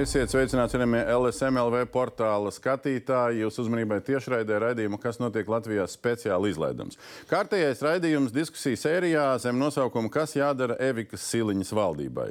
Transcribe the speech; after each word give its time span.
Esiet 0.00 0.32
sveicināti, 0.32 0.72
cienījamie 0.72 1.00
LSMLV 1.12 1.82
portāla 1.92 2.48
skatītāji. 2.54 3.42
Jūsu 3.42 3.66
uzmanībai 3.66 3.98
tiešraidē 4.06 4.56
raidījumu, 4.62 4.96
kas 5.02 5.18
notiek 5.20 5.48
Latvijā 5.50 5.84
speciāli 5.90 6.54
izlaidums. 6.54 6.96
Kārtējais 7.28 7.82
raidījums 7.84 8.32
diskusiju 8.32 8.80
sērijā 8.80 9.26
zem 9.42 9.60
nosaukuma 9.60 10.08
Kas 10.14 10.32
jādara 10.38 10.78
Evikas 10.80 11.26
Siliņas 11.28 11.74
valdībai. 11.76 12.30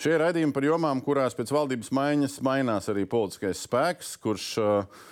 Šie 0.00 0.14
raidījumi 0.22 0.56
par 0.56 0.64
jomām, 0.64 1.02
kurās 1.04 1.36
pēc 1.36 1.52
valdības 1.52 1.92
maiņas 1.98 2.38
mainās 2.46 2.88
arī 2.88 3.04
politiskais 3.10 3.66
spēks, 3.68 4.14
kurš 4.24 4.48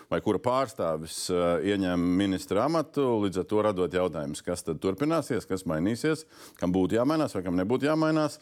vai 0.08 0.22
kura 0.24 0.40
pārstāvis 0.40 1.26
ieņem 1.68 2.08
ministra 2.16 2.64
amatu, 2.64 3.04
līdz 3.26 3.42
ar 3.42 3.48
to 3.50 3.60
radot 3.66 3.98
jautājumus, 3.98 4.40
kas 4.46 4.64
tad 4.64 4.80
turpināsies, 4.80 5.44
kas 5.44 5.66
mainīsies, 5.68 6.24
kam 6.56 6.72
būtu 6.72 6.96
jāmainās 6.96 7.36
vai 7.36 7.44
kam 7.44 7.60
nebūtu 7.60 7.90
jāmainās. 7.90 8.38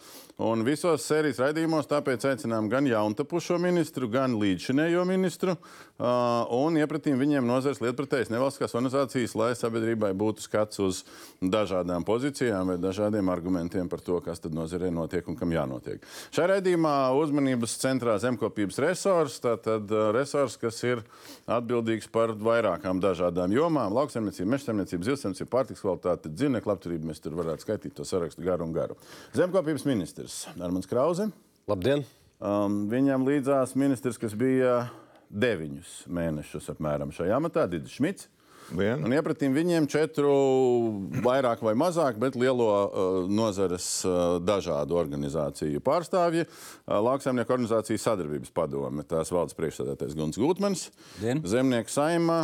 Un 0.46 0.62
visos 0.62 1.02
sērijas 1.08 1.42
raidījumos 1.42 1.90
tāpēc 1.90 2.28
aicinām 2.30 2.70
gan 2.70 2.86
jauntapušu 2.86 3.55
esošo 3.56 3.62
ministru, 3.62 4.08
gan 4.08 4.36
līdzšinējo 4.36 5.04
ministru, 5.06 5.56
un 5.96 6.76
iepratīm 6.76 7.16
viņiem 7.18 7.46
nozares 7.46 7.80
lietpratējas 7.80 8.28
nevalstiskās 8.30 8.74
organizācijas, 8.74 9.34
lai 9.34 9.54
sabiedrībai 9.56 10.12
būtu 10.12 10.44
skats 10.44 10.78
uz 10.80 11.04
dažādām 11.40 12.04
pozīcijām 12.04 12.68
vai 12.68 12.76
dažādiem 12.76 13.28
argumentiem 13.32 13.88
par 13.88 14.00
to, 14.00 14.20
kas 14.20 14.40
tad 14.40 14.52
nozarē 14.54 14.90
notiek 14.92 15.26
un 15.28 15.36
kam 15.36 15.52
jānotiek. 15.52 16.02
Šajā 16.34 16.50
raidījumā 16.52 17.12
uzmanības 17.16 17.78
centrā 17.80 18.18
zemkopības 18.20 18.78
resurs, 18.78 19.40
tātad 19.40 19.88
resurs, 20.12 20.58
kas 20.60 20.82
ir 20.84 21.02
atbildīgs 21.46 22.10
par 22.12 22.34
vairākām 22.36 23.00
dažādām 23.00 23.52
jomām- 23.56 23.94
lauksaimniecība, 23.98 24.52
mežsaimniecība, 24.56 25.10
zivsaimniecība, 25.12 25.48
pārtiks 25.48 25.80
kvalitāte, 25.80 26.28
dzīvnieku 26.28 26.66
labturība. 26.66 27.08
Mēs 27.08 27.22
tur 27.22 27.32
varētu 27.32 27.64
skaitīt 27.64 27.94
to 27.94 28.04
sarakstu 28.04 28.44
garu 28.44 28.64
un 28.64 28.72
garu. 28.72 28.96
Zemkopības 29.32 29.86
ministrs 29.86 30.46
Armāns 30.58 30.88
Krause. 30.88 31.32
Labdien! 31.66 32.04
Um, 32.36 32.84
viņam 32.92 33.24
līdzās 33.24 33.72
ministrs, 33.80 34.18
kas 34.20 34.34
bija 34.36 34.86
deviņus 35.32 36.02
mēnešus 36.12 36.72
apmēram 36.74 37.12
šajā 37.14 37.38
amatā, 37.40 37.64
Digis 37.70 37.96
Šmits. 37.96 38.28
Vien. 38.66 38.98
Un 39.06 39.14
iepratīm 39.14 39.54
viņiem 39.54 39.84
četru, 39.86 40.32
vairāk 41.22 41.62
vai 41.62 41.76
mazāk, 41.78 42.18
bet 42.18 42.34
lielo 42.34 42.66
uh, 42.66 43.28
nozares 43.30 43.86
uh, 44.02 44.40
dažādu 44.42 44.98
organizāciju 44.98 45.82
pārstāvji. 45.86 46.48
Uh, 46.48 46.98
Lauksaimnieku 47.06 47.54
organizācijas 47.54 48.08
sadarbības 48.08 48.50
padome, 48.56 49.06
tās 49.06 49.30
valdes 49.30 49.54
priekšsēdētājs 49.60 50.18
Guns 50.18 50.42
Gutmans, 50.42 50.88
Zemnieku 51.46 51.94
saima, 51.94 52.42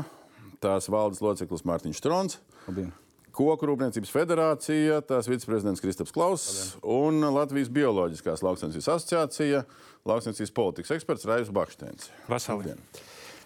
tās 0.63 0.87
valdes 0.93 1.25
loceklis 1.25 1.67
Mārtiņš 1.67 2.05
Strons. 2.05 2.39
Labdien. 2.69 2.95
Koku 3.33 3.67
Rūpniecības 3.69 4.13
federācija, 4.13 5.01
tās 5.09 5.29
viceprezidents 5.31 5.81
Kristaps 5.81 6.13
Klauss 6.13 6.75
un 6.85 7.25
Latvijas 7.33 7.71
Bioloģiskās 7.73 8.45
lauksaimniecības 8.45 8.91
asociācija, 8.97 9.63
lauksaimniecības 10.09 10.55
politikas 10.57 10.95
eksperts 10.99 11.29
Raivs 11.31 11.53
Bakštēns. 11.55 12.11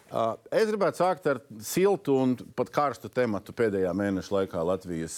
Uh, 0.07 0.37
es 0.55 0.69
gribētu 0.69 1.01
sākt 1.01 1.25
ar 1.27 1.41
siltu 1.67 2.15
un 2.23 2.37
pat 2.55 2.69
karstu 2.71 3.09
tematu 3.11 3.51
pēdējā 3.59 3.91
mēneša 3.91 4.35
laikā 4.37 4.61
Latvijas 4.63 5.17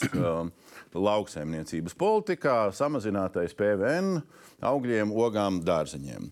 lauksaimniecības 1.09 1.97
politikā- 2.01 2.55
samazinātais 2.81 3.53
PVN 3.57 4.23
augļiem, 4.65 5.13
ogām, 5.13 5.61
dārzeņiem. 5.65 6.31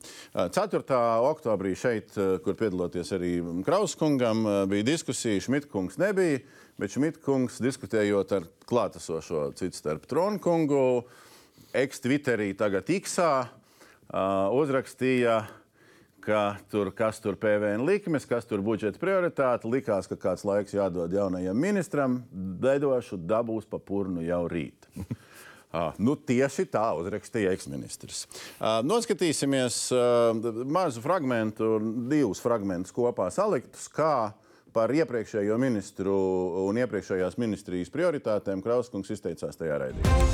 4. 0.56 0.80
Uh, 0.82 1.28
oktobrī 1.28 1.74
šeit, 1.76 2.16
kur 2.16 2.56
piedaloties 2.56 3.12
arī 3.16 3.38
Krauskungam, 3.64 4.44
bija 4.72 4.88
diskusija, 4.88 5.44
Šmitkungs 5.44 6.00
nebija. 6.00 6.40
Bet 6.76 6.92
Šmitkungs, 6.92 7.54
diskutējot 7.64 8.32
ar 8.36 8.46
klātesošo 8.68 9.46
citu 9.56 9.78
starp 9.78 10.02
Tronkungu, 10.10 11.06
ex-Twitterī, 11.72 12.50
tagad 12.58 12.90
Iksā, 12.92 13.30
uh, 13.46 14.52
uzrakstīja, 14.52 15.38
ka 16.20 16.42
tur 16.68 16.90
kas 16.92 17.22
tur 17.24 17.38
PVN 17.40 17.86
likmes, 17.88 18.28
kas 18.28 18.44
tur 18.44 18.60
budžeta 18.66 19.00
prioritāte. 19.00 19.70
Likās, 19.72 20.04
ka 20.10 20.20
kāds 20.20 20.44
laiks 20.44 20.76
jādod 20.76 21.16
jaunajam 21.16 21.56
ministram, 21.56 22.20
dedošu 22.60 23.22
dabūs 23.24 23.64
pa 23.70 23.80
purnu 23.80 24.26
jau 24.26 24.44
rīt. 24.52 24.90
Uh, 25.76 25.90
nu, 26.00 26.12
tieši 26.16 26.68
tā 26.72 26.84
uzrakstīja 26.96 27.50
eksministrs. 27.56 28.26
Uh, 28.56 28.78
noskatīsimies 28.86 29.80
uh, 29.92 30.60
mazu 30.68 31.02
fragment, 31.04 31.58
divus 32.08 32.40
fragmentus 32.40 32.94
kopā 32.96 33.26
saliktus, 33.34 33.88
kā 33.92 34.30
par 34.76 34.92
iepriekšējo 34.92 35.56
ministru 35.56 36.14
un 36.66 36.76
iepriekšējās 36.82 37.38
ministrijas 37.40 37.88
prioritātēm 37.94 38.60
Krauskungs 38.64 39.08
izteicās 39.14 39.56
tajā 39.56 39.78
raidījumā. 39.80 40.26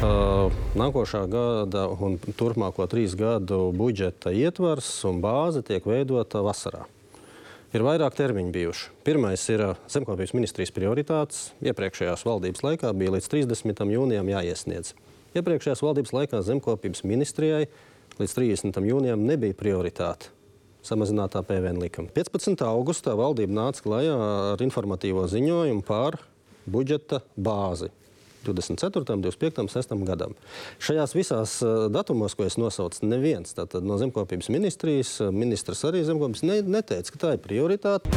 Uh, 0.00 0.48
nākošā 0.80 1.26
gada 1.28 1.82
un 1.92 2.16
turpmāko 2.38 2.86
trīs 2.88 3.12
gadu 3.20 3.66
budžeta 3.76 4.32
ietvars 4.32 4.88
un 5.10 5.20
bāze 5.20 5.60
tiek 5.66 5.84
veidota 5.84 6.40
vasarā. 6.46 6.86
Ir 7.76 7.84
vairāk 7.84 8.16
termiņu 8.16 8.54
bijuši. 8.56 8.88
Pirmais 9.04 9.44
ir 9.52 9.66
zemkopības 9.92 10.32
ministrijas 10.34 10.72
prioritātes. 10.74 11.44
Iepriekšējās 11.60 12.24
valdības 12.26 12.64
laikā 12.64 12.96
bija 12.96 13.18
līdz 13.18 13.30
30. 13.36 13.84
jūnijam 13.98 14.32
jāiesniedz. 14.32 14.96
Iepriekšējās 15.36 15.84
valdības 15.84 16.16
laikā 16.16 16.40
zemkopības 16.48 17.04
ministrijai 17.04 17.66
līdz 18.16 18.36
30. 18.40 18.84
jūnijam 18.90 19.28
nebija 19.28 19.60
prioritāte 19.60 20.32
samazinātā 20.86 21.42
PVN 21.46 21.80
likuma. 21.82 22.10
15. 22.16 22.60
augustā 22.66 23.14
valdība 23.18 23.56
nāca 23.56 23.84
klajā 23.84 24.18
ar 24.54 24.64
informatīvo 24.64 25.26
ziņojumu 25.30 25.86
par 25.86 26.20
budžeta 26.70 27.22
bāzi. 27.36 27.90
24., 28.46 29.04
25., 29.20 29.68
6. 29.68 29.94
gadam. 30.08 30.32
Šajās 30.80 31.12
visās 31.12 31.58
uh, 31.60 31.88
datumos, 31.92 32.32
ko 32.36 32.46
es 32.48 32.56
nosaucu, 32.56 33.04
neviens 33.04 33.52
no 33.84 33.98
zemkopības 34.00 34.48
ministrijas, 34.48 35.18
uh, 35.20 35.32
ministrs 35.34 35.84
arī 35.84 36.00
zemkopības 36.08 36.46
ne, 36.48 36.60
neteica, 36.64 37.12
ka 37.12 37.20
tā 37.26 37.34
ir 37.36 37.44
prioritāte. 37.44 38.08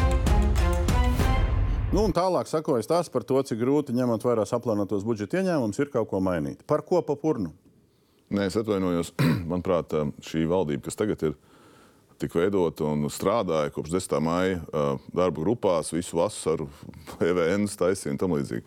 Nu, 1.94 2.08
tālāk 2.10 2.48
sakojas 2.50 2.88
tās 2.90 3.12
par 3.14 3.22
to, 3.28 3.38
cik 3.46 3.60
grūti 3.60 3.94
ņemot 3.94 4.24
vērā 4.26 4.48
saplānotos 4.50 5.04
budžeta 5.06 5.44
ieņēmumus, 5.44 5.78
ir 5.84 5.92
kaut 5.94 6.10
ko 6.10 6.24
mainīt. 6.26 6.64
Par 6.66 6.82
ko 6.88 7.04
pa 7.06 7.14
purnu? 7.20 7.52
Nē, 8.34 8.48
es 8.50 8.58
atvainojos. 8.58 9.12
Manuprāt, 9.52 9.94
šī 10.26 10.48
valdība, 10.50 10.88
kas 10.88 10.98
tagad 10.98 11.22
ir, 11.28 11.36
tika 12.24 12.40
veidota 12.40 12.88
un 12.88 13.08
strādāja 13.12 13.72
kopš 13.76 13.98
10. 13.98 14.20
maija 14.24 14.62
darba 15.14 15.44
grupās, 15.44 15.92
visu 15.94 16.18
vasaru, 16.22 16.70
PVN 17.20 17.68
taisīja 17.80 18.14
un 18.16 18.22
tam 18.22 18.36
līdzīgi. 18.38 18.64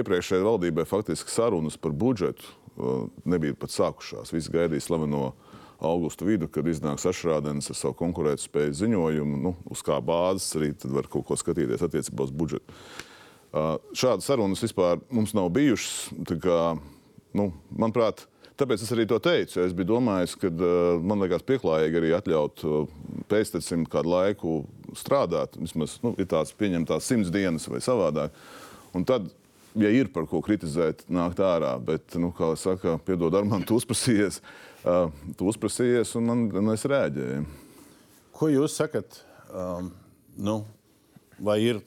Iepriekšējai 0.00 0.46
valdībai 0.46 0.86
faktiski 0.88 1.34
sarunas 1.34 1.78
par 1.80 1.96
budžetu 1.96 2.54
nebija 3.24 3.54
pat 3.58 3.74
sākušās. 3.74 4.32
Visi 4.34 4.52
gaidīja 4.54 4.82
slaveno 4.82 5.32
augusta 5.84 6.26
vidu, 6.26 6.48
kad 6.50 6.66
iznāks 6.70 7.06
Ašrādens 7.10 7.70
ar 7.70 7.78
savu 7.78 7.96
konkurētspējas 7.98 8.80
ziņojumu, 8.82 9.40
nu, 9.44 9.54
uz 9.70 9.82
kā 9.84 9.98
bāzes 10.02 10.54
arī 10.58 10.72
var 10.94 11.08
kaut 11.10 11.26
ko 11.28 11.38
skatīties 11.38 11.84
attiecībā 11.84 12.26
uz 12.26 12.32
budžetu. 12.34 12.78
Šādas 13.94 14.26
sarunas 14.26 14.62
vispār 14.64 15.02
mums 15.14 15.34
nav 15.36 15.50
bijušas. 15.54 16.14
Kā, 16.42 16.74
nu, 17.36 17.50
manuprāt, 17.70 18.24
Tāpēc 18.54 18.84
es 18.84 18.92
arī 18.94 19.04
to 19.10 19.16
teicu. 19.18 19.58
Es 19.64 19.72
biju 19.74 19.96
domājis, 19.96 20.36
ka 20.38 20.46
uh, 20.46 21.00
man 21.02 21.24
liekas 21.24 21.42
pieklājīgi 21.46 21.98
arī 21.98 22.12
atļaut 22.14 22.62
uh, 22.68 22.92
pēctecim 23.30 23.82
kādu 23.90 24.12
laiku 24.12 24.58
strādāt. 24.94 25.58
Vismaz 25.58 25.96
nu, 26.04 26.12
ir 26.22 26.28
tāds 26.30 26.54
pieņemtās 26.54 27.08
simts 27.10 27.32
dienas 27.34 27.66
vai 27.70 27.82
savādāk. 27.82 28.36
Un 28.94 29.06
tad, 29.08 29.26
ja 29.80 29.90
ir 29.90 30.12
par 30.14 30.28
ko 30.30 30.38
kritizēt, 30.44 31.02
nākt 31.10 31.42
ārā. 31.42 31.72
Bet, 31.82 32.14
nu, 32.20 32.30
kā 32.36 32.52
jau 32.52 32.60
saka, 32.68 32.94
piedod, 33.02 33.34
ar 33.34 33.48
mani 33.48 33.66
tu 33.66 33.80
uzprasījies, 33.80 34.38
uh, 34.86 35.08
tu 35.34 35.50
uzprasījies 35.50 36.14
un 36.20 36.30
man, 36.30 36.46
un 36.62 36.74
es 36.76 36.86
rēģēju. 36.94 37.42
Ko 38.38 38.52
jūs 38.54 38.78
sakat? 38.78 39.18
Um, 39.50 39.90
nu, 40.38 40.60
Vai 41.44 41.58
ir 41.62 41.80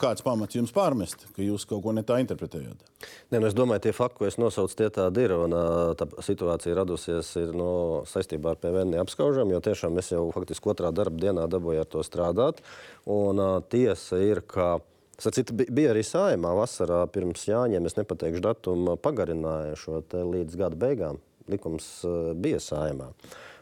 kāds 0.00 0.24
pamats 0.26 0.56
jums 0.56 0.72
pārmest, 0.74 1.26
ka 1.36 1.44
jūs 1.44 1.66
kaut 1.68 1.82
ko 1.84 1.92
ne 1.94 2.02
tā 2.06 2.18
interpretējat? 2.22 2.82
Nē, 3.30 3.38
nu 3.38 3.46
es 3.46 3.54
domāju, 3.54 3.84
tie 3.86 3.92
fakti, 3.94 4.18
ko 4.18 4.26
es 4.26 4.38
nosaucu, 4.40 4.76
tie 4.78 4.88
tādi 4.94 5.26
ir. 5.28 5.34
Un, 5.36 5.54
tā 5.98 6.08
situācija 6.26 6.74
radusies 6.80 7.30
ir, 7.38 7.52
no, 7.56 7.70
saistībā 8.10 8.54
ar 8.54 8.60
PVN 8.62 8.96
neapskaužam, 8.96 9.52
jo 9.54 9.60
tiešām 9.64 9.98
es 10.02 10.10
jau 10.10 10.24
faktiski 10.34 10.72
otrā 10.72 10.90
darba 10.94 11.22
dienā 11.22 11.46
dabūju 11.50 11.84
ar 11.84 11.90
to 11.90 12.02
strādāt. 12.06 12.64
Un 13.10 13.42
tiesa 13.70 14.22
ir, 14.24 14.42
ka. 14.46 14.78
Sacīt, 15.20 15.50
bija 15.52 15.90
arī 15.92 16.00
sājumā 16.00 16.54
vasarā 16.56 17.02
pirms 17.12 17.42
Jāņiem, 17.44 17.84
es 17.84 17.98
nepateikšu 17.98 18.40
datumu, 18.40 18.94
pagarināja 18.96 19.74
šo 19.76 20.00
līdz 20.08 20.56
gada 20.56 20.78
beigām. 20.80 21.20
Likums 21.52 21.90
bija 22.40 22.60
sājumā. 22.64 23.10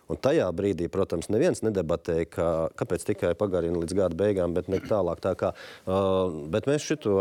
Un 0.08 0.20
tajā 0.24 0.46
brīdī, 0.56 0.88
protams, 0.92 1.28
neviens 1.32 1.60
nedebatēja, 1.64 2.28
ka, 2.32 2.48
kāpēc 2.78 3.04
tikai 3.10 3.34
pagarina 3.38 3.82
līdz 3.82 3.98
gada 3.98 4.18
beigām, 4.18 4.56
bet 4.56 4.70
ne 4.72 4.80
tālāk. 4.84 5.20
Tā 5.24 5.34
kā, 5.38 5.52
uh, 5.84 6.32
bet 6.52 6.70
mēs 6.70 6.86
šito 6.88 7.18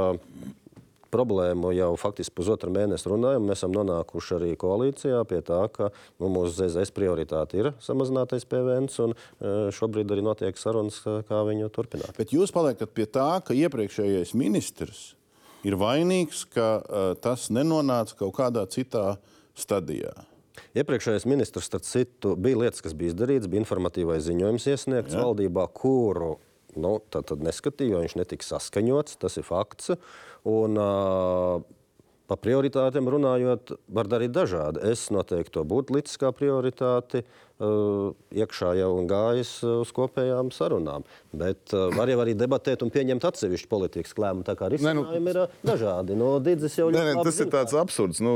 problēmu 1.11 1.71
jau 1.75 1.91
faktiski 1.99 2.35
pusotru 2.37 2.71
mēnesi 2.73 3.09
runājam. 3.09 3.45
Mēs 3.47 3.61
esam 3.61 3.73
nonākuši 3.75 4.35
arī 4.37 4.51
koalīcijā 4.59 5.23
pie 5.29 5.41
tā, 5.45 5.59
ka 5.73 5.89
nu, 6.19 6.29
mūsu 6.33 6.53
ZZS 6.57 6.93
prioritāte 6.95 7.59
ir 7.59 7.71
samazinātais 7.83 8.47
PVN, 8.49 8.89
un 9.05 9.15
šobrīd 9.75 10.13
arī 10.13 10.25
notiek 10.25 10.59
sarunas, 10.59 10.99
kā 11.01 11.43
viņu 11.47 11.71
turpināt. 11.73 12.15
Bet 12.19 12.35
jūs 12.35 12.53
paliekat 12.55 12.93
pie 12.95 13.07
tā, 13.09 13.29
ka 13.45 13.57
iepriekšējais 13.57 14.35
ministrs 14.37 15.11
ir 15.67 15.77
vainīgs, 15.79 16.45
ka 16.53 16.67
uh, 16.79 17.11
tas 17.19 17.49
nenonāca 17.53 18.19
kaut 18.19 18.35
kādā 18.37 18.67
citā 18.71 19.17
stadijā. 19.57 20.13
Iepriekšējais 20.77 21.25
ministrs, 21.29 21.69
starp 21.69 21.85
citu, 21.87 22.35
bija 22.39 22.59
lietas, 22.63 22.83
kas 22.85 22.93
bija 22.97 23.13
izdarītas, 23.13 23.49
bija 23.49 23.63
informatīvais 23.63 24.25
ziņojums 24.27 24.67
iesniegts 24.73 25.15
Jā. 25.15 25.23
valdībā, 25.25 25.65
kuru 25.77 26.35
nu, 26.77 26.97
tad, 27.13 27.27
tad 27.31 27.43
neskatīja, 27.45 27.95
jo 27.95 28.03
viņš 28.03 28.15
netika 28.19 28.45
saskaņots. 28.45 29.17
Tas 29.21 29.39
ir 29.39 29.45
fakts. 29.47 29.95
Un, 30.47 30.77
uh, 30.79 31.63
Pa 32.27 32.35
prioritātēm 32.35 33.07
runājot, 33.07 33.71
var 33.87 34.07
darīt 34.11 34.33
dažādi. 34.35 34.81
Es 34.89 35.05
noteikti 35.15 35.53
to 35.55 35.61
būtu 35.67 35.95
licis 35.95 36.19
kā 36.19 36.33
prioritāti. 36.35 37.23
Uh, 37.57 38.11
iekšā 38.37 38.75
jau 38.77 38.91
un 38.99 39.07
gājis 39.09 39.49
uz 39.65 39.89
kopējām 39.95 40.51
sarunām. 40.53 41.07
Bet 41.33 41.71
uh, 41.73 41.87
var 41.95 42.11
jau 42.11 42.19
arī 42.21 42.35
debatēt 42.37 42.83
un 42.85 42.91
pieņemt 42.93 43.23
atsevišķu 43.25 43.69
politikas 43.71 44.13
lēmumu. 44.13 44.45
Tā 44.45 44.53
kā 44.59 44.69
risinājumi 44.69 45.23
nu, 45.23 45.31
ir 45.31 45.39
uh, 45.41 45.55
dažādi. 45.65 46.17
No 46.19 46.35
Dīdzes 46.43 46.77
jau 46.77 46.91
ļoti 46.91 47.15
labi. 47.15 47.25
Tas 47.25 47.39
ir 47.41 47.49
tāds 47.55 47.73
absurds. 47.79 48.21
Nu, 48.21 48.35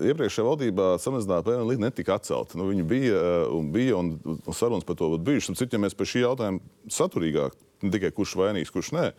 iepriekšējā 0.00 0.48
valdībā 0.48 0.88
samazināta 1.04 1.46
PVN 1.46 1.70
likme 1.70 1.86
netika 1.86 2.16
atcelta. 2.18 2.58
Nu, 2.58 2.66
viņi 2.72 2.88
bija 2.90 3.22
un 3.54 3.70
bija 3.76 4.00
un, 4.00 4.16
un 4.24 4.56
sarunas 4.56 4.88
par 4.88 4.98
to 4.98 5.12
būtu 5.14 5.28
bijušas. 5.28 5.60
Citu, 5.60 5.78
ja 5.78 5.84
mēs 5.86 5.94
par 5.94 6.10
šī 6.10 6.24
jautājuma 6.24 6.90
saturīgāk, 6.96 7.54
ne 7.86 7.94
tikai 7.94 8.10
kurš 8.16 8.34
vainīgs, 8.40 8.74
kurš 8.74 8.90
nē, 8.96 9.10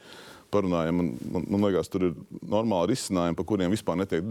parunājam. 0.53 0.97
Man, 0.99 1.11
man, 1.33 1.45
man 1.53 1.65
liekas, 1.67 1.89
tur 1.91 2.07
ir 2.09 2.15
normāli 2.47 2.93
risinājumi, 2.93 3.37
par 3.37 3.47
kuriem 3.49 3.73
vispār 3.73 3.99
netiek 3.99 4.25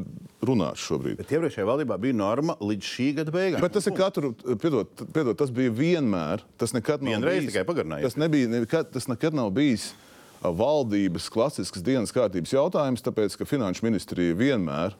runāts 0.46 0.84
šobrīd. 0.86 1.20
Bet 1.20 1.34
iepriekšējā 1.36 1.68
valdībā 1.68 1.98
bija 2.02 2.16
norma 2.16 2.56
līdz 2.62 2.90
šī 2.94 3.08
gada 3.20 3.34
beigām. 3.34 3.62
Bet 3.64 3.76
tas 3.76 3.88
ir 3.90 3.96
katru, 3.96 4.32
piedod, 4.62 4.90
piedod 5.14 5.38
tas 5.38 5.52
bija 5.54 5.74
vienmēr. 5.76 6.44
Tas 6.60 6.74
nekad 6.76 7.04
nav 7.04 7.16
Vienreiz 7.16 7.42
bijis. 7.44 7.52
tikai 7.52 7.66
pagarinājies. 7.68 8.08
Tas, 8.08 8.20
nebija, 8.20 8.50
nekad, 8.52 8.92
tas 8.96 9.08
nekad 9.12 9.36
nav 9.36 9.52
bijis 9.56 9.90
valdības 10.42 11.30
klasisks 11.32 11.82
dienas 11.84 12.12
kārtības 12.14 12.52
jautājums, 12.54 13.02
tāpēc 13.04 13.36
ka 13.38 13.48
Finanšu 13.48 13.86
ministrija 13.86 14.36
vienmēr 14.36 14.94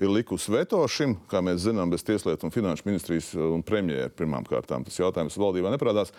ir 0.00 0.12
likusi 0.12 0.52
veto 0.52 0.82
šim, 0.88 1.16
kā 1.30 1.40
mēs 1.44 1.64
zinām, 1.66 1.90
bez 1.92 2.04
Tieslietu 2.06 2.48
un 2.48 2.54
Finanšu 2.54 2.86
ministrijas 2.88 3.32
un 3.34 3.64
premjera 3.66 4.10
pirmām 4.12 4.46
kārtām. 4.48 4.84
Tas 4.86 4.98
jautājums 5.00 5.38
valdībā 5.40 5.72
neparādās. 5.72 6.12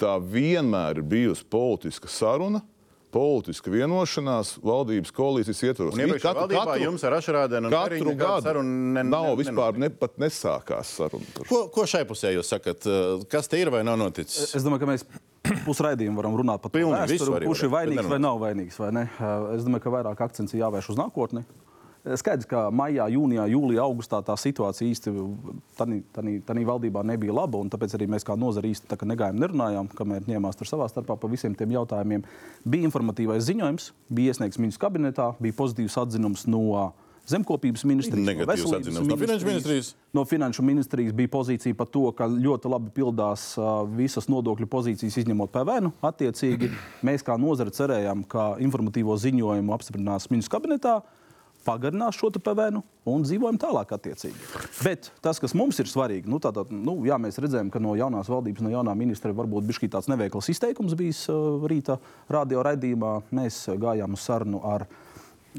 Tā 0.00 0.16
vienmēr 0.18 0.98
ir 0.98 1.06
bijusi 1.06 1.44
politiska 1.50 2.10
saruna 2.10 2.62
politiska 3.14 3.70
vienošanās 3.72 4.56
valdības 4.64 5.12
koalīcijas 5.14 5.62
ietvaros. 5.68 5.98
Katru, 5.98 6.42
valdībā 6.42 6.64
katru, 6.64 6.80
jums 6.88 7.04
ar 7.06 7.18
Ašrādēnu 7.20 7.70
katru 7.72 8.14
gadu 8.18 8.64
ne, 8.64 9.04
nav 9.06 9.30
ne, 9.30 9.36
vispār 9.42 9.78
ne, 9.80 9.90
pat 10.02 10.18
nesākās 10.22 10.96
saruna. 10.98 11.46
Ko, 11.48 11.66
ko 11.74 11.86
šai 11.90 12.02
pusē 12.08 12.34
jūs 12.34 12.50
sakat? 12.50 12.88
Kas 13.30 13.50
te 13.50 13.60
ir 13.62 13.70
vai 13.74 13.84
nav 13.86 14.00
noticis? 14.00 14.54
Es 14.58 14.66
domāju, 14.66 14.84
ka 14.84 14.90
mēs 14.90 15.06
pusraidījumu 15.68 16.18
varam 16.20 16.38
runāt 16.40 16.64
par 16.64 16.72
to, 16.74 16.82
kurš 17.44 17.66
ir 17.66 17.72
vainīgs 17.74 18.10
vai 18.10 18.20
nav 18.22 18.40
vainīgs. 18.42 18.80
Vai 18.82 18.90
ne? 18.96 19.06
es 19.54 19.66
domāju, 19.66 19.86
ka 19.86 19.94
vairāk 19.98 20.26
akcents 20.26 20.56
ir 20.56 20.64
jāvērš 20.64 20.94
uz 20.94 21.00
nākotni. 21.00 21.44
Skaidrs, 22.04 22.44
ka 22.44 22.66
maijā, 22.68 23.06
jūnijā, 23.14 23.46
jūlijā, 23.48 23.80
augustā 23.80 24.18
tā 24.24 24.34
situācija 24.36 24.92
īsti 24.92 25.12
tādā 25.78 26.64
valdībā 26.68 27.00
nebija 27.08 27.32
laba. 27.32 27.62
Tāpēc 27.72 27.94
arī 27.96 28.08
mēs 28.12 28.26
kā 28.28 28.36
nozare 28.36 28.68
īsti 28.68 28.98
negājām, 29.08 29.38
nerunājām, 29.40 29.88
kamēr 29.96 30.28
ņēmās 30.28 30.60
tur 30.60 30.68
savā 30.68 30.90
starpā 30.92 31.16
par 31.16 31.32
visiem 31.32 31.56
tiem 31.56 31.72
jautājumiem. 31.78 32.26
Bija 32.68 32.90
informatīvais 32.90 33.46
ziņojums, 33.48 33.88
bija 34.12 34.34
iesniegts 34.34 34.60
ministrs 34.60 34.82
kabinetā, 34.84 35.30
bija 35.40 35.56
pozitīvs 35.56 35.96
atzinums 36.04 36.44
no 36.44 36.92
zemkopības 37.24 37.86
ministrijas, 37.88 38.28
Negatīvs 38.28 38.68
no 38.68 38.76
atzinums 38.76 39.08
no 39.08 39.16
finanšu 39.16 39.48
ministrijas. 39.48 39.90
No 40.12 40.28
finanšu 40.28 40.68
ministrijas 40.68 41.16
bija 41.16 41.32
pozīcija 41.32 41.76
par 41.78 41.88
to, 41.88 42.04
ka 42.12 42.28
ļoti 42.28 42.68
labi 42.68 42.92
pildās 43.00 43.54
visas 43.96 44.28
nodokļu 44.28 44.68
pozīcijas, 44.68 45.22
izņemot 45.24 45.56
PVN. 45.56 45.94
Attiecīgi, 46.04 46.68
mēs 47.06 47.24
kā 47.24 47.40
nozare 47.40 47.72
cerējām, 47.72 48.28
ka 48.28 48.54
informatīvo 48.60 49.16
ziņojumu 49.24 49.72
apstiprinās 49.72 50.28
ministrs 50.28 50.52
kabinetā 50.52 50.98
pagarinās 51.64 52.18
šo 52.18 52.30
PVN 52.34 52.82
un 53.10 53.24
dzīvojam 53.26 53.58
tālāk. 53.60 53.94
Attiecīgi. 53.94 54.36
Bet 54.84 55.10
tas, 55.24 55.40
kas 55.42 55.54
mums 55.56 55.78
ir 55.82 55.88
svarīgi, 55.90 56.30
nu, 56.30 56.40
tātad, 56.42 56.72
nu, 56.72 56.96
jā, 57.08 57.18
mēs 57.20 57.40
redzējām, 57.42 57.70
ka 57.72 57.82
no 57.82 57.94
jaunās 57.98 58.30
valdības, 58.32 58.64
no 58.64 58.72
jaunā 58.72 58.94
ministra 58.98 59.32
varbūt 59.36 59.68
bija 59.68 59.94
tāds 59.96 60.10
neveikls 60.12 60.50
izteikums 60.52 60.96
bijis 60.98 61.24
uh, 61.32 61.64
rīta 61.70 61.98
radio 62.32 62.64
raidījumā. 62.66 63.16
Mēs 63.36 63.64
gājām 63.80 64.16
uz 64.16 64.26
sarunu 64.26 64.62
ar, 64.68 64.86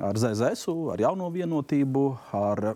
ar 0.03 0.21
ZZS, 0.21 0.69
ar 0.93 1.05
jauno 1.07 1.31
vienotību, 1.33 2.05
ar 2.37 2.71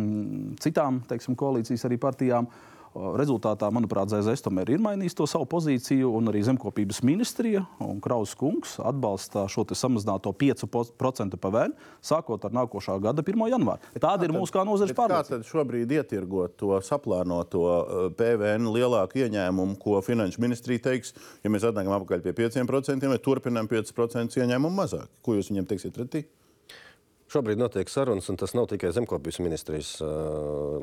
citām 0.64 1.02
teiksim, 1.10 1.38
koalīcijas 1.38 1.88
arī 1.88 2.00
partijām. 2.02 2.50
Uh, 2.50 2.71
Rezultātā, 2.92 3.70
manuprāt, 3.72 4.10
ZZS 4.12 4.44
tomēr 4.44 4.68
ir 4.74 4.82
mainījis 4.84 5.16
to 5.16 5.24
savu 5.30 5.46
pozīciju, 5.48 6.10
un 6.18 6.28
arī 6.28 6.42
zemkopības 6.44 7.00
ministrija 7.08 7.62
un 7.80 8.02
Kraus 8.04 8.34
kungs 8.36 8.74
atbalsta 8.82 9.46
šo 9.48 9.64
samazināto 9.72 10.34
5% 10.36 11.38
PVN 11.40 11.72
sākot 12.04 12.44
ar 12.44 12.52
nākošā 12.52 12.98
gada 13.00 13.24
1. 13.24 13.46
janvāru. 13.54 13.92
Tāda 13.96 14.28
ir 14.28 14.34
mūsu 14.36 14.52
kā 14.52 14.66
nozares 14.68 14.92
pārādība. 14.98 15.24
Kā 15.24 15.38
tad 15.38 15.48
šobrīd 15.48 15.96
ietirgot 15.96 16.58
to 16.60 16.76
saplānoto 16.84 17.64
uh, 17.64 18.04
PVN 18.18 18.68
lielāku 18.74 19.24
ieņēmumu, 19.24 19.78
ko 19.80 20.02
finanšu 20.04 20.44
ministrija 20.44 20.84
teiks, 20.90 21.16
ja 21.40 21.52
mēs 21.52 21.64
atnākam 21.68 21.96
apakaļ 21.96 22.26
pie 22.28 22.36
5% 22.44 23.08
vai 23.08 23.20
turpinām 23.24 23.72
5% 23.72 24.40
ieņēmumu 24.44 24.82
mazāk? 24.82 25.08
Ko 25.24 25.38
jūs 25.38 25.48
viņam 25.54 25.72
teiksiet 25.72 25.96
pretī? 25.96 26.26
Šobrīd 27.32 27.56
notiek 27.56 27.88
sarunas, 27.88 28.26
un 28.28 28.36
tas 28.36 28.52
nav 28.52 28.66
tikai 28.68 28.90
zemkopības 28.92 29.38
ministrijas 29.40 29.94
uh, 30.04 30.10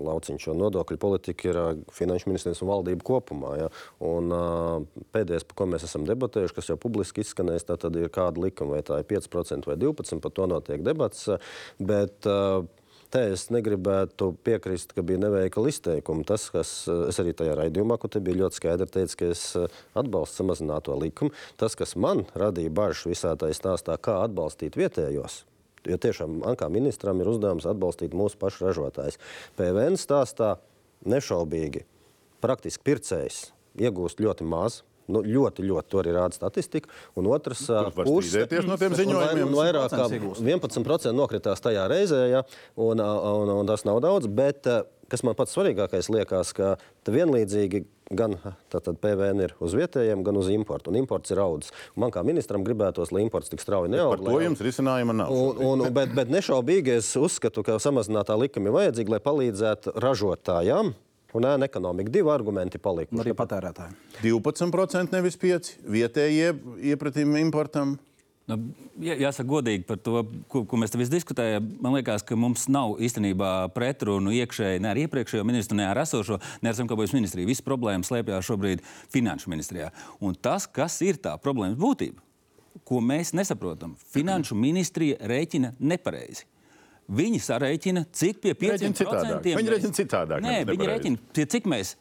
lauciņš. 0.01 0.47
Nodokļu 0.57 0.97
politika 0.97 1.51
ir 1.51 1.59
uh, 1.61 1.67
finanšu 1.93 2.31
ministrijas 2.31 2.63
un 2.65 2.71
valdība 2.71 3.05
kopumā. 3.05 3.51
Ja? 3.59 3.67
Un, 4.01 4.33
uh, 4.33 5.03
pēdējais, 5.13 5.45
par 5.45 5.59
ko 5.59 5.67
mēs 5.69 5.85
esam 5.85 6.07
debatējuši, 6.09 6.55
kas 6.57 6.71
jau 6.71 6.79
publiski 6.81 7.21
izskanējis, 7.21 7.67
tad 7.69 7.85
ir 8.01 8.09
kāda 8.15 8.41
likuma, 8.47 8.79
vai 8.79 8.81
tā 8.87 8.97
ir 9.03 9.05
5% 9.11 9.69
vai 9.69 9.77
12%, 9.77 10.23
par 10.25 10.33
to 10.33 10.49
notiek 10.49 10.85
debats. 10.85 11.27
Bet, 11.77 12.25
uh, 12.25 12.65
Te 13.09 13.23
es 13.33 13.47
negribētu 13.49 14.27
piekrist, 14.45 14.91
ka 14.93 15.01
bija 15.01 15.17
neveikla 15.23 15.71
izteikuma. 15.71 16.21
Tas, 16.29 16.43
kas 16.53 16.73
es 17.09 17.17
arī 17.17 17.33
tajā 17.33 17.55
raidījumā, 17.57 17.97
kur 17.97 18.13
te 18.13 18.21
bija 18.21 18.43
ļoti 18.43 18.59
skaidri 18.59 18.85
teicis, 18.93 19.17
ka 19.17 19.31
es 19.33 19.41
atbalstu 19.97 20.43
samazināto 20.43 20.93
likumu, 20.93 21.33
tas, 21.57 21.73
kas 21.73 21.97
man 21.97 22.27
radīja 22.37 22.69
bažas 22.69 23.09
visā 23.09 23.33
tajā 23.33 23.57
stāstā, 23.57 23.97
kā 23.97 24.19
atbalstīt 24.27 24.77
vietējos, 24.77 25.41
Jo 25.87 25.99
tiešām 26.01 26.39
man 26.41 26.57
kā 26.59 26.67
ministram 26.71 27.21
ir 27.21 27.29
uzdevums 27.31 27.67
atbalstīt 27.69 28.15
mūsu 28.17 28.39
pašu 28.41 28.67
ražotājus. 28.67 29.19
PVN 29.59 29.99
stāstā 29.99 30.57
nešaubīgi 31.07 31.85
praktiski 32.43 32.85
pircējs 32.89 33.49
iegūst 33.79 34.23
ļoti 34.23 34.47
maz. 34.47 34.83
Nu, 35.09 35.23
ļoti, 35.25 35.63
ļoti 35.65 35.89
tur 35.89 36.05
ir 36.05 36.13
rāda 36.19 36.37
statistika. 36.37 36.91
Un 37.17 37.25
otrs 37.33 37.63
puses 37.95 38.51
no 38.67 38.75
tiem 38.77 38.93
ziņojumiem 38.93 39.55
vairāk 39.57 39.95
kā 39.95 40.05
11% 40.05 41.15
nokritās 41.17 41.63
tajā 41.65 41.87
reizē, 41.89 42.19
ja, 42.29 42.43
un, 42.77 43.01
un, 43.01 43.53
un 43.55 43.71
tas 43.71 43.87
nav 43.89 44.03
daudz. 44.05 44.29
Bet 44.29 44.69
kas 45.09 45.25
man 45.25 45.33
pats 45.37 45.55
svarīgākais 45.57 46.11
liekas, 46.13 46.53
ka 46.53 46.75
vienlīdzīgi 47.09 47.87
gan 48.09 48.35
tātad, 48.71 48.97
PVN 49.01 49.43
ir 49.45 49.53
uz 49.63 49.75
vietējiem, 49.77 50.23
gan 50.25 50.37
uz 50.39 50.49
importu. 50.53 50.91
Un 50.91 50.99
imports 51.01 51.33
ir 51.33 51.41
audzis. 51.43 51.73
Man 51.99 52.13
kā 52.13 52.23
ministram 52.25 52.65
gribētos, 52.65 53.13
lai 53.13 53.23
imports 53.25 53.51
tik 53.51 53.61
strauji 53.63 53.91
neaug. 53.93 54.15
Par 54.15 54.25
to 54.25 54.39
jums 54.43 54.63
risinājuma 54.65 55.15
nav. 55.21 55.33
Un, 55.33 55.61
un, 55.65 55.85
bet, 55.95 56.15
bet 56.17 56.33
nešaubīgi 56.33 56.97
es 56.97 57.11
uzskatu, 57.19 57.63
ka 57.65 57.77
samazinātā 57.81 58.37
likuma 58.39 58.71
ir 58.71 58.77
vajadzīga, 58.79 59.15
lai 59.15 59.21
palīdzētu 59.29 59.95
ražotājiem. 60.01 60.93
Un 61.37 61.45
ēna 61.45 61.67
ekonomika. 61.69 62.09
Divi 62.09 62.31
argumenti 62.33 62.79
palika. 62.81 63.13
Arī 63.21 63.35
patērētājiem. 63.37 63.97
12% 64.23 65.13
nevis 65.13 65.37
5% 65.37 65.91
vietējie 65.93 66.55
iepratījumi 66.89 67.43
importam. 67.43 67.99
Nu, 68.49 68.57
jāsaka, 69.05 69.45
godīgi 69.49 69.85
par 69.85 69.99
to, 70.01 70.23
ko, 70.49 70.63
ko 70.65 70.77
mēs 70.81 70.93
te 70.93 70.99
visi 70.99 71.13
diskutējam. 71.13 71.67
Man 71.83 71.93
liekas, 71.99 72.23
ka 72.25 72.37
mums 72.39 72.65
nav 72.71 72.95
īstenībā 73.05 73.69
pretrunu 73.75 74.33
iekšēji 74.39 74.81
ne 74.81 74.89
ar 74.89 74.99
iepriekšējo 75.03 75.45
ministru, 75.45 75.77
ne 75.77 75.85
ar 75.85 76.01
esošo, 76.01 76.39
ne 76.65 76.71
ar 76.71 76.77
zemkopības 76.79 77.13
ministriju. 77.13 77.49
Visas 77.49 77.65
problēmas 77.65 78.09
slēpjas 78.09 78.49
šobrīd 78.49 78.81
finanšu 79.13 79.53
ministrijā. 79.53 79.91
Un 80.25 80.33
tas, 80.33 80.65
kas 80.65 80.97
ir 81.05 81.21
tā 81.21 81.35
problēmas 81.41 81.77
būtība, 81.79 82.23
ko 82.89 83.03
mēs 83.05 83.35
nesaprotam, 83.37 83.93
finanšu 84.15 84.57
ministrija 84.57 85.19
rēķina 85.29 85.75
nepareizi. 85.79 86.47
Viņi 87.09 87.39
sarēķina, 87.41 88.03
cik 88.13 88.41
pie 88.41 88.53
5%. 88.53 89.45
Viņi 89.45 89.73
rēķina 89.73 89.97
citādāk. 89.97 90.43
Nē, 90.45 90.59
viņi 90.69 90.89
rēķina, 90.89 91.21
cik 91.37 91.69
mēs 91.69 91.95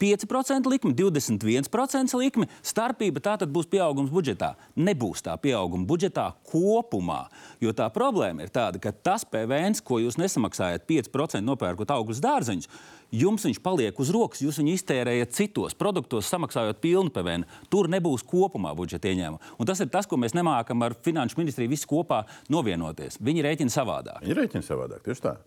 5% 0.00 0.70
likme, 0.72 0.94
21% 0.96 2.16
likme. 2.16 2.48
Starpība 2.64 3.20
tā 3.20 3.36
tad 3.42 3.52
būs 3.52 3.68
pieaugums 3.70 4.12
budžetā. 4.12 4.54
Nebūs 4.80 5.20
tā 5.26 5.36
pieauguma 5.40 5.84
budžetā 5.88 6.30
kopumā. 6.48 7.26
Jo 7.60 7.74
tā 7.76 7.90
problēma 7.92 8.46
ir 8.46 8.54
tāda, 8.54 8.80
ka 8.80 8.94
tas 8.94 9.26
PVN, 9.28 9.76
ko 9.84 10.00
jūs 10.00 10.16
nesamaksājat 10.20 10.88
5% 10.88 11.44
nopērkot 11.44 11.92
augļus 11.92 12.22
dārzeņus, 12.24 12.70
jums 13.12 13.44
viņš 13.44 13.60
paliek 13.62 14.00
uz 14.00 14.12
rokas. 14.14 14.40
Jūs 14.44 14.62
viņu 14.62 14.74
iztērējat 14.78 15.36
citos 15.36 15.76
produktos, 15.76 16.30
samaksājot 16.32 16.80
pilnu 16.80 17.12
PVN. 17.12 17.44
Tur 17.72 17.90
nebūs 17.92 18.24
kopumā 18.24 18.72
budžeta 18.78 19.12
ieņēmuma. 19.12 19.54
Un 19.60 19.68
tas 19.68 19.84
ir 19.84 19.92
tas, 19.92 20.08
ko 20.08 20.16
mēs 20.20 20.36
nemākam 20.38 20.86
ar 20.86 20.96
Finanšu 21.04 21.40
ministriju 21.42 21.74
visi 21.74 21.88
kopā 21.90 22.24
novienoties. 22.52 23.20
Viņi 23.20 23.46
rēķina 23.50 23.76
savādāk. 23.76 24.24
Viņi 24.24 24.42
rēķina 24.42 24.66
savādāk, 24.66 25.04
tieši 25.04 25.28
tā. 25.28 25.38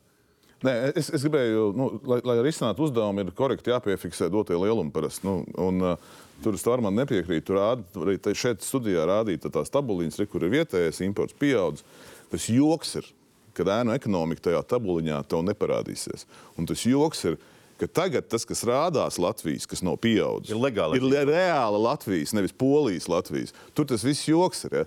Nē, 0.63 0.73
es, 0.95 1.09
es 1.11 1.23
gribēju, 1.25 1.63
nu, 1.75 1.87
lai, 2.07 2.21
lai 2.23 2.37
risinātu 2.45 2.85
uzdevumu, 2.85 3.25
ir 3.25 3.33
korekti 3.35 3.73
jāpiefiksē 3.73 4.29
dotie 4.31 4.55
lielumi. 4.55 4.93
Parasti, 4.95 5.27
nu, 5.27 5.41
un, 5.59 5.81
uh, 5.83 6.21
tur 6.43 6.55
es 6.55 6.63
tam 6.63 6.87
nepiekrītu. 6.87 7.45
Tur 7.49 7.59
rāda, 7.59 7.83
arī 7.99 8.15
šeit 8.37 8.63
studijā 8.63 9.03
rādīja 9.09 9.51
tās 9.51 9.73
tabuliņas, 9.73 10.21
re, 10.21 10.27
kur 10.31 10.45
ir 10.45 10.53
vietējais 10.55 11.03
imports 11.03 11.35
pieaudzis. 11.39 11.83
Tas 12.31 12.47
joks 12.49 12.95
ir, 13.01 13.09
kad 13.57 13.69
ēnu 13.69 13.93
ekonomika 13.93 14.47
tajā 14.47 14.63
tabuliņā 14.71 15.19
tev 15.29 15.43
neparādīsies. 15.49 16.23
Un 16.57 16.69
tas 16.69 16.85
joks 16.87 17.27
ir, 17.27 17.35
ka 17.37 17.52
tagad 17.93 18.27
tas, 18.31 18.45
kas 18.45 18.61
rādās 18.67 19.17
Latvijas, 19.21 19.65
kas 19.69 19.81
nav 19.85 19.97
pieaudzis, 20.03 20.51
Ir 20.53 20.59
legāli. 20.61 20.99
ir 21.01 21.27
reāla 21.27 21.79
Latvijas, 21.81 22.33
nevis 22.37 22.53
Polijas 22.53 23.07
Latvijas. 23.11 23.53
Tur 23.73 23.85
tas 23.89 24.03
viss 24.05 24.27
joks 24.29 24.65
ir. 24.69 24.75
Ja? 24.81 24.85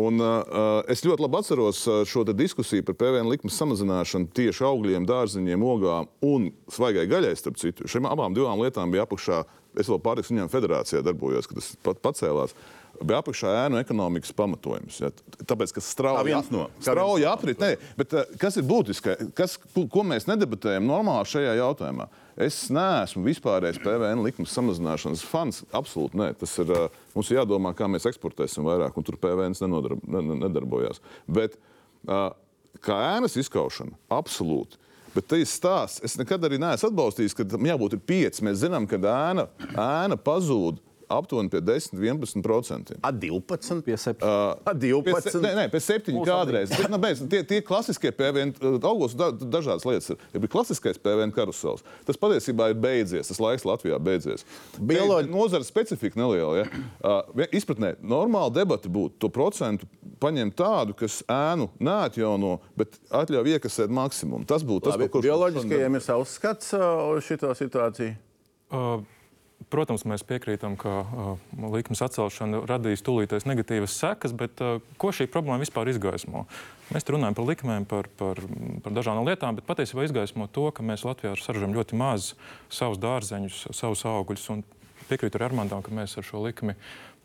Un, 0.00 0.18
uh, 0.20 0.82
es 0.90 1.04
ļoti 1.06 1.24
labi 1.24 1.38
atceros 1.40 1.84
uh, 1.86 2.02
šo 2.04 2.24
diskusiju 2.32 2.84
par 2.84 2.94
PVN 3.00 3.30
likmes 3.30 3.56
samazināšanu 3.60 4.28
tieši 4.34 4.64
augļiem, 4.66 5.06
dārziņiem, 5.08 5.62
ogām 5.62 6.08
un 6.26 6.50
svaigai 6.72 7.06
gaļai. 7.10 7.34
Starp 7.38 7.56
citu, 7.60 7.86
šīm 7.90 8.08
abām 8.10 8.34
divām 8.36 8.60
lietām 8.62 8.90
bija 8.90 9.06
apakšā. 9.06 9.44
Es 9.74 9.88
vēl 9.90 9.98
pārtiks 9.98 10.30
uzņēmumu 10.30 10.52
federācijā 10.52 11.00
darbojos, 11.02 11.48
kad 11.50 11.58
tas 11.58 11.72
pat 11.82 11.98
pacēlās. 12.04 12.52
Bija 13.02 13.18
apakšā 13.24 13.50
ēnu 13.64 13.80
ekonomikas 13.80 14.30
pamatojums. 14.38 15.00
Ja? 15.02 15.08
Tāpēc, 15.42 15.72
ka 15.74 15.82
strauji, 15.82 16.18
no- 16.54 16.68
aprit. 17.26 17.58
Nē, 17.58 17.72
bet, 17.98 18.14
uh, 18.14 18.36
kas 18.38 18.56
ir 18.60 18.62
būtiski? 18.68 19.16
Kas, 19.34 19.56
ko, 19.74 19.88
ko 19.90 20.04
mēs 20.06 20.28
nedebatējam 20.30 20.86
normāli 20.86 21.26
šajā 21.26 21.56
jautājumā? 21.58 22.06
Es 22.34 22.64
neesmu 22.74 23.22
vispārējais 23.28 23.78
PVN 23.82 24.24
likuma 24.24 24.50
samazināšanas 24.50 25.22
fans. 25.28 25.60
Absolūti 25.74 26.18
nē. 26.18 26.32
Tas 26.40 26.54
ir, 26.58 26.70
uh, 26.74 27.02
mums 27.14 27.30
ir 27.30 27.38
jādomā, 27.38 27.70
kā 27.78 27.86
mēs 27.90 28.08
eksportēsim 28.10 28.66
vairāk, 28.66 28.96
un 28.98 29.06
tur 29.06 29.18
PVN 29.22 29.54
nenodarb, 29.60 30.02
ne, 30.02 30.22
ne- 30.26 30.40
nedarbojās. 30.42 30.98
Bet 31.30 31.54
uh, 32.08 32.32
kā 32.82 32.98
ēnas 33.14 33.38
izkaušana, 33.38 33.94
absolūti. 34.14 34.80
Bet 35.14 35.28
tas 35.30 35.52
stāsts. 35.54 36.02
Es 36.02 36.16
nekad 36.18 36.42
arī 36.42 36.58
neesmu 36.58 36.90
atbalstījis, 36.90 37.36
ka 37.38 37.46
tam 37.54 37.68
jābūt 37.68 37.94
ir 37.94 38.02
pieci. 38.02 38.42
Mēs 38.42 38.64
zinām, 38.64 38.88
ka 38.90 38.98
ēna, 38.98 39.46
ēna 39.70 40.18
pazūd 40.18 40.82
aptuveni 41.08 41.50
pie 41.52 41.60
10, 41.60 41.98
11%. 41.98 42.98
A 43.02 43.12
12, 43.12 43.82
Pie 43.84 43.96
septiņiem. 44.00 44.64
A 44.64 44.74
Pie 44.74 45.14
se- 45.20 45.32
12. 45.32 45.42
Nē, 45.44 45.52
nē, 45.58 45.66
pēc 45.72 45.86
septiņiem 45.88 46.20
Mūsu 46.20 46.30
kādreiz. 46.30 46.72
Bet, 46.74 46.90
nu, 46.92 46.98
beidz, 47.02 47.22
tie, 47.30 47.42
tie 47.48 47.60
klasiskie 47.64 48.12
PVN 48.14 48.54
uh, 48.60 48.78
augos, 48.88 49.14
da, 49.18 49.30
dažādas 49.32 49.86
lietas 49.88 50.10
ir. 50.14 50.20
Ja 50.34 50.42
bija 50.42 50.52
klasiskais 50.54 51.00
PVN 51.00 51.34
karusels, 51.34 51.84
tas 52.06 52.20
patiesībā 52.20 52.70
ir 52.72 52.78
beidzies. 52.80 53.30
Tas 53.30 53.40
laiks 53.42 53.66
Latvijā 53.68 53.98
beidzies. 54.02 54.46
Bioloģi-. 54.78 55.30
Nozara 55.32 55.66
specifika 55.66 56.20
neliela. 56.20 56.64
Ja? 56.64 56.66
Uh, 57.04 57.46
izpratnē, 57.54 57.94
normāla 58.02 58.52
debata 58.54 58.90
būtu 58.92 59.18
to 59.18 59.30
procentu 59.32 59.88
paņemt 60.22 60.56
tādu, 60.58 60.94
kas 60.98 61.22
ēnu 61.30 61.68
neatjauno, 61.82 62.58
bet 62.78 62.96
atļauj 63.14 63.56
iekasēt 63.56 63.92
maksimumu. 63.94 64.46
Tas 64.48 64.64
būtu 64.66 64.88
tas, 64.88 64.96
Labi, 64.96 65.08
par 65.08 65.16
ko 65.16 65.24
Bioloģiskajiem 65.24 65.98
ir 65.98 66.04
savs 66.04 66.36
skats 66.38 66.72
uh, 66.76 67.14
uz 67.14 67.26
šo 67.26 67.52
situāciju. 67.58 68.14
Uh, 68.74 69.02
Protams, 69.72 70.04
mēs 70.08 70.24
piekrītam, 70.26 70.76
ka 70.80 70.92
uh, 71.02 71.44
likmes 71.72 72.02
atcelšana 72.04 72.64
radīs 72.68 73.04
tūlītēs 73.06 73.46
negatīvas 73.48 73.96
sekas, 74.00 74.34
bet 74.36 74.60
uh, 74.64 74.82
ko 75.00 75.12
šī 75.14 75.26
problēma 75.30 75.62
vispār 75.62 75.90
izgaismo? 75.92 76.44
Mēs 76.92 77.08
runājam 77.08 77.36
par 77.38 77.48
likmēm, 77.48 77.86
par, 77.88 78.10
par, 78.18 78.42
par 78.84 78.96
dažādām 78.96 79.26
lietām, 79.28 79.58
bet 79.58 79.68
patiesībā 79.68 80.04
izgaismo 80.04 80.48
to, 80.52 80.68
ka 80.74 80.84
mēs 80.86 81.06
Latvijā 81.06 81.34
saražojam 81.40 81.76
ļoti 81.76 81.98
maz 82.00 82.32
savus 82.72 83.00
dārzeņus, 83.02 83.66
savus 83.76 84.04
augļus. 84.08 84.50
Piekrītu 85.08 85.36
ar 85.36 85.50
Armandam, 85.50 85.82
ka 85.84 85.92
mēs 85.92 86.16
ar 86.16 86.24
šo 86.24 86.40
likmi 86.46 86.76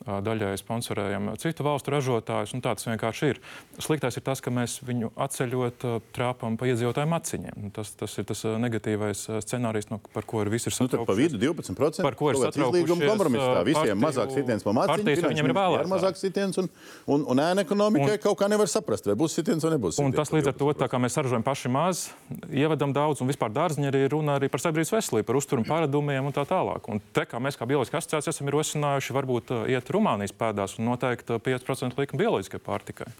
daļai 0.06 0.54
sponsorējam 0.60 1.30
citu 1.40 1.64
valstu 1.66 1.92
ražotājus. 1.92 2.54
un 2.56 2.60
Tā 2.64 2.74
tas 2.76 2.86
vienkārši 2.88 3.28
ir. 3.34 3.40
Sliktais 3.80 4.16
ir 4.16 4.22
tas, 4.24 4.40
ka 4.40 4.50
mēs 4.50 4.78
viņu 4.84 5.10
atceļot, 5.16 5.84
trāpām 6.16 6.56
pa 6.60 6.66
iedzīvotājiem 6.70 7.12
aciņiem. 7.18 7.56
Nu, 7.56 7.70
Tas, 7.70 7.90
tas 7.96 8.12
ir 8.18 8.24
tas 8.24 8.42
negatīvais 8.44 9.20
scenārijs, 9.44 9.90
no, 9.90 10.00
par 10.12 10.24
ko 10.28 10.42
ir 10.42 10.48
visi 10.52 10.68
ir 10.68 10.74
Nu, 10.80 10.88
tad 10.88 11.04
pa 11.06 11.14
vidu 11.14 11.38
12%. 11.38 12.02
Par 12.02 12.14
ko 12.18 12.30
ir 12.30 12.36
izlīguma 12.36 12.50
satraukušies, 12.52 13.08
kompromiss. 13.08 13.44
Tā 13.44 13.62
visiem 13.64 13.96
partiju- 13.96 14.04
mazāk 14.04 14.32
sitiens 14.34 14.62
pa 14.64 14.70
mācību. 14.72 14.96
partijas, 14.96 15.24
viņiem 15.30 15.46
ir 15.50 15.54
vēlētāji. 15.60 15.90
mazāk 15.92 16.16
sitiens 16.16 16.58
un, 16.58 16.68
un, 17.06 17.24
un 17.30 17.36
ēna 17.36 17.64
ekonomikai 17.64 18.16
Un- 18.16 18.24
kaut 18.24 18.38
kā 18.40 18.48
nevar 18.48 18.66
saprast, 18.66 19.06
vai 19.06 19.14
būs 19.14 19.36
sitiens 19.36 19.62
vai 19.64 19.72
nebūs. 19.76 19.98
Un 20.00 20.10
sitiens 20.10 20.16
tas 20.16 20.30
pa 20.30 20.36
līdz 20.36 20.48
ar 20.48 20.52
to, 20.54 20.64
12%. 20.64 20.80
tā 20.80 20.88
kā 20.88 20.98
mēs 21.00 21.12
saražojam 21.16 21.42
paši 21.44 21.68
maz, 21.70 22.10
ievedam 22.50 22.92
daudz, 22.92 23.20
un 23.22 23.28
vispār 23.28 23.50
dārziņā 23.52 23.88
arī 23.92 24.08
runa 24.10 24.38
arī 24.38 24.50
par 24.50 24.60
sabiedrības 24.60 24.92
veselību, 24.96 25.26
par 25.26 25.36
uzturu 25.36 25.64
paradumiem 25.64 26.24
un 26.26 26.32
tā 26.32 26.44
tālāk. 26.46 26.88
Un 26.88 27.00
te, 27.12 27.24
kā 27.26 27.38
mēs 27.40 27.56
kā 27.56 27.66
bioloģiski 27.68 27.96
asociācija 28.00 28.30
esam 28.34 28.48
ierosinājuši, 28.50 29.14
varbūt 29.14 29.50
uh, 29.54 29.66
iet 29.90 29.96
Rumānijas 29.98 30.32
pēdās 30.38 30.78
un 30.78 30.86
noteikt 30.92 31.30
uh, 31.34 31.40
5% 31.42 31.98
likuma 31.98 32.22
bioloģiskai 32.24 32.62
pārtikai. 32.62 33.10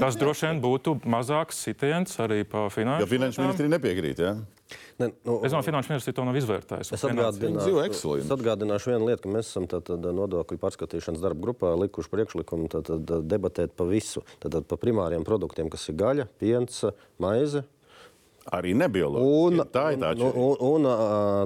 Tas 0.00 0.16
droši 0.18 0.48
vien 0.48 0.60
būtu 0.64 0.96
mazāks 1.06 1.58
sitiens 1.62 2.16
arī 2.22 2.40
pa 2.48 2.64
Jo 2.66 2.70
finanšu. 2.72 3.06
finanšu 3.06 3.38
lietām. 3.38 3.44
ministri 3.46 3.68
nepiekrīt. 3.70 4.18
Ja? 4.24 4.32
Ne, 4.98 5.10
nu, 5.22 5.36
Es 5.44 5.52
domāju, 5.52 5.62
ka 5.62 5.68
finanšu 5.68 5.92
ministrija 5.92 6.16
to 6.16 6.24
nav 6.26 6.38
izvērtējusi. 6.40 6.94
Es 6.96 7.04
un 7.04 7.20
atgādināšu, 7.20 8.16
es 8.18 8.32
atgādināšu 8.34 8.90
vienu 8.90 9.06
lietu, 9.06 9.22
ka 9.26 9.34
mēs 9.36 9.52
esam 9.52 9.68
tātad, 9.70 10.02
nodokļu 10.16 10.58
pārskatīšanas 10.58 11.22
darba 11.22 11.44
grupā 11.44 11.74
likuši 11.84 12.10
priekšlikumu 12.16 12.70
tātad, 12.72 13.04
debatēt 13.28 13.76
pa 13.76 13.86
visu. 13.86 14.24
Tātad, 14.42 14.66
pa 14.66 14.80
primāriem 14.80 15.22
produktiem, 15.28 15.70
kas 15.70 15.86
ir 15.92 16.00
gaļa, 16.00 16.26
piens, 16.40 16.82
maize. 17.22 17.62
Arī 18.56 18.74
nebioloģiski. 18.78 19.36
Un, 19.36 19.62
Tā 19.74 19.88
ir 19.92 20.02
tā 20.02 20.12
un, 20.16 20.32
un, 20.32 20.56
un 20.72 20.86
ā, 20.86 20.96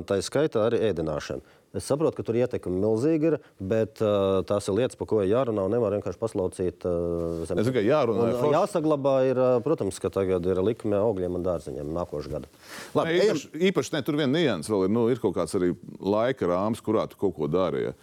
tā 0.07 0.21
ir 0.21 0.25
skaitā 0.25 0.67
arī 0.69 0.81
ēdināšana. 0.93 1.59
Es 1.71 1.85
saprotu, 1.87 2.17
ka 2.19 2.25
tur 2.27 2.35
ietekme 2.35 2.73
milzīga 2.83 3.29
ir, 3.29 3.35
bet 3.63 4.01
uh, 4.03 4.41
tās 4.43 4.67
ir 4.67 4.75
lietas, 4.75 4.97
par 4.99 5.07
ko 5.07 5.21
jārunā. 5.23 5.69
un 5.69 5.71
Nevar 5.71 5.95
vienkārši 5.95 6.19
paslaucīt 6.19 6.83
uh, 6.89 7.45
zem. 7.47 7.61
Es 7.63 7.69
tikai 7.71 7.85
jārunā, 7.87 8.25
Un, 8.27 8.39
forši. 8.41 8.55
jāsaglabā, 8.57 9.13
ir, 9.31 9.39
ā, 9.39 9.51
protams, 9.63 10.01
ka 10.03 10.11
tagad 10.11 10.49
ir 10.51 10.59
likme 10.67 10.99
augļiem 10.99 11.39
un 11.39 11.47
dārziņiem 11.47 11.93
nākošais 11.95 12.33
gada. 12.33 12.51
Labi, 12.99 13.15
Nē, 13.15 13.23
ejam. 13.23 13.39
īpaši, 13.39 13.53
īpaši 13.71 13.95
ne, 13.95 14.03
tur 14.09 14.19
viena 14.19 14.35
nianses 14.35 14.73
vēl 14.75 14.89
ir. 14.89 14.95
Nu, 14.99 15.07
ir 15.15 15.23
kaut 15.23 15.37
kāds 15.39 15.55
arī 15.61 15.71
laika 16.03 16.51
rāmis, 16.51 16.83
kurā 16.83 17.07
tu 17.13 17.21
kaut 17.23 17.39
ko 17.39 17.47
dari. 17.47 17.87
Ja. 17.87 17.95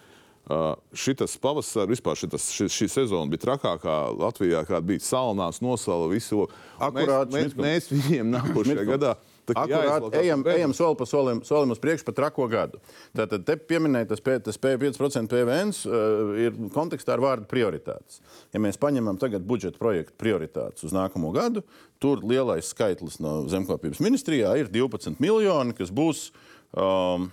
Uh, 0.48 0.70
šitas 0.96 1.34
pavasaris, 1.44 1.98
vispār 1.98 2.16
šitas, 2.16 2.46
šī, 2.56 2.70
šī 2.72 2.86
sezona 2.88 3.28
bija 3.28 3.44
trakākā 3.50 3.98
Latvijā, 4.16 4.62
kāda 4.64 4.88
bija 4.94 5.04
salnās, 5.04 5.60
nosala 5.60 6.08
visu. 6.08 6.46
Akurāt, 6.80 7.36
mēs, 7.36 7.52
mēs, 7.52 7.92
mēs 7.92 7.92
viņiem 7.92 8.32
nākošajā 8.38 8.86
gadā. 8.96 9.18
Akurāt, 9.56 10.08
ejam, 10.20 10.44
pa 10.44 10.56
ejam 10.58 10.74
soli 10.76 10.98
pa 11.00 11.06
solim, 11.08 11.40
solim 11.48 11.72
uz 11.72 11.80
priekšu 11.80 12.08
par 12.10 12.18
trako 12.18 12.48
gadu. 12.52 12.82
Tātad 13.16 13.46
te 13.48 13.56
pieminēja 13.56 14.10
tas, 14.12 14.24
tas 14.44 14.60
P- 14.60 14.76
5% 14.82 15.32
PVN 15.32 15.72
uh, 15.72 16.36
ir 16.44 16.58
kontekstā 16.76 17.16
ar 17.16 17.24
vārdu 17.24 17.48
prioritātes. 17.52 18.20
Ja 18.54 18.60
mēs 18.64 18.80
paņemam 18.82 19.20
tagad 19.22 19.48
budžeta 19.48 19.80
projektu 19.80 20.18
prioritātes 20.20 20.84
uz 20.88 20.96
nākamo 20.96 21.32
gadu, 21.36 21.64
tur 22.04 22.24
lielais 22.28 22.68
skaitlis 22.74 23.22
no 23.24 23.46
zemkopības 23.52 24.04
ministrijā 24.04 24.58
ir 24.60 24.72
12 24.74 25.22
miljoni, 25.24 25.76
kas 25.78 25.94
būs 25.96 26.30
um, 26.76 27.30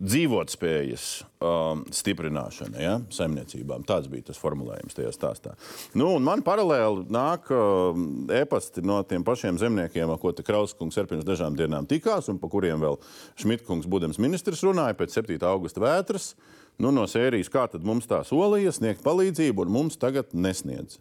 dzīvotspējas 0.00 1.06
um, 1.44 1.82
stiprināšana 1.92 2.80
ja, 2.80 2.94
saimniecībām. 3.12 3.84
Tāds 3.88 4.08
bija 4.12 4.30
tas 4.30 4.40
formulējums 4.40 4.96
tajā 4.96 5.12
stāstā. 5.12 5.52
Nu, 5.98 6.14
man 6.24 6.44
paralēli 6.46 7.04
nāk 7.12 7.50
um, 7.52 8.06
e-pasti 8.32 8.84
no 8.86 9.00
tiem 9.08 9.26
pašiem 9.26 9.60
zemniekiem, 9.60 10.08
ar 10.08 10.20
ko 10.22 10.32
Krauskungs 10.32 10.96
ar 11.00 11.10
pirms 11.10 11.26
dažām 11.28 11.58
dienām 11.58 11.88
tikās, 11.90 12.30
un 12.32 12.40
par 12.40 12.52
kuriem 12.52 12.80
vēl 12.80 12.96
Šmitkungs, 13.42 13.88
būdams 13.90 14.20
ministrs, 14.22 14.64
runāja 14.64 14.96
pēc 14.96 15.20
7. 15.20 15.36
augusta 15.50 15.84
vētras. 15.84 16.32
Nu, 16.80 16.92
no 16.94 17.04
sērijas, 17.10 17.50
kā 17.52 17.66
tad 17.68 17.84
mums 17.84 18.08
tā 18.08 18.22
solīja 18.24 18.72
sniegt 18.72 19.02
palīdzību, 19.04 19.66
un 19.66 19.74
mums 19.74 19.98
tagad 20.00 20.32
nesniedz. 20.32 20.96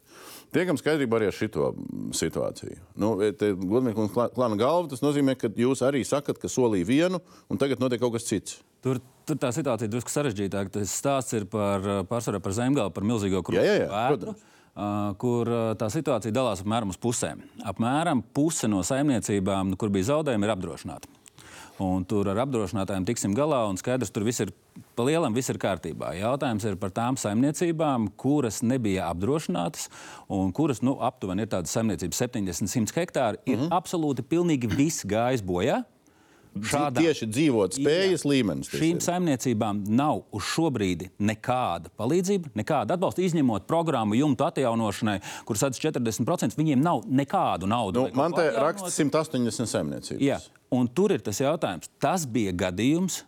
Tiekam 0.52 0.80
skaidrībā 0.80 1.20
arī 1.20 1.30
ar 1.30 1.36
šo 1.36 1.70
situāciju. 2.18 2.80
Nu, 3.00 3.14
te, 3.38 3.54
godīgi, 3.54 3.96
un 4.02 4.10
klāna 4.12 4.58
galva, 4.60 4.90
tas 4.92 5.04
nozīmē, 5.06 5.38
ka 5.40 5.52
jūs 5.56 5.84
arī 5.86 6.02
sakat, 6.08 6.42
ka 6.42 6.52
solīja 6.52 6.88
vienu, 6.90 7.22
un 7.48 7.62
tagad 7.62 7.80
notiek 7.80 8.02
kaut 8.02 8.18
kas 8.18 8.28
cits. 8.28 8.58
Tur, 8.84 9.00
tur 9.28 9.40
tā 9.40 9.52
situācija 9.56 9.88
ir 9.88 9.94
drusku 9.94 10.12
sarežģītāka. 10.14 10.74
Tas 10.80 10.96
stāsts 11.02 11.36
ir 11.38 11.46
par, 11.52 11.84
pārsvarā 12.10 12.42
par 12.44 12.56
zemgālu, 12.58 12.94
par 12.96 13.06
milzīgo 13.08 13.44
vētru, 13.46 13.94
protams. 13.94 14.44
ā, 14.74 14.90
kur 15.22 15.52
ā, 15.54 15.62
tā 15.80 15.92
situācija 15.94 16.36
dalās 16.36 16.64
apmēram 16.64 16.92
uz 16.92 17.00
pusēm. 17.00 17.44
Apmēram 17.72 18.24
puse 18.36 18.72
no 18.72 18.82
saimniecībām, 18.88 19.76
kur 19.80 19.92
bija 19.94 20.14
zaudējumi, 20.14 20.48
ir 20.48 20.56
apdrošināti. 20.56 21.12
Un 21.80 22.04
tur 22.06 22.28
ar 22.28 22.42
apdrošinātājiem 22.44 23.06
tiksim 23.08 23.36
galā, 23.38 23.62
un 23.70 23.78
skaidrs, 23.80 24.12
tur 24.12 24.24
viss 24.28 24.42
ir 24.44 24.52
pa 24.96 25.04
lielam, 25.08 25.34
viss 25.36 25.50
ir 25.50 25.60
kārtībā. 25.62 26.12
Jautājums 26.20 26.66
ir 26.68 26.76
par 26.76 26.92
tām 26.92 27.16
saimniecībām, 27.20 28.10
kuras 28.20 28.62
nebija 28.62 29.08
apdrošinātas, 29.14 29.88
un 30.30 30.52
kuras 30.56 30.82
nu, 30.84 30.98
aptuveni 31.00 31.46
ir 31.46 31.52
tādas 31.54 31.72
saimniecības 31.76 32.20
70, 32.20 32.68
100 32.68 32.96
hektāri. 33.00 33.38
Ir 33.46 33.58
Mhm. 33.58 33.72
absolūti 33.72 34.24
pilnīgi 34.24 34.68
viss 34.68 35.06
gājis 35.06 35.42
bojā. 35.42 35.86
Šādā. 36.58 37.04
Tieši 37.04 37.28
dzīvot 37.30 37.78
spējas 37.78 38.24
Jā. 38.26 38.30
līmenis. 38.32 38.70
Šīm 38.74 38.98
ir. 38.98 39.04
saimniecībām 39.06 39.84
nav 39.96 40.24
uz 40.36 40.48
šo 40.50 40.70
brīdi 40.74 41.12
nekāda 41.22 41.92
palīdzība, 42.00 42.52
nekāda 42.58 42.98
atbalsta. 42.98 43.24
Izņemot 43.24 43.68
programmu 43.70 44.18
jumtu 44.18 44.48
atjaunošanai, 44.48 45.20
kuras 45.48 45.68
atdod 45.68 45.82
40%, 45.86 46.58
viņiem 46.60 46.82
nav 46.84 47.06
nekādu 47.06 47.70
naudu. 47.70 48.08
Nu, 48.10 48.18
man 48.18 48.36
te 48.36 48.50
raksta 48.56 48.90
180 48.92 49.70
saimniecības. 49.70 50.24
Jā, 50.26 50.42
un 50.74 50.90
tur 50.90 51.14
ir 51.16 51.24
tas 51.24 51.40
jautājums. 51.40 51.92
Tas 52.02 52.26
bija 52.26 52.56
gadījums, 52.66 53.22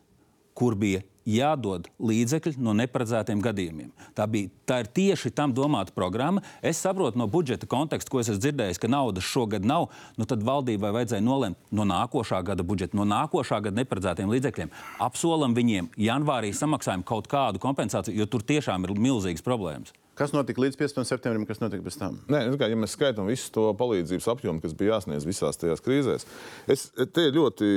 kur 0.57 0.75
bija 0.75 1.05
jādod 1.27 1.87
līdzekļi 2.01 2.55
no 2.61 2.73
neparedzētiem 2.77 3.41
gadījumiem. 3.43 3.91
Tā, 4.17 4.25
bija, 4.31 4.49
tā 4.67 4.81
ir 4.83 4.89
tieši 4.95 5.31
tam 5.35 5.53
domāta 5.55 5.93
programma. 5.95 6.43
Es 6.65 6.81
saprotu 6.81 7.19
no 7.19 7.27
budžeta 7.31 7.69
konteksta, 7.69 8.11
ko 8.11 8.21
es 8.21 8.31
esmu 8.31 8.41
dzirdējis, 8.45 8.81
ka 8.81 8.91
naudas 8.91 9.27
šogad 9.27 9.65
nav. 9.67 9.89
Nu 10.17 10.27
tad 10.29 10.45
valdībai 10.47 10.93
vajadzēja 10.97 11.25
nolemt 11.25 11.59
no 11.71 11.85
nākošā 11.87 12.41
gada 12.47 12.65
budžeta, 12.65 12.97
no 12.97 13.05
nākošā 13.07 13.61
gada 13.67 13.81
neparedzētiem 13.83 14.31
līdzekļiem. 14.33 14.73
Apsolam 15.03 15.57
viņiem 15.57 15.91
janvārī 16.01 16.53
samaksājam 16.57 17.05
kaut 17.07 17.29
kādu 17.31 17.61
kompensāciju, 17.61 18.17
jo 18.17 18.29
tur 18.29 18.45
tiešām 18.45 18.87
ir 18.87 18.97
milzīgas 18.97 19.45
problēmas. 19.45 19.93
Kas 20.21 20.35
notika 20.35 20.61
līdz 20.61 20.77
15. 20.77 21.01
septembrim, 21.09 21.47
kas 21.49 21.57
notika 21.63 21.81
pēc 21.81 21.95
tam? 21.97 22.19
Nē, 22.29 22.43
nu 22.51 22.59
kā, 22.61 22.67
ja 22.69 22.77
mēs 22.77 22.93
skaitām 22.93 23.25
visu 23.31 23.49
to 23.55 23.63
palīdzības 23.79 24.27
apjomu, 24.35 24.61
kas 24.61 24.75
bija 24.77 24.99
jāsniedz 24.99 25.25
visās 25.25 25.57
tajās 25.57 25.81
krīzēs, 25.81 26.27
es, 26.69 26.83
te 26.93 27.25
ir 27.25 27.33
ļoti 27.39 27.69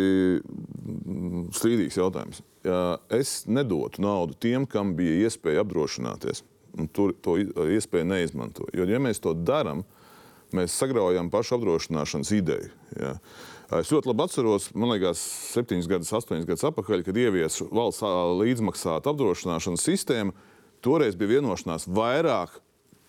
mm, 0.42 1.46
strīdīgs 1.56 1.96
jautājums. 2.02 2.42
Ja 2.68 2.98
es 3.16 3.46
nedotu 3.48 4.04
naudu 4.04 4.36
tiem, 4.44 4.68
kam 4.68 4.92
bija 4.98 5.24
iespēja 5.24 5.64
apdrošināties, 5.64 6.44
tur 6.92 7.16
to 7.24 7.38
iespēju 7.40 8.10
neizmanto. 8.12 8.68
Jo, 8.76 8.84
ja 8.92 9.00
mēs 9.00 9.24
to 9.24 9.32
darām, 9.32 9.86
mēs 10.54 10.76
sagraujam 10.76 11.32
pašu 11.32 11.56
apdrošināšanas 11.56 12.32
ideju. 12.36 12.72
Ja. 13.00 13.16
Es 13.80 13.88
ļoti 13.88 14.10
labi 14.10 14.26
atceros, 14.26 14.68
man 14.76 14.92
liekas, 14.92 15.20
septiņus 15.54 15.88
gadus, 15.90 16.12
astoņus 16.20 16.44
gadus 16.50 16.66
atpakaļ, 16.68 17.06
kad 17.06 17.16
ieviesa 17.18 17.64
valsts 17.72 18.04
līdzmaksāta 18.42 19.14
apdrošināšanas 19.14 19.88
sistēmu. 19.88 20.36
Toreiz 20.84 21.16
bija 21.16 21.38
vienošanās 21.38 21.88
vairāk 21.88 22.60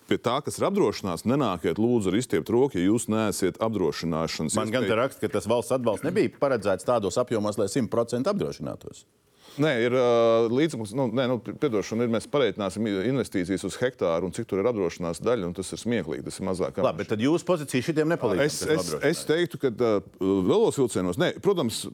pie 0.06 0.18
tā, 0.22 0.38
kas 0.46 0.56
ir 0.60 0.68
apdrošināts, 0.68 1.26
nenākiet 1.28 1.80
lūdzu 1.82 2.12
ar 2.12 2.18
izstiept 2.20 2.50
roku, 2.54 2.78
ja 2.78 2.86
jūs 2.86 3.08
neesat 3.12 3.58
apdrošināšanas. 3.62 4.56
Man 4.58 4.72
gan 4.74 4.86
te 4.86 4.96
raksta, 4.98 5.24
ka 5.24 5.32
tas 5.36 5.48
valsts 5.50 5.74
atbalsts 5.74 6.06
nebija 6.06 6.32
paredzēts 6.40 6.86
tādos 6.86 7.18
apjomos, 7.20 7.58
lai 7.60 7.68
100% 7.72 8.30
apdrošinātos. 8.32 9.04
Nē, 9.62 9.70
ir 9.86 9.94
uh, 9.96 10.46
līdzeklis, 10.52 10.92
nu, 10.96 11.06
nē, 11.16 11.24
nu, 11.30 11.36
piedošana, 11.40 12.04
ir, 12.04 12.12
mēs 12.12 12.26
pareitināsim 12.28 12.86
investīcijas 12.90 13.64
uz 13.64 13.78
hektāru 13.80 14.28
un 14.28 14.34
cik 14.36 14.48
tur 14.50 14.60
ir 14.60 14.68
apdrošināts 14.68 15.22
daļa, 15.24 15.48
un 15.48 15.54
tas 15.56 15.72
ir 15.72 15.80
smieklīgi, 15.80 16.26
tas 16.26 16.36
ir 16.40 16.46
mazāk. 16.48 16.80
Labi, 16.84 17.00
bet 17.00 17.10
tad 17.14 17.24
jūsu 17.24 17.46
pozīcija 17.48 17.86
šitiem 17.88 18.12
nepalīdz. 18.12 18.44
Es, 18.44 18.58
es, 18.74 18.90
es 19.10 19.22
teiktu, 19.28 19.60
ka 19.62 19.72
uh, 19.72 19.96
vēlos 20.20 20.76
vilcienos, 20.80 21.20
nē, 21.22 21.32
protams, 21.44 21.84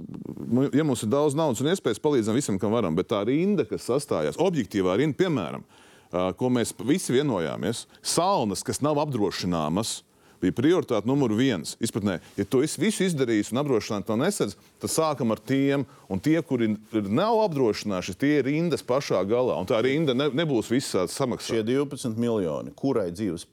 ja 0.75 0.87
mums 0.87 1.07
ir 1.07 1.13
daudz 1.13 1.39
naudas 1.39 1.63
un 1.63 1.71
iespējas, 1.73 2.03
palīdzam 2.03 2.39
visam, 2.39 2.59
kam 2.63 2.75
varam, 2.75 2.99
bet 2.99 3.13
tā 3.13 3.23
rinda, 3.29 3.67
kas 3.69 3.87
sastājās, 3.87 4.41
objektīvā 4.43 4.99
rinda, 4.99 5.19
piemēram, 5.23 5.67
uh, 5.67 6.33
ko 6.39 6.51
mēs 6.51 6.75
visi 6.83 7.15
vienojāmies, 7.15 7.87
saunas, 8.03 8.67
kas 8.67 8.83
nav 8.83 8.99
apdrošināmas, 9.07 10.01
bija 10.43 10.57
prioritāte 10.59 11.09
numur 11.09 11.33
viens. 11.39 11.77
Izpratnē, 11.83 12.19
ja 12.37 12.47
tu 12.49 12.61
visu 12.61 13.07
izdarīsi 13.07 13.55
un 13.55 13.63
apdrošināti 13.63 14.09
to 14.09 14.19
nesadz, 14.21 14.57
tad 14.83 14.93
sākam 14.93 15.35
ar 15.35 15.41
tiem, 15.41 15.87
un 16.13 16.23
tie, 16.23 16.37
kuri 16.47 16.75
nav 16.93 17.41
apdrošināti, 17.47 18.17
tie 18.19 18.35
ir 18.41 18.49
rindas 18.51 18.85
pašā 18.87 19.23
galā. 19.29 19.57
Un 19.61 19.71
tā 19.71 19.81
rinda 19.85 20.17
ne, 20.17 20.29
nebūs 20.43 20.71
visā 20.73 21.07
samaksāta. 21.11 21.63
Šie 21.63 21.67
12 21.69 22.21
miljoni, 22.21 22.75
kurai 22.79 23.11
dzīves, 23.15 23.49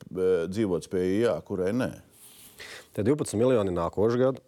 dzīvot 0.51 0.89
spēja, 0.89 1.17
jā, 1.27 1.35
kurai 1.47 1.73
nē. 1.77 1.91
Tie 2.97 3.05
12 3.05 3.37
miljoni 3.39 3.73
nākošais 3.75 4.19
gads. 4.19 4.45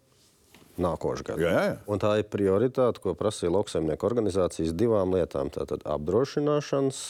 Nākošais 0.81 1.27
gads. 1.27 1.43
Jā, 1.43 1.51
jā. 1.67 1.77
Un 1.91 2.01
tā 2.01 2.15
ir 2.21 2.27
prioritāte, 2.31 3.03
ko 3.03 3.13
prasīja 3.17 3.51
lauksaimnieku 3.53 4.07
organizācijas 4.07 4.74
divām 4.77 5.13
lietām. 5.13 5.51
Tātad 5.53 5.83
apdrošināšanas 5.86 7.01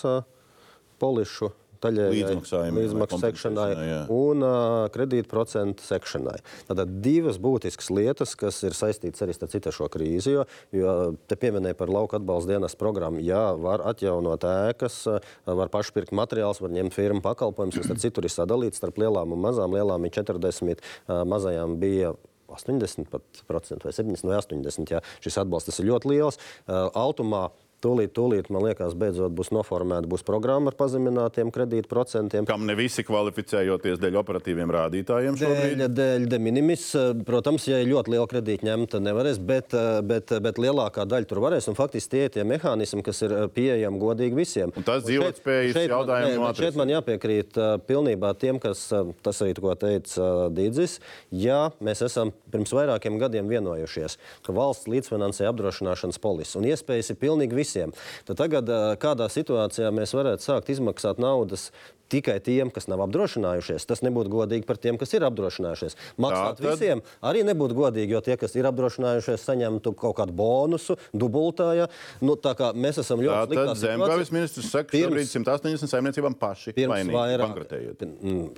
polišu 1.01 1.51
līdzmaksājumiem, 1.51 1.60
līdzmaksu 1.89 3.19
sekšanai 3.21 3.69
jā. 3.73 3.99
un 4.13 4.45
uh, 4.45 4.85
kredītprocentu 4.93 5.83
sekšanai. 5.85 6.37
Tātad 6.69 6.93
divas 7.03 7.39
būtiskas 7.41 7.91
lietas, 7.93 8.35
kas 8.39 8.61
ir 8.67 8.77
saistītas 8.77 9.25
arī 9.25 9.35
ar 9.35 9.75
šo 9.75 9.89
krīzi. 9.91 10.35
Jo, 10.35 10.45
jo 10.75 10.95
te 11.27 11.37
pieminēja 11.39 11.77
par 11.79 11.91
lauka 11.93 12.19
atbalsta 12.19 12.53
dienas 12.53 12.77
programmu. 12.79 13.23
Jā, 13.25 13.51
var 13.57 13.83
atjaunot 13.91 14.45
ēkas, 14.47 15.03
var 15.47 15.71
pašpirkt 15.73 16.13
materiālus, 16.15 16.61
var 16.61 16.73
ņemt 16.75 16.95
firmu 16.95 17.23
pakalpojumus, 17.25 17.81
kas 17.81 18.03
citur 18.03 18.27
ir 18.27 18.33
sadalīts 18.33 18.81
starp 18.81 19.01
lielām 19.01 19.33
un 19.33 19.41
mazām. 19.41 19.73
Lielām 19.75 20.05
ir 20.05 20.13
40, 20.15 20.77
uh, 21.07 21.23
mazajām 21.27 21.79
bija 21.81 22.13
80% 22.51 23.87
vai 23.87 23.93
70 23.95 24.27
vai 24.27 24.37
80. 24.37 24.91
Jā. 24.91 25.01
Šis 25.23 25.39
atbalsts 25.41 25.79
ir 25.79 25.87
ļoti 25.91 26.11
liels. 26.11 26.39
Automā 26.67 27.47
Tūlīt, 27.81 28.11
tūlīt, 28.13 28.49
man 28.53 28.61
liekas, 28.67 28.93
beidzot 28.93 29.33
būs 29.33 29.49
noformēta 29.55 30.05
būs 30.09 30.21
programma 30.25 30.69
ar 30.69 30.75
pazeminātiem 30.77 31.49
kredītprocentiem. 31.53 32.45
Kam 32.45 32.67
ne 32.69 32.75
visi 32.77 33.01
kvalificējoties 33.07 33.97
dēļ 34.03 34.19
operatīviem 34.21 34.73
rādītājiem 34.75 35.39
šobrīd? 35.39 35.79
Dēļ, 35.79 35.95
dēļ 35.97 36.27
de 36.29 36.39
minimis, 36.45 36.83
protams, 37.25 37.65
ja 37.71 37.79
ļoti 37.81 38.13
liela 38.13 38.27
kredīta 38.29 38.67
ņemta, 38.67 39.01
nevarēs, 39.01 39.39
bet, 39.41 39.73
bet, 40.05 40.33
bet 40.45 40.61
lielākā 40.61 41.07
daļa 41.09 41.29
tur 41.31 41.41
varēs. 41.41 41.71
Un 41.71 41.79
faktiski 41.79 42.13
tie 42.13 42.21
ir 42.27 42.35
tie 42.35 42.45
mehānismi, 42.45 43.01
kas 43.07 43.23
ir 43.25 43.33
pieejami 43.55 44.01
godīgi 44.03 44.37
visiem. 44.37 44.75
Un 44.77 44.85
tas 44.85 45.01
dzīvotspējas 45.07 45.81
jautājums 45.81 46.37
no 46.37 46.53
Šeit 46.61 46.77
man 46.77 46.93
jāpiekrīt 46.93 47.57
pilnībā 47.89 48.35
tiem, 48.37 48.61
kas 48.61 48.85
tas 49.25 49.41
arī, 49.41 49.57
ko 49.57 49.73
teica 49.79 50.29
Dīdzis. 50.53 50.99
Ja 51.33 51.71
mēs 51.81 52.05
esam 52.05 52.29
pirms 52.53 52.77
vairākiem 52.77 53.17
gadiem 53.21 53.49
vienojušies, 53.49 54.19
ka 54.45 54.53
valsts 54.53 54.89
līdzfinansē 54.91 55.49
apdrošināšanas 55.49 56.21
polises 56.21 56.59
un 56.59 56.69
iespējas 56.69 57.13
ir 57.15 57.21
pilnīgi 57.21 57.57
visi 57.57 57.70
visiem. 57.71 57.95
Tad 58.27 58.41
tagad 58.43 58.69
kādā 59.01 59.29
situācijā 59.31 59.91
mēs 59.95 60.15
varētu 60.17 60.47
sākt 60.49 60.71
izmaksāt 60.75 61.21
naudas 61.21 61.69
tikai 62.11 62.37
tiem, 62.43 62.71
kas 62.73 62.89
nav 62.91 63.03
apdrošinājušies. 63.05 63.85
Tas 63.87 64.03
nebūtu 64.05 64.31
godīgi 64.33 64.67
par 64.67 64.79
tiem, 64.81 64.99
kas 64.99 65.13
ir 65.15 65.25
apdrošinājušies. 65.27 65.97
Maksāt 66.21 66.59
tā, 66.59 66.65
tad... 66.65 66.67
visiem 66.75 67.03
arī 67.27 67.43
nebūtu 67.47 67.77
godīgi, 67.77 68.15
jo 68.15 68.21
tie, 68.25 68.35
kas 68.41 68.55
ir 68.59 68.67
apdrošinājušies, 68.69 69.45
saņemtu 69.47 69.93
kaut 69.99 70.17
kādu 70.19 70.35
bonusu, 70.35 70.97
dubultāja. 71.15 71.87
Nu, 72.23 72.35
mēs 72.75 73.01
esam 73.03 73.23
ļoti 73.23 73.55
sliktā 73.55 73.75
situācijā. 73.77 73.93
Zemgājas 73.95 74.33
ministrs 74.35 74.71
saka, 74.73 74.91
ka 74.91 75.03
šobrīd 75.05 75.31
180 75.31 75.93
saimniecībām 75.93 76.37
paši 76.41 76.75
vainīgi, 76.75 77.15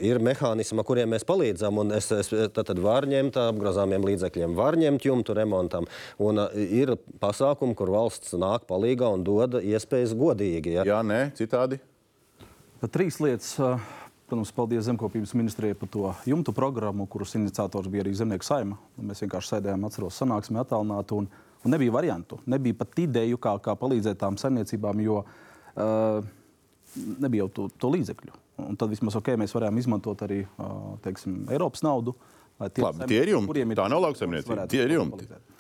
ir 0.10 0.22
mehānismi, 0.24 0.86
kuriem 0.88 1.14
mēs 1.14 1.28
palīdzam. 1.30 1.84
Es, 1.98 2.10
es 2.16 2.32
tad 2.56 2.74
var 2.82 3.08
ņemt 3.10 3.38
apgrozāmiem 3.44 4.06
līdzekļiem, 4.10 4.58
var 4.58 4.80
ņemt 4.82 5.08
jumtu 5.10 5.38
remontam. 5.38 5.88
Un 6.24 6.42
uh, 6.42 6.58
ir 6.58 6.96
pasākumi, 7.22 7.78
kur 7.78 7.92
valsts 7.94 8.34
nāk 8.40 8.66
palīgā 9.04 9.12
un 9.14 9.24
dod 9.24 9.60
iespējas 9.62 10.14
godīgi. 10.16 10.78
Ja? 10.78 10.84
Jā, 10.86 11.02
nē, 11.04 11.34
citādi. 11.36 11.80
Trīs 12.92 13.20
lietas. 13.20 13.58
Protams, 14.24 14.52
paldies 14.56 14.86
Zemkopības 14.88 15.34
ministrijai 15.36 15.76
par 15.76 15.90
to 15.92 16.14
jumtu 16.26 16.54
programmu, 16.56 17.06
kuras 17.08 17.36
iniciators 17.36 17.90
bija 17.92 18.04
arī 18.04 18.14
Zemnieku 18.16 18.46
saima. 18.48 18.78
Mēs 18.98 19.22
vienkārši 19.22 19.52
sēdējām, 19.52 19.84
atceros, 19.86 20.18
sanāksmē 20.18 20.64
attālināti. 20.64 21.14
Un, 21.20 21.28
un 21.64 21.72
nebija 21.76 21.94
variantu, 21.94 22.40
nebija 22.50 22.80
pat 22.80 22.98
ideju, 23.04 23.38
kā, 23.38 23.58
kā 23.62 23.76
palīdzēt 23.78 24.18
tām 24.24 24.40
saimniecībām, 24.40 25.04
jo 25.04 25.20
uh, 25.22 26.24
nebija 27.20 27.44
jau 27.44 27.50
to, 27.60 27.68
to 27.78 27.94
līdzekļu. 27.94 28.40
Un 28.64 28.80
tad 28.80 28.94
vismaz 28.96 29.20
ok, 29.20 29.36
mēs 29.44 29.54
varējām 29.54 29.84
izmantot 29.84 30.24
arī 30.26 30.44
uh, 30.48 30.96
teiksim, 31.04 31.44
Eiropas 31.52 31.84
naudu. 31.86 32.16
Labi, 32.64 33.06
tie 33.10 33.22
ir 33.26 33.36
jumti. 33.36 33.66
Tā 33.76 33.90
nav 33.92 34.08
lauksaimniecība. 34.08 34.66
Tie 34.72 34.86
ir 34.88 34.98
jumti. 34.98 35.20
Palīdzēt. 35.20 35.53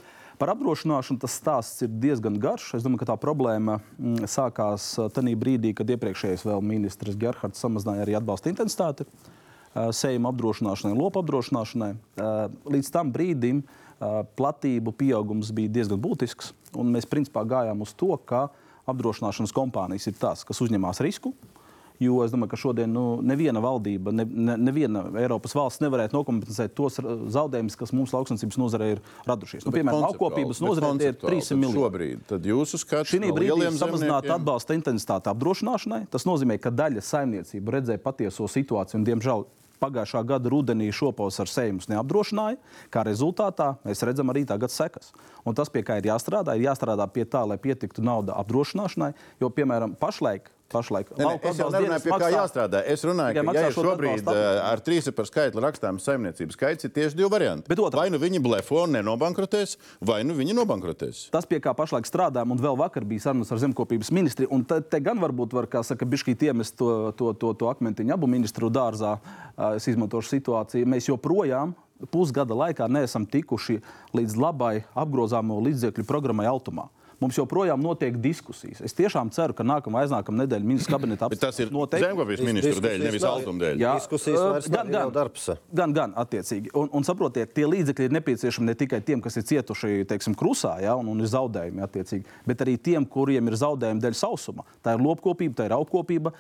Par 0.43 0.51
apdrošināšanu 0.57 1.21
tas 1.23 1.37
stāsts 1.39 1.85
ir 1.85 1.91
diezgan 2.03 2.35
garš. 2.35 2.73
Es 2.75 2.83
domāju, 2.83 3.05
ka 3.05 3.13
tā 3.13 3.15
problēma 3.15 3.77
mm, 3.79 4.25
sākās 4.27 4.89
tajā 5.15 5.37
brīdī, 5.39 5.69
kad 5.71 5.87
iepriekšējais 5.95 6.43
ministrs 6.59 7.15
Gerhards 7.15 7.63
samazināja 7.63 8.03
arī 8.03 8.17
atbalsta 8.19 8.51
intensitāti 8.51 9.07
sējuma 9.71 10.33
apdrošināšanai, 10.33 10.97
lopu 10.99 11.21
apdrošināšanai. 11.23 11.93
Līdz 12.75 12.91
tam 12.91 13.13
brīdim 13.15 13.63
platību 14.35 14.91
pieaugums 14.99 15.53
bija 15.55 15.71
diezgan 15.79 16.03
būtisks. 16.03 16.51
Mēs 16.91 17.07
principā 17.07 17.45
gājām 17.47 17.87
uz 17.87 17.95
to, 17.95 18.11
ka 18.27 18.49
apdrošināšanas 18.91 19.55
kompānijas 19.55 20.11
ir 20.11 20.19
tās, 20.19 20.43
kas 20.43 20.59
uzņemās 20.67 20.99
risku. 21.07 21.31
Jo 22.03 22.19
es 22.25 22.33
domāju, 22.33 22.51
ka 22.53 22.59
šodien 22.59 22.91
nu, 22.93 23.03
neviena 23.23 23.61
valdība, 23.63 24.13
ne, 24.15 24.25
ne, 24.27 24.57
neviena 24.59 25.05
Eiropas 25.21 25.55
valsts 25.55 25.83
nevarētu 25.83 26.17
nokompensēt 26.17 26.75
tos 26.77 26.99
zaudējumus, 26.99 27.77
kas 27.79 27.93
mūsu 27.95 28.17
lauksaimniecības 28.17 28.59
nozarē 28.59 28.89
ir 28.95 29.01
radušies. 29.29 29.67
Nu, 29.67 29.73
piemēram, 29.75 30.03
laukopības 30.07 30.61
nozarē 30.63 30.93
ir 30.99 31.17
300 31.21 31.59
miljoni. 31.59 31.79
Šobrīd, 31.79 32.23
tad 32.29 32.47
jūsu 32.49 32.81
skats 32.81 33.13
šī 33.13 33.21
brīdī 33.29 33.69
ir 33.69 33.79
samazināt 33.79 34.29
atbalsta 34.35 34.77
intensitāti 34.77 35.31
apdrošināšanai. 35.31 36.05
Tas 36.13 36.27
nozīmē, 36.29 36.59
ka 36.61 36.73
daļa 36.73 37.03
saimniecību 37.05 37.77
redzēja 37.77 38.03
patieso 38.03 38.49
situāciju 38.51 39.01
un, 39.01 39.09
diemžēl, 39.11 39.45
pagājušā 39.83 40.23
gada 40.27 40.51
rudenī 40.51 40.89
šopos 40.95 41.39
ar 41.43 41.51
sējumus 41.51 41.89
neapdrošināja. 41.91 42.59
Kā 42.93 43.03
rezultātā 43.07 43.73
mēs 43.83 44.03
redzam 44.07 44.31
arī 44.33 44.45
tagad 44.49 44.73
sekas. 44.73 45.11
Un 45.47 45.57
tas, 45.57 45.71
pie 45.73 45.83
kā 45.85 45.99
ir 45.99 46.07
jāstrādā, 46.11 46.55
ir 46.55 46.67
jāstrādā 46.69 47.07
pie 47.11 47.25
tā, 47.27 47.43
lai 47.47 47.59
pietiktu 47.61 48.05
nauda 48.05 48.37
apdrošināšanai. 48.43 49.13
Jo, 49.43 49.51
piemēram, 49.53 49.97
pašlaik 49.99 50.51
pašlaik. 50.73 51.11
Ne, 51.17 51.27
ne, 51.27 51.35
es 51.49 51.59
jau 51.61 51.69
nerunāju, 51.73 52.03
pie 52.07 52.17
kā 52.23 52.29
jāstrādā. 52.33 52.81
Es 52.89 53.05
runāju, 53.07 53.43
ka 53.45 53.55
ja 53.57 53.69
šobrīd 53.75 54.29
ar 54.33 54.81
trīs 54.83 55.09
par 55.15 55.29
skaitli 55.29 55.63
rakstām 55.63 55.99
saimniecības 56.01 56.57
skaits, 56.57 56.87
ir 56.87 56.93
tieši 56.95 57.19
divi 57.19 57.29
varianti. 57.31 57.77
Vai 57.93 58.07
nu 58.13 58.19
viņi 58.21 58.41
blefo 58.43 58.83
un 58.87 58.97
nenobankrotēs, 58.97 59.77
vai 60.03 60.21
nu 60.27 60.35
viņi 60.37 60.57
nobankrotēs. 60.57 61.27
Tas, 61.33 61.47
pie 61.49 61.61
kā 61.63 61.75
pašlaik 61.77 62.09
strādājam, 62.09 62.55
un 62.55 62.61
vēl 62.63 62.79
vakar 62.79 63.05
bija 63.07 63.29
sarunas 63.29 63.53
ar 63.53 63.61
zemkopības 63.63 64.11
ministri, 64.15 64.49
un 64.49 64.65
te, 64.67 64.81
te 64.81 65.01
gan 65.03 65.21
varbūt 65.21 65.55
var, 65.55 65.69
kā 65.71 65.83
saka, 65.85 66.07
bišķīt 66.09 66.47
iemest 66.49 66.77
to, 66.81 66.89
to, 67.19 67.31
to, 67.39 67.53
to 67.59 67.71
akmentiņu 67.71 68.15
abu 68.17 68.29
ministru 68.31 68.71
dārzā. 68.73 69.17
Es 69.77 69.87
izmantošu 69.91 70.35
situāciju. 70.35 70.89
Mēs 70.89 71.11
joprojām 71.11 71.75
pusgada 72.11 72.55
laikā 72.57 72.89
neesam 72.91 73.27
tikuši 73.29 73.79
līdz 74.17 74.35
labai 74.39 74.75
apgrozāmo 74.97 75.59
līdzekļu 75.63 76.07
programmai 76.09 76.49
Automā. 76.49 76.89
Mums 77.23 77.37
joprojām 77.39 77.79
notiek 77.79 78.17
diskusijas. 78.19 78.81
Es 78.83 78.95
tiešām 78.97 79.29
ceru, 79.31 79.55
ka 79.55 79.63
nākamā 79.63 80.01
aiznākamā 80.03 80.43
nedēļa 80.43 80.67
ministrs 80.67 80.91
kabineta 80.91 81.29
Bet 81.31 81.39
tas 81.39 81.59
ir 81.63 81.71
noteikti. 81.71 82.03
zemkopības 82.09 82.43
ministru 82.43 82.83
dēļ, 82.83 83.05
nevis 83.07 83.23
altuma 83.29 83.63
dēļ. 83.63 83.79
Jā, 83.79 83.93
Diskusijas 84.01 84.41
ā, 84.41 84.49
vairs 84.57 84.67
nav, 84.73 84.89
ir 84.91 84.97
jau 84.97 85.13
darbs. 85.15 85.45
Gan, 85.79 85.95
gan, 85.95 86.15
attiecīgi. 86.19 86.73
Un, 86.75 86.91
un 86.99 87.07
saprotiet, 87.07 87.53
tie 87.55 87.63
līdzekļi 87.69 88.09
ir 88.09 88.17
nepieciešami 88.17 88.67
ne 88.67 88.75
tikai 88.83 88.99
tiem, 89.07 89.23
kas 89.23 89.39
ir 89.39 89.47
cietuši 89.53 90.03
teiksim, 90.11 90.35
krusā, 90.35 90.75
ja, 90.83 90.97
un, 90.99 91.13
un 91.13 91.23
ir 91.23 91.31
zaudējumi, 91.31 91.83
attiecīgi, 91.87 92.37
bet 92.49 92.67
arī 92.67 92.75
tiem, 92.91 93.07
kuriem 93.07 93.47
ir 93.47 93.59
zaudējumi 93.63 94.03
dēļ 94.03 94.19
sausuma. 94.19 94.67
Tā 94.83 94.97
ir 94.97 95.07
lopkopība, 95.07 95.61
tā 95.61 95.71
ir 95.71 95.77
augkopība, 95.79 96.35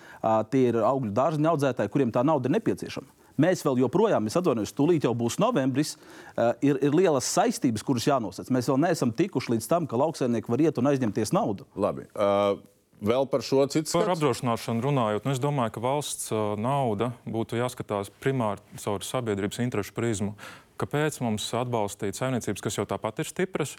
tie 0.51 0.67
ir 0.73 0.83
augļu 0.83 1.15
dārziņu 1.15 1.53
audzētāji, 1.55 1.95
kuriem 1.95 2.11
tā 2.11 2.27
nauda 2.27 2.51
ir 2.51 2.57
nepieciešama. 2.59 3.22
Mēs 3.41 3.63
vēl 3.65 3.81
joprojām, 3.81 4.27
es 4.29 4.37
atvainojos, 4.37 4.75
tūlīt 4.77 5.07
jau 5.07 5.13
būs 5.17 5.39
novembris, 5.41 5.95
uh, 5.95 6.51
ir, 6.61 6.77
ir 6.85 6.93
lielas 6.93 7.29
saistības, 7.33 7.85
kuras 7.85 8.05
jānosaka. 8.05 8.53
Mēs 8.53 8.69
vēl 8.69 8.81
neesam 8.83 9.13
tikuši 9.15 9.55
līdz 9.55 9.69
tam, 9.71 9.87
ka 9.89 9.97
lauksaimnieki 9.97 10.53
var 10.53 10.61
iet 10.61 10.77
un 10.77 10.91
aizņemties 10.91 11.33
naudu. 11.33 11.65
Labi. 11.73 12.05
Uh, 12.13 12.61
vēl 13.01 13.25
par 13.31 13.41
šo 13.45 13.65
citu 13.73 13.89
Par 13.89 14.05
skatu? 14.05 14.15
apdrošināšanu 14.17 14.85
runājot, 14.85 15.25
nu 15.25 15.33
es 15.33 15.41
domāju, 15.41 15.73
ka 15.75 15.83
valsts 15.83 16.29
uh, 16.29 16.53
nauda 16.61 17.11
būtu 17.25 17.57
jāskatās 17.57 18.13
primāri 18.21 18.61
caur 18.83 19.05
sabiedrības 19.05 19.63
interesu 19.65 19.95
prizmu. 19.97 20.35
Kāpēc 20.81 21.19
mums 21.21 21.45
atbalstīt 21.57 22.17
saimniecības, 22.17 22.61
kas 22.61 22.77
jau 22.79 22.85
tāpat 22.89 23.21
ir 23.21 23.29
stipras, 23.29 23.75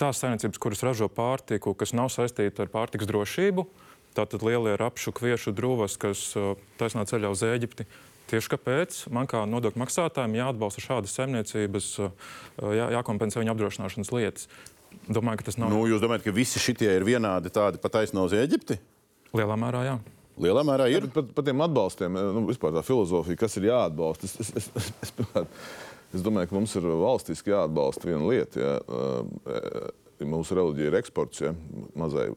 tās 0.00 0.20
saimniecības, 0.22 0.60
kuras 0.60 0.84
ražo 0.84 1.08
pārtiku, 1.12 1.74
kas 1.76 1.92
nav 1.96 2.08
saistīta 2.12 2.64
ar 2.64 2.70
pārtiks 2.72 3.08
drošību, 3.08 3.66
tātad 4.16 4.44
lielie 4.44 4.76
rapšu, 4.80 5.12
kviešu 5.16 5.52
drūvas, 5.56 5.98
kas 6.00 6.32
taisnā 6.80 7.04
ceļā 7.08 7.30
uz 7.32 7.44
Ēģipti. 7.46 7.86
Tieši 8.32 8.52
kāpēc 8.54 8.98
man 9.12 9.28
kā 9.28 9.42
nodokļu 9.44 9.82
maksātājiem 9.82 10.38
jāatbalsta 10.40 10.84
šādas 10.84 11.16
saimniecības, 11.18 11.88
uh, 12.00 12.30
jā, 12.72 12.88
jākompensē 12.96 13.42
viņu 13.42 13.52
apdrošināšanas 13.52 14.12
lietas. 14.16 14.48
Domāju, 15.08 15.40
ka 15.40 15.50
tas 15.50 15.58
nav 15.60 15.72
Nu, 15.72 15.84
jūs 15.88 16.00
domājat, 16.00 16.24
ka 16.24 16.34
visi 16.36 16.60
šitie 16.62 16.88
ir 16.96 17.04
vienādi 17.04 17.52
tādi 17.52 17.80
pat 17.80 18.00
taisno 18.00 18.24
uz 18.28 18.34
Eģipti? 18.36 18.78
lielā 19.36 19.56
mērā. 19.58 19.84
Jā. 19.86 19.96
Lielā 20.42 20.64
mērā 20.66 20.88
ir. 20.92 21.08
Par, 21.12 21.26
par 21.36 21.46
tiem 21.46 21.64
atbalstiem, 21.64 22.20
nu, 22.36 22.44
vispār 22.48 22.74
tā 22.76 22.84
filozofija, 22.86 23.40
kas 23.40 23.58
ir 23.60 23.68
jāatbalsta. 23.68 24.28
Es, 24.28 24.38
es, 24.40 24.52
es, 24.60 24.70
es, 24.80 24.92
es, 25.02 25.52
es 26.18 26.24
domāju, 26.24 26.50
ka 26.50 26.56
mums 26.56 26.76
ir 26.78 26.88
valstiski 26.88 27.52
jāatbalsta 27.52 28.08
viena 28.08 28.24
lieta. 28.28 28.62
Ja, 28.62 28.78
uh, 28.88 29.90
mūsu 30.28 30.54
reliģija 30.54 30.90
ir 30.90 30.96
eksports, 31.00 31.40
ja, 31.42 31.50
mazai, 31.98 32.28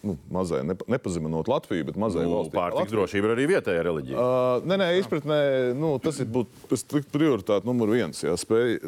nu, 0.00 0.16
mazai 0.32 0.62
nepa, 0.66 0.86
nepazeminot 0.90 1.48
Latviju, 1.50 1.84
bet 1.90 1.98
mazai 2.00 2.24
Nu, 2.24 2.32
valstī. 2.38 2.56
Pārtiks 2.56 2.94
drošība 2.94 3.28
ir 3.28 3.34
arī 3.36 3.46
vietējā 3.50 3.84
reliģija. 3.86 4.16
Uh, 4.16 4.66
nē, 4.68 4.78
nē, 4.80 4.88
izpratnē, 5.02 5.38
nu, 5.78 5.92
tas 6.02 6.18
ir 6.24 6.30
būt- 6.32 6.66
prioritāte 7.12 7.68
numur 7.68 7.92
viens. 7.92 8.22
Jā, 8.24 8.34
spēj, 8.40 8.78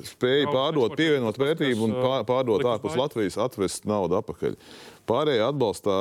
Naudas 0.49 0.57
pārdot, 0.57 0.97
pievienot 0.99 1.41
vērtību 1.41 1.87
un 1.89 1.97
uh, 2.01 2.19
pārdot 2.29 2.65
ārpus. 2.75 2.97
Latvijas, 2.99 3.39
atvest 3.45 3.87
naudu 3.89 4.17
atpakaļ. 4.23 4.57
Pārējie 5.11 5.45
atbalstā, 5.45 5.99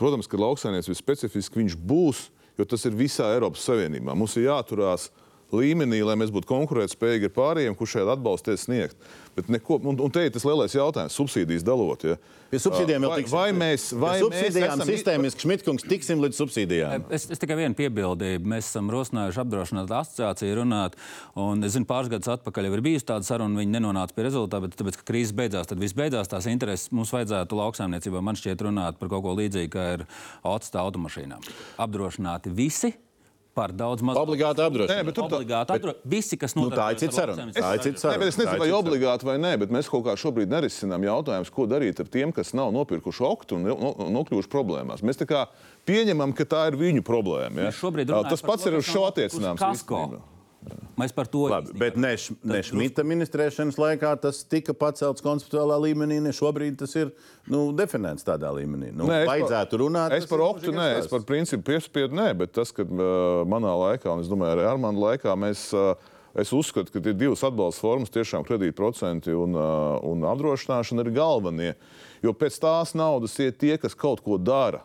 protams, 0.00 0.30
ka 0.30 0.40
lauksainieks 0.40 0.88
ir 0.88 0.96
specifiski, 0.98 1.60
viņš 1.60 1.76
būs, 1.76 2.26
jo 2.58 2.64
tas 2.68 2.84
ir 2.88 2.96
visā 2.96 3.34
Eiropas 3.36 3.68
Savienībā. 3.68 4.16
Mums 4.16 4.36
ir 4.40 4.48
jāturās 4.48 5.10
līmenī, 5.56 6.02
lai 6.06 6.16
mēs 6.20 6.32
būtu 6.34 6.48
konkurētspējīgi 6.50 7.30
ar 7.30 7.34
pārējiem, 7.36 7.78
kurš 7.78 7.98
šādu 7.98 8.14
atbalstu 8.14 8.50
tiek 8.50 8.62
sniegt. 8.62 9.08
Bet 9.36 9.48
neko, 9.52 9.78
un, 9.86 9.98
un 10.02 10.12
te 10.12 10.24
ir 10.26 10.32
tas 10.34 10.44
lielais 10.44 10.74
jautājums- 10.74 11.16
subsīdijas 11.18 11.64
dalot. 11.66 12.04
Ja. 12.04 12.16
Pie 12.50 12.58
subsīdijām 12.58 13.04
vēl 13.04 13.12
vai, 13.12 13.18
tiksim. 13.20 13.36
vai 13.36 13.50
mēs, 13.54 13.82
vai 13.94 14.12
Pie 14.16 14.24
subsīdijām 14.24 14.72
mēs 14.72 14.82
esam, 14.82 14.88
sistēmiski 14.90 15.44
Šmitkungs 15.44 15.84
tiksim 15.86 16.22
līdz 16.24 16.40
subsīdijām. 16.40 17.04
Es, 17.14 17.28
es 17.30 17.38
tikai 17.38 17.56
vienu 17.60 17.78
piebildību. 17.78 18.50
Mēs 18.50 18.72
esam 18.72 18.90
rosinājuši 18.90 19.42
apdrošinātu 19.44 19.94
asociāciju 20.00 20.56
runāt. 20.58 20.96
Un 21.38 21.62
es 21.62 21.76
zinu, 21.76 21.86
pāris 21.86 22.10
gadus 22.10 22.32
atpakaļ 22.34 22.66
jau 22.66 22.72
ir 22.74 22.82
bijusi 22.88 23.06
tāda 23.06 23.28
saruna, 23.28 23.60
viņi 23.62 23.76
nenonāca 23.76 24.16
pie 24.16 24.26
rezultātu, 24.26 24.66
bet 24.66 24.74
tāpēc, 24.80 24.98
ka 24.98 25.06
krīze 25.12 25.36
beidzās, 25.38 25.70
tad 25.70 25.78
viss 25.78 25.94
beidzās. 25.94 26.32
Tās 26.32 26.50
intereses 26.50 26.90
mums 26.90 27.14
vajadzētu 27.14 27.60
lauksaimniecībā, 27.60 28.24
man 28.24 28.38
šķiet, 28.40 28.66
runāt 28.66 28.98
par 28.98 29.12
kaut 29.14 29.22
ko 29.28 29.36
līdzīgu, 29.38 29.70
kā 29.76 29.86
ir 29.94 30.08
atstāta 30.42 30.82
automašīnām. 30.88 31.46
Apdrošināti 31.86 32.50
visi. 32.50 32.96
Par 33.54 33.72
daudz 33.74 34.02
mazāk. 34.06 34.22
Obligāti 34.22 34.62
bet 35.08 35.14
tur 35.16 35.24
tā- 35.26 35.38
Obligāti 35.40 35.74
apdro... 35.74 35.94
Visi, 36.06 36.36
kas 36.38 36.54
Nu, 36.54 36.68
nodarbojas 36.68 36.86
tā 36.86 36.92
ir 36.94 36.98
cita 37.00 37.10
ar 37.10 37.32
saruna. 37.34 37.52
Tā 37.56 37.72
ir 37.74 37.80
cita 37.82 37.96
Nē, 37.96 38.02
saruna. 38.04 38.18
bet 38.22 38.28
es 38.30 38.36
Tā 38.36 38.40
ir 38.40 38.46
nezinu, 38.46 38.60
vai 38.62 38.70
obligāti 38.78 39.26
vai 39.26 39.36
nē, 39.42 39.50
bet 39.64 39.70
mēs 39.74 39.90
kaut 39.90 40.04
kā 40.06 40.14
šobrīd 40.22 40.52
nerisinām 40.54 41.02
jautājumus, 41.08 41.50
ko 41.50 41.66
darīt 41.66 41.98
ar 42.04 42.06
tiem, 42.14 42.32
kas 42.32 42.54
nav 42.54 42.70
nopirkuši 42.76 43.26
oktu 43.26 43.58
un 43.58 43.66
no- 43.66 43.94
nokļuvuši 44.20 44.52
problēmās. 44.54 45.02
Mēs 45.02 45.18
tā 45.18 45.26
kā 45.26 45.42
pieņemam, 45.84 46.30
ka 46.38 46.46
tā 46.46 46.62
ir 46.70 46.78
viņu 46.78 47.02
problēma. 47.02 47.66
Ja? 47.66 47.70
Tas 47.74 48.40
par 48.40 48.54
pats 48.54 48.62
to, 48.62 48.70
ir 48.70 48.78
uz 48.78 48.86
šo 48.86 49.02
attiecināms. 49.10 49.58
Mēs 51.00 51.14
par 51.16 51.28
to 51.32 51.46
Labi, 51.48 51.72
bet 51.80 51.96
ne, 51.96 52.10
ne 52.44 52.58
Šmita 52.64 53.00
ministrēšanas 53.08 53.78
laikā 53.80 54.10
tas 54.20 54.42
tika 54.44 54.74
pacelts 54.76 55.24
konceptuālā 55.24 55.78
līmenī, 55.86 56.18
ne 56.20 56.32
šobrīd 56.36 56.76
tas 56.82 56.92
ir 57.00 57.14
nu, 57.48 57.70
definēts 57.76 58.26
tādā 58.26 58.50
līmenī. 58.52 58.90
Nu, 58.92 59.06
Nē, 59.08 59.22
es 59.22 59.30
par- 59.30 59.32
vajadzētu 59.32 59.80
runāt. 59.80 60.16
Es 60.18 60.28
par 60.28 60.42
ir 60.42 60.44
oktu, 60.50 60.66
mūžīgais 60.68 60.80
nē, 60.82 60.98
es 61.00 61.08
par 61.08 61.24
principu 61.28 61.70
piespiedu, 61.72 62.18
nē, 62.18 62.28
bet 62.42 62.52
tas, 62.58 62.74
ka 62.76 62.84
uh, 62.84 63.00
manā 63.48 63.72
laikā, 63.86 64.12
un 64.12 64.20
es 64.20 64.28
domāju, 64.28 64.58
arī 64.58 64.68
Armāna 64.68 65.00
laikā, 65.06 65.32
mēs, 65.40 65.64
uh, 65.72 65.94
es 66.36 66.52
uzskatu, 66.52 66.92
ka 66.92 67.00
ir 67.00 67.16
divas 67.16 67.46
atbalsta 67.48 67.80
formas, 67.86 68.12
tiešām 68.12 68.44
kredītprocenti 68.44 69.32
un, 69.32 69.56
uh, 69.56 69.96
un 70.04 70.28
apdrošināšana 70.28 71.06
ir 71.06 71.14
galvenie. 71.16 71.72
Jo 72.20 72.36
pēc 72.36 72.60
tās 72.60 72.92
naudas 72.92 73.38
iet 73.40 73.56
tie, 73.64 73.78
kas 73.80 73.96
kaut 73.96 74.20
ko 74.20 74.36
dara. 74.36 74.84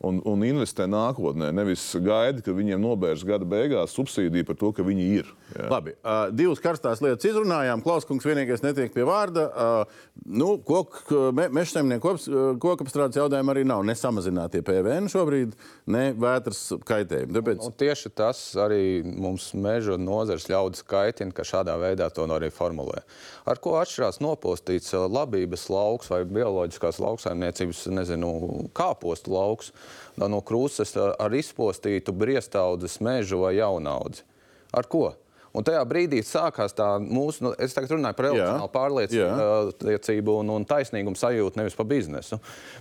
Un, 0.00 0.16
un 0.24 0.40
investē 0.46 0.86
nākotnē. 0.88 1.50
Nevis 1.52 1.82
gaida, 2.00 2.40
ka 2.40 2.54
viņiem 2.56 2.80
nobērs 2.80 3.20
gada 3.28 3.44
beigās 3.44 3.92
subsīdija 3.92 4.46
par 4.48 4.56
to, 4.56 4.70
ka 4.72 4.84
viņi 4.86 5.08
ir. 5.18 5.32
Jā. 5.52 5.66
Labi, 5.68 5.92
uh, 6.00 6.30
divas 6.32 6.62
karstās 6.64 7.02
lietas 7.04 7.26
izrunājām. 7.28 7.82
Klauskungs 7.84 8.24
vienīgais 8.24 8.64
netiek 8.64 8.94
pie 8.94 9.04
vārda. 9.04 9.44
Uh, 9.50 10.06
nu, 10.24 10.54
kok, 10.64 11.02
me, 11.36 11.50
mežsaimnieku 11.52 12.06
kops- 12.06 12.30
uh, 12.32 12.54
kokapstrādes 12.62 13.20
jautājumi 13.20 13.52
arī 13.52 13.66
nav 13.68 13.84
ne 13.84 13.92
samazinātie 13.98 14.62
PVN 14.64 15.10
šobrīd, 15.12 15.52
ne 15.92 16.04
vētras 16.16 16.62
kaitējumi. 16.88 17.36
Tāpēc 17.36 17.68
Un 17.68 17.76
tieši 17.84 18.14
tas 18.16 18.40
arī 18.56 19.02
mums 19.04 19.50
meža 19.52 20.00
nozares 20.00 20.48
ļaudis 20.48 20.86
kaitina, 20.88 21.36
ka 21.36 21.44
šādā 21.44 21.76
veidā 21.82 22.08
to 22.08 22.24
arī 22.30 22.48
formulē. 22.54 23.04
Ar 23.44 23.60
ko 23.60 23.76
atšķirās 23.82 24.22
nopostīts 24.24 24.96
labības 24.96 25.68
lauks 25.68 26.08
vai 26.08 26.24
bioloģiskās 26.24 27.02
lauksaimniecības, 27.04 27.84
nezinu, 27.92 28.32
kāpostu 28.72 29.36
lauks 29.36 29.74
no 30.20 30.40
krūzes 30.44 30.96
ar 31.00 31.34
izpostītu 31.36 32.12
briestaudzes 32.16 32.98
mežu 33.04 33.44
vai 33.44 33.56
jaunaudzi? 33.58 34.26
Ar 34.70 34.86
ko? 34.86 35.14
Un 35.56 35.66
tajā 35.66 35.80
brīdī 35.88 36.20
sākās 36.26 36.74
tā 36.76 36.86
mūsu, 37.02 37.44
nu, 37.44 37.52
es 37.58 37.74
tagad 37.74 37.96
runāju 37.96 38.16
par 38.18 38.28
emocionālu 38.30 38.70
pārliecību 38.74 40.36
un, 40.40 40.52
un 40.54 40.66
taisnīgumu 40.68 41.18
sajūtu, 41.18 41.58
nevis 41.58 41.76
par 41.78 41.88
biznesu. 41.90 42.38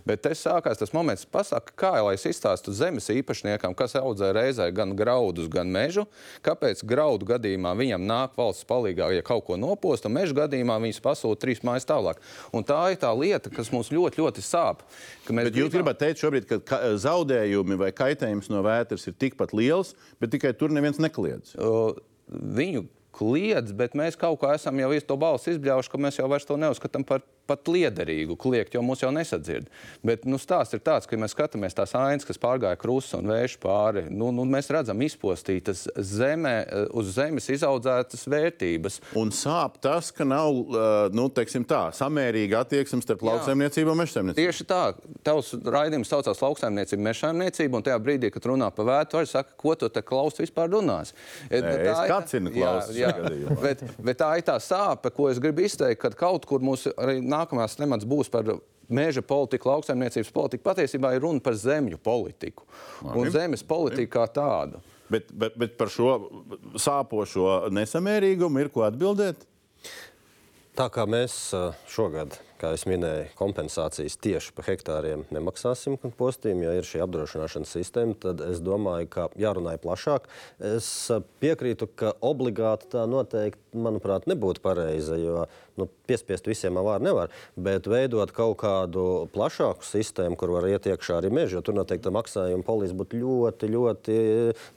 Bet 0.08 0.22
te 0.26 0.36
sākās 0.38 0.80
tas 0.80 0.94
moments, 0.94 1.26
pasaka, 1.26 1.74
kā 1.80 1.92
lai 2.06 2.14
es 2.20 2.28
izstāstu 2.30 2.74
zemes 2.78 3.10
īpašniekam, 3.14 3.74
kas 3.78 3.98
audzē 4.00 4.32
reizē 4.38 4.70
gan 4.76 4.94
graudus, 4.98 5.50
gan 5.52 5.72
mežu, 5.74 6.06
kāpēc 6.46 6.86
graudu 6.88 7.28
gadījumā 7.34 7.74
viņam 7.80 8.06
nāk 8.06 8.38
valsts 8.38 8.68
palīgā, 8.70 9.10
ja 9.18 9.26
kaut 9.26 9.48
ko 9.50 9.58
nopost, 9.60 10.06
un 10.06 10.16
meža 10.20 10.38
gadījumā 10.44 10.78
viņas 10.86 11.02
pasūta 11.04 11.42
trīs 11.48 11.64
mājas 11.66 11.90
tālāk. 11.90 12.22
Un 12.54 12.66
tā 12.68 12.80
ir 12.94 13.02
tā 13.02 13.10
lieta, 13.18 13.52
kas 13.54 13.74
mums 13.74 13.90
ļoti, 13.94 14.22
ļoti 14.22 14.46
sāp. 14.46 14.86
Bet 15.30 15.58
jūs 15.58 15.74
gribat 15.74 16.00
teikt, 16.02 16.22
šobrīd, 16.22 16.46
ka 16.50 16.60
ka 16.70 16.80
zaudējumi 17.02 17.78
vai 17.80 17.90
kaitējums 17.96 18.50
no 18.54 18.62
vētras 18.66 19.08
ir 19.10 19.18
tikpat 19.20 19.56
liels, 19.58 19.96
bet 20.22 20.34
tikai 20.36 20.54
tur 20.58 20.74
neviens 20.76 21.02
nekliedz. 21.02 21.56
uh, 21.58 21.98
viņu 22.30 22.86
kliedz, 23.16 23.74
bet 23.76 23.98
mēs 23.98 24.18
kaut 24.20 24.40
kā 24.44 24.54
esam 24.58 24.80
jau 24.80 24.92
visu 24.94 25.08
to 25.10 25.18
balsi 25.20 25.56
izbļaujuši, 25.56 25.92
ka 25.92 26.02
mēs 26.06 26.22
jau 26.22 26.30
vairs 26.32 26.48
to 26.48 26.58
neuzskatām 26.60 27.06
par 27.08 27.26
pat 27.50 27.70
liederīgu 27.72 28.38
kliegt, 28.40 28.76
jo 28.78 28.84
mūs 28.86 29.02
jau 29.04 29.10
nesadzird. 29.14 29.70
Bet 30.06 30.26
nu, 30.30 30.38
stāsts 30.42 30.76
ir 30.78 30.84
tāds, 30.86 31.08
ka 31.10 31.18
ja 31.18 31.24
mēs 31.24 31.34
skatāmies 31.34 31.76
tās 31.78 31.96
ainas, 31.98 32.28
kas 32.28 32.38
pārgāja 32.42 32.78
krustu 32.80 33.20
un 33.20 33.32
vēju 33.32 33.58
pāri. 33.64 34.06
Nu, 34.14 34.30
nu, 34.36 34.46
mēs 34.50 34.70
redzam 34.74 35.02
izpostītas 35.06 35.88
zemē, 35.96 36.54
uz 37.00 37.14
zemes 37.16 37.50
izaudzētas 37.50 38.28
vērtības. 38.30 39.00
Un 39.20 39.34
sāp 39.36 39.80
tas, 39.84 40.12
ka 40.16 40.28
nav 40.28 40.60
nu, 41.16 41.26
tā, 41.34 41.82
samērīga 41.98 42.64
attieksme 42.64 43.02
starp 43.06 43.26
lauksaimniecību 43.26 43.96
un 43.96 44.02
mežsaimniecību. 44.04 44.46
Tieši 44.46 44.68
tā, 44.70 44.82
tavs 45.26 45.56
raidījums 45.66 46.12
saucās 46.14 46.44
lauksaimniecība, 46.46 47.08
mežsaimniecība, 47.10 47.80
un 47.80 47.88
tajā 47.88 47.98
brīdī, 48.04 48.30
kad 48.36 48.46
runā 48.52 48.70
par 48.76 48.90
vētu, 48.92 49.20
var 49.20 49.30
saka, 49.30 49.58
ko 49.60 49.74
tu 49.80 49.90
te 49.90 50.06
klaus 50.06 50.38
vispār 50.38 50.70
runās. 50.76 51.16
Nē, 51.50 51.64
tā 51.66 51.74
ir 51.74 51.86
tā- 51.90 52.08
kacinu 52.14 52.54
Jā, 53.00 53.14
bet, 53.64 53.84
bet 53.98 54.20
tā 54.20 54.34
ir 54.40 54.46
tā 54.48 54.58
sāpe, 54.64 55.12
ko 55.16 55.30
es 55.32 55.40
gribu 55.42 55.66
izteikt, 55.66 56.02
kad 56.02 56.18
kaut 56.20 56.48
kur 56.50 56.64
mūsu 56.64 56.94
arī 57.00 57.20
nākamās 57.24 57.78
temats 57.80 58.08
būs 58.08 58.32
par 58.34 58.52
meža 58.90 59.22
politiku, 59.22 59.70
lauksaimniecības 59.70 60.32
politiku. 60.34 60.66
Patiesībā 60.66 61.14
ir 61.16 61.24
runa 61.26 61.44
par 61.44 61.58
zemju 61.58 62.00
politiku 62.04 62.66
un 63.14 63.30
zemes 63.34 63.64
politiku 63.66 64.18
kā 64.18 64.26
tādu. 64.34 64.82
Bet, 65.10 65.32
bet, 65.34 65.56
bet 65.58 65.78
par 65.78 65.90
šo 65.90 66.12
sāpošo 66.78 67.72
nesamērīgumu 67.74 68.62
ir 68.62 68.70
ko 68.74 68.86
atbildēt. 68.86 69.42
Tā 70.78 70.86
kā 70.94 71.06
mēs 71.10 71.34
ā, 71.58 71.72
šogad 71.90 72.38
kā 72.60 72.74
jau 72.76 72.90
minēju, 72.92 73.30
kompensācijas 73.40 74.18
tieši 74.22 74.54
par 74.58 74.68
hektāriem 74.70 75.26
nemaksāsim 75.34 75.98
postījumu, 76.20 76.66
jo 76.66 76.76
ir 76.80 76.88
šī 76.88 77.04
apdrošināšanas 77.06 77.76
sistēma. 77.78 78.18
Tad 78.26 78.44
es 78.46 78.62
domāju, 78.64 79.10
ka 79.14 79.28
jārunā 79.40 79.78
plašāk. 79.82 80.28
Es 80.76 80.90
piekrītu, 81.44 81.90
ka 82.00 82.14
obligāti 82.26 82.92
tā 82.96 83.06
noteikti, 83.10 83.62
manuprāt, 83.78 84.28
nebūtu 84.30 84.64
pareiza. 84.66 85.18
Jo 85.20 85.46
nu, 85.80 85.90
piespiest 86.10 86.48
visiem 86.50 86.78
avāri 86.80 87.08
nevar, 87.10 87.34
bet 87.60 87.88
veidot 87.90 88.32
kaut 88.36 88.58
kādu 88.64 89.28
plašāku 89.34 89.86
sistēmu, 89.88 90.38
kur 90.40 90.54
var 90.56 90.68
iet 90.70 90.88
iekšā 90.90 91.20
arī 91.20 91.32
meži, 91.34 91.58
jo 91.58 91.64
tur 91.66 91.78
noteikti 91.78 92.14
maksājuma 92.14 92.66
polīs 92.68 92.96
būtu 92.98 93.20
ļoti, 93.22 93.72
ļoti 93.76 94.18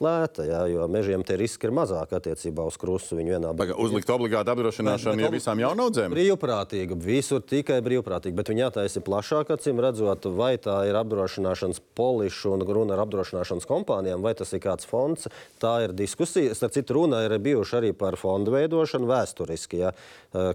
lēta. 0.03 0.47
Jā, 0.47 0.63
jo 0.71 0.87
mežiem 0.91 1.23
tie 1.27 1.37
riski 1.39 1.69
ir 1.69 1.75
mazāki 1.75 2.17
attiecībā 2.17 2.65
uz 2.67 2.77
krustu. 2.79 3.13
Uzlikt 3.13 4.09
obligātu 4.13 4.53
apdrošināšanu 4.53 5.25
jau 5.25 5.31
visām 5.33 5.61
jaunaudzēm? 5.61 6.13
Brīvprātīgi, 6.13 6.97
visur 7.03 7.43
tikai 7.45 7.79
brīvprātīgi, 7.85 8.35
bet 8.37 8.51
viņi 8.51 8.65
jātaisa 8.65 9.03
plašāk, 9.05 9.53
acīm 9.55 9.81
redzot, 9.83 10.27
vai 10.37 10.55
tā 10.61 10.79
ir 10.89 10.97
apdrošināšanas 10.99 11.81
poliša 11.97 12.53
un 12.55 12.65
runa 12.67 12.95
ar 12.95 13.03
apdrošināšanas 13.05 13.67
kompānijām, 13.69 14.23
vai 14.25 14.35
tas 14.37 14.53
ir 14.55 14.63
kāds 14.63 14.87
fonds. 14.89 15.27
Tā 15.61 15.75
ir 15.85 15.95
diskusija. 15.97 16.55
Starp 16.57 16.75
citu, 16.75 16.97
runa 16.99 17.23
ir 17.27 17.37
bijuši 17.43 17.79
arī 17.81 17.91
par 17.97 18.17
fondu 18.19 18.53
veidošanu 18.55 19.09
vēsturiski, 19.09 19.83
ja, 19.83 19.93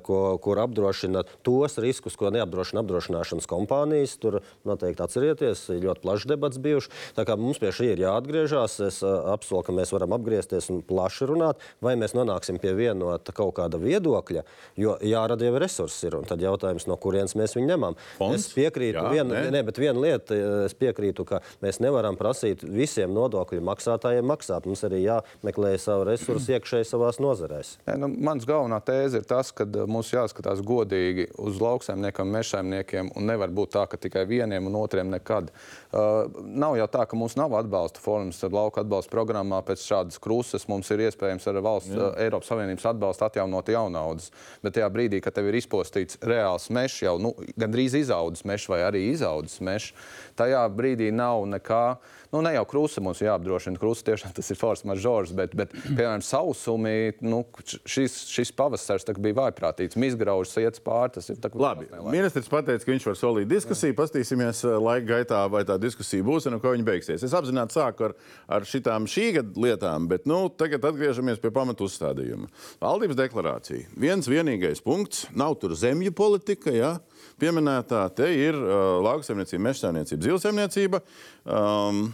ko, 0.05 0.38
kur 0.43 0.61
apdrošina 0.63 1.25
tos 1.47 1.79
riskus, 1.83 2.17
ko 2.19 2.33
neapdrošina 2.35 2.83
apdrošināšanas 2.85 3.49
kompānijas. 3.51 4.17
Tur 4.23 4.41
noteikti 4.69 5.05
atcerieties, 5.05 5.65
ir 5.75 5.85
ļoti 5.87 6.05
plašs 6.05 6.29
debats 6.31 6.61
bijuši. 6.63 6.93
Tā 7.19 7.25
kā 7.29 7.37
mums 7.39 7.61
pie 7.63 7.73
šī 7.75 7.93
ir 7.95 8.05
jāatgriežas, 8.07 8.79
es 8.89 9.01
apsolu, 9.05 9.65
ka 9.67 9.75
mēs 9.77 9.93
varam 9.95 10.15
apgriezties 10.17 10.71
un 10.73 10.83
plaši 10.87 11.29
runāt, 11.31 11.63
vai 11.85 11.95
mēs 12.01 12.15
nonāksim 12.17 12.61
pie 12.63 12.75
vienota 12.79 13.35
kaut 13.37 13.55
kāda 13.59 13.81
viedokļa, 13.83 14.45
jo 14.79 14.97
jārada 15.05 15.49
jau 15.49 15.59
resursi 15.61 16.09
ir. 16.09 16.19
Un 16.19 16.29
tad 16.29 16.43
jautājums, 16.43 16.89
no 16.91 16.97
kurienes 17.01 17.37
mēs 17.39 17.57
viņu 17.59 17.71
ņemam. 17.73 17.99
Fonds? 18.19 18.49
Es 18.49 18.55
piekrītu, 18.57 18.99
Jā, 18.99 19.13
vienu, 19.13 19.35
ne? 19.35 19.45
Ne, 19.55 19.63
bet 19.67 19.81
viena 19.81 20.03
lieta, 20.03 20.37
es 20.67 20.77
piekrītu, 20.79 21.27
ka 21.29 21.43
mēs 21.65 21.81
nevaram 21.85 22.19
prasīt 22.19 22.65
visiem 22.65 23.13
nodokļu 23.17 23.63
maksātājiem 23.69 24.29
maksāt. 24.29 24.69
Mums 24.69 24.85
arī 24.87 25.03
jāmeklē 25.05 25.75
savu 25.81 26.09
resursu 26.11 26.57
iekšēji 26.57 26.89
savās 26.91 27.21
nozarēs. 27.23 27.77
Nu, 27.99 28.11
mans 28.11 28.47
galvenā 28.49 28.81
tēze 28.85 29.23
ir 29.23 29.29
tas, 29.29 29.53
ka 29.55 29.67
mums 29.89 30.13
jā 30.13 30.25
jāskatās 30.29 30.61
godīgi 30.65 31.29
uz 31.41 31.59
lauksaimniekiem, 31.63 32.33
mežsaimniekiem, 32.37 33.11
un 33.17 33.29
nevar 33.29 33.51
būt 33.55 33.75
tā, 33.75 33.87
ka 33.89 33.97
tikai 33.97 34.27
vieniem 34.29 34.69
un 34.69 34.77
otriem 34.77 35.09
nekad. 35.11 35.51
Uh, 35.89 36.29
nav 36.45 36.77
jau 36.79 36.89
tā, 36.93 37.07
ka 37.09 37.17
mums 37.17 37.37
nav 37.39 37.55
atbalsta 37.59 38.03
formas 38.03 38.43
lauka 38.43 38.83
atbalsta 38.85 39.13
programmā 39.13 39.63
pēc 39.67 39.85
šādas 39.87 40.21
krusas. 40.21 40.69
Mums 40.69 40.91
ir 40.93 41.07
iespējams 41.09 41.49
ar 41.49 41.61
valsts 41.65 41.95
Jā. 41.95 42.11
uh, 42.11 42.21
Eiropas 42.21 42.51
Savienības 42.53 42.87
atbalstu 42.93 43.27
atjaunot 43.29 43.73
jaunaudas. 43.73 44.31
Bet 44.63 44.77
tajā 44.77 44.91
brīdī, 44.93 45.23
kad 45.25 45.37
tev 45.37 45.49
ir 45.49 45.59
izpostīts 45.59 46.21
reāls 46.23 46.69
mežs, 46.75 47.01
jau 47.07 47.17
nu, 47.23 47.35
gandrīz 47.59 47.97
izaudzis 47.99 48.47
mežs 48.49 48.69
vai 48.71 48.83
arī 48.87 49.09
izaudzis 49.15 49.63
mežs, 49.65 49.93
tajā 50.39 50.65
brīdī 50.75 51.11
nav 51.15 51.47
nekā 51.49 51.85
nu, 52.33 52.43
ne 52.45 52.53
jau 52.55 52.65
krūze 52.69 53.03
mums 53.05 53.23
jāapdrošina. 53.23 53.81
Krūze 53.81 54.05
tiešām 54.09 54.35
tas 54.37 54.51
ir 54.53 54.59
force 54.61 54.89
mažors, 54.89 55.33
bet, 55.37 55.55
bet 55.59 55.73
piemēram, 55.73 56.23
sausumi, 56.25 57.15
nu, 57.25 57.43
šis, 57.65 58.21
šis 58.29 58.53
pavasars 58.57 59.09
bija 59.17 59.39
vājprātīgs. 59.43 59.99
Mizgraužs 60.09 60.57
iet 60.63 60.81
pāri. 60.85 61.15
Tas 61.19 61.31
ir 61.31 61.39
labi. 61.55 61.89
Ministrs 62.11 62.51
pateica, 62.51 62.83
ka 62.85 62.95
viņš 62.95 63.09
var 63.11 63.19
solīt 63.21 63.51
diskusiju. 63.53 63.97
Pastīsimies 63.99 64.65
eh, 64.67 64.79
laika 64.83 65.07
gaitā, 65.13 65.45
vai 65.53 65.65
tā 65.69 65.79
diskusija 65.81 66.27
būs 66.27 66.49
un 66.51 66.59
kā 66.63 66.75
viņa 66.75 66.89
beigsies. 66.89 67.27
Es 67.29 67.37
apzināti 67.37 67.79
sāku 67.79 68.09
ar, 68.09 68.17
ar 68.59 68.67
šitām 68.69 69.07
šī 69.11 69.29
gada 69.39 69.65
lietām, 69.69 70.09
bet 70.11 70.27
nu, 70.29 70.47
tagad 70.51 70.89
atgriežamies 70.91 71.41
pie 71.43 71.53
pamatu 71.55 71.87
uzstādījuma. 71.87 72.51
Valdības 72.83 73.21
deklarācija. 73.23 73.93
Viens 74.01 74.31
vienīgais 74.31 74.83
punkts. 74.85 75.29
Nav 75.37 75.59
tur 75.63 75.77
zemju 75.79 76.15
politika. 76.17 76.75
Ja? 76.75 76.97
pieminētā. 77.39 78.03
Te 78.17 78.29
ir 78.35 78.59
uh, 78.59 78.99
lauksaimniecība, 79.05 79.65
mežsaimniecība, 79.69 80.27
zivsaimniecība. 80.27 81.03
Um, 81.45 82.09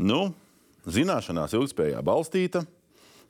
nu, 0.00 0.20
zināšanās 0.84 1.56
ilgspējā 1.56 2.02
balstīta. 2.04 2.64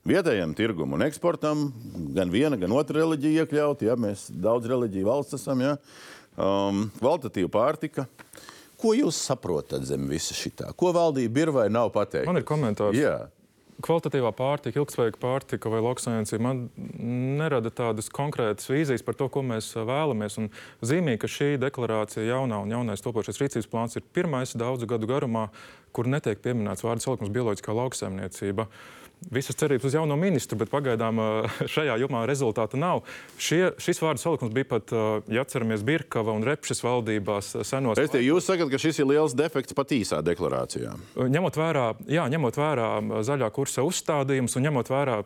Vietējiem 0.05 0.51
tirgumam 0.53 0.99
un 0.99 1.03
eksportam 1.07 1.69
gan 2.13 2.29
viena, 2.29 2.59
gan 2.61 2.73
otra 2.77 2.99
reliģija 3.01 3.45
iekļauta. 3.45 3.87
Ja, 3.87 3.95
mēs 3.97 4.27
daudz 4.29 4.69
reliģiju 4.69 5.07
valsts 5.07 5.39
esam. 5.39 5.63
Ja. 5.65 5.77
Um, 6.37 6.91
kvalitatīva 6.99 7.49
pārtika. 7.49 8.05
Ko 8.77 8.91
jūs 8.93 9.17
saprotat 9.17 9.87
zem 9.87 10.05
visa 10.11 10.35
šī? 10.37 10.51
Ko 10.77 10.91
valdība 10.93 11.41
ir 11.41 11.53
vai 11.55 11.69
nav 11.73 11.89
pateikusi? 11.95 12.29
Man 12.29 12.41
ir 12.41 12.45
komentārs. 12.45 12.99
Jā 12.99 13.17
kvalitatīvā 13.83 14.29
pārtika, 14.35 14.79
ilgspējīga 14.79 15.19
pārtika 15.19 15.69
vai 15.69 15.81
lauksaimniecība 15.83 16.43
man 16.45 16.61
nerada 17.35 17.67
tādas 17.75 18.07
konkrētas 18.13 18.69
vīzijas 18.71 19.03
par 19.03 19.17
to, 19.19 19.27
ko 19.27 19.43
mēs 19.43 19.67
vēlamies. 19.75 20.37
Un 20.39 20.47
zīmīgi, 20.85 21.19
ka 21.21 21.29
šī 21.31 21.49
deklarācija, 21.59 22.23
jaunā 22.29 22.61
un 22.63 22.71
jaunais 22.71 23.03
topošais 23.03 23.41
rīcības 23.41 23.67
plāns, 23.71 23.97
ir 23.99 24.07
pirmais 24.15 24.55
daudzu 24.55 24.87
gadu 24.89 25.09
garumā, 25.11 25.49
kur 25.95 26.07
netiek 26.07 26.39
pieminēts 26.43 26.87
vārds 26.87 27.07
salikums 27.07 27.33
bioloģiskā 27.35 27.75
lauksaimniecība. 27.75 28.69
Uh, 28.69 29.04
visas 29.31 29.57
cerības 29.59 29.87
uz 29.89 29.95
jauno 29.97 30.17
ministru, 30.19 30.57
bet 30.59 30.71
pagaidām 30.73 31.21
šajā 31.75 31.97
jomā 32.01 32.25
rezultāta 32.29 32.79
nav. 32.79 33.03
Šie, 33.41 33.73
šis 33.81 34.01
vārdu 34.03 34.21
salikums 34.21 34.53
bija 34.55 34.69
pat, 34.75 34.93
ja 35.31 35.45
atceramies, 35.45 35.85
Birkava 35.85 36.35
un 36.35 36.45
Repšas 36.45 36.83
valdībās 36.85 37.55
senos. 37.67 38.01
Es 38.01 38.13
te 38.13 38.21
jūs 38.23 38.47
sakat, 38.49 38.71
ka 38.71 38.81
šis 38.81 39.01
ir 39.01 39.09
liels 39.09 39.35
defekts 39.37 39.75
pat 39.77 39.93
īsā 39.95 40.21
deklarācijā. 40.25 40.93
Ņemot 41.15 41.59
vērā, 41.59 41.87
jā, 42.11 42.27
ņemot 42.31 42.59
vērā 42.59 42.91
zaļā 43.25 43.49
kursa 43.55 43.85
uzstādījumus 43.87 44.57
un 44.59 44.69
ņemot 44.69 44.93
vērā 44.93 45.19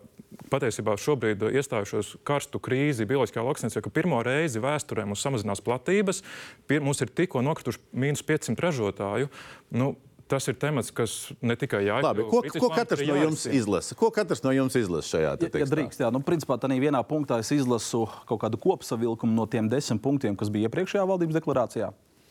patiesībā 0.49 0.95
šobrīd 0.99 1.43
iestājušos 1.59 2.15
karstu 2.27 2.61
krīzi 2.63 3.07
bioloģiskā 3.09 3.43
lauksniecībā, 3.45 3.83
ka 3.85 3.93
pirmo 3.93 4.19
reizi 4.25 4.61
vēsturē 4.63 5.05
mums 5.09 5.23
samazinās 5.25 5.61
platības, 5.65 6.23
pir, 6.69 6.83
mums 6.85 7.01
ir 7.03 7.13
tikko 7.13 7.43
nokrituši 7.45 7.81
mīnus 7.93 8.25
500 8.25 8.65
ražotāju. 8.65 9.29
Nu, 9.75 9.93
tas 10.29 10.47
ir 10.51 10.57
temats, 10.61 10.91
kas 10.95 11.15
ne 11.41 11.55
tikai 11.59 11.81
jāizdara. 11.87 12.25
Ko, 12.29 12.41
ko 12.45 12.69
katrs 12.73 13.01
no 13.07 13.15
jums 13.17 13.45
izlasa? 13.49 13.97
Ko 13.97 14.11
katrs 14.13 14.43
no 14.45 14.53
jums 14.55 14.77
izlasa 14.79 15.15
šajā 15.15 15.31
tekstā? 15.41 15.61
Ja, 15.61 15.65
ja 15.65 15.71
drīkst, 15.73 16.03
jā, 16.05 16.11
nu, 16.13 16.21
principā 16.25 16.59
tā 16.61 16.69
vienā 16.69 17.01
punktā 17.07 17.39
es 17.41 17.49
izlasu 17.55 18.05
kaut 18.29 18.43
kādu 18.43 18.59
kopsavilkumu 18.61 19.33
no 19.35 19.47
tiem 19.49 19.69
desmit 19.71 20.03
punktiem, 20.05 20.37
kas 20.39 20.53
bija 20.53 20.69
iepriekšējā 20.69 21.07
valdības 21.09 21.39
deklarācijā. 21.39 21.89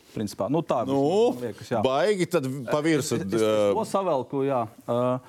Principā. 0.09 0.47
Nu, 0.49 0.63
tā 0.65 0.79
nu, 0.89 0.97
liekas, 1.37 1.67
jā. 1.69 1.83
Baigi 1.85 2.25
tad 2.33 2.47
pavirsu. 2.71 3.19
Es, 3.19 3.27
es, 3.27 3.43
es 3.43 3.75
to 3.77 3.85
savelku, 3.85 4.41
jā. 4.47 4.63
Uh, 4.89 5.19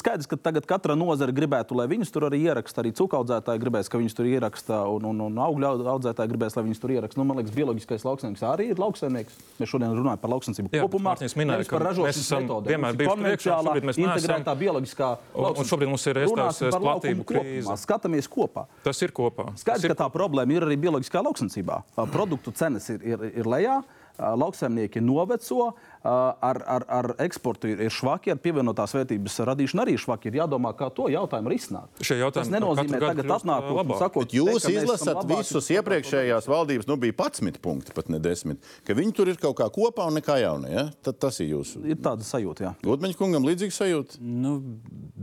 Skaidrs, 0.00 0.28
ka 0.30 0.38
tagad 0.38 0.66
katra 0.68 0.94
nozara 0.98 1.34
gribētu, 1.34 1.76
lai 1.78 1.86
viņus 1.90 2.12
tur 2.14 2.28
arī 2.28 2.42
ieraksta. 2.46 2.82
Arī 2.82 2.92
cukaudzētāji 2.96 3.62
gribēs, 3.62 3.90
ka 3.90 4.00
viņus 4.00 4.16
tur 4.16 4.28
ieraksta, 4.30 4.82
un, 4.92 5.08
un, 5.10 5.22
un 5.28 5.40
augļu 5.46 5.88
audzētāji 5.92 6.32
gribēs, 6.32 6.56
lai 6.58 6.64
viņus 6.68 6.82
tur 6.82 6.94
ieraksta. 6.96 7.20
Nu, 7.20 7.26
man 7.28 7.40
liekas, 7.40 7.54
bioloģiskais 7.56 8.06
lauksaimnieks 8.06 8.44
arī 8.46 8.70
ir 8.72 8.80
lauksaimnieks. 8.82 9.40
Mēs 9.60 9.72
šodien 9.72 9.96
runājam 9.96 10.22
par 10.22 10.32
lauksaimniecību 10.34 10.84
kopumā. 10.86 11.16
Ka 11.16 11.26
mēs 11.26 12.20
esam 12.22 12.46
metodēm. 12.46 12.86
vienmēr 13.02 13.42
šobrīd 13.42 13.88
mēs 13.90 14.00
integrētā 14.02 14.56
bioloģiskā 14.62 15.10
un, 15.34 15.50
un 15.50 15.68
šobrīd 15.68 15.92
mums 15.92 16.06
ir 16.10 16.22
iestājusies 16.22 16.80
platību 16.86 17.28
krīze. 17.28 17.76
Skatāmies 17.82 18.30
kopā. 18.30 18.66
Tas 18.86 19.02
ir 19.02 19.14
kopā. 19.16 19.50
Skaidrs, 19.58 19.90
ka 19.92 20.00
tā 20.04 20.08
problēma 20.14 20.56
ir 20.56 20.66
arī 20.68 20.78
bioloģiskā 20.86 21.24
lauksaimniecībā. 21.26 21.82
Produktu 22.14 22.54
cenas 22.56 22.88
ir, 22.94 23.02
ir, 23.14 23.30
ir 23.42 23.50
lejā 23.50 23.80
lauksaimnieki 24.18 25.00
noveco, 25.04 25.70
ar, 26.06 26.60
ar, 26.66 26.84
ar 26.88 27.08
eksportu 27.24 27.70
ir 27.72 27.92
švaki, 27.92 28.32
ar 28.34 28.40
pievienotās 28.42 28.94
vērtības 28.96 29.38
radīšanu 29.50 29.82
arī 29.84 29.96
švaki. 30.00 30.30
Ir 30.30 30.40
jādomā, 30.42 30.72
kā 30.78 30.88
to 30.94 31.08
jautājumu 31.12 31.52
risināt. 31.52 31.90
Tas 32.36 32.50
nenozīmē 32.52 33.00
tagad 33.02 33.32
atnākt 33.38 33.72
un 33.72 33.94
sakot, 34.00 34.36
jūs 34.36 34.66
te, 34.66 34.74
izlasat 34.76 35.22
visus 35.30 35.70
iepriekšējās 35.74 36.48
valdības, 36.50 36.88
nu 36.90 36.98
bija 37.00 37.16
11 37.16 37.60
punkti, 37.64 37.94
pat 37.96 38.10
ne 38.12 38.20
10, 38.22 38.60
ka 38.86 38.96
viņi 38.96 39.16
tur 39.16 39.32
ir 39.32 39.40
kaut 39.42 39.58
kā 39.60 39.68
kopā 39.72 40.08
un 40.10 40.18
nekā 40.20 40.38
jauna. 40.42 40.70
Ja? 40.72 40.86
Tad 41.06 41.20
tas 41.26 41.40
ir 41.42 41.52
jūsu. 41.54 41.82
Ir 41.88 42.00
tāda 42.02 42.26
sajūta, 42.26 42.68
jā. 42.68 42.72
Godmaņa 42.86 43.18
kungam 43.18 43.46
līdzīga 43.48 43.76
sajūta. 43.76 44.22
Nu, 44.22 44.56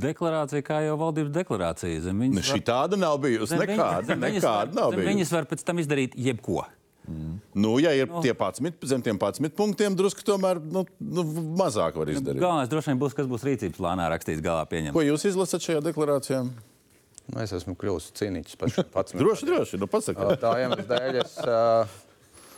deklarācija 0.06 0.66
kā 0.66 0.84
jau 0.88 1.00
valdības 1.02 1.34
deklarācija. 1.40 2.06
Zem 2.08 2.24
viņas 2.26 2.40
ne, 2.40 2.44
var... 2.44 2.52
Šī 2.52 2.68
tāda 2.68 3.00
nav 3.00 3.20
bijusi. 3.24 3.60
Nekāda, 3.60 4.18
nekāda 4.20 4.80
nav 4.80 4.96
bijusi. 4.96 5.10
Viņas 5.12 5.36
var 5.38 5.50
pēc 5.50 5.68
tam 5.68 5.82
izdarīt 5.84 6.18
jebko. 6.20 6.64
Mm. 7.04 7.40
Nu, 7.60 7.74
ja 7.84 7.92
ir 7.98 8.08
no. 8.08 8.22
tie 8.24 8.32
11, 8.32 8.86
zem 8.88 9.02
tiem 9.04 9.18
11 9.20 9.56
punktiem, 9.58 9.96
drusku 10.00 10.24
tomēr 10.24 10.62
nu, 10.64 10.86
nu, 11.00 11.26
mazāk 11.60 11.98
var 12.00 12.12
izdarīt. 12.14 12.40
Nu, 12.40 12.46
galvenais 12.46 12.72
droši 12.72 12.94
vien 12.94 13.02
būs, 13.02 13.16
kas 13.18 13.28
būs 13.28 13.44
rīcības 13.48 13.80
plānā 13.80 14.08
rakstīts 14.14 14.44
galā 14.46 14.64
pieņemts. 14.72 14.96
Ko 14.96 15.04
jūs 15.04 15.28
izlasat 15.28 15.66
šajā 15.66 15.84
deklarācijā? 15.90 16.46
Nu, 17.24 17.40
es 17.44 17.52
esmu 17.56 17.76
kļuvis 17.80 18.12
šo 18.72 18.88
pats. 18.92 19.16
droši, 19.16 19.48
droši, 19.48 19.80
nu 19.82 19.88
pasaka. 19.92 20.34
Tā 20.40 20.56
iemesla 20.64 20.88
dēļ 20.90 21.20
es. 21.24 21.38
Uh, 21.44 22.00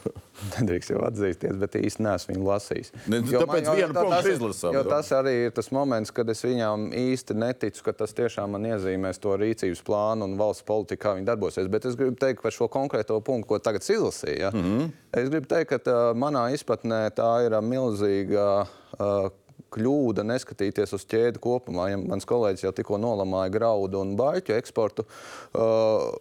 Nedrīkst 0.56 0.91
jau 0.94 1.02
atzīties, 1.08 1.56
bet 1.62 1.78
īsti 1.80 2.06
neesmu 2.06 2.34
viņu 2.34 2.48
lasījis. 2.50 2.91
Ne, 3.12 3.22
jo 3.32 3.41
tāpēc 3.44 3.70
man, 3.70 3.80
jo, 3.80 3.89
tas, 3.96 4.30
izlasām, 4.32 4.78
jo 4.78 4.84
tas 4.88 5.12
arī 5.18 5.36
ir 5.48 5.56
tas 5.56 5.72
moments, 5.76 6.13
kad 6.15 6.30
es 6.32 6.44
viņām 6.46 6.89
īsti 6.96 7.38
neticu, 7.39 7.86
ka 7.86 7.96
tas 8.04 8.15
tiešām 8.18 8.56
man 8.56 8.68
iezīmēs 8.72 9.22
to 9.24 9.38
rīcības 9.39 9.84
plānu 9.86 10.30
un 10.30 10.36
valsts 10.39 10.68
politiku, 10.68 11.04
kā 11.06 11.15
viņi 11.20 11.30
darbosies. 11.30 11.72
Bet 11.72 11.88
es 11.89 11.98
gribu 12.00 12.18
teikt 12.22 12.44
par 12.46 12.56
šo 12.56 12.70
konkrēto 12.72 13.20
punktu, 13.26 13.54
ko 13.54 13.62
tagad 13.63 13.86
izlasīju. 13.86 14.38
Ja? 14.41 14.52
Mm 14.54 14.68
-hmm. 14.68 14.91
Es 15.22 15.30
gribu 15.30 15.48
teikt, 15.48 15.70
ka 15.70 15.80
tā, 15.80 15.98
manā 16.13 16.50
izpratnē 16.54 17.10
tā 17.15 17.32
ir 17.46 17.60
milzīga. 17.62 18.68
Uh, 19.00 19.32
kļūda 19.76 20.24
neskatīties 20.24 20.94
uz 20.94 21.06
ķēdi 21.06 21.41
kopumā. 21.44 21.89
Ja 21.91 21.98
mans 21.98 22.26
kolēģis 22.26 22.63
jau 22.63 22.72
tikko 22.72 22.98
nolamāja 23.02 23.52
graudu 23.52 24.00
un 24.00 24.15
baļķu 24.20 24.56
eksportu. 24.56 25.06
Uh, 25.54 26.15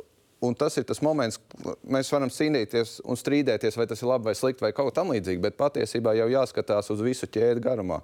Un 0.44 0.57
tas 0.59 0.76
ir 0.76 0.85
tas 0.88 1.00
moments, 1.04 1.38
kad 1.62 1.80
mēs 1.96 2.11
varam 2.12 2.30
cīnīties 2.33 2.98
un 3.09 3.18
strīdēties, 3.18 3.78
vai 3.80 3.87
tas 3.88 4.02
ir 4.02 4.11
labi 4.11 4.28
vai 4.28 4.35
slikti, 4.37 4.64
vai 4.64 4.72
kaut 4.76 4.90
kā 4.90 4.98
tamlīdzīga. 5.00 5.42
Bet 5.46 5.57
patiesībā 5.61 6.12
jau 6.18 6.28
jāskatās 6.33 6.90
uz 6.92 7.02
visu 7.04 7.28
ķēdi 7.33 7.64
garumā. 7.64 8.00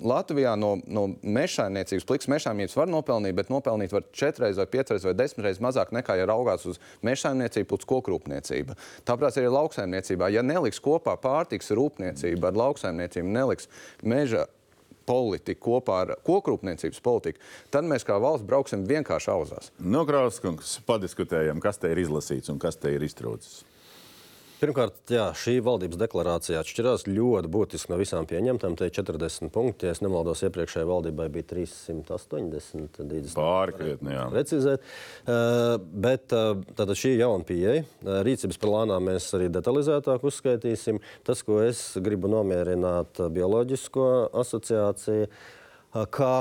Latvijā 0.00 0.54
no, 0.56 0.76
no 0.88 1.04
mežsaimniecības, 1.20 2.06
pliks 2.08 2.30
mežsaimniecības 2.32 2.78
var 2.80 2.90
nopelnīt, 2.92 3.36
bet 3.36 3.52
nopelnīt 3.52 3.92
var 3.92 4.06
četras, 4.16 4.56
vai 4.56 4.68
piecas, 4.72 5.04
vai 5.04 5.12
desmit 5.18 5.44
reizes 5.44 5.64
mazāk 5.64 5.92
nekā, 5.92 6.16
ja 6.16 6.28
raugās 6.30 6.64
uz 6.70 6.80
mežsaimniecību, 7.04 7.68
plus 7.74 7.88
kokrūpniecību. 7.92 8.78
Tāpēc 9.08 9.40
arī 9.42 9.52
lauksaimniecībā, 9.52 10.32
ja 10.32 10.44
neliks 10.46 10.80
kopā 10.82 11.18
pārtiks 11.20 11.74
rūpniecība 11.76 12.52
ar 12.52 12.60
lauksaimniecību, 12.64 13.34
neliks 13.36 13.68
meža 14.00 14.46
politiku 15.06 15.76
kopā 15.76 16.00
ar 16.04 16.12
kokrūpniecības 16.26 17.00
politiku, 17.04 17.40
tad 17.70 17.86
mēs 17.88 18.06
kā 18.06 18.18
valsts 18.22 18.46
brauksim 18.46 18.84
vienkārši 18.88 19.32
auzās. 19.32 19.70
Nu, 19.78 20.04
Krauskungs, 20.08 20.78
padiskutējam, 20.88 21.62
kas 21.62 21.80
te 21.82 21.92
ir 21.94 22.02
izlasīts 22.02 22.52
un 22.52 22.60
kas 22.62 22.78
te 22.80 22.92
ir 22.94 23.06
iztrūcis. 23.06 23.64
Pirmkārt, 24.56 24.94
jā, 25.12 25.26
šī 25.36 25.58
valdības 25.60 25.98
deklarācija 26.00 26.62
atšķirās 26.62 27.02
ļoti 27.10 27.48
būtiski 27.52 27.90
no 27.92 27.98
visām 28.00 28.24
pieņemtām. 28.28 28.76
Te 28.78 28.88
ir 28.88 28.94
40 28.96 29.52
punkti. 29.52 29.84
Ja 29.84 29.92
es 29.92 30.00
nemaldos, 30.00 30.40
iepriekšējai 30.48 30.88
valdībai 30.88 31.26
bija 31.34 31.44
380. 31.50 33.02
20. 33.02 33.34
Pāri 33.36 33.76
krietni, 33.76 34.14
jā. 34.16 34.24
Precizēt. 34.32 34.86
Uh, 35.28 35.76
bet 35.76 36.32
uh, 36.32 36.54
tātad 36.72 36.96
šī 36.96 37.12
ir 37.18 37.26
jauna 37.26 37.44
pieeja. 37.44 37.84
Uh, 38.00 38.22
rīcības 38.24 38.60
plānā 38.62 38.96
mēs 39.04 39.28
arī 39.36 39.50
detalizētāk 39.52 40.24
uzskaitīsim. 40.24 41.02
Tas, 41.28 41.44
ko 41.44 41.60
es 41.60 41.90
gribu 42.00 42.32
nomierināt 42.32 43.20
bioloģisko 43.36 44.08
asociāciju, 44.40 45.28
uh, 45.28 46.06
kā 46.08 46.36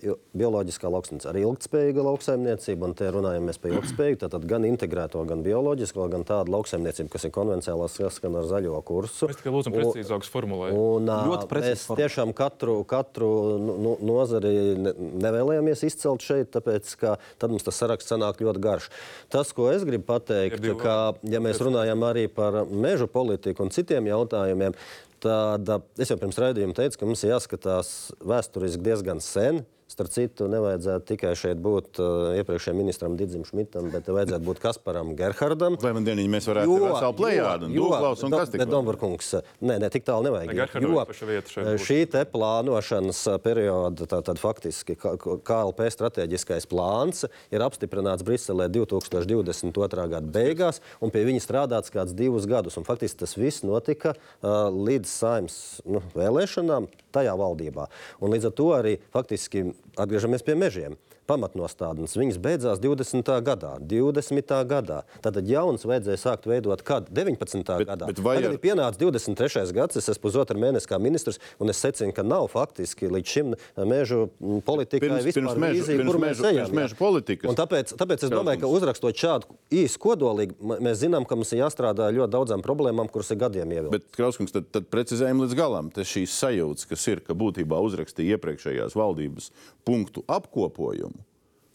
bioloģiskā 0.00 0.90
lauksaimniecība 0.90 1.30
arī 1.30 1.42
ilgspējīga 1.46 2.04
lauksaimniecība, 2.06 2.88
un 2.88 2.94
te 2.98 3.08
runājam 3.12 3.50
par 3.60 3.74
ilgspēju, 3.74 4.18
tātad 4.24 4.46
gan 4.48 4.66
integrēto, 4.68 5.22
gan 5.28 5.44
bioloģisko, 5.44 6.06
gan 6.12 6.24
tādu 6.28 6.54
lauksaimniecību, 6.54 7.10
kas 7.12 7.26
ir 7.26 7.34
konvencionālā 7.34 7.88
saskana 7.92 8.42
ar 8.42 8.48
zaļo 8.50 8.80
kursu. 8.86 9.28
Mēs 9.30 9.40
tikai 9.40 9.54
lūdzam 9.54 9.76
precīzākus 9.76 10.32
formulējumus. 10.32 11.46
Mēs 11.60 11.84
tiešām 12.00 12.34
katru, 12.36 12.80
katru 12.88 13.30
nu, 13.60 13.76
nu, 13.86 13.96
nozari 14.12 14.54
ne, 14.78 14.94
nevēlējāmies 15.26 15.84
izcelt 15.90 16.24
šeit, 16.24 16.52
tāpēc 16.56 16.94
ka 17.00 17.16
tad 17.40 17.52
mums 17.52 17.66
tas 17.66 17.78
saraksts 17.80 18.12
sanāk 18.12 18.42
ļoti 18.44 18.64
garš. 18.64 18.90
Tas, 19.32 19.52
ko 19.56 19.70
es 19.72 19.84
gribu 19.86 20.08
pateikt, 20.10 20.60
divi 20.62 20.78
ka, 20.80 21.14
ja 21.28 21.42
mēs 21.42 21.60
runājam 21.62 22.08
arī 22.08 22.26
par 22.32 22.64
mežu 22.70 23.10
politiku 23.10 23.66
un 23.66 23.74
citiem 23.74 24.10
jautājumiem, 24.10 24.76
tad 25.22 25.68
ā, 25.68 25.80
es 26.00 26.10
jau 26.12 26.18
pirms 26.20 26.38
raidījuma 26.40 26.76
teicu, 26.76 27.00
ka 27.02 27.08
mums 27.10 27.24
ir 27.26 27.34
jāskatās 27.36 27.92
vēsturiski 28.24 28.82
diezgan 28.90 29.20
sen. 29.24 29.62
Starp 29.90 30.06
citu, 30.14 30.46
nevajadzētu 30.46 31.02
tikai 31.02 31.32
šeit 31.34 31.58
būt 31.58 31.98
uh, 31.98 32.28
iepriekšējiem 32.38 32.76
ministram 32.78 33.16
Digim 33.18 33.42
Šmitam, 33.42 33.88
bet 33.90 34.06
vajadzētu 34.06 34.46
būt 34.46 34.60
Kasparam 34.62 35.08
Gerhardam. 35.18 35.74
Vai 35.82 35.90
man 35.96 36.04
dieniņi 36.06 36.30
mēs 36.30 36.46
varētu 36.46 36.70
jo, 36.70 36.84
veselu 36.84 37.16
plējādu 37.18 37.66
un 37.66 37.74
dūklaus 37.74 38.22
un 38.22 38.36
kas 38.36 38.52
tik 38.52 38.62
vēl? 38.62 38.70
Dombarkungs, 38.70 39.30
nē, 39.66 39.80
nē, 39.82 39.88
tik 39.90 40.06
tālu 40.06 40.28
nevajag. 40.28 40.52
Ne, 40.54 40.68
Jo 40.86 40.92
eh, 41.72 41.80
šī 41.82 41.98
te 42.12 42.22
plānošanas 42.36 43.24
eh, 43.32 43.40
perioda, 43.42 44.06
tātad 44.14 44.38
faktiski 44.38 44.94
K- 44.94 45.16
K- 45.24 45.36
KLP 45.50 45.90
strateģiskais 45.96 46.70
plāns 46.70 47.24
ir 47.50 47.66
apstiprināts 47.66 48.22
Briselē 48.30 48.70
2022. 48.70 50.06
gada 50.14 50.22
beigās, 50.38 50.78
un 51.02 51.10
pie 51.10 51.26
viņa 51.26 51.42
strādāts 51.42 51.90
kāds 51.90 52.14
divus 52.14 52.46
gadus. 52.46 52.78
Un 52.78 52.86
faktiski 52.86 53.24
tas 53.24 53.34
viss 53.34 53.66
notika 53.66 54.14
uh, 54.14 54.70
līdz 54.70 55.09
saimnes 55.12 55.58
nu, 55.88 56.02
vēlēšanām 56.14 56.88
tajā 57.14 57.34
valdībā. 57.38 57.88
Un 58.22 58.34
līdz 58.34 58.50
ar 58.50 58.56
to 58.56 58.68
arī 58.76 58.96
faktiski 59.14 59.70
atgriežamies 59.98 60.46
pie 60.46 60.56
mežiem. 60.58 60.98
Pamatnostādnes 61.28 62.16
viņas 62.18 62.38
beidzās 62.42 62.80
20. 62.82 63.22
gadā. 63.46 63.76
20. 63.78 64.50
gadā. 64.66 65.02
Tātad 65.22 65.46
jauns 65.46 65.84
vajadzēja 65.86 66.18
sākt 66.18 66.46
veidot 66.50 66.82
kad? 66.82 67.08
19. 67.10 67.62
Bet- 67.78 67.86
gadā. 67.88 68.06
bet 68.10 68.18
vai 68.18 68.36
ar- 68.40 68.52
ir 68.52 68.58
pienācis 68.58 68.98
23. 68.98 69.72
gads, 69.72 69.96
es 69.96 70.08
esmu 70.08 70.22
pusotru 70.26 70.58
mēnesi 70.58 70.88
kā 70.90 70.98
ministrs, 71.00 71.38
un 71.60 71.68
es 71.70 71.78
secinu, 71.78 72.12
ka 72.14 72.22
nav 72.22 72.48
faktiski 72.50 73.08
līdz 73.08 73.26
šim 73.26 73.54
mēžu 73.78 74.28
mm, 74.40 74.62
politikai 74.66 75.00
Pirms- 75.08 75.24
vispār 75.24 75.40
pirms 75.42 75.54
mežu- 75.56 75.84
vīzija, 75.84 76.06
kur 76.06 76.18
mēs 76.18 76.42
ejam. 76.42 76.66
pirms 76.66 76.70
jā. 76.74 76.80
mežu 76.82 76.96
politikas. 76.98 77.48
Un 77.48 77.56
tāpēc, 77.56 77.94
tāpēc 77.96 78.24
es 78.26 78.30
domāju, 78.30 78.60
ka 78.60 78.66
uzrakstot 78.66 79.14
šādu 79.14 79.44
īsu 79.70 79.98
kodolīgu, 79.98 80.54
m- 80.60 80.82
mēs 80.82 80.98
zinām, 81.06 81.26
ka 81.26 81.36
mums 81.36 81.52
ir 81.52 81.62
jāstrādā 81.62 82.10
ļoti 82.10 82.30
daudzām 82.34 82.62
problēmām, 82.62 83.08
kuras 83.10 83.30
ir 83.30 83.36
gadiem 83.36 83.70
ievilktas. 83.70 83.90
Bet, 83.90 84.10
Krauskungs, 84.18 84.52
tad, 84.52 84.66
tad 84.72 84.90
precizējam 84.90 85.40
līdz 85.46 85.54
galam. 85.54 85.90
Tas 85.94 86.06
šīs 86.10 86.34
sajūtas, 86.42 86.88
kas 86.88 87.06
ir, 87.08 87.20
ka 87.20 87.34
būtībā 87.34 87.78
uzrakstīja 87.80 88.36
iepriekšējās 88.36 88.94
valdības 88.98 89.50
punktu 89.84 90.24
apkopojumu. 90.26 91.19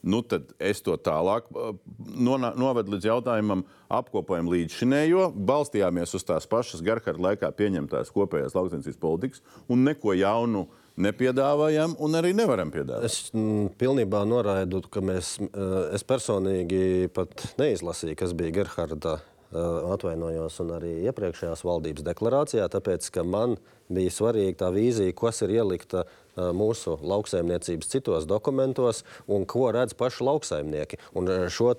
Nu, 0.06 0.22
tad 0.22 0.52
es 0.62 0.84
to 0.86 0.96
tālāk 1.02 1.48
uh, 1.52 1.74
novedu 1.98 2.94
līdz 2.94 3.10
jautājumam, 3.10 3.66
apkopojam 3.90 4.52
līdz 4.54 4.80
šinējo, 4.80 5.28
balstījāmies 5.50 6.14
uz 6.18 6.26
tās 6.28 6.46
pašas 6.50 6.84
Gerhardt 6.86 7.22
laikā 7.22 7.50
pieņemtās 7.58 8.14
kopējās 8.14 8.54
lauksaimniecības 8.58 9.02
politikas 9.02 9.46
un 9.72 9.86
neko 9.88 10.14
jaunu 10.18 10.68
nepiedāvājam 11.02 11.96
un 12.00 12.18
arī 12.18 12.32
nevaram 12.38 12.72
piedāvāt. 12.74 13.08
Es 13.08 13.32
mm, 13.34 13.74
pilnībā 13.80 14.24
noraidu, 14.30 14.84
ka 14.92 15.04
mēs, 15.04 15.36
eh, 15.44 15.78
es 15.96 16.06
personīgi 16.08 17.10
pat 17.16 17.50
neizlasīju, 17.60 18.18
kas 18.22 18.36
bija 18.38 18.62
Gerharda 18.62 19.20
atvainojos 19.56 20.60
un 20.64 20.76
arī 20.78 20.92
iepriekšējās 21.10 21.64
valdības 21.66 22.06
deklarācijā, 22.06 22.68
tāpēc 22.72 23.10
ka 23.14 23.24
man 23.28 23.58
bija 23.92 24.12
svarīga 24.14 24.64
tā 24.64 24.70
vīzija, 24.74 25.14
kas 25.18 25.44
ir 25.46 25.54
ielikta 25.60 26.04
eh, 26.06 26.50
mūsu 26.56 26.96
lauksaimniecības 27.06 27.92
citos 27.92 28.26
dokumentos 28.30 29.04
un 29.28 29.46
ko 29.50 29.70
redz 29.76 29.94
paši 29.98 30.26
lauksaimnieki. 30.26 31.00
Un 31.18 31.30
eh, 31.30 31.46
šo 31.54 31.74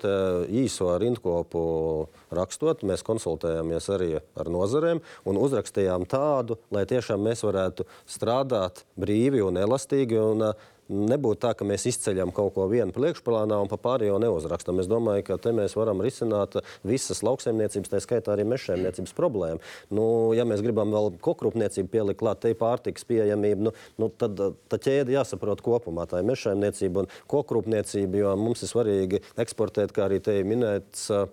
īso 0.47 0.93
rindkopu 1.01 1.61
rakstot, 2.35 2.85
mēs 2.87 3.03
konsultējāmies 3.07 3.89
arī 3.95 4.11
ar 4.19 4.51
nozarēm 4.51 5.03
un 5.27 5.41
uzrakstījām 5.41 6.07
tādu, 6.09 6.59
lai 6.71 6.85
tiešām 6.89 7.23
mēs 7.27 7.43
varētu 7.47 7.87
strādāt 8.07 8.85
brīvi 8.99 9.43
un 9.43 9.59
elastīgi. 9.59 10.19
Un, 10.21 10.49
eh, 10.49 10.73
Nebūtu 10.87 11.41
tā, 11.43 11.51
ka 11.57 11.65
mēs 11.67 11.83
izceļam 11.89 12.31
kaut 12.35 12.53
ko 12.55 12.67
vienu 12.71 12.93
priekšplānā 12.95 13.57
un 13.59 13.67
pa 13.71 13.79
pārējo 13.81 14.19
neuzrakstam. 14.23 14.79
Es 14.79 14.87
domāju, 14.87 15.25
ka 15.27 15.37
te 15.41 15.51
mēs 15.55 15.75
varam 15.75 15.99
risināt 16.03 16.55
visas 16.87 17.23
lauksaimniecības, 17.27 17.91
tā 17.91 17.99
skaitā 18.03 18.31
arī 18.35 18.45
mežsaimniecības 18.47 19.15
problēmu. 19.17 19.63
Nu, 19.91 20.05
ja 20.37 20.47
mēs 20.47 20.63
gribam 20.63 20.93
vēl 20.95 21.17
kokrūpniecību 21.23 21.91
pielikt 21.91 22.21
klāt, 22.21 22.39
te 22.43 22.53
ir 22.53 22.59
pārtiks 22.61 23.07
pieejamība, 23.09 23.67
nu, 23.67 23.73
nu, 23.99 24.11
tad 24.15 24.39
tā 24.71 24.79
ķēde 24.87 25.17
jāsaprot 25.17 25.63
kopumā. 25.65 26.07
Tā 26.07 26.21
ir 26.23 26.29
mežsaimniecība 26.31 27.03
un 27.03 27.11
kokrūpniecība, 27.35 28.23
jo 28.23 28.37
mums 28.39 28.63
ir 28.63 28.71
svarīgi 28.71 29.23
eksportēt, 29.43 29.91
kā 29.95 30.07
arī 30.07 30.21
te 30.23 30.39
minēts. 30.47 31.09
ā, 31.11 31.25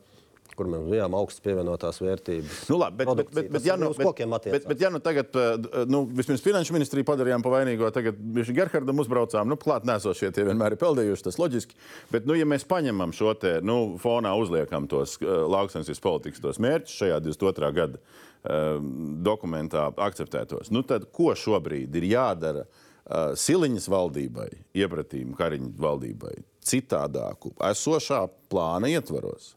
Kur 0.54 0.68
mēs 0.70 0.84
bijām 0.86 1.14
augstas 1.18 1.42
pievienotās 1.44 1.98
vērtības. 2.02 2.60
Nu, 2.70 2.78
labi, 2.78 3.00
bet, 3.00 3.10
bet, 3.18 3.30
bet, 3.34 3.48
bet, 3.56 3.66
ja 3.66 3.74
nu, 3.80 3.90
bet, 3.96 4.20
bet, 4.44 4.66
bet, 4.70 4.84
ja 4.84 4.90
nu 4.92 5.00
tagad, 5.02 5.34
uh, 5.34 5.80
nu, 5.90 6.04
vispirms 6.14 6.44
finanšu 6.44 6.76
ministriju 6.76 7.06
padarījām 7.08 7.42
par 7.44 7.56
vainīgo, 7.56 7.90
tagad 7.94 8.20
Gerhardam 8.54 9.02
uzbraucām, 9.02 9.50
nu, 9.50 9.58
klāt 9.60 9.86
nesošie 9.88 10.30
tie 10.34 10.46
vienmēr 10.46 10.76
ir 10.76 10.80
peldējuši, 10.82 11.26
tas 11.26 11.40
loģiski. 11.40 11.78
Bet, 12.12 12.28
nu, 12.30 12.36
ja 12.38 12.46
mēs 12.48 12.66
paņemam 12.70 13.14
šo 13.16 13.34
te, 13.40 13.56
nu, 13.66 13.96
fonā 14.02 14.36
uzliekam 14.38 14.86
tos 14.90 15.16
uh, 15.22 15.42
lauksaimniecības 15.50 16.04
politikas 16.04 16.44
tos 16.44 16.62
mērķus 16.62 17.00
šajā 17.02 17.18
22. 17.26 17.72
gada 17.80 18.00
uh, 18.00 18.78
dokumentā 19.26 19.88
akceptētos, 20.06 20.70
nu, 20.74 20.84
tad 20.86 21.10
ko 21.14 21.32
šobrīd 21.38 21.98
ir 21.98 22.08
jādara 22.14 22.64
uh, 22.68 23.34
Siliņas 23.38 23.90
valdībai, 23.92 24.48
iepratīm 24.76 25.34
Kariņu 25.38 25.74
valdībai, 25.82 26.38
citādāku 26.64 27.52
esošā 27.72 28.24
plāna 28.52 28.88
ietvaros? 28.94 29.52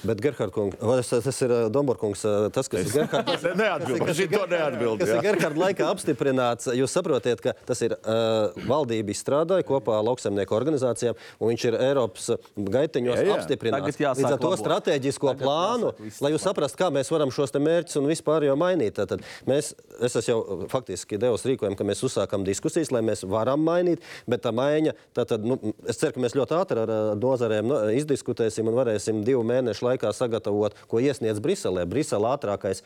Bet 0.00 0.20
Gerhards 0.24 0.54
kungs, 0.54 0.78
vai 0.80 0.96
tas, 1.02 1.10
tas 1.24 1.38
ir 1.44 1.52
Domborkungs, 1.72 2.22
tas, 2.54 2.68
kas 2.72 2.86
ir 2.86 2.92
Gerhards. 2.94 3.42
Neatbild, 3.60 3.98
par 4.00 4.14
šito 4.16 4.40
neatbild, 4.48 5.02
Kas 5.02 5.10
jā. 5.10 5.16
ir 5.18 5.26
Gerhards 5.26 5.60
laikā 5.60 5.88
apstiprināts, 5.92 6.70
jūs 6.76 6.94
saprotiet, 6.96 7.42
ka 7.44 7.52
tas 7.68 7.82
ir 7.84 7.92
uh, 7.98 8.54
valdība 8.70 9.12
izstrādāja 9.12 9.66
kopā 9.68 9.98
ar 9.98 10.06
lauksaimnieku 10.08 10.56
organizācijām, 10.56 11.18
un 11.36 11.52
viņš 11.52 11.66
ir 11.68 11.76
Eiropas 11.84 12.30
gaitiņos 12.56 13.18
Jā, 13.20 13.26
jā. 13.28 13.36
apstiprināts. 13.36 14.00
Līdz 14.00 14.30
ar 14.30 14.40
to 14.40 14.54
strateģisko 14.62 15.34
Tagad 15.34 15.44
plānu, 15.44 15.92
jāsāk 15.98 16.24
lai 16.24 16.32
jūs 16.32 16.46
saprastu, 16.48 16.80
kā 16.80 16.88
mēs 16.96 17.12
varam 17.12 17.34
šos 17.34 17.52
mērķus 17.60 18.00
un 18.00 18.08
vispār 18.08 18.48
jau 18.48 18.56
mainīt. 18.60 18.96
Tātad 18.96 19.20
mēs, 19.50 19.74
es 20.00 20.16
esmu 20.16 20.30
jau 20.30 20.70
faktiski 20.72 21.20
devis 21.20 21.44
rīkojumu, 21.48 21.76
ka 21.76 21.84
mēs 21.88 22.00
uzsākam 22.08 22.46
diskusijas, 22.46 22.92
lai 22.94 23.04
mēs 23.04 23.26
varam 23.28 23.60
mainīt, 23.68 24.00
bet 24.30 24.46
tā 24.46 24.54
maiņa, 24.56 24.96
tātad, 25.16 25.44
nu, 25.44 25.60
es 25.84 26.00
ceru, 26.00 26.16
ka 26.16 26.24
mēs 26.24 26.38
ļoti 26.38 26.56
ātri 26.56 26.84
ar 26.86 26.94
nozarēm 27.20 27.68
nu, 27.68 27.80
izdiskutēsim 28.00 28.70
un 28.70 28.78
varēsim 28.80 29.20
divu 29.26 29.39
mēnešu 29.46 29.86
laikā 29.86 30.12
sagatavot, 30.16 30.76
ko 30.90 31.02
iesniedz 31.02 31.42
Briselē. 31.42 31.86
Brisele 31.90 32.30
ātrākais 32.32 32.84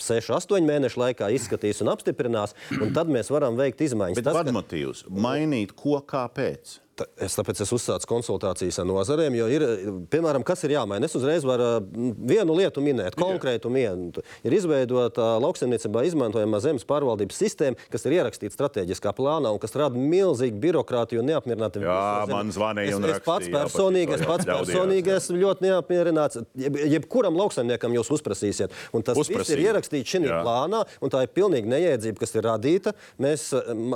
6-8 0.00 0.64
mēnešu 0.66 1.00
laikā 1.02 1.28
izskatīs 1.36 1.82
un 1.84 1.92
apstiprinās, 1.92 2.56
un 2.80 2.94
tad 2.96 3.10
mēs 3.12 3.30
varam 3.32 3.58
veikt 3.58 3.84
izmaiņas. 3.84 4.20
Bet 4.20 4.28
Tas, 4.30 4.38
vadmotīvs 4.40 5.04
mainīt 5.12 5.74
ko 5.76 6.00
kāpēc? 6.00 6.78
Es 7.24 7.32
tāpēc 7.38 7.56
esmu 7.64 7.78
uzsācis 7.78 8.04
konsultācijas 8.06 8.76
ar 8.82 8.84
nozarēm, 8.84 9.32
jo 9.38 9.46
ir, 9.48 9.62
piemēram, 10.12 10.42
kas 10.44 10.60
ir 10.66 10.74
jāmaina. 10.74 11.08
Es 11.08 11.14
uzreiz 11.16 11.40
varu 11.48 11.80
vienu 12.28 12.52
lietu 12.58 12.82
minēt, 12.84 13.16
konkrētu 13.16 13.70
vienu. 13.72 14.10
Ir 14.44 14.52
izveidota 14.52 15.38
lauksaimniecībā 15.40 16.02
izmantojama 16.04 16.60
zemes 16.60 16.84
pārvaldības 16.84 17.38
sistēma, 17.40 17.80
kas 17.90 18.04
ir 18.04 18.18
ierakstīta 18.18 18.52
strateģiskā 18.52 19.14
plānā 19.16 19.54
un 19.54 19.58
kas 19.62 19.72
rada 19.80 19.96
milzīgu 19.96 20.60
birokrātiju 20.60 21.22
un 21.24 21.30
neapmierinātību. 21.32 21.86
Jā, 21.88 21.96
zemē. 22.26 22.36
man 22.36 22.52
zvanīja 22.58 22.92
Es- 22.92 23.16
Es 23.22 23.24
pats 23.24 23.48
personīgi, 23.48 24.14
es 24.18 24.26
pats 24.28 24.44
personīgi 24.52 25.14
esmu 25.16 25.38
ļoti 25.46 25.66
neapmierināts. 25.70 26.42
Jeb, 26.60 26.76
jebkuram 26.76 27.36
lauksaimniekam 27.40 27.96
jūs 27.96 28.12
uzprasīsiet. 28.18 28.70
Un 28.92 29.02
tas 29.02 29.16
viss 29.16 29.50
ir 29.56 29.64
ierakstīts 29.64 30.12
šajā 30.12 30.28
Jā. 30.28 30.42
plānā, 30.44 30.84
un 31.00 31.08
tā 31.10 31.22
ir 31.24 31.28
pilnīgi 31.32 31.72
neiedzība, 31.72 32.18
kas 32.20 32.34
ir 32.36 32.42
radīta. 32.42 32.92
Mēs, 33.18 33.48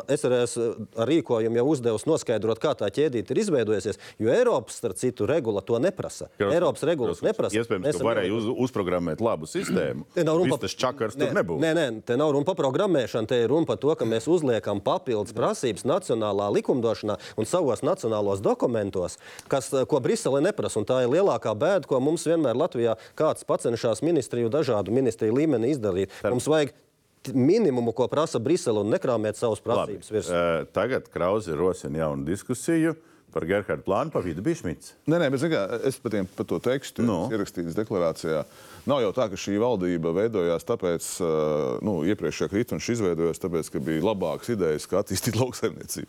es 0.09 0.25
arī 0.25 0.43
esmu 0.49 0.89
ar 0.97 1.07
rīkojumu 1.13 1.61
jau 1.61 1.67
uzdevusi 1.77 2.07
noskaidrot, 2.09 2.59
kā 2.59 2.73
tā 2.75 2.86
ķēdīte 2.93 3.35
ir 3.35 3.41
izveidojusies, 3.43 4.01
jo 4.23 4.33
Eiropas, 4.33 4.79
starp 4.81 4.99
citu, 5.01 5.27
regula 5.29 5.63
to 5.67 5.79
neprasa. 5.83 6.29
Eiropas 6.39 6.85
regulas 6.89 7.23
neprasa. 7.25 7.57
Iespējams, 7.59 7.99
ka 7.99 8.07
varēja 8.07 8.35
uz, 8.37 8.49
uzprogrammēt 8.67 9.23
labu 9.25 9.49
sistēmu. 9.51 10.07
Te 10.15 10.25
nav 10.27 10.41
runa 10.41 10.59
par 10.61 10.75
čakars 10.83 11.19
tur 11.19 11.35
nebūs. 11.37 11.61
Nē, 11.63 11.73
nē, 11.77 11.87
te 12.07 12.17
nav 12.19 12.33
runa 12.37 12.49
par 12.49 12.59
programmēšanu. 12.61 13.31
Te 13.31 13.41
ir 13.43 13.51
runa 13.53 13.69
par 13.69 13.81
to, 13.83 13.93
ka 13.99 14.09
mēs 14.09 14.29
uzliekam 14.31 14.81
papildus 14.85 15.35
prasības 15.37 15.87
nacionālā 15.89 16.49
likumdošanā 16.59 17.19
un 17.37 17.49
savos 17.49 17.85
nacionālos 17.87 18.43
dokumentos, 18.45 19.19
kas, 19.53 19.73
eh, 19.73 19.85
ko 19.89 20.01
Brisele 20.01 20.43
neprasa. 20.45 20.81
Un 20.81 20.89
tā 20.89 21.03
ir 21.05 21.13
lielākā 21.13 21.55
bēda, 21.57 21.87
ko 21.87 22.01
mums 22.01 22.27
vienmēr 22.27 22.57
Latvijā 22.57 22.97
kāds 23.17 23.47
pacenšas 23.47 24.03
ministriju, 24.03 24.53
dažādu 24.53 24.95
ministriju 24.95 25.37
līmenī 25.37 25.75
izdarīt. 25.75 26.11
Mums 26.25 26.49
vajag 26.51 26.75
minimumu, 27.35 27.95
ko 27.97 28.07
prasa 28.13 28.39
Brisele, 28.43 28.83
un 28.85 28.93
nekrāmēt 28.95 29.41
savus 29.41 29.63
prasības 29.65 30.13
virsū. 30.13 30.33
Eh, 30.37 30.65
Tagad 30.77 31.11
Krause 31.13 31.57
rosina 31.57 32.05
jaunu 32.05 32.27
diskusiju 32.29 32.95
par 33.37 33.45
Gerhardu 33.45 33.85
plānu 33.85 34.13
pa 34.15 34.23
vidu 34.25 34.41
bija 34.41 34.57
Šmits. 34.63 34.95
Nē, 35.11 35.19
nē, 35.21 35.27
bet 35.35 35.43
kā, 35.53 35.61
es 35.85 35.99
par, 36.01 36.13
tiem, 36.15 36.29
par 36.39 36.47
to 36.49 36.57
tekstu 36.63 37.05
Nu. 37.05 37.27
no. 37.27 37.35
ierakstīju 37.35 37.75
deklarācijā. 37.77 38.47
Nav 38.89 39.03
jau 39.03 39.11
tā, 39.13 39.27
ka 39.29 39.37
šī 39.37 39.59
valdība 39.61 40.13
veidojās 40.17 40.65
tāpēc, 40.65 41.09
ā, 41.21 41.31
nu, 41.85 41.99
iepriekšējā 42.09 42.49
krīta 42.49 42.77
un 42.77 42.81
šī 42.81 42.97
izveidojās 42.97 43.43
tāpēc, 43.43 43.69
ka 43.75 43.83
bija 43.85 44.05
labākas 44.07 44.55
idejas, 44.55 44.87
kā 44.89 45.03
attīstīt 45.03 45.37
lauksaimniecību. 45.43 46.09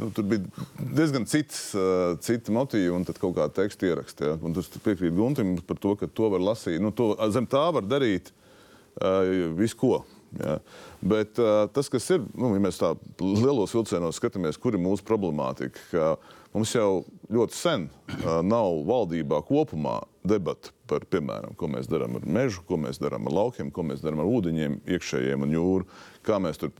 Nu, 0.00 0.08
tur 0.16 0.26
bija 0.32 0.66
diezgan 0.98 1.28
cits, 1.30 1.60
ā, 1.78 2.16
citi 2.24 2.54
motīvi 2.56 2.90
un 2.96 3.06
tad 3.06 3.20
kaut 3.22 3.36
kāda 3.38 3.54
teksta 3.60 3.92
ieraksta. 3.92 4.32
Ja? 4.32 4.38
Un 4.42 4.56
Tas 4.56 4.72
piekrīt 4.74 5.14
Guntim 5.14 5.54
par 5.68 5.78
to, 5.78 5.94
ka 6.00 6.10
to 6.10 6.32
var 6.32 6.42
lasīt. 6.42 6.80
Nu, 6.82 6.90
to, 6.90 7.12
zem 7.30 7.46
tā 7.46 7.68
var 7.76 7.86
darīt 7.86 8.32
uh, 8.98 9.52
visu 9.54 9.78
ko. 9.78 10.00
Ja. 10.40 10.58
Bet 11.04 11.38
uh, 11.42 11.66
tas, 11.74 11.90
kas 11.92 12.08
ir, 12.14 12.24
nu, 12.34 12.52
ja 12.56 12.62
mēs 12.62 12.80
tā 12.80 12.94
lielos 13.20 13.74
vilcienos 13.76 14.18
skatāmies, 14.20 14.58
kur 14.60 14.76
ir 14.76 14.82
mūsu 14.82 15.04
problemātika, 15.06 15.84
ka 15.92 16.08
mums 16.54 16.74
jau 16.74 17.04
ļoti 17.34 17.58
sen 17.58 17.86
uh, 17.90 18.40
nav 18.46 18.80
valdībā 18.88 19.42
kopumā 19.46 20.00
debata 20.26 20.72
par, 20.90 21.06
piemēram, 21.10 21.54
ko 21.58 21.68
mēs 21.70 21.88
darām 21.90 22.18
ar 22.18 22.26
mežu, 22.26 22.64
ko 22.68 22.78
mēs 22.80 23.00
darām 23.02 23.28
ar 23.28 23.38
laukiem, 23.38 23.72
ko 23.74 23.86
mēs 23.86 24.04
darām 24.04 24.24
ar 24.24 24.30
ūdeņiem, 24.32 24.80
iekšējiem 24.96 25.46
un 25.46 25.56
jūru, 25.56 25.88
kā 26.26 26.40
mēs 26.42 26.60
tur 26.60 26.74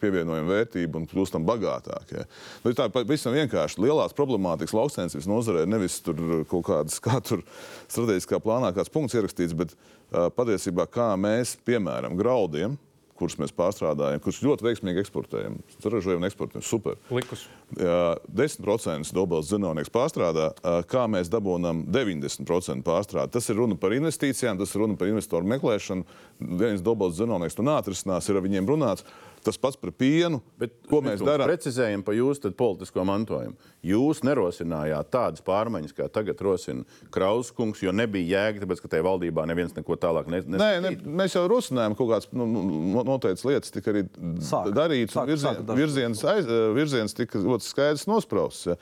pievienojam 0.00 0.48
vērtību 0.48 1.00
un 1.00 1.06
kļūstam 1.10 1.46
bagātāki. 1.48 2.20
Ja. 2.20 2.26
Nu, 2.64 2.72
tā 2.76 2.88
ir 2.88 2.94
pavisam 2.94 3.36
vienkārši. 3.36 3.80
Lielās 3.84 4.16
problemātikas 4.16 4.74
lauksainicības 4.76 5.28
nozarē 5.30 5.66
nevis 5.68 5.98
tur 6.04 6.20
kaut 6.50 6.66
kādas, 6.70 7.00
kā 7.04 7.20
tur 7.24 7.44
strateģiskā 7.86 8.40
plānā 8.42 8.72
kāds 8.76 8.92
punkts 8.92 9.16
ierakstīts, 9.18 9.56
bet 9.58 9.76
patiesībā 10.10 10.86
kā 10.90 11.12
mēs, 11.20 11.56
piemēram, 11.66 12.16
graudiem, 12.18 12.78
kurus 13.20 13.36
mēs 13.40 13.52
pārstrādājam, 13.52 14.20
kurus 14.24 14.40
ļoti 14.44 14.64
veiksmīgi 14.64 15.02
eksportējam, 15.02 15.58
saražojam 15.82 16.22
un 16.22 16.28
eksportējam. 16.30 16.64
Super. 16.64 16.96
Likus. 17.12 17.44
Jā, 17.76 18.16
10% 18.32 19.12
dobels 19.14 19.50
zinātnieks 19.50 19.92
pārstrādā, 19.92 20.50
ā, 20.64 20.78
kā 20.88 21.04
mēs 21.10 21.28
dabūjam 21.32 21.84
90% 21.92 22.86
pārstrādi. 22.86 23.34
Tas 23.36 23.50
ir 23.52 23.60
runa 23.60 23.76
par 23.80 23.94
investīcijām, 23.96 24.58
tas 24.60 24.72
ir 24.74 24.84
runa 24.84 24.96
par 25.00 25.12
investoru 25.12 25.48
meklēšanu. 25.52 26.06
Viens 26.62 26.84
dobels 26.84 27.18
zinātnieks 27.20 27.58
to 27.58 27.66
neatrisinās, 27.66 28.30
ir 28.30 28.40
ar 28.40 28.46
viņiem 28.46 28.72
runāts. 28.72 29.04
Tas 29.44 29.56
pats 29.56 29.78
par 29.80 29.92
pienu. 29.96 30.42
Bet, 30.60 30.74
ko 30.90 31.00
mēs 31.04 31.22
darām? 31.24 31.48
Precizējam 31.48 32.02
par 32.04 32.16
jūsu 32.18 32.42
tad 32.44 32.56
politisko 32.60 33.04
mantojumu. 33.08 33.56
Jūs 33.80 34.20
nerosinājāt 34.28 35.08
tādas 35.14 35.40
pārmaiņas, 35.46 35.94
kā 35.96 36.08
tagad 36.12 36.40
rosina 36.44 36.84
Krauskungs, 37.14 37.80
jo 37.80 37.94
nebija 37.96 38.42
jēga, 38.42 38.66
tāpēc, 38.66 38.82
ka 38.84 38.90
tajā 38.92 39.06
valdībā 39.06 39.46
neviens 39.48 39.72
neko 39.72 39.96
tālāk 39.96 40.28
ne, 40.28 40.42
Nē, 40.44 40.68
ne, 40.84 40.90
mēs 41.22 41.38
jau 41.38 41.46
rosinājām 41.48 41.96
kaut 41.96 42.10
kādas 42.10 42.28
nu, 42.36 42.44
nu, 42.44 43.04
noteiktas 43.08 43.46
lietas, 43.48 43.72
tika 43.72 43.94
arī 43.94 44.02
Sāka. 44.44 44.74
darītas. 44.76 45.16
un 45.16 45.24
Sāka- 45.24 45.30
Virzien, 45.30 45.56
sāka 45.64 45.78
virziens, 45.80 46.24
aiz, 46.34 46.50
virziens 46.76 47.16
tika 47.16 47.40
ļoti 47.40 47.64
skaidrs 47.70 48.04
nosprausts. 48.10 48.66
Ja. 48.68 48.76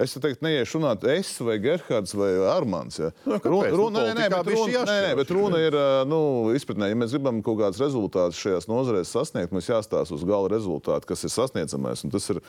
Es 0.00 0.16
te 0.16 0.24
teiktu, 0.24 0.46
neiešu 0.48 0.80
runāt 0.80 1.04
es 1.04 1.34
vai 1.44 1.58
Gerhards 1.60 2.16
vai 2.16 2.30
Armāns. 2.54 2.96
Ja. 3.02 3.12
Nu, 3.26 3.36
kāpēc? 3.36 3.76
Nu, 3.76 3.90
nē, 3.92 4.06
nē, 4.16 4.30
politikā 4.32 4.40
bet 4.40 4.56
runa, 4.56 4.86
nē, 4.88 4.98
nē, 5.04 5.12
bet 5.20 5.36
runa 5.36 5.60
ir 5.66 5.78
nu, 6.08 6.22
izpratnē, 6.56 6.88
ja 6.88 6.96
mēs 6.96 7.12
gribam 7.12 7.42
kaut 7.44 7.60
kādus 7.60 7.84
rezultātus 7.84 8.40
šajās 8.40 8.70
nozarēs 8.72 9.12
sasniegt, 9.12 9.52
mums 9.52 9.68
jāstāsta 9.68 9.97
uz 10.14 10.22
gala 10.26 10.50
rezultātu, 10.52 11.08
kas 11.10 11.24
ir 11.26 11.32
sasniedzamais. 11.34 12.04
Un 12.06 12.14
tas 12.14 12.28
ir 12.32 12.40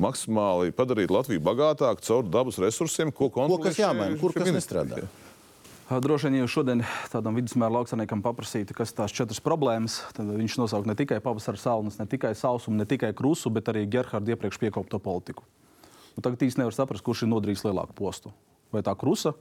maksimāli 0.00 0.74
padarīt 0.74 1.12
Latviju 1.14 1.42
bagātāku 1.44 2.04
caur 2.06 2.24
dabas 2.26 2.58
resursiem, 2.62 3.12
ko 3.12 3.28
Ko 3.28 3.40
kontrolē 3.42 3.70
kas 3.70 3.82
jāmaina, 3.82 4.18
kur 4.20 4.34
kas 4.36 4.50
nestrādā? 4.54 5.04
Droši 5.84 6.30
vien, 6.30 6.38
ja 6.40 6.48
šodien 6.48 6.80
tādam 7.12 7.36
vidusmēra 7.36 7.76
lauksaimniekam 7.76 8.22
paprasītu, 8.24 8.72
kas 8.76 8.90
ir 8.90 8.98
tās 9.02 9.12
četras 9.12 9.42
problēmas, 9.44 9.98
tad 10.16 10.30
viņš 10.32 10.56
nosaukt 10.62 10.88
ne 10.88 10.96
tikai 10.96 11.18
pavasara 11.20 11.60
salnas, 11.60 11.98
ne 12.00 12.06
tikai 12.08 12.32
sausumu, 12.38 12.78
ne 12.80 12.86
tikai 12.88 13.12
krusu, 13.16 13.52
bet 13.52 13.68
arī 13.68 13.84
Gerhardu 13.92 14.32
iepriekš 14.32 14.58
piekopto 14.62 14.98
politiku. 15.04 15.44
Nu, 16.16 16.24
tagad 16.24 16.40
īsti 16.46 16.62
nevar 16.62 16.72
saprast, 16.72 17.04
kurš 17.04 17.26
ir 17.26 17.30
nodarījis 17.34 17.66
lielāku 17.66 17.96
postu. 17.98 18.32
Vai 18.72 18.80
tā 18.86 18.94
krusa 18.96 19.34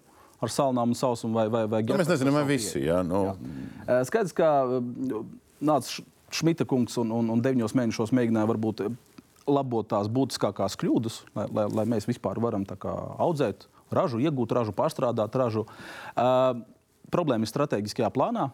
ar 0.44 0.52
salnām 0.52 0.92
un 0.92 1.00
sausumu, 1.00 1.38
vai, 1.40 1.48
vai, 1.48 1.64
vai 1.72 1.82
Nu, 1.88 2.00
mēs 2.02 2.12
nezinām, 2.12 2.36
vai 2.36 2.46
visi. 2.50 2.82
Jā, 2.84 3.00
nu, 3.08 3.24
Ē, 3.88 4.02
Skaidrs, 4.10 4.36
ka 4.36 4.50
nāca 5.64 6.04
Šmita 6.34 6.66
kungs 6.70 6.98
un, 7.02 7.12
un, 7.14 7.30
un 7.34 7.42
deviņos 7.44 7.76
mēnešos 7.78 8.14
mēģināja 8.16 8.50
varbūt 8.50 8.84
ē, 8.86 8.90
labot 9.50 9.88
tās 9.92 10.10
būtiskākās 10.12 10.78
kļūdas, 10.80 11.20
lai, 11.36 11.48
lai, 11.54 11.68
lai 11.82 11.86
mēs 11.96 12.08
vispār 12.10 12.40
varam 12.42 12.66
kā 12.66 12.94
audzēt 13.22 13.68
ražu, 13.94 14.22
iegūt 14.24 14.56
ražu, 14.56 14.74
pārstrādāt 14.76 15.36
ražu. 15.38 15.66
Uh, 16.16 16.64
problēma 17.14 17.46
ir 17.46 17.52
strateģiskajā 17.52 18.10
plānā, 18.16 18.50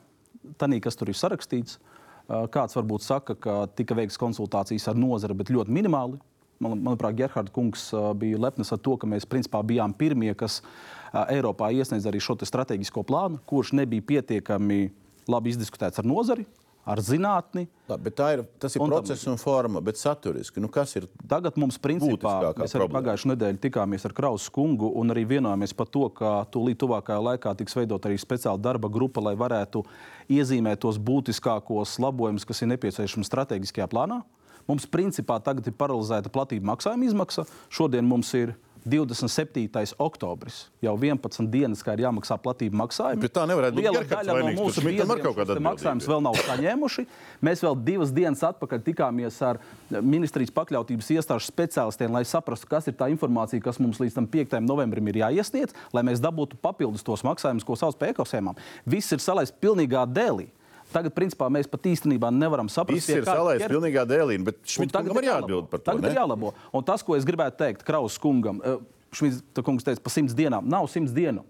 tanī, 0.60 0.82
kas 0.84 1.00
tur 1.00 1.12
ir 1.12 1.20
sarakstīts. 1.20 1.78
Uh, 1.80 2.46
kāds 2.52 2.76
varbūt 2.78 3.06
saka, 3.06 3.38
ka 3.38 3.62
tika 3.78 3.98
veikts 3.98 4.20
konsultācijas 4.20 4.90
ar 4.92 5.00
nozari, 5.00 5.38
bet 5.38 5.54
ļoti 5.54 5.74
minimāli. 5.74 6.20
Man, 6.60 6.82
manuprāt, 6.84 7.16
Gerhards 7.16 7.54
kungs 7.56 7.86
bija 8.20 8.42
lepns 8.44 8.74
ar 8.76 8.82
to, 8.84 8.98
ka 9.00 9.08
mēs 9.08 9.30
principā 9.30 9.62
bijām 9.64 9.94
pirmie, 9.96 10.34
kas 10.38 10.60
uh, 10.60 11.24
Eiropā 11.32 11.72
iesniedz 11.72 12.08
arī 12.10 12.20
šo 12.22 12.36
te 12.40 12.50
strateģisko 12.50 13.06
plānu, 13.08 13.40
kurš 13.50 13.72
nebija 13.80 14.06
pietiekami 14.12 14.90
labi 15.30 15.54
izdiskutēts 15.54 16.02
ar 16.02 16.08
nozari, 16.10 16.46
ar 16.86 16.98
zinātni. 16.98 17.68
bet 17.88 18.16
tā 18.16 18.34
ir, 18.38 18.44
tas 18.60 18.76
ir 18.76 18.82
Un 18.82 18.90
tam- 18.90 18.98
process 19.00 19.28
un 19.28 19.38
forma, 19.38 19.82
bet 19.82 19.96
saturiski. 19.98 20.60
Nu, 20.62 20.68
kas 20.68 20.96
ir 20.96 21.08
Tagad 21.28 21.56
mums, 21.58 21.78
principā, 21.78 22.54
mēs 22.56 22.74
arī 22.76 22.88
pagājušajā 22.90 23.36
nedēļā 23.36 23.60
tikāmies 23.60 24.06
ar 24.06 24.14
Krausu 24.14 24.52
kungu 24.52 24.92
un 24.96 25.10
arī 25.10 25.26
vienojāmies 25.28 25.76
par 25.76 25.88
to, 25.88 26.10
ka 26.10 26.46
tūlīt 26.52 26.78
tuvākajā 26.78 27.20
laikā 27.22 27.56
tiks 27.58 27.74
veidot 27.76 28.02
arī 28.06 28.18
speciāla 28.18 28.60
darba 28.62 28.90
grupa, 28.90 29.22
lai 29.22 29.36
varētu 29.36 29.84
iezīmēt 30.30 30.80
tos 30.80 30.98
būtiskākos 30.98 32.00
labojumus, 32.00 32.46
kas 32.46 32.62
ir 32.62 32.68
nepieciešami 32.74 33.26
strateģiskajā 33.26 33.88
plānā. 33.90 34.24
Mums, 34.68 34.86
principā, 34.86 35.40
tagad 35.42 35.66
ir 35.66 35.74
paralizēta 35.74 36.30
platība 36.30 36.76
maksājuma 36.76 37.06
izmaksa. 37.10 37.48
Šodien 37.74 38.06
mums 38.06 38.32
ir 38.38 38.56
27. 38.86 39.96
oktobris. 40.00 40.68
Jau 40.84 40.96
11 40.98 41.50
dienas, 41.52 41.82
kā 41.84 41.96
ir 41.98 42.06
jāmaksā 42.06 42.38
platība 42.42 42.80
maksājumi. 42.84 43.24
Bet 43.26 43.34
tā 43.36 43.46
nevarētu 43.50 43.76
būt 43.78 43.86
Liela 43.86 44.04
daļa 44.08 44.36
no 44.40 44.54
mūsu 44.58 44.84
biedriem 44.86 45.14
atbildība 45.16 45.96
vēl 46.10 46.24
nav 46.26 46.38
saņēmuši. 46.48 47.06
Mēs 47.46 47.64
vēl 47.66 47.80
divas 47.88 48.14
dienas 48.16 48.44
atpakaļ 48.48 48.84
tikāmies 48.86 49.40
ar 49.46 49.60
ministrijas 49.90 50.54
pakļautības 50.56 51.12
iestāžu 51.18 51.50
speciālistiem, 51.52 52.14
lai 52.16 52.24
saprastu, 52.28 52.70
kas 52.72 52.88
ir 52.92 52.98
tā 53.00 53.10
informācija, 53.14 53.64
kas 53.64 53.82
mums 53.84 54.00
līdz 54.04 54.20
tam 54.20 54.30
5. 54.30 54.60
novembrim 54.66 55.12
ir 55.12 55.24
jāiesniedz, 55.24 55.76
lai 55.96 56.06
mēs 56.08 56.24
dabūtu 56.24 56.60
papildus 56.62 57.06
tos 57.06 57.26
maksājumus, 57.28 57.68
ko 57.68 57.80
sauc 57.80 58.00
par 58.00 58.14
ekosēmām. 58.14 58.58
Viss 58.90 59.16
ir 59.16 59.24
salaists 59.24 59.60
pilnīgā 59.60 60.08
dēlī. 60.10 60.50
Tagad, 60.90 61.14
principā, 61.14 61.48
mēs 61.54 61.70
pat 61.70 61.86
īstenībā 61.86 62.32
nevaram 62.34 62.70
saprast, 62.72 63.06
Viss 63.06 63.14
ir 63.14 63.28
salaists 63.28 63.70
pilnīgā 63.70 64.06
dēlī, 64.10 64.40
bet 64.42 64.58
Un 64.64 64.72
Šmita 64.74 65.04
kungam 65.04 65.22
ir 65.22 65.28
jāatbild 65.30 65.70
par 65.70 65.84
to. 65.84 65.86
Tagad 65.92 66.08
ne? 66.08 66.10
ir 66.10 66.18
jālabo. 66.18 66.54
Un 66.74 66.86
tas, 66.88 67.04
ko 67.06 67.18
es 67.18 67.28
gribētu 67.28 67.60
teikt 67.62 67.86
Kraus 67.86 68.18
kungam, 68.22 68.62
eh, 68.66 68.80
Šmita 69.14 69.64
kungs 69.66 69.86
teica 69.86 70.02
par 70.02 70.14
simts 70.14 70.34
dienām, 70.38 70.66
nav 70.70 70.90
simts 70.90 71.14
dienu. 71.14 71.46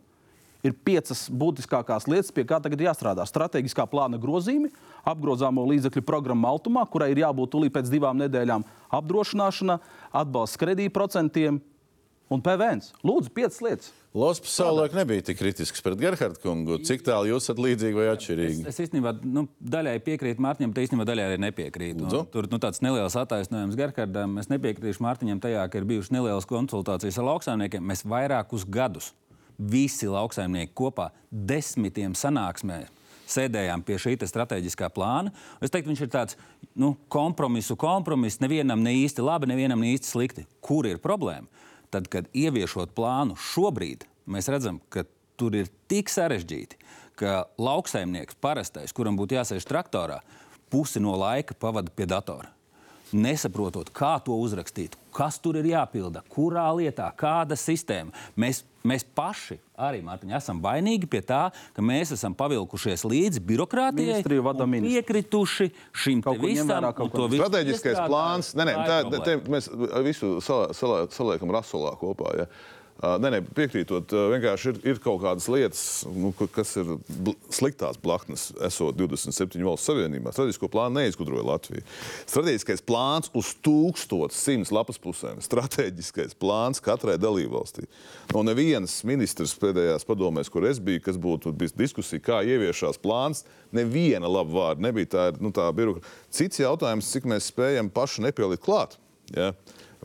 Ir 0.60 0.74
piecas 0.76 1.30
būtiskākās 1.32 2.10
lietas, 2.12 2.34
pie 2.36 2.44
kā 2.44 2.58
tagad 2.60 2.82
jāstrādā. 2.84 3.24
Stratēģiskā 3.24 3.86
plāna 3.88 4.20
grozījumi, 4.20 4.74
apgrozāmo 5.08 5.64
līdzekļu 5.70 6.04
programma 6.04 6.52
Altumā, 6.52 6.84
kurai 6.92 7.14
ir 7.14 7.22
jābūt 7.24 7.54
tūlīt 7.54 7.76
pēc 7.78 7.88
divām 7.94 8.20
nedēļām 8.20 8.66
apdrošināšana, 9.00 9.80
atbalsts 10.20 10.60
kredītprocentiem, 10.60 11.62
un 12.30 12.44
PVN. 12.46 12.84
Lūdzu, 13.08 13.32
piecas 13.34 13.60
lietas. 13.66 13.94
Losps 14.14 14.56
savulaik 14.58 14.96
nebija 14.98 15.22
tik 15.22 15.38
kritisks 15.38 15.84
pret 15.86 16.00
Gerhardu 16.02 16.42
kungu. 16.42 16.80
Cik 16.82 17.04
tālu 17.06 17.30
jūs 17.30 17.46
esat 17.46 17.60
līdzīgi 17.62 18.00
vai 18.00 18.08
atšķirīgi? 18.10 18.64
Es 18.72 18.80
īstenībā 18.82 19.14
nu, 19.22 19.44
daļai 19.62 20.00
piekrītu 20.02 20.42
Mārtiņam, 20.42 20.74
te 20.74 20.82
īstenībā 20.82 21.06
daļai 21.06 21.28
arī 21.28 21.38
nepiekrītu. 21.44 22.08
Lūdzu. 22.08 22.24
Un 22.26 22.32
Tur 22.34 22.50
nu, 22.50 22.58
tāds 22.64 22.82
neliels 22.82 23.18
attaisnojums 23.22 23.78
Gerhardam. 23.78 24.40
Es 24.42 24.50
nepiekrītu 24.50 25.06
Mārtiņam 25.06 25.44
tajā, 25.44 25.68
ka 25.70 25.78
ir 25.78 25.86
bijušas 25.92 26.14
nelielas 26.16 26.50
konsultācijas 26.50 27.22
ar 27.22 27.30
lauksaimniekiem. 27.30 27.86
Mēs 27.86 28.02
vairākus 28.10 28.66
gadus 28.66 29.12
visi 29.60 30.10
lauksaimnieki 30.10 30.74
kopā 30.74 31.12
desmitiem 31.30 32.18
sanāksmēm 32.18 32.90
sēdējām 33.30 33.84
pie 33.86 34.00
šī 34.02 34.16
te 34.18 34.26
strateģiskā 34.26 34.90
plāna. 34.94 35.30
Es 35.62 35.70
teiktu, 35.70 35.92
viņš 35.92 36.04
ir 36.06 36.12
tāds 36.14 36.38
nu, 36.74 36.96
kompromisu 37.14 37.78
kompromiss. 37.80 38.42
Nevienam 38.42 38.82
ne 38.82 38.96
īsti 39.04 39.22
labi, 39.22 39.50
nevienam 39.52 39.82
ne 39.84 39.94
īsti 39.94 40.10
slikti. 40.10 40.46
Kur 40.66 40.90
ir 40.90 41.02
problēma? 41.04 41.46
Tad, 41.90 42.10
kad 42.12 42.28
ieviešot 42.38 42.94
plānu 42.98 43.38
šobrīd, 43.40 44.06
mēs 44.30 44.50
redzam, 44.52 44.78
ka 44.94 45.08
tur 45.40 45.56
ir 45.58 45.72
tik 45.90 46.12
sarežģīti, 46.12 46.78
ka 47.20 47.48
lauksaimnieks 47.60 48.38
parastais, 48.42 48.94
kuram 48.96 49.18
būtu 49.20 49.40
jāsēž 49.40 49.66
traktorā, 49.68 50.20
pusi 50.70 51.02
no 51.02 51.16
laika 51.18 51.58
pavada 51.58 51.92
pie 51.96 52.06
datora. 52.10 52.52
Nesaprotot, 53.16 53.90
kā 53.96 54.16
to 54.22 54.36
uzrakstīt, 54.38 54.96
kas 55.16 55.40
tur 55.42 55.58
ir 55.60 55.72
jāpilda, 55.72 56.22
kurā 56.30 56.68
lietā, 56.78 57.08
kāda 57.18 57.58
sistēma. 57.58 58.14
Mēs, 58.40 58.62
mēs 58.86 59.06
paši 59.18 59.58
arī 59.80 60.02
Mārtiņ, 60.06 60.34
esam 60.38 60.60
vainīgi 60.64 61.10
pie 61.10 61.22
tā, 61.26 61.42
ka 61.74 61.86
mēs 61.86 62.14
esam 62.16 62.36
pavilkušies 62.38 63.06
līdzi 63.10 63.42
birokrātijai, 63.50 64.22
piekrituši 64.24 65.72
šim 66.04 66.24
visam. 66.44 66.70
Strateģiskais 66.94 68.02
plāns. 68.06 68.54
Nē, 68.60 68.70
nē, 68.70 68.76
Tā 68.90 69.00
tā, 69.10 69.24
tā, 69.26 69.38
mēs 69.50 69.72
visu 70.06 70.38
saliekam 70.44 71.56
rasolā 71.56 71.96
kopā. 72.00 72.36
Ja? 72.44 72.50
Uh, 73.00 73.14
Nē, 73.24 73.30
nē, 73.32 73.38
piekrītot, 73.56 74.12
uh, 74.12 74.26
vienkārši 74.34 74.74
ir, 74.74 74.80
ir 74.92 74.98
kaut 75.00 75.22
kādas 75.24 75.46
lietas, 75.48 75.84
nu, 76.12 76.34
ka- 76.36 76.50
kas 76.52 76.74
ir 76.82 76.90
bl 77.08 77.32
sliktās 77.56 77.96
blaknes, 77.96 78.50
esot 78.68 78.98
27 79.00 79.64
valstu 79.64 79.94
savienībā. 79.94 80.34
Strateģisko 80.36 80.68
plānu 80.74 80.98
neizgudroja 81.00 81.46
Latvija. 81.48 81.86
Strateģiskais 82.28 82.84
plāns 82.84 83.32
uz 83.40 83.54
1100 83.64 84.74
lapas 84.76 85.00
pusēm. 85.00 85.40
Strateģiskais 85.40 86.36
plāns 86.36 86.84
katrai 86.84 87.16
dalībvalstī. 87.24 87.88
No 88.36 88.44
nevienas 88.44 88.98
ministrs 89.08 89.56
pēdējās 89.64 90.04
padomēs, 90.04 90.52
kur 90.52 90.68
es 90.68 90.84
biju, 90.84 91.06
kas 91.08 91.16
būtu 91.16 91.56
bijis 91.56 91.78
diskusija, 91.80 92.20
kā 92.20 92.42
ieviešās 92.44 93.00
plāns, 93.00 93.46
neviena 93.72 94.28
laba 94.28 94.52
vārda 94.60 94.90
nebija. 94.90 95.14
Tā 95.16 95.30
ir 95.32 95.40
nu, 95.40 95.56
tā 95.56 95.72
birokra- 95.72 96.04
Cits 96.36 96.60
jautājums, 96.60 97.08
cik 97.16 97.24
mēs 97.32 97.48
spējam 97.48 97.88
paši 97.96 98.28
nepielikt 98.28 98.68
klāt. 98.68 99.00
Ja? 99.32 99.54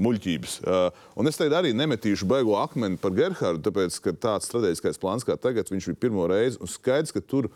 Muļķības. 0.02 0.56
Uh, 0.66 0.88
un 1.20 1.30
es 1.30 1.38
teicu, 1.38 1.54
arī 1.54 1.70
nemetīšu 1.76 2.26
baigo 2.26 2.56
akmeni 2.58 2.98
par 2.98 3.14
Gerhardu, 3.14 3.62
tāpēc, 3.68 4.00
ka 4.02 4.14
tāds 4.26 4.48
strateģiskais 4.50 4.98
plāns 4.98 5.26
kā 5.26 5.36
tagad, 5.38 5.70
viņš 5.70 5.92
bija 5.92 6.02
pirmo 6.06 6.26
reizi. 6.30 6.58
Un 6.58 6.70
skaidrs, 6.70 7.14
ka 7.14 7.22
tur 7.22 7.48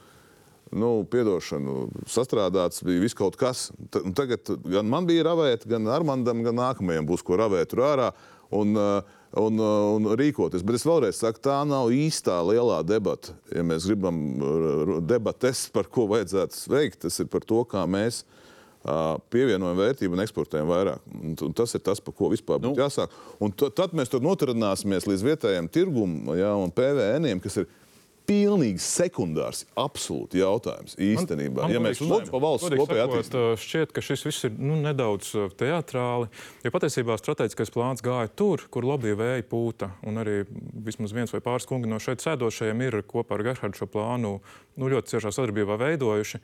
nu, 0.71 1.03
piedošanu, 1.11 1.89
sastrādāts 2.11 2.85
bija 2.87 3.03
viss 3.03 3.19
kaut 3.19 3.39
kas. 3.41 3.69
Un 4.05 4.15
Tagad 4.17 4.53
gan 4.69 4.91
man 4.91 5.09
bija 5.09 5.27
ravēt, 5.27 5.67
gan 5.67 5.91
Armandam, 5.91 6.45
gan 6.47 6.61
nākamajam 6.61 7.09
būs 7.09 7.27
ko 7.27 7.41
ravēt 7.41 7.73
tur 7.75 7.87
ārā. 7.91 8.11
Un, 8.55 8.75
uh, 8.79 9.15
Un, 9.37 9.59
uh, 9.61 9.91
un 9.93 10.07
rīkoties. 10.17 10.63
Bet 10.65 10.79
es 10.79 10.87
vēlreiz 10.89 11.19
saku, 11.21 11.43
tā 11.45 11.59
nav 11.69 11.91
īstā 11.93 12.39
lielā 12.49 12.79
debata. 12.81 13.35
Ja 13.53 13.61
mēs 13.61 13.85
gribam 13.85 14.17
debates, 15.05 15.67
par 15.69 15.85
ko 15.93 16.07
vajadzētu 16.09 16.73
veikt, 16.73 17.03
tas 17.03 17.21
ir 17.21 17.29
par 17.29 17.45
to, 17.45 17.59
kā 17.69 17.83
mēs 17.85 18.23
uh, 18.23 18.48
pievienojam 19.33 19.79
vērtību 19.79 20.17
un 20.17 20.25
eksportējam 20.25 20.71
vairāk. 20.71 21.11
Un, 21.19 21.35
tas 21.57 21.75
ir 21.77 21.83
tas, 21.85 22.01
par 22.05 22.17
ko 22.19 22.31
vispār 22.33 22.63
nu. 22.65 22.75
jāsāk. 22.79 23.13
Un 23.43 23.55
tad 23.55 23.97
mēs 23.97 24.13
tur 24.13 24.25
noturināsimies 24.25 25.09
līdz 25.09 25.27
vietējiem 25.33 25.71
tirgumam 25.73 26.35
ja, 26.39 26.55
un 26.59 26.73
PVN, 26.75 27.39
kas 27.45 27.63
ir 27.63 27.69
pilnīgi 28.29 28.81
sekundārs, 28.83 29.63
absolūti 29.79 30.43
jautājums 30.43 30.97
īstenībā. 31.01 31.65
Man 31.65 31.73
ja 31.73 31.81
mēs 31.81 32.03
runājam 32.03 32.29
par 32.35 32.43
valsts 32.45 32.75
kopēju 32.77 33.05
attīstību. 33.07 33.45
Šķiet, 33.63 33.95
ka 33.97 34.05
šis 34.05 34.25
viss 34.27 34.49
ir 34.49 34.59
nu, 34.61 34.77
nedaudz 34.83 35.31
teātrāli. 35.59 36.29
Jo 36.65 36.73
patiesībā 36.75 37.17
strateģiskais 37.21 37.73
plāns 37.73 38.05
gāja 38.05 38.29
tur, 38.29 38.67
kur 38.73 38.87
lobby 38.89 39.15
vēja 39.17 39.47
pūta. 39.49 39.91
Un 40.09 40.21
arī 40.21 40.43
vismaz 40.85 41.17
viens 41.17 41.33
vai 41.33 41.41
pāris 41.45 41.69
kungi 41.69 41.89
no 41.89 42.01
šeit 42.03 42.25
sēdošajiem 42.25 42.85
ir 42.85 43.01
kopā 43.09 43.39
ar 43.39 43.47
Gerhardu 43.49 43.81
šo 43.81 43.89
plānu 43.97 44.37
nu, 44.79 44.93
ļoti 44.93 45.15
ciešā 45.15 45.33
sadarbībā 45.35 45.81
veidojuši. 45.81 46.43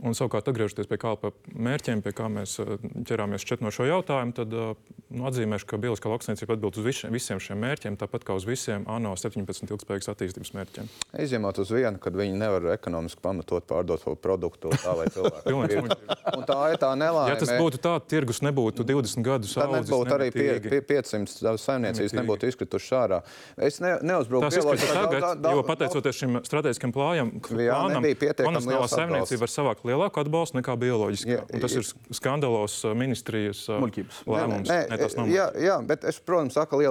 Un 0.00 0.16
savukārt, 0.16 0.48
atgriežoties 0.48 0.88
pie 0.88 0.96
KLP 1.00 1.30
mērķiem, 1.60 2.00
pie 2.04 2.12
kā 2.16 2.28
mēs 2.32 2.56
uh, 2.62 2.76
ķerāmies 3.08 3.44
šķiet 3.44 3.64
no 3.64 3.72
šo 3.74 3.84
jautājumu, 3.84 4.32
tad 4.36 4.54
uh, 4.56 4.70
nu, 5.12 5.26
atzīmēšu, 5.28 5.66
ka 5.68 5.80
bioloģiskā 5.82 6.12
lauksniecība 6.12 6.56
atbild 6.56 6.78
uz 6.80 6.86
visiem, 6.86 7.12
visiem 7.12 7.40
šiem 7.42 7.60
mērķiem, 7.60 7.98
tāpat 8.00 8.24
kā 8.24 8.36
uz 8.38 8.46
visiem 8.48 8.86
ANO 8.88 9.12
17 9.20 9.68
ilgspējīgas 9.74 10.10
attīstības 10.14 10.54
mērķiem. 10.56 10.88
Izņemot 11.26 11.60
uz 11.60 11.72
vienu, 11.74 12.00
kad 12.00 12.16
viņi 12.16 12.38
nevar 12.40 12.70
ekonomiski 12.76 13.20
pamatot 13.24 13.66
pārdot 13.68 14.04
šo 14.06 14.14
produktu 14.16 14.72
tā, 14.72 14.94
lai 14.96 15.08
cilvēki 15.14 15.98
to 16.30 16.42
tā 16.48 16.58
ir 16.72 16.80
tā 16.80 16.92
nelaime. 16.96 17.34
Ja 17.34 17.36
tas 17.42 17.52
būtu 17.60 17.82
tā, 17.84 17.94
tirgus 18.08 18.40
nebūtu 18.46 18.86
20 18.88 19.26
gadus 19.26 19.52
Tad 19.58 19.68
audzis 19.68 19.90
nebūtu 19.90 20.16
arī 20.16 20.30
pie, 20.32 20.48
pie 20.64 20.80
500 20.94 21.60
saimniecības, 21.60 22.16
nebūtu 22.16 22.48
izkritušas 22.54 22.96
ārā. 23.02 23.20
Es 23.60 23.80
ne, 23.84 23.96
neuzbraucu 24.06 24.64
daudz- 24.64 25.44
jo 25.50 25.66
pateicoties 25.68 26.22
šim 26.22 26.40
strateģiskam 26.46 26.94
plājam, 26.94 27.32
plānam, 27.44 28.06
konvencionālā 28.06 28.88
saimniecība 28.90 29.44
var 29.44 29.52
savākt 29.52 29.89
lielāku 29.90 30.22
atbalstu 30.24 30.60
nekā 30.60 30.76
bioloģiskā. 30.80 31.36
Jā, 31.36 31.42
Un 31.50 31.60
Tas 31.60 31.74
jā. 31.74 31.82
ir 31.82 32.14
skandalos 32.16 32.78
ministrijas 32.96 33.64
Muļķības. 33.68 34.22
lēmums. 34.30 34.68
Nē, 34.70 34.78
Nē, 34.90 34.98
tas 35.02 35.16
nav 35.18 35.26
jā, 35.28 35.46
jā, 35.60 35.76
bet 35.86 36.04
es, 36.08 36.20
protams, 36.22 36.54
saku 36.56 36.80
ir 36.82 36.90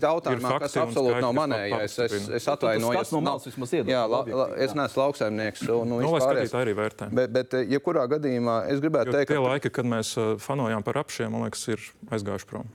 jautājumā, 0.00 0.58
kas 0.62 0.76
absolūti 0.80 1.20
nav 1.22 1.34
manējais. 1.36 1.96
Es, 2.06 2.28
es 2.40 2.48
atvainojos. 2.50 2.94
skats 2.96 3.12
no 3.14 3.20
malas 3.24 3.46
vismaz 3.48 3.72
iedod 3.76 3.90
Jā, 3.92 4.02
la, 4.10 4.20
la, 4.26 4.46
es 4.56 4.74
neesmu 4.76 5.02
lauksaimnieks. 5.04 5.64
Un, 5.70 5.88
nu, 5.90 6.00
Nu, 6.00 6.12
lai 6.14 6.20
vispārējais. 6.20 6.50
skatītāji 6.50 6.64
arī 6.66 6.74
vērtē. 6.78 7.08
Bet, 7.14 7.32
bet 7.34 7.54
eh, 7.58 7.64
jebkurā 7.76 8.06
gadījumā 8.10 8.56
es 8.72 8.80
gribētu 8.82 9.10
Jo 9.12 9.16
teikt, 9.18 9.28
tie 9.32 9.36
ka 9.36 9.44
laiki, 9.44 9.70
kad 9.70 9.84
mēs 9.90 10.12
fanojām 10.40 10.84
par 10.86 10.98
apšiem, 11.02 11.30
man 11.34 11.44
liekas, 11.46 11.64
ir 11.74 11.80
aizgājuši 12.10 12.48
prom. 12.50 12.66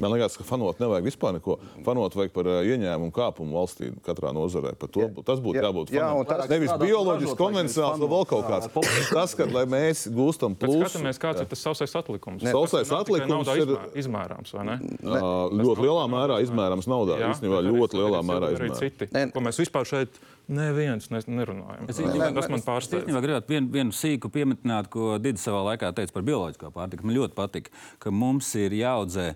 Man 0.00 0.12
liekas, 0.14 0.36
ka 0.40 0.44
fanot 0.48 0.80
nevajag 0.82 1.04
vispār 1.10 1.36
neko. 1.36 1.58
Fanot 1.86 2.16
vajag 2.16 2.32
par 2.34 2.44
ieņēmumu 2.64 3.12
kāpumu 3.16 3.56
valstī 3.58 3.92
katrā 4.06 4.32
nozarē. 4.36 4.74
Par 4.78 4.88
to, 4.88 5.08
tas 5.26 5.40
būtu 5.44 5.60
Jā, 5.60 5.66
jābūt. 5.68 5.92
jā, 5.94 6.06
fanot. 6.06 6.18
un 6.18 6.24
tas- 6.26 6.48
Nevis 6.50 6.72
bioloģiski, 6.80 7.36
konvencionāls 7.36 8.00
vai 8.00 8.08
vēl 8.08 8.26
kaut 8.26 8.46
kāds. 8.48 8.68
Tas, 9.12 9.34
ka 9.38 9.44
lai 9.48 9.64
mēs 9.64 10.04
gūstam 10.12 10.54
Bet 10.56 10.68
plusu, 10.68 10.84
skatāmies, 10.88 11.18
kāds 11.22 11.40
ir 11.40 11.46
tas 11.50 11.62
sausais 11.64 11.94
atlikums. 11.96 12.42
Ne, 12.42 12.52
Sausais 12.52 12.88
Tas 12.88 13.04
atlikums 13.04 13.48
ir- 13.54 13.62
izmē- 13.66 13.90
izmērāms, 14.02 14.52
vai 14.52 14.64
ne? 14.68 14.76
uh, 15.02 15.48
ļoti 15.50 15.84
lielā 15.86 16.04
mērā 16.12 16.40
izmērams 16.44 16.86
naudā. 16.90 17.16
Jā, 17.22 17.30
Īstenībā 17.34 17.62
ļoti 17.66 18.00
lielā 18.02 18.20
mērā 18.26 18.50
arī 18.52 18.70
izmērams. 18.70 18.78
citi, 18.78 19.08
ko 19.32 19.40
mēs 19.40 19.60
vispār 19.62 19.84
šeit 19.88 20.20
neviens 20.48 21.10
ne- 21.10 21.22
nerunājam. 21.26 21.88
Es 21.88 21.96
Tas 21.96 22.04
īstenībā- 22.06 22.48
man 22.50 22.58
Es 22.60 22.64
pārsteidz. 22.64 23.04
īstenībā 23.06 23.22
gribētu 23.24 23.48
vienu, 23.48 23.68
vienu 23.70 23.90
sīku 23.92 24.30
pieminēt, 24.30 24.88
ko 24.90 25.18
Digis 25.18 25.44
savā 25.46 25.64
laikā 25.76 25.92
teica 25.94 26.12
par 26.12 26.22
bioloģisko 26.22 26.72
pārtiku. 26.72 27.04
Man 27.04 27.16
ļoti 27.16 27.34
patika, 27.34 27.70
ka 27.98 28.10
mums 28.10 28.54
ir 28.54 28.70
jāaudzē 28.70 29.34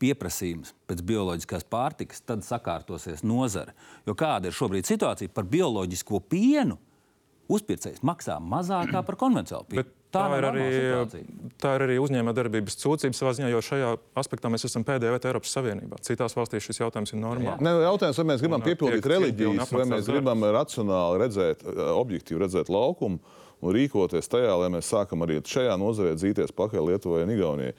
pieprasījums 0.00 0.72
pēc 0.88 1.02
bioloģiskās 1.04 1.64
pārtikas, 1.70 2.22
tad 2.24 2.40
sakārtosies 2.40 3.22
nozare. 3.22 3.74
Jo 4.06 4.14
kāda 4.14 4.46
ir 4.48 4.52
šobrīd 4.56 4.88
situācija 4.88 5.28
par 5.32 5.44
bioloģisko 5.44 6.22
pienu? 6.28 6.78
Uzpircējs 7.50 8.04
maksā 8.06 8.36
mazāk 8.42 8.92
kā 8.94 9.02
par 9.06 9.16
konvencionālu. 9.20 9.66
Bet 9.80 9.90
tā, 10.14 10.22
nav 10.26 10.36
ir 10.38 10.46
arī, 10.48 10.66
situācija. 10.74 11.50
tā 11.62 11.74
ir 11.76 11.84
arī 11.86 11.96
uzņēmējdarbības 12.02 12.78
sūdzība 12.78 13.18
savā 13.18 13.32
ziņā, 13.38 13.50
jo 13.52 13.62
šajā 13.64 13.90
aspektā 14.22 14.50
mēs 14.52 14.66
esam 14.68 14.86
pēdējā 14.86 15.16
vietā 15.16 15.30
Eiropas 15.30 15.54
Savienībā. 15.56 16.00
Citās 16.06 16.36
valstīs 16.38 16.66
šis 16.66 16.82
jautājums 16.82 17.14
ir 17.14 17.22
normāls. 17.22 17.62
Ne, 17.64 17.74
jautājums, 17.86 18.20
vai 18.22 18.26
mēs 18.32 18.44
gribam 18.44 18.62
Un, 18.62 18.66
piepildīt 18.68 19.00
tiek 19.00 19.06
cieņpilni 19.06 19.14
reliģijas, 19.16 19.74
vai 19.74 19.86
mēs 19.86 20.04
darbs. 20.04 20.12
gribam 20.12 20.46
racionāli 20.58 21.22
redzēt, 21.24 21.66
eh, 21.66 21.82
objektīvi 21.94 22.44
redzēt 22.44 22.70
laukumu 22.70 23.18
un 23.60 23.74
rīkoties 23.76 24.30
tajā, 24.30 24.54
lai 24.62 24.70
mēs 24.76 24.88
sākam 24.90 25.26
arī 25.26 25.40
šajā 25.44 25.74
nozarē 25.80 26.14
dzīties 26.16 26.54
pakaļ 26.56 26.92
Lietuvai 26.92 27.26
un 27.26 27.34
Igaunijai. 27.34 27.74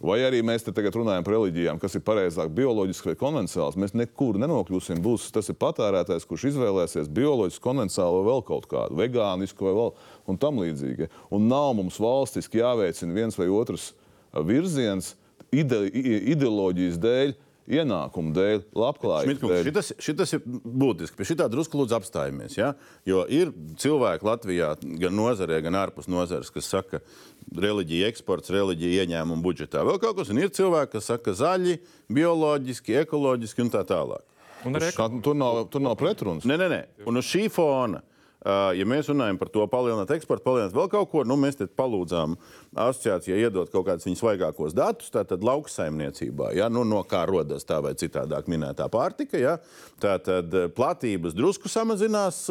Vai 0.00 0.22
arī 0.24 0.38
mēs 0.40 0.62
te 0.64 0.72
tagad 0.72 0.96
runājam 0.96 1.24
par 1.26 1.34
reliģijām, 1.34 1.78
kas 1.80 1.98
ir 1.98 2.02
pareizāk, 2.06 2.48
bioloģiski 2.56 3.10
vai 3.10 3.18
konvencionāls. 3.20 3.76
Mēs 3.76 3.92
nekur 3.92 4.38
nenokļūsim. 4.40 5.02
Būs, 5.04 5.26
tas 5.34 5.52
ir 5.52 5.58
patērētājs, 5.60 6.24
kurš 6.28 6.46
izvēlēsies 6.54 7.10
bioloģisku, 7.12 7.60
konvencionālu 7.66 8.22
vai 8.22 8.30
vēl 8.30 8.44
kaut 8.48 8.68
kādu, 8.70 8.96
vegānisku 8.96 9.68
vai 9.68 9.74
vēl 9.76 9.92
un 10.32 10.40
tam 10.40 10.62
līdzīgi. 10.62 11.10
Un 11.36 11.50
nav 11.52 11.74
mums 11.76 12.00
valstiski 12.00 12.62
jāveicina 12.62 13.18
viens 13.18 13.36
vai 13.36 13.50
otrs 13.52 13.90
uh, 13.92 14.40
virziens 14.40 15.12
ide, 15.52 15.82
ideoloģijas 15.92 16.96
dēļ, 17.02 17.36
ienākumu 17.68 18.32
dēļ, 18.36 18.62
labklājības 18.76 19.42
dēļ. 19.42 19.62
Šitas, 19.68 19.90
šitas 20.02 20.34
ir 20.36 20.42
būtiski. 20.46 21.18
Pie 21.18 21.26
šitā 21.28 21.46
drusku 21.52 21.80
lūdzu 21.80 21.96
apstājamies. 21.98 22.56
Ja? 22.58 22.72
Jo 23.08 23.24
ir 23.30 23.52
cilvēki 23.80 24.26
Latvijā, 24.26 24.72
gan 25.02 25.16
nozarē, 25.16 25.60
gan 25.64 25.78
ārpus 25.82 26.10
nozares, 26.10 26.52
kas 26.54 26.70
saka, 26.72 27.02
reliģija 27.50 28.10
eksports, 28.10 28.52
reliģija 28.54 29.04
ieņēmuma 29.04 29.44
budžetā. 29.44 29.84
Vēl 29.86 30.00
kaut 30.02 30.18
kas, 30.20 30.32
un 30.32 30.42
ir 30.42 30.52
cilvēki, 30.54 30.94
kas 30.96 31.10
saka, 31.12 31.36
zaļi, 31.36 31.78
bioloģiski, 32.12 32.98
ekoloģiski 33.04 33.66
un 33.66 33.72
tā 33.74 33.84
tālāk. 33.88 34.26
Un 34.68 34.76
arī 34.76 34.90
tur, 35.24 35.34
nav, 35.38 35.64
tur 35.72 35.82
nav 35.84 35.96
pretrunas. 36.00 36.44
Nē, 36.48 36.58
nē, 36.60 36.68
nē. 36.68 36.80
Un 37.08 37.20
uz 37.20 37.28
šī 37.30 37.46
fona 37.52 38.02
ja 38.40 38.86
mēs 38.88 39.08
runājam 39.10 39.36
par 39.40 39.50
to 39.52 39.66
palielināt 39.68 40.10
eksportu, 40.14 40.44
palielināt 40.46 40.76
vēl 40.76 40.88
kaut 40.92 41.10
ko, 41.12 41.24
nu, 41.28 41.36
mēs 41.40 41.58
te 41.58 41.66
palūdzām 41.66 42.38
asociācijai 42.72 43.42
iedot 43.44 43.68
kaut 43.72 43.84
kādus 43.88 44.06
viņas 44.08 44.22
svaigākos 44.22 44.76
datus, 44.76 45.10
tātad 45.12 45.44
lauksaimniecībā, 45.44 46.54
ja, 46.56 46.70
nu, 46.72 46.86
no 46.88 47.02
kā 47.08 47.26
rodas 47.28 47.66
tā 47.68 47.82
vai 47.84 47.92
citādāk 48.00 48.48
minētā 48.48 48.88
pārtika. 48.92 49.40
Ja, 49.40 49.58
tātad 50.00 50.54
platības 50.76 51.36
drusku 51.36 51.68
samazinās 51.68 52.46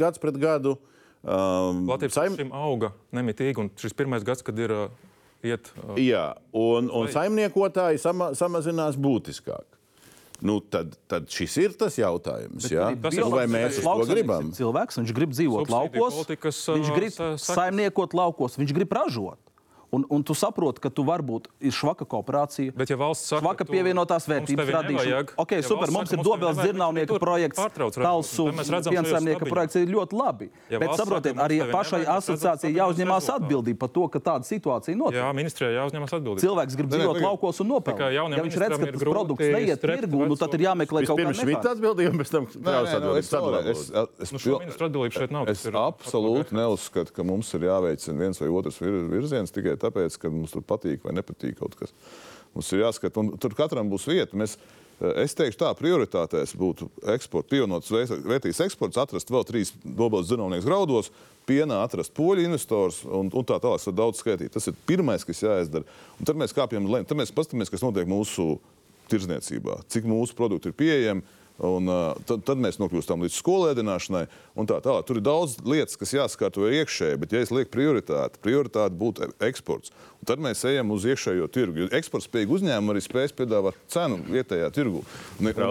gads 0.00 0.22
pret 0.22 0.40
gadu. 0.42 0.78
Um, 1.24 1.86
saim- 2.12 2.34
saim... 2.36 2.50
auga 2.52 2.90
nemitīgi, 3.14 3.56
un 3.62 3.70
šis 3.80 3.94
pirmais 3.96 4.26
gads, 4.26 4.42
kad 4.44 4.58
ir 4.60 4.74
uh, 4.74 4.88
iet. 5.46 5.70
Uh, 5.78 5.94
Jā, 5.96 6.34
un, 6.52 6.90
un 6.92 7.08
saimniekotāji 7.12 8.02
sama, 8.02 8.32
samazinās 8.36 8.98
būtiskāk. 9.00 9.73
Nu, 10.44 10.58
tad, 10.60 10.92
tad 11.08 11.30
šis 11.32 11.54
ir 11.62 11.74
tas 11.80 11.96
jautājums. 11.96 12.66
Ja? 12.68 12.90
tas 13.00 13.16
ir 13.16 13.24
Nu, 13.24 13.30
vai 13.32 13.46
labs 13.46 13.54
mēs 13.54 13.78
to 13.80 13.94
gribam? 14.10 14.50
ir 14.52 14.58
Cilvēks, 14.58 14.98
viņš 15.00 15.12
grib 15.16 15.32
dzīvot 15.32 15.64
Subsīdiju 15.64 16.02
laukos, 16.02 16.18
politikas, 16.18 16.58
viņš 16.68 16.90
grib 16.98 17.16
saimniekot 17.40 18.16
laukos, 18.18 18.58
viņš 18.60 18.74
grib 18.76 18.92
ražot. 18.92 19.40
Un, 19.94 20.02
un 20.10 20.24
tu 20.26 20.34
saproti, 20.34 20.82
ka 20.82 20.90
tu 20.90 21.04
varbūt 21.06 21.46
ir 21.62 21.74
švaka 21.74 22.06
kooperācija. 22.08 22.72
Bet, 22.74 22.90
ja 22.90 22.96
valsts 22.98 23.28
saka, 23.30 23.44
švaka 23.44 23.66
pievienotās 23.68 24.26
vērtības 24.30 24.72
radīšana. 24.74 25.20
Okay, 25.44 25.60
ja 25.62 25.66
super, 25.66 25.92
mums 25.94 26.10
saka, 26.10 26.18
ir 26.18 26.26
dobels 26.26 26.58
tur 27.06 27.20
projekts, 27.22 27.60
talsu 27.94 28.48
piensaimnieka 28.50 29.46
projekts 29.46 29.78
ir 29.78 29.92
ļoti 29.92 30.18
labi. 30.18 30.48
Ja 30.72 30.80
Bet 30.82 30.96
saprotiet, 30.98 31.38
arī 31.38 31.60
pašai 31.70 32.02
asociācijai 32.16 32.74
jāuzņemās 32.74 33.28
atbildība 33.36 33.84
par 33.84 33.92
to, 33.94 34.08
ka 34.10 34.22
tāda 34.32 34.48
situācija 34.48 34.98
notiek. 34.98 35.20
Jā, 35.20 35.30
ministrijai 35.36 35.76
jāuzņemas 35.78 36.16
atbildība. 36.18 36.42
Cilvēks 36.44 36.78
grib 36.80 36.90
dzīvot 36.94 37.20
laukos 37.22 37.62
un 37.62 37.70
nopelnīt. 37.74 38.02
Ja 38.14 38.24
viņš 38.26 38.58
redz, 38.64 38.74
ka 38.74 38.80
ministram 38.80 38.88
ir 38.88 38.98
tas 38.98 39.06
produkts 39.14 39.52
neiet 39.54 39.84
tirgu, 39.84 40.24
nu 40.30 40.38
tad 40.40 40.56
ir 40.58 40.66
jāmeklē 40.66 41.04
kaut 41.06 41.20
Vispirms 41.20 41.38
kāda 41.38 41.48
švita 41.48 41.74
atbildība, 41.76 42.14
un 42.14 42.22
pēc 42.22 42.34
tam 42.34 42.48
Nē, 42.54 42.64
krāsa 42.64 42.98
nē, 42.98 43.04
nu, 43.04 43.14
es, 43.20 43.30
atbildība. 43.34 43.70
es, 44.24 44.34
Nu, 44.34 44.58
atbildību 44.88 45.14
šeit 45.14 45.34
nav, 45.34 45.48
Es 45.50 45.64
absolūti 45.68 46.56
neuzskatu, 46.56 47.12
ka 47.14 47.24
mums 47.26 47.50
ir 47.56 47.66
jāveicina 47.68 48.18
viens 48.18 48.40
vai 48.40 48.48
otrs 48.48 48.78
vir- 48.82 49.08
virziens 49.12 49.52
tikai 49.54 49.76
tāpēc, 49.84 50.16
ka 50.20 50.32
mums 50.32 50.54
tur 50.56 50.64
patīk 50.66 51.04
vai 51.06 51.14
nepatīk 51.20 51.58
kaut 51.60 51.76
kas. 51.78 51.92
Mums 52.54 52.70
ir 52.74 52.84
jāskata, 52.84 53.20
un 53.22 53.34
tur 53.40 53.54
katram 53.58 53.92
būs 53.92 54.08
vieta. 54.10 54.36
Mēs, 54.38 54.56
Es 55.02 55.34
teikšu, 55.34 55.58
tā 55.58 55.72
prioritātēs 55.74 56.52
būtu 56.54 56.86
eksports, 57.16 57.48
pievienots 57.50 57.90
vē- 57.90 58.20
vērtīgs 58.30 58.60
eksports, 58.62 58.96
atrast 59.02 59.32
vēl 59.34 59.42
trīs 59.44 59.72
dobels 59.82 60.28
zinovnieks 60.30 60.64
graudos, 60.68 61.08
pienā 61.50 61.80
atrast 61.82 62.14
poļu 62.14 62.44
investors 62.46 63.00
un, 63.02 63.26
un 63.26 63.44
tā 63.44 63.58
tālāk. 63.60 63.82
var 63.88 63.96
Daudz 63.98 64.22
skaitīt. 64.22 64.52
Tas 64.54 64.70
ir 64.70 64.76
pirmais, 64.86 65.26
kas 65.26 65.42
jāizdara. 65.42 65.82
Un 66.14 66.30
tad 66.30 66.38
mēs 66.38 66.54
kāpjam 66.54 66.86
lejā. 66.86 67.08
Tad 67.10 67.18
mēs 67.18 67.34
paskatāmies, 67.34 67.72
kas 67.74 67.82
notiek 67.82 68.06
mūsu 68.08 68.46
tirzniecībā, 69.10 69.80
cik 69.90 70.06
mūsu 70.08 70.38
produkti 70.38 70.70
ir 70.70 70.78
pieejami. 70.78 71.26
Un, 71.62 71.86
uh, 71.86 72.16
tad, 72.26 72.40
tad 72.42 72.58
mēs 72.58 72.80
nokļūstam 72.82 73.20
līdz 73.22 73.36
skolēdināšanai. 73.38 74.24
Tā, 74.66 74.78
tālāk. 74.82 75.04
Tur 75.06 75.20
ir 75.20 75.22
daudz 75.22 75.52
lietas, 75.62 75.94
kas 76.00 76.10
jāskārto 76.16 76.66
iekšēji, 76.66 77.18
bet, 77.22 77.30
ja 77.30 77.44
es 77.44 77.52
lieku 77.54 77.70
prioritāti, 77.76 78.40
prioritāte 78.42 78.98
būtu 78.98 79.28
eksports. 79.46 79.94
Un 80.18 80.26
tad 80.26 80.42
mēs 80.42 80.64
ejam 80.66 80.90
uz 80.90 81.06
iekšējo 81.06 81.46
tirgu. 81.54 81.84
Jo 81.84 81.88
eksporta 81.94 82.26
spējīgi 82.26 82.56
uzņēmumi 82.58 82.96
arī 82.96 83.04
spēs 83.06 83.36
piedāvāt 83.38 83.78
cenu 83.94 84.18
vietējā 84.34 84.72
tirgu. 84.74 85.04
Ar- 85.62 85.70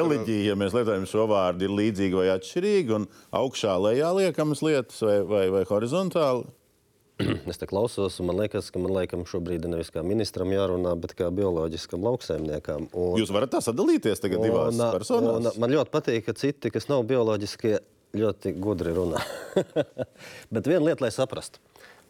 Reliģija, 0.00 0.48
ja 0.54 0.56
mēs 0.64 0.72
lietojam 0.78 1.04
šo 1.12 1.28
vārdu, 1.28 1.68
ir 1.68 1.76
līdzīga 1.82 2.22
vai 2.22 2.28
atšķirīga, 2.38 3.00
un 3.02 3.08
augšā 3.44 3.76
lejā 3.84 4.08
liekamas 4.22 4.64
lietas 4.64 5.04
vai, 5.04 5.20
vai, 5.28 5.46
vai 5.52 5.64
horizontāli. 5.68 6.48
Es 7.50 7.60
te 7.60 7.66
klausos, 7.70 8.16
un 8.20 8.28
man 8.30 8.40
liekas, 8.42 8.70
ka 8.74 8.80
man 8.82 8.94
laikam 8.94 9.22
šobrīd 9.28 9.66
nevis 9.70 9.92
kā 9.94 10.02
ministram 10.06 10.50
jārunā, 10.50 10.94
bet 10.98 11.14
kā 11.18 11.28
bioloģiskam 11.34 12.02
lauksaimniekam. 12.02 12.88
Un, 12.90 13.18
Jūs 13.20 13.30
varat 13.34 13.52
tā 13.54 13.60
sadalīties 13.62 14.22
tagad 14.22 14.42
divās 14.42 14.74
un, 14.74 14.86
personās. 14.96 15.50
un 15.54 15.62
man 15.62 15.74
ļoti 15.76 15.94
patīk, 15.94 16.24
ka 16.26 16.34
citi, 16.38 16.72
kas 16.74 16.88
nav 16.90 17.04
bioloģiskie, 17.10 17.76
ļoti 18.18 18.54
gudri 18.62 18.94
runā. 18.96 19.22
bet 20.54 20.70
viena 20.70 20.88
lieta, 20.88 21.04
lai 21.06 21.12
saprastu. 21.14 21.62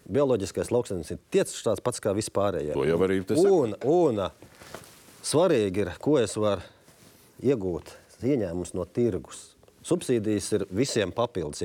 Bioloģiskais 0.04 0.72
lauksaimnieks 0.72 1.14
ir 1.14 1.20
tieši 1.32 1.64
tāds 1.64 1.84
pats 1.84 2.00
kā 2.04 2.12
vispārējie. 2.16 2.74
To 2.76 2.84
jau 2.84 2.98
arī 3.06 3.20
te 3.24 3.38
saka. 3.38 3.52
Un, 3.52 3.76
un 3.88 4.24
svarīgi 5.24 5.84
ir, 5.86 5.92
ko 6.04 6.18
es 6.20 6.36
varu 6.36 6.64
iegūt 7.44 7.92
ieņēmumus 8.24 8.74
no 8.76 8.84
tirgus. 8.88 9.53
Subsīdijas 9.84 10.48
ir 10.56 10.64
visiem 10.72 11.12
papildus, 11.14 11.62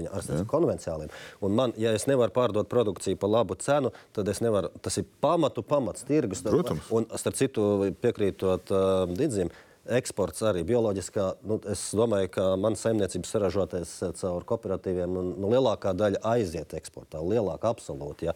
konvencionāliem. 0.51 1.11
Un 1.45 1.55
man, 1.55 1.74
ja 1.80 1.93
es 1.95 2.05
nevaru 2.09 2.34
pārdot 2.36 2.70
produkciju 2.72 3.20
par 3.20 3.32
labu 3.32 3.55
cenu, 3.59 3.93
tad 4.15 4.28
es 4.32 4.41
nevaru. 4.43 4.72
Tas 4.84 4.99
ir 4.99 5.07
pamatu 5.24 5.63
pamats 5.63 6.03
tirgus. 6.07 6.43
Protams. 6.45 6.91
Un, 6.95 7.07
starp 7.20 7.39
citu, 7.39 7.65
piekrītot 8.03 8.74
uh, 8.76 9.03
Digim, 9.15 9.51
eksports 9.99 10.43
arī 10.45 10.65
bioloģiskā. 10.67 11.28
Nu, 11.47 11.59
es 11.72 11.86
domāju, 11.97 12.32
ka 12.36 12.47
manas 12.59 12.84
saimniecības 12.86 13.36
saražotais 13.36 13.95
uh, 14.03 14.13
caur 14.20 14.47
kooperatīviem, 14.49 15.15
nu, 15.15 15.26
nu, 15.39 15.51
lielākā 15.55 15.95
daļa 15.97 16.24
aiziet 16.36 16.76
eksportā. 16.78 17.24
Lielākā 17.24 17.72
absolūti. 17.72 18.30
Ja. 18.30 18.36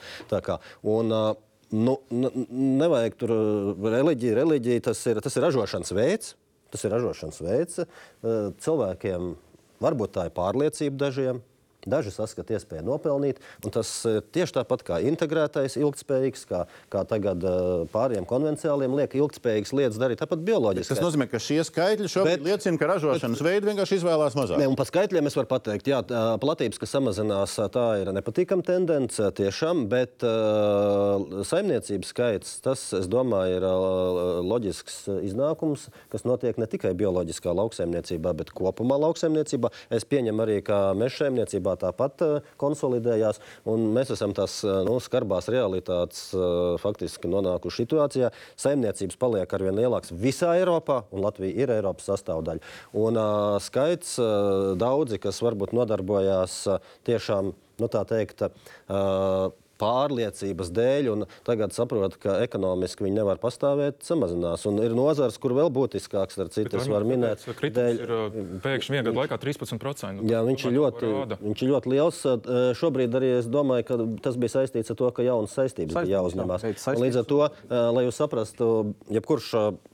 Un, 0.88 1.12
nu, 1.74 1.98
nevajag 2.14 3.20
tur 3.20 3.36
reliģiju. 3.84 4.38
Reliģija 4.40 4.90
tas 4.92 5.08
ir, 5.12 5.20
tas 5.26 5.36
ir 5.36 5.50
ražošanas 5.50 5.96
veids. 5.98 6.36
Tas 6.74 6.88
ir 6.88 6.96
ražošanas 6.96 7.42
veids. 7.46 7.84
Cilvēkiem 8.64 9.34
varbūt 9.84 10.16
tā 10.18 10.28
ir 10.30 10.36
pārliecība 10.38 11.06
dažiem. 11.08 11.42
Daži 11.90 12.14
saskata 12.16 12.56
iespēju 12.56 12.86
nopelnīt, 12.88 13.42
un 13.66 13.74
tas 13.76 13.90
ir 14.08 14.22
tieši 14.36 14.56
tāpat 14.60 14.84
kā 14.88 15.00
integrētais, 15.04 15.76
ilgspējīgs, 15.82 16.46
kā, 16.48 16.64
kā 16.94 17.04
tagad 17.10 17.44
uh, 17.44 17.84
pāriem 17.92 18.28
konvencionāliem 18.30 18.96
liek 19.02 19.16
ilgspējīgas 19.20 19.74
lietas 19.76 20.00
darīt, 20.00 20.22
tāpat 20.24 20.44
bioloģiski. 20.48 20.94
Tas 20.94 21.04
nozīmē, 21.04 21.28
ka 21.32 21.42
šie 21.44 21.60
skaitļi 21.68 22.12
šobrīd 22.14 22.40
Bet- 22.40 22.48
liecina, 22.48 22.80
ka 22.80 22.90
ražošanas 22.94 23.44
veidi 23.44 23.70
vienkārši 23.72 24.00
izvēlās 24.00 24.38
mazāk. 24.40 24.62
Ne, 24.62 24.70
un 24.72 24.78
par 24.80 24.88
skaitļiem 24.88 25.28
es 25.28 25.38
varu 25.40 25.52
pateikt, 25.52 25.90
ka 25.90 26.38
platības, 26.44 26.80
kas 26.82 26.96
samazinās, 26.96 27.58
tā 27.74 27.86
ir 28.02 28.14
nepatīkama 28.16 28.66
tendence 28.68 29.28
tiešām, 29.40 29.86
bet 29.92 30.24
uh, 30.28 31.44
saimniecības 31.48 32.14
skaits, 32.14 32.56
tas, 32.64 32.86
es 32.98 33.10
domāju, 33.12 33.60
ir 33.60 33.68
uh, 33.68 34.40
loģisks 34.46 35.04
iznākums, 35.20 35.90
kas 36.14 36.26
notiek 36.28 36.58
ne 36.62 36.68
tikai 36.70 36.94
bioloģiskā 36.98 37.54
lauksaimniecībā, 37.60 38.34
bet 38.40 38.54
kopumā 38.56 39.00
lauksaimniecībā. 39.04 39.72
Es 39.94 40.08
pieņemu 40.08 40.46
arī, 40.46 40.60
ka 40.66 40.80
meža 40.98 41.26
saimniecībā 41.26 41.73
tāpat 41.80 42.24
uh, 42.26 42.52
konsolidējās, 42.62 43.40
mēs 43.66 44.14
esam 44.16 44.36
tās 44.38 44.60
uh, 44.66 44.82
nu, 44.88 44.98
skarbās 45.04 45.50
realitātes 45.54 46.26
uh, 46.38 46.76
faktiski 46.82 47.32
nonākuši 47.32 47.84
situācijā. 47.84 48.32
Saimniecības 48.60 49.20
paliek 49.22 49.58
arvien 49.58 49.78
lielāks 49.78 50.14
visā 50.14 50.54
Eiropā, 50.60 51.04
un 51.14 51.24
Latvija 51.26 51.66
ir 51.66 51.74
Eiropas 51.78 52.10
sastāvdaļa. 52.12 52.64
Un 53.00 53.18
skaits 53.64 54.16
daudzi, 54.80 55.20
kas 55.22 55.42
varbūt 55.44 55.74
nodarbojās 55.76 56.56
tiešām, 57.08 57.52
nu 57.54 57.90
tā 57.92 58.04
teikt, 58.10 58.46
pārliecības 59.84 60.72
dēļ, 60.74 61.10
un 61.14 61.26
tagad 61.48 61.76
saprotu, 61.76 62.20
ka 62.24 62.38
ekonomiski 62.46 63.06
viņi 63.08 63.20
nevar 63.20 63.42
pastāvēt, 63.44 64.02
samazinās. 64.08 64.66
Un 64.70 64.80
ir 64.84 64.96
nozars, 64.98 65.38
kur 65.42 65.56
vēl 65.58 65.72
būtiskāks, 65.74 66.40
ar 66.42 66.52
citu 66.54 66.80
es 66.80 66.90
varu 66.92 67.10
minēt. 67.10 67.44
Kritums 67.60 68.02
ir 68.04 68.14
uh, 68.14 68.40
pēkšņi 68.64 68.96
vienā 68.98 69.06
gadā 69.10 69.20
laikā 69.24 69.40
13%. 69.44 70.24
Jā, 70.30 70.42
viņš 70.48 70.66
ir, 70.70 70.76
ļoti, 70.80 71.12
viņš 71.44 71.64
ir 71.66 71.72
ļoti 71.74 71.94
liels. 71.94 72.22
Eh, 72.24 72.60
Šobrīd 72.80 73.16
arī 73.20 73.34
es 73.40 73.48
domāju, 73.52 73.86
ka 73.88 74.00
tas 74.26 74.38
bija 74.40 74.56
saistīts 74.58 74.92
ar 74.94 74.98
to, 75.00 75.10
ka 75.16 75.26
jaunas 75.26 75.54
saistības 75.54 75.74
Saistības, 75.74 76.08
bija 76.08 76.20
jāuzņemās. 76.20 76.64
jā, 76.64 76.96
Līdz 77.04 77.18
ar 77.22 77.26
to, 77.30 77.40
eh, 77.46 77.76
lai 77.96 78.04
jūs 78.06 78.20
saprastu, 78.20 78.68
jebkurš 79.12 79.48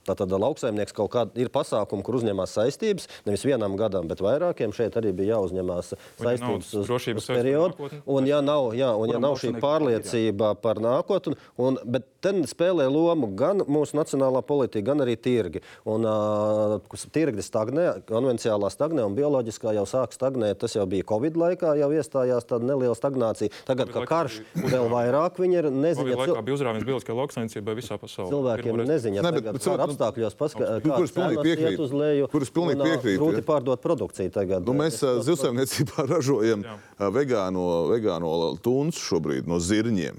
tātad 0.06 0.30
lauksaimnieks 0.30 0.94
kaut 0.96 1.10
kādā 1.14 1.36
ir 1.40 1.48
pasākuma, 1.52 2.04
kur 2.06 2.18
uzņemās 2.20 2.54
saistības, 2.56 3.08
nevis 3.26 3.44
vienam 3.46 3.76
gadam, 3.76 4.08
bet 4.08 4.18
vairākiem. 4.24 4.72
Šeit 4.74 4.96
arī 5.00 5.12
bija 5.16 5.36
jāuzņemās 5.36 5.94
saistības 6.20 6.74
uz, 6.74 6.86
drošības 6.88 7.24
uz 7.24 7.30
periodu. 7.30 7.90
Un 8.06 8.26
ja 8.26 8.40
nav, 8.44 8.72
jā, 8.78 8.90
un 8.96 9.10
ja 9.12 9.18
nav 9.18 9.36
šī 9.36 9.52
lauksaimniekam 9.52 9.60
pārliecība 9.80 10.54
par 10.60 10.76
nākotni, 10.82 11.36
un, 11.60 11.78
bet 11.84 12.06
te 12.20 12.32
spēlē 12.44 12.84
lomu 12.92 13.30
gan 13.36 13.62
mūsu 13.64 13.96
nacionālā 13.96 14.42
politika, 14.44 14.90
gan 14.92 15.00
arī 15.00 15.14
tirgi. 15.16 15.62
Un, 15.88 16.04
uh, 16.04 16.76
tirgi 17.14 17.40
stagnē, 17.44 18.02
konvencionālā 18.08 18.68
stagnē 18.72 19.06
un 19.08 19.14
bioloģiskā 19.16 19.72
jau 19.74 19.86
sāk 19.88 20.12
stagnēt. 20.12 20.58
Tas 20.60 20.74
jau 20.76 20.84
bija 20.90 21.06
Covid 21.08 21.38
laikā, 21.40 21.72
jau 21.80 21.88
iestājās 21.96 22.44
tāda 22.48 22.68
neliela 22.68 22.94
stagnācija. 22.98 23.48
Tagad, 23.68 23.88
laikā 23.94 24.04
karš, 24.10 24.40
bija 24.60 24.68
vēl 24.68 24.88
vairāk 24.92 25.40
viņi 25.40 25.56
ir 25.62 25.68
Covid 25.70 25.80
neziņa. 25.86 26.18
laikā 26.24 26.44
bija 26.44 26.58
uzrāviens 26.58 26.84
bioloģiskajā 26.90 27.16
lauksaimniecībā 27.22 27.76
visā 27.78 27.96
pasaulē. 28.02 28.30
Cilvēkiem 28.34 28.82
ir 28.84 28.90
neziņa, 28.92 29.22
Ne, 29.24 29.32
bet- 29.32 29.44
kara 29.48 29.58
cilvēki- 29.64 29.86
apstākļos 29.88 30.36
paskatās, 30.36 30.84
Nu, 30.84 30.92
kurus 31.00 31.12
pilnīgi 31.16 31.44
piekrītu, 31.46 33.20
Grūti 33.20 33.42
pārdot 33.48 33.80
produkciju 33.80 34.30
tagad. 34.32 34.66
Nu, 34.66 34.74
mēs 34.76 35.00
zivsaimniecībā 35.24 36.04
ražojam 36.14 36.64
vegāno, 36.98 37.88
vegāno 37.88 38.58
tunsu 38.60 39.00
šobrīd 39.00 39.46
no 39.48 39.59
zirņiem. 39.68 40.18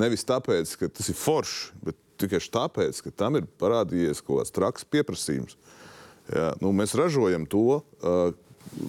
Nevis 0.00 0.24
tāpēc, 0.26 0.76
ka 0.80 0.88
tas 0.92 1.10
ir 1.10 1.18
forši, 1.18 1.74
bet 1.84 1.98
tikai 2.20 2.40
tāpēc, 2.52 3.02
ka 3.04 3.12
tam 3.22 3.38
ir 3.40 3.48
parādījies 3.60 4.22
kaut 4.24 4.42
kāds 4.42 4.54
traks 4.54 4.86
pieprasījums. 4.88 5.56
Jā, 6.30 6.52
nu, 6.62 6.72
mēs 6.76 6.94
ražojam 6.98 7.46
to 7.50 7.80
uh, 7.80 8.30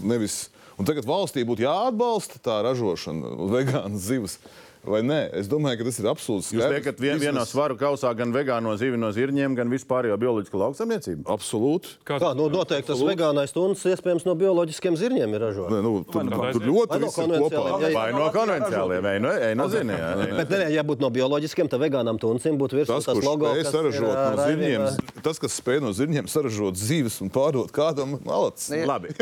nevis. 0.05 0.49
Un 0.79 0.87
tagad 0.87 1.05
valstī 1.05 1.43
būtu 1.45 1.65
jāatbalsta 1.65 2.41
tā 2.43 2.59
ražošana, 2.65 3.35
vegānas 3.51 4.05
zivs. 4.07 4.37
Vai 4.85 5.01
nē. 5.05 5.19
Es 5.41 5.49
domāju, 5.51 5.81
ka 5.81 5.87
tas 5.89 5.99
ir 6.01 6.07
absolūti 6.11 6.47
Jūs 6.47 6.61
skaidrs. 6.61 6.75
liekat, 6.77 7.01
vien, 7.03 7.19
vienā 7.21 7.43
svaru 7.49 7.77
kausā 7.79 8.11
gan 8.17 8.33
vegāno 8.33 8.73
zivi 8.79 8.97
no 8.99 9.11
zirņiem, 9.13 9.55
gan 9.57 9.71
vispārējo 9.71 10.17
bioloģisko 10.21 10.61
lauksaimniecību? 10.61 11.25
Absolūti. 11.31 11.95
Kā, 12.07 12.17
Kā, 12.21 12.31
nu, 12.37 12.47
noteikti 12.53 12.91
tas 12.91 13.03
vegānais 13.05 13.53
tunis 13.55 13.83
iespējams 13.91 14.25
no 14.27 14.35
bioloģiskiem 14.39 14.97
zirņiem 14.99 15.35
ir 15.37 15.45
ražots. 15.45 15.73
Nē, 15.73 15.81
nu, 15.85 15.93
tur, 16.05 16.25
no 16.25 16.41
tur 16.51 16.65
konvencionāliem. 16.65 16.71
ļoti 16.71 16.91
Vai 16.91 17.01
no 17.01 17.11
konvencionāliem? 17.17 17.95
Vai 17.97 18.07
no 18.15 18.27
konvencionāliem, 18.35 19.05
vai 19.05 19.15
no, 19.21 19.33
ej, 19.49 19.55
no 19.59 19.67
zini, 19.71 19.97
jā. 19.97 20.11
Bet, 20.41 20.55
ne, 20.55 20.69
ja 20.75 20.85
būtu 20.87 21.05
no 21.05 21.11
bioloģiskiem, 21.13 21.69
tad 21.71 21.83
vegānam 21.83 22.19
tunim 22.21 22.59
būtu 22.61 22.79
virsū 22.81 22.95
Tas, 22.95 23.09
tas 23.09 23.21
logo, 23.25 23.49
kas 23.55 23.71
saražot 23.73 24.15
no 24.15 24.47
zirņiem, 24.47 24.87
tas, 25.25 25.41
kas 25.41 25.57
spēj 25.61 25.81
no 25.85 25.93
zirņiem 25.95 26.29
saražot 26.31 26.79
zīves 26.79 27.19
un 27.23 27.31
pārdot 27.33 27.71
kādam, 27.75 28.17
malacis. 28.25 28.71
Labi, 28.87 29.13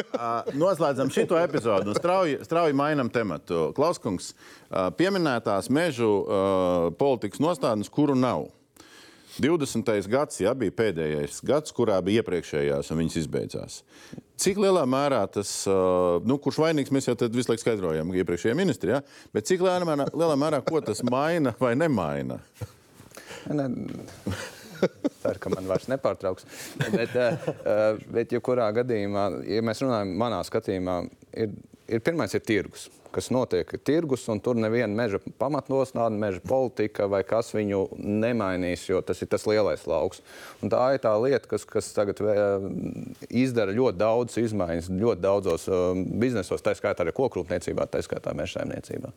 noslēdzam 0.57 1.11
šo 1.13 1.27
epizodu 1.41 1.91
un 1.93 1.97
strauji, 1.99 2.39
strauji 2.47 2.77
mainām 2.77 3.11
tematu. 3.13 3.69
Klauskungs, 3.77 4.31
ā, 4.69 4.87
pieminētās 5.49 5.69
mežu 5.69 6.25
ā, 6.25 6.91
politikas 6.97 7.39
nostādnes, 7.41 7.89
kuru 7.89 8.15
nav. 8.15 8.49
20. 9.39 10.07
gads 10.09 10.41
ja, 10.41 10.53
bija 10.53 10.71
pēdējais 10.71 11.41
gads, 11.45 11.71
kurā 11.71 12.01
bija 12.03 12.21
iepriekšējās, 12.21 12.89
un 12.91 12.99
viņas 12.99 13.17
izbeidzās. 13.21 13.83
Cik 14.39 14.59
lielā 14.59 14.83
mērā 14.85 15.21
tas, 15.31 15.65
ā, 15.67 16.19
nu, 16.27 16.37
kurš 16.39 16.59
vainīgs, 16.59 16.91
mēs 16.91 17.07
jau 17.07 17.15
visu 17.31 17.51
laiku 17.51 17.63
skaidrojam, 17.63 18.11
iepriekšējā 18.11 18.55
ministrijā, 18.57 18.99
ja? 18.99 19.29
bet 19.33 19.47
cik 19.47 19.63
lielā 19.63 19.85
mērā, 19.87 20.09
lielā 20.13 20.35
mērā 20.39 20.61
ko 20.65 20.81
tas 20.83 21.01
maina 21.07 21.55
vai 21.59 21.75
nemaina? 21.79 22.39
Ne, 23.47 23.69
Ceru, 25.19 25.39
ka 25.43 25.51
man 25.51 25.67
vairs 25.67 25.89
nepārtrauks. 25.91 26.45
Bet, 26.91 27.15
uh, 27.15 27.97
bet 28.11 28.31
jebkurā 28.35 28.69
gadījumā, 28.75 29.25
ja 29.47 29.63
mēs 29.65 29.83
runājam, 29.83 30.13
manā 30.19 30.39
skatījumā, 30.47 31.01
ir, 31.35 31.55
ir 31.89 32.01
pirmais 32.05 32.33
ir 32.37 32.43
tirgus. 32.45 32.87
Kas 33.09 33.31
notiek 33.33 33.71
tirgus, 33.85 34.27
un 34.29 34.37
tur 34.43 34.57
neviena 34.59 34.91
meža 34.93 35.17
pamatnostāde, 35.41 36.17
meža 36.21 36.43
politika 36.45 37.07
vai 37.09 37.23
kas 37.25 37.49
viņu 37.55 37.87
nemainīs, 37.97 38.83
jo 38.91 39.01
tas 39.05 39.23
ir 39.25 39.31
tas 39.31 39.47
lielais 39.49 39.87
lauks. 39.89 40.21
Un 40.61 40.69
tā 40.69 40.83
ir 40.93 41.01
tā 41.01 41.15
lieta, 41.17 41.49
kas, 41.49 41.65
kas 41.65 41.89
tagad 41.95 42.21
uh, 42.21 42.67
izdara 43.29 43.73
ļoti 43.73 43.97
daudz 43.97 44.37
izmaiņas, 44.43 44.91
ļoti 45.01 45.25
daudzos 45.25 45.65
uh, 45.71 45.89
biznesos, 46.21 46.61
tā 46.61 46.75
skaitā 46.77 47.05
arī 47.05 47.15
kokrūpniecībā, 47.17 47.89
tā 47.89 48.03
skaitā 48.05 48.35
meža 48.37 48.59
saimniecībā. 48.59 49.13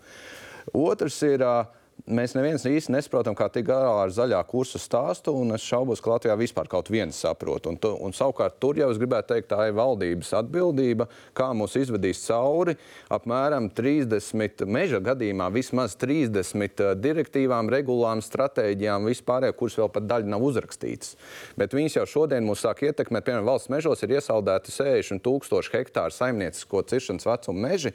Otrs 0.73 1.21
ir. 1.29 1.45
Uh, 1.45 1.79
Mēs 2.03 2.33
neviens 2.35 2.65
īsti 2.67 2.91
nesaprotam, 2.91 3.37
kā 3.39 3.47
tikt 3.47 3.69
galā 3.69 3.93
ar 4.03 4.11
zaļā 4.11 4.41
kursa 4.49 4.81
stāstu, 4.83 5.37
un 5.39 5.55
es 5.55 5.63
šaubos, 5.63 6.01
ka 6.03 6.11
Latvijā 6.11 6.35
vispār 6.41 6.67
kaut 6.67 6.89
viens 6.91 7.15
saprot. 7.15 7.69
Un, 7.71 7.77
tu, 7.79 7.93
un 7.95 8.11
savukārt 8.11 8.57
tur 8.59 8.81
jau 8.81 8.89
es 8.91 8.99
gribētu 8.99 9.31
teikt, 9.31 9.47
tā 9.53 9.69
ir 9.69 9.77
valdības 9.79 10.33
atbildība, 10.41 11.07
kā 11.39 11.53
mūs 11.55 11.77
izvedīs 11.79 12.25
cauri 12.25 12.75
apmēram 13.07 13.69
30, 13.71 14.65
meža 14.67 14.99
gadījumā 14.99 15.47
vismaz 15.55 15.95
30 16.01 16.83
direktīvām, 16.99 17.71
regulām, 17.71 18.25
stratēģijām, 18.27 19.07
vispārējām, 19.13 19.59
kuras 19.63 19.79
vēl 19.79 19.95
pat 19.95 20.11
daļa 20.11 20.35
nav 20.35 20.49
uzrakstītas. 20.49 21.15
Bet 21.55 21.79
viņas 21.79 22.01
jau 22.01 22.09
šodien 22.17 22.43
mūs 22.51 22.67
sāk 22.67 22.83
ietekmēt. 22.83 23.29
Piemēram, 23.31 23.47
valsts 23.47 23.71
mežos 23.71 24.03
ir 24.03 24.17
iesaldēti 24.19 24.75
60 24.75 25.23
tūkstoši 25.23 25.77
hektāru 25.79 26.19
saimniecisko 26.19 26.83
ciršanas 26.91 27.31
vecuma 27.31 27.69
meži 27.69 27.95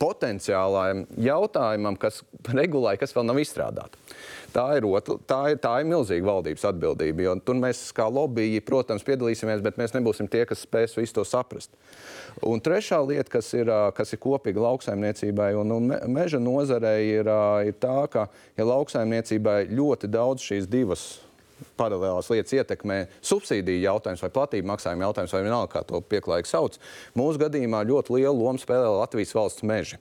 potenciālajam 0.00 1.04
jautājumam, 1.20 1.96
kas 2.00 2.22
regulēja, 2.48 3.02
kas 3.02 3.12
vēl 3.16 3.26
nav 3.28 3.40
izstrādāta. 3.42 4.00
Tā 4.50 4.64
ir, 4.78 4.86
otra, 4.88 5.14
tā, 5.28 5.40
ir, 5.52 5.60
tā 5.62 5.76
ir 5.78 5.86
milzīga 5.86 6.26
valdības 6.26 6.64
atbildība. 6.72 7.22
Jo 7.26 7.34
tur 7.44 7.58
mēs, 7.60 7.84
kā 7.94 8.08
lobbyji, 8.10 8.62
protams, 8.66 9.04
piedalīsimies, 9.06 9.62
bet 9.62 9.78
mēs 9.78 9.94
nebūsim 9.94 10.26
tie, 10.32 10.42
kas 10.48 10.64
spēs 10.66 10.96
visu 10.98 11.20
to 11.20 11.26
saprast. 11.28 11.70
Un 12.46 12.62
trešā 12.64 12.98
lieta, 13.06 13.28
kas 13.36 13.52
ir, 13.54 13.70
kas 13.94 14.16
ir 14.16 14.22
kopīga 14.24 14.64
lauksaimniecībai 14.64 15.52
un, 15.60 15.76
un 15.76 15.90
me- 15.92 16.02
meža 16.18 16.42
nozarei, 16.42 17.20
ir, 17.20 17.30
ir 17.68 17.78
tā, 17.78 17.98
ka 18.10 18.26
ja 18.58 18.66
lauksaimniecībai 18.72 19.66
ļoti 19.70 20.10
daudz 20.10 20.48
šīs 20.50 20.70
divas 20.70 21.10
paralēlās 21.80 22.30
lietas 22.32 22.54
ietekmē 22.56 22.98
subsīdiju 23.26 23.84
jautājums 23.84 24.24
vai 24.24 24.32
platību 24.34 24.70
maksājuma 24.70 25.08
jautājums, 25.08 25.34
vai 25.36 25.44
vienalga, 25.46 25.72
kā 25.74 25.84
to 25.88 26.00
pieklājīgi 26.10 26.50
sauc. 26.50 26.80
Mūsu 27.18 27.42
gadījumā 27.44 27.84
ļoti 27.88 28.16
lielu 28.18 28.34
lomu 28.36 28.62
spēlē 28.62 28.90
Latvijas 28.98 29.34
valsts 29.36 29.66
meži. 29.66 30.00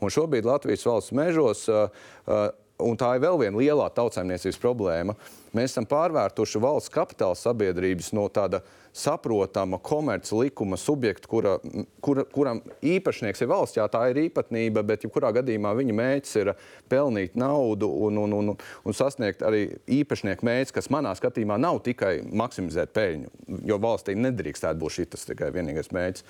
Un 0.00 0.12
šobrīd 0.14 0.48
Latvijas 0.48 0.86
valsts 0.88 1.14
mežos, 1.16 1.64
uh, 1.72 1.88
uh, 2.28 2.46
un 2.84 2.98
tā 3.00 3.14
ir 3.16 3.24
vēl 3.24 3.40
viena 3.44 3.60
lielā 3.60 3.88
tautsājumniecības 3.94 4.60
problēma, 4.62 5.16
mēs 5.56 5.72
esam 5.72 5.86
pārvērtuši 5.90 6.62
valsts 6.62 6.92
kapitāla 6.94 7.38
sabiedrības 7.38 8.12
no 8.16 8.28
tāda 8.32 8.62
saprotama 8.94 9.78
komerci 9.82 10.34
likuma 10.38 10.76
subjekta, 10.76 11.26
kura, 11.28 11.56
kura, 12.00 12.22
kuram 12.30 12.60
īpašnieks 12.78 13.42
ir 13.42 13.48
valsts. 13.50 13.78
Jā, 13.80 13.88
tā 13.90 14.04
ir 14.12 14.20
īpatnība, 14.28 14.84
bet 14.86 15.02
jebkurā 15.02 15.32
gadījumā 15.34 15.72
viņa 15.74 15.96
mērķis 15.98 16.36
ir 16.38 16.52
pelnīt 16.90 17.34
naudu 17.34 17.88
un, 18.06 18.20
un, 18.22 18.36
un, 18.38 18.52
un 18.54 18.94
sasniegt 18.94 19.42
arī 19.42 19.64
īpašnieku 19.98 20.46
mērķis, 20.46 20.76
kas 20.78 20.90
manā 20.94 21.16
skatījumā 21.18 21.58
nav 21.58 21.80
tikai 21.88 22.20
maksimizēt 22.30 22.94
peļņu, 22.94 23.34
jo 23.66 23.80
valstī 23.82 24.14
nedrīkstētu 24.14 24.78
būt 24.84 24.98
šis 25.00 25.28
tikai 25.32 25.50
vienīgais 25.58 25.90
mērķis. 25.94 26.28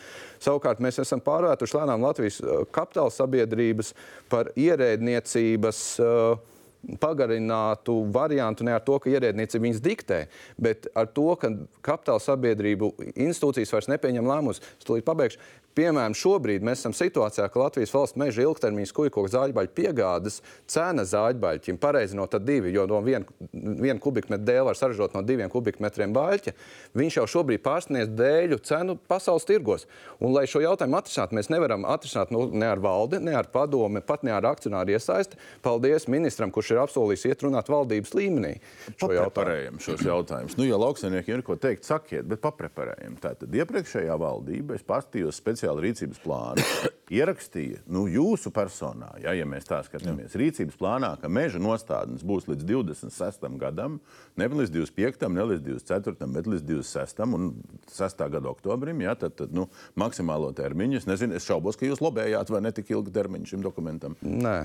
Savukārt 0.49 0.81
mēs 0.81 1.03
esam 1.05 1.21
pārvērtuši 1.25 1.81
lēnām 1.83 2.09
Latvijas 2.09 2.41
eh, 2.41 2.65
kapitāla 2.73 3.13
sabiedrības 3.13 3.93
par 4.33 4.55
ierēdniecības. 4.57 5.85
Uh, 6.01 6.54
pagarinātu 7.01 7.97
variantu 8.15 8.67
ne 8.67 8.75
ar 8.77 8.83
to, 8.85 8.99
ka 9.01 9.13
ierēdniecība 9.13 9.69
viņas 9.69 9.83
diktē, 9.85 10.21
bet 10.61 10.89
ar 10.95 11.11
to, 11.15 11.27
ka 11.41 11.53
kapitāla 11.85 12.23
sabiedrību 12.23 12.93
institūcijas 13.15 13.75
vairs 13.75 13.91
nepieņem 13.93 14.31
lēmumus. 14.31 14.63
Es 14.79 14.89
tūlīt 14.89 15.07
pabeigšu. 15.09 15.41
Piemēram, 15.75 16.15
šobrīd 16.15 16.63
mēs 16.63 16.85
esam 16.85 16.95
situācijā, 16.95 17.49
ka 17.51 17.59
Latvijas 17.59 17.91
valsts 17.95 18.19
meža 18.21 18.45
ilgtermiņa 18.45 18.91
skujkoku 18.93 19.31
zāģbaļu 19.33 19.73
piegādes 19.75 20.39
cena 20.71 21.03
zāģbaļķim 21.09 21.81
pareizinot 21.83 22.37
ar 22.37 22.43
divi, 22.47 22.71
jo 22.75 22.85
no 22.87 23.01
viena 23.03 23.27
vien 23.53 23.99
kubikmetra 23.99 24.45
dēļa 24.45 24.69
var 24.69 24.79
saražot 24.79 25.17
no 25.17 25.23
diviem 25.27 25.51
kubikmetriem 25.51 26.15
baļķa. 26.15 26.55
Viņš 26.95 27.19
jau 27.19 27.25
šobrīd 27.35 27.65
pārsniedz 27.65 28.13
dēļu 28.15 28.61
cenu 28.67 28.95
pasaules 29.11 29.47
tirgos. 29.49 29.89
Un, 30.21 30.31
lai 30.37 30.45
šo 30.51 30.63
jautājumu 30.63 31.01
atrisinātu, 31.01 31.39
mēs 31.41 31.51
nevaram 31.51 31.89
atrisināt 31.91 32.31
nu, 32.35 32.47
ne 32.55 32.71
ar 32.71 32.83
valdi, 32.83 33.19
ne 33.25 33.35
ar 33.35 33.51
padomi, 33.51 34.05
pat 34.07 34.23
ne 34.23 34.35
ar 34.37 34.47
akcionāru 34.53 34.95
iesaisti. 34.95 35.41
Paldies 35.65 36.07
ministram, 36.13 36.55
kurš 36.55 36.75
ir 36.77 36.83
apsolījis 36.85 37.27
iet 37.33 37.45
runāt 37.49 37.71
valdības 37.73 38.15
līmenī. 38.15 38.55
šo 39.01 39.11
jautājumu. 39.19 39.83
Šos 39.83 40.07
jautājumus. 40.07 40.59
Nu, 40.61 40.69
ja 40.69 40.79
lauksaimniekiem 40.79 41.41
ir 41.41 41.47
ko 41.47 41.59
teikt, 41.59 41.87
sakiet, 41.89 42.29
bet 42.31 42.43
papreparējam. 42.45 43.19
Tātad 43.23 43.59
iepriekšējā 43.59 44.19
valdība, 44.21 44.79
es 44.79 44.87
paskatījos 44.87 45.41
speciāli 45.41 45.64
rīcības 45.85 46.21
plānu, 46.25 46.65
ierakstīja 47.13 47.83
nu, 47.93 48.07
jūsu 48.09 48.53
personā, 48.55 49.11
ja, 49.23 49.35
ja 49.37 49.47
mēs 49.49 49.69
tā 49.69 49.81
skatāmies, 49.87 50.37
rīcības 50.39 50.79
plānā, 50.81 51.11
ka 51.21 51.29
meža 51.29 51.61
nostādnes 51.63 52.25
būs 52.27 52.49
līdz 52.49 52.67
26. 52.69 53.47
gadam, 53.61 53.99
ne 54.41 54.49
līdz 54.49 54.73
25. 54.73 55.29
ne 55.35 55.47
līdz 55.53 55.65
24. 55.69 56.31
bet 56.37 56.51
līdz 56.51 56.67
26. 56.71 57.25
un 57.37 57.51
6. 57.93 58.27
gada 58.37 58.53
oktobrim, 58.53 59.05
ja, 59.05 59.17
tad, 59.19 59.37
tad 59.41 59.55
nu, 59.57 59.69
maksimālo 60.01 60.53
termiņu. 60.57 61.03
Es 61.03 61.09
nezinu, 61.11 61.37
es 61.37 61.49
šaubos, 61.49 61.79
ka 61.79 61.89
jūs 61.89 62.03
lobējāt 62.05 62.53
vai 62.55 62.65
ne 62.65 62.75
tik 62.75 62.93
ilgu 62.95 63.13
termiņu 63.15 63.53
šim 63.53 63.65
dokumentam. 63.65 64.17
Nē, 64.25 64.59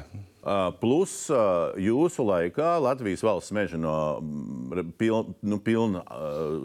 Plus 0.80 1.14
jūsu 1.84 2.24
laikā 2.24 2.78
Latvijas 2.80 3.22
valsts 3.28 3.52
meža 3.52 3.76
no 3.78 3.96
mm, 4.24 4.94
pil, 4.98 5.34
nu, 5.44 5.58
pilna 5.60 6.00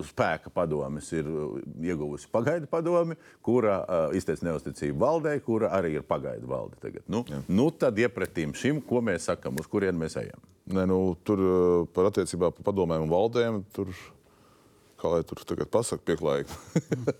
spēka 0.07 0.53
padomes 0.55 1.09
ir 1.11 1.27
ieguvusi 1.83 2.31
pagaidu 2.31 2.70
padomi, 2.70 3.18
kura 3.43 3.81
izteica 4.14 4.47
neusticību 4.47 5.01
valdei, 5.01 5.41
kura 5.43 5.64
arī 5.73 5.95
ir 5.99 6.05
pagaidu 6.09 6.49
valde. 6.51 6.77
Tagad. 6.83 7.05
Nu, 7.11 7.25
nu, 7.49 7.69
tad 7.71 7.99
iepratīm 8.01 8.53
šim, 8.59 8.81
ko 8.85 9.01
mēs 9.05 9.31
sakam, 9.31 9.57
uz 9.61 9.69
kurien 9.71 9.97
mēs 10.01 10.19
ejam. 10.21 10.43
Nē, 10.73 10.87
nu, 10.89 10.99
tur 11.29 11.41
uh, 11.45 11.87
par 11.93 12.09
attiecībā 12.09 12.49
par 12.57 12.65
padomēm 12.73 13.05
un 13.05 13.11
valdēm. 13.12 13.62
Tur, 13.77 13.91
kā 15.01 15.11
lai 15.12 15.21
tur 15.29 15.43
tagad 15.45 15.69
pasakā, 15.69 16.01
pieklājīgi. 16.09 16.55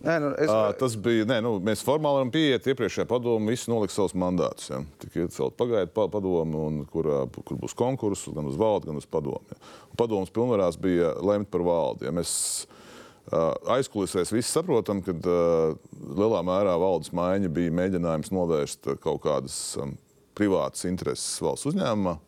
Nē, 0.07 0.15
nu, 0.25 0.31
es, 0.41 0.49
Ā, 0.49 0.71
Tas 0.81 0.95
bija. 0.97 1.27
Nē, 1.29 1.41
nu, 1.45 1.59
mēs 1.65 1.83
formāli 1.85 2.23
varam 2.23 2.31
pieiet. 2.33 2.65
Iepriekšējā 2.73 3.05
padomē 3.11 3.53
visi 3.53 3.69
nolika 3.69 3.93
savus 3.93 4.15
mandātus. 4.17 4.71
Ja. 4.73 4.81
Tik 5.05 5.19
iecelt 5.27 5.59
pagaidu 5.61 5.93
pa- 5.93 6.09
padomu, 6.13 6.63
un 6.71 6.79
kur, 6.89 7.11
kur 7.45 7.61
būs 7.61 7.77
konkurss 7.77 8.31
gan 8.33 8.49
uz 8.49 8.57
valdi, 8.61 8.89
gan 8.89 9.03
uz 9.03 9.05
padomu. 9.13 9.45
Ja. 9.53 9.61
Padomas 10.01 10.33
pilnvarās 10.33 10.81
bija 10.81 11.13
lemt 11.21 11.53
par 11.53 11.67
valdi. 11.69 12.09
Ja. 12.09 12.15
Mēs 12.17 12.33
ā, 12.65 12.84
aizkulisēs 13.75 14.33
visi 14.35 14.51
saprotam, 14.51 15.01
ka 15.05 15.15
ā, 15.15 15.39
lielā 16.19 16.43
mērā 16.45 16.75
valdes 16.81 17.13
maiņa 17.17 17.51
bija 17.55 17.73
mēģinājums 17.75 18.33
novērst 18.35 18.91
ā, 18.91 18.97
kaut 19.01 19.23
kādas 19.25 19.57
ā, 19.81 19.89
privātas 20.37 20.85
intereses 20.89 21.39
valsts 21.43 21.71
uzņēmumā. 21.73 22.19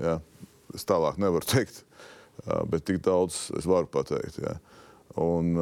Ja. 0.00 0.20
Es 0.74 0.86
tālāk 0.86 1.18
nevaru 1.18 1.46
teikt, 1.52 1.82
bet 2.70 2.86
tik 2.86 3.00
daudz 3.04 3.48
es 3.58 3.66
varu 3.68 3.90
pateikt. 3.90 4.38
Ja. 4.44 4.56
Un, 5.20 5.52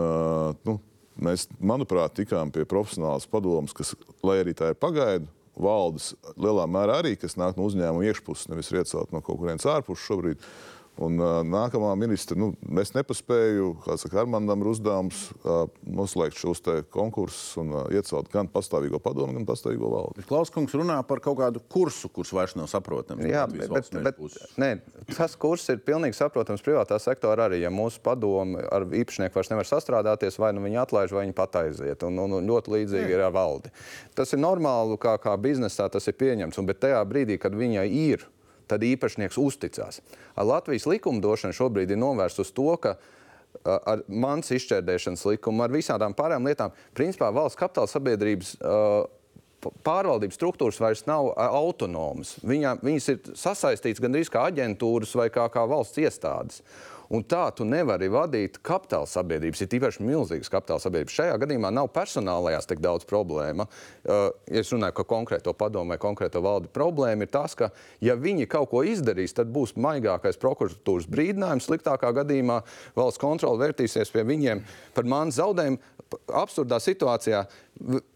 nu, 0.68 0.76
mēs, 1.24 1.46
manuprāt, 1.58 2.18
tikām 2.18 2.52
pie 2.54 2.66
profesionālas 2.68 3.26
padomas, 3.30 3.72
kas, 3.76 3.94
lai 4.26 4.42
arī 4.42 4.54
tā 4.56 4.74
ir 4.74 4.78
pagaidu, 4.78 5.30
valdes 5.58 6.12
lielā 6.38 6.66
mērā 6.70 7.00
arī, 7.02 7.14
kas 7.18 7.36
nāk 7.38 7.56
no 7.58 7.66
uzņēmuma 7.68 8.06
iekšpuses, 8.08 8.48
nevis 8.52 8.70
iecelt 8.70 9.14
no 9.14 9.22
kaut 9.24 9.40
kurienes 9.40 9.66
ārpuses 9.68 10.06
šobrīd. 10.06 10.44
Un, 10.98 11.18
uh, 11.22 11.40
nākamā 11.46 11.92
ministra, 11.98 12.34
nu, 12.38 12.50
mēs 12.74 12.90
nepaspēju, 12.96 13.68
kā 13.84 13.94
saka, 14.00 14.18
Armandam 14.24 14.64
ir 14.64 14.70
uzdevums 14.72 15.28
uh, 15.44 15.68
noslēgt 15.86 16.38
šos 16.40 16.62
konkursus 16.90 17.54
un 17.60 17.70
uh, 17.70 17.84
iecelt 17.94 18.30
gan 18.32 18.48
pastāvīgo 18.50 18.98
padomu, 19.02 19.36
gan 19.36 19.46
pastāvīgo 19.46 19.92
valdi. 19.92 20.24
Klauskungs 20.26 20.74
runā 20.74 20.96
par 21.06 21.22
kaut 21.22 21.38
kādu 21.38 21.62
kursu, 21.70 22.10
kurš 22.10 22.32
vairs 22.34 22.56
nav 22.58 22.66
saprotams. 22.72 23.22
no 23.22 23.30
Jā, 23.30 23.44
bet, 23.50 23.70
bet, 23.70 23.92
bet 24.08 24.58
nē, 24.58 24.70
tas 25.12 25.36
kurs 25.38 25.68
ir 25.70 25.78
pilnīgi 25.86 26.18
saprotams 26.18 26.64
privātā 26.66 26.98
sektora 27.02 27.46
arī. 27.46 27.60
Ja 27.62 27.70
mūsu 27.74 28.02
padomu 28.02 28.64
ar 28.66 28.86
īpašnieku 28.88 29.38
vairs 29.38 29.52
nevar 29.52 29.68
sastrādāties, 29.70 30.40
vai 30.42 30.50
nu 30.56 30.64
viņi 30.66 30.82
atlaiž, 30.82 31.14
vai 31.14 31.28
viņi 31.28 31.36
pat 31.38 31.60
aiziet. 31.62 32.02
Un, 32.08 32.18
un, 32.24 32.40
un 32.40 32.50
ļoti 32.50 32.74
līdzīgi 32.74 33.14
ir 33.14 33.22
ar 33.28 33.36
valdi. 33.36 33.70
Tas 34.18 34.34
ir 34.34 34.42
normāli, 34.42 34.98
kā, 34.98 35.14
kā 35.22 35.36
biznesā 35.38 35.86
tas 35.92 36.10
ir 36.10 36.18
pieņemts. 36.18 36.58
Un, 36.58 36.66
bet 36.66 36.82
tajā 36.82 37.04
brīdī, 37.06 37.38
kad 37.38 37.54
viņai 37.54 37.86
ir, 37.86 38.26
tad 38.68 38.84
īpašnieks 38.86 39.38
uzticās. 39.40 40.02
Ar 40.38 40.48
Latvijas 40.48 40.86
likumdošanu 40.88 41.56
šobrīd 41.56 41.94
ir 41.94 42.00
novērsta 42.00 42.44
uz 42.44 42.52
to, 42.54 42.70
ka 42.82 42.96
ar 43.64 44.02
mans 44.08 44.52
izšķērdēšanas 44.54 45.24
likumu, 45.32 45.64
ar 45.64 45.72
visām 45.74 46.14
pārējām 46.16 46.48
lietām, 46.48 46.74
principā 46.96 47.30
valsts 47.34 47.58
kapitāla 47.58 47.90
sabiedrības 47.90 48.56
pārvaldības 49.58 50.38
struktūras 50.38 50.78
vairs 50.80 51.02
nav 51.08 51.32
autonomas. 51.34 52.36
Viņa, 52.46 52.76
viņas 52.84 53.08
ir 53.10 53.32
sasaistītas 53.38 54.02
gandrīz 54.02 54.30
kā 54.30 54.44
aģentūras 54.52 55.16
vai 55.18 55.28
kā, 55.34 55.48
kā 55.52 55.64
valsts 55.68 55.98
iestādes. 55.98 56.62
Un 57.14 57.22
tā 57.24 57.46
tu 57.56 57.64
nevari 57.64 58.10
vadīt 58.12 58.58
kapitāla 58.64 59.08
sabiedrības, 59.08 59.62
ir 59.64 59.76
īpaši 59.78 60.04
milzīgas 60.04 60.50
kapitāla 60.52 60.82
sabiedrības. 60.82 61.14
Šajā 61.16 61.38
gadījumā 61.40 61.70
nav 61.72 61.88
personālajās 61.94 62.68
tik 62.68 62.82
daudz 62.84 63.06
problēma. 63.08 63.64
Uh, 64.04 64.28
ja 64.52 64.60
es 64.60 64.72
runāju 64.74 64.98
par 64.98 65.08
konkrēto 65.08 65.54
padomu 65.56 65.94
vai 65.94 66.00
konkrēto 66.02 66.42
valdi, 66.44 66.68
problēma 66.74 67.24
ir 67.24 67.32
tas, 67.32 67.56
ka, 67.56 67.70
ja 68.04 68.16
viņi 68.18 68.48
kaut 68.52 68.68
ko 68.74 68.84
izdarīs, 68.84 69.32
tad 69.36 69.48
būs 69.54 69.76
maigākais 69.80 70.40
prokuratūras 70.42 71.08
brīdinājums. 71.08 71.70
Sliktākā 71.70 72.12
gadījumā 72.20 72.60
valsts 72.98 73.22
kontrole 73.22 73.62
vērtīsies 73.64 74.12
pie 74.12 74.26
viņiem 74.28 74.64
par 74.96 75.08
manu 75.08 75.32
zaudējumu. 75.32 75.80
Absurdā 76.36 76.78
situācijā 76.80 77.42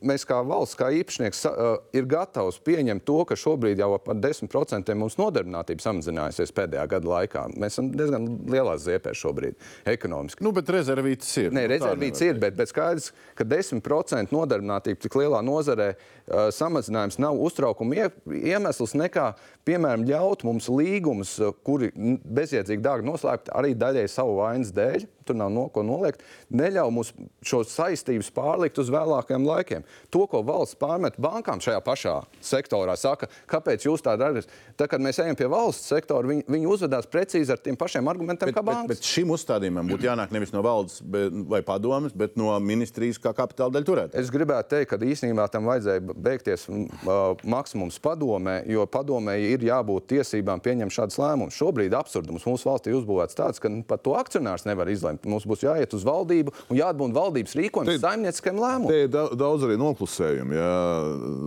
mēs 0.05 0.24
kā 0.28 0.38
valsts, 0.47 0.76
kā 0.80 0.88
īpašnieks, 0.97 1.43
uh, 1.49 1.74
ir 1.97 2.07
gatavs 2.09 2.59
pieņemt 2.64 3.05
to, 3.09 3.18
ka 3.28 3.36
šobrīd 3.38 3.80
jau 3.82 3.90
par 4.03 4.16
10% 4.20 4.97
mums 4.99 5.18
nodarbinātība 5.20 5.84
samazinājusies 5.84 6.55
pēdējā 6.57 6.86
gada 6.97 7.12
laikā. 7.12 7.45
Mēs 7.57 7.76
esam 7.76 7.93
diezgan 7.95 8.28
lielās 8.53 8.82
ziepēs 8.89 9.22
šobrīd 9.22 9.70
ekonomiski. 9.95 10.45
Nu, 10.45 10.53
bet 10.57 10.70
rezervītas 10.72 11.30
ir. 11.43 11.55
Nē, 11.55 11.66
Nu, 11.72 12.01
nevar 12.01 12.26
ir, 12.26 12.39
bet, 12.41 12.57
bet 12.57 12.70
skaidrs, 12.70 13.11
ka 13.39 13.47
10% 13.49 14.33
nodarbinātība 14.35 15.01
tik 15.03 15.16
lielā 15.18 15.43
nozarē 15.45 15.93
uh, 15.95 16.49
samazinājums 16.55 17.18
nav 17.22 17.39
uztraukuma 17.41 17.99
ie, 17.99 18.09
iemesls 18.53 18.95
nekā, 18.99 19.33
piemēram, 19.68 20.07
ļaut 20.09 20.45
mums 20.47 20.68
līgumus, 20.72 21.37
kuri 21.66 21.93
bezjēdzīgi 21.95 22.83
dārgi 22.85 23.09
noslēgt 23.09 23.53
arī 23.55 23.74
daļai 23.78 24.07
savu 24.11 24.41
vainas 24.41 24.72
dēļ. 24.74 25.09
Tur 25.22 25.37
nav 25.39 25.53
no 25.55 25.68
ko 25.70 25.85
noliegt. 25.87 26.24
Neļauj 26.51 26.91
mums 26.91 27.12
šo 27.47 27.61
saistības 27.68 28.33
pārlikt 28.35 28.80
uz 28.83 28.89
vēlākiem 28.91 29.45
laikiem. 29.47 29.85
To, 30.11 30.24
ko 30.26 30.41
valsts 30.47 30.78
pārmet 30.80 31.14
bankām 31.22 31.62
šajā 31.62 31.78
pašā 31.87 32.16
sektorā, 32.43 32.97
saka, 32.99 33.28
kāpēc 33.51 33.87
jūs 33.87 34.03
tā 34.03 34.16
darat. 34.18 34.51
Tad, 34.74 34.89
kad 34.91 35.05
mēs 35.05 35.20
ejam 35.22 35.39
pie 35.39 35.47
valsts 35.53 35.93
sektora, 35.93 36.26
viņi, 36.26 36.43
viņi 36.51 36.70
uzvedās 36.74 37.07
precīzi 37.07 37.55
ar 37.55 37.62
tiem 37.62 37.78
pašiem 37.78 38.11
argumentiem, 38.11 38.51
Bet, 38.51 38.59
kā 38.59 38.66
bet, 38.73 38.93
bet 38.95 39.09
šim 39.09 39.33
uzstādījumam 39.37 39.91
būtu 39.93 40.07
jānāk 40.11 40.33
nevis 40.35 40.53
no 40.55 40.62
valdes 40.64 41.01
bet, 41.03 41.35
vai 41.51 41.62
padomes, 41.66 42.14
bet 42.16 42.37
no 42.41 42.53
ministrijas 42.62 43.20
kā 43.23 43.35
kapitāla 43.37 43.77
daļa 43.77 43.89
turēt. 43.89 44.16
Es 44.18 44.31
gribētu 44.33 44.75
teikt, 44.77 44.91
ka 44.93 45.01
īstenībā 45.12 45.47
tam 45.53 45.68
vajadzēja 45.70 46.05
beigties 46.12 46.66
uh, 46.68 47.35
maksimums 47.45 47.99
padomē, 48.03 48.61
jo 48.70 48.87
padomē 48.91 49.37
ir 49.43 49.64
jābūt 49.66 50.09
tiesībām 50.14 50.62
pieņemt 50.64 50.95
šādus 50.95 51.18
lēmumus. 51.23 51.59
Šobrīd 51.59 51.95
absurdums 51.97 52.47
mūsu 52.49 52.68
valstī 52.70 52.95
uzbūvēts 52.97 53.39
tāds, 53.39 53.62
ka 53.62 53.70
nu, 53.73 53.83
pat 53.87 54.05
to 54.05 54.16
akcionārs 54.18 54.66
nevar 54.68 54.91
izlemt. 54.93 55.27
Mums 55.29 55.47
būs 55.49 55.64
jāiet 55.66 55.95
uz 55.97 56.07
valdību 56.07 56.55
un 56.68 56.79
jāatbūvē 56.79 57.16
valdības 57.16 57.57
rīkojums 57.59 58.01
saimnieciskiem 58.03 58.61
lēmumiem. 58.61 58.93
Te 58.93 59.03
ir 59.07 59.12
da- 59.12 59.29
daudz 59.39 59.66
arī 59.66 59.79
noklusējumu 59.81 60.57
jā, 60.57 60.70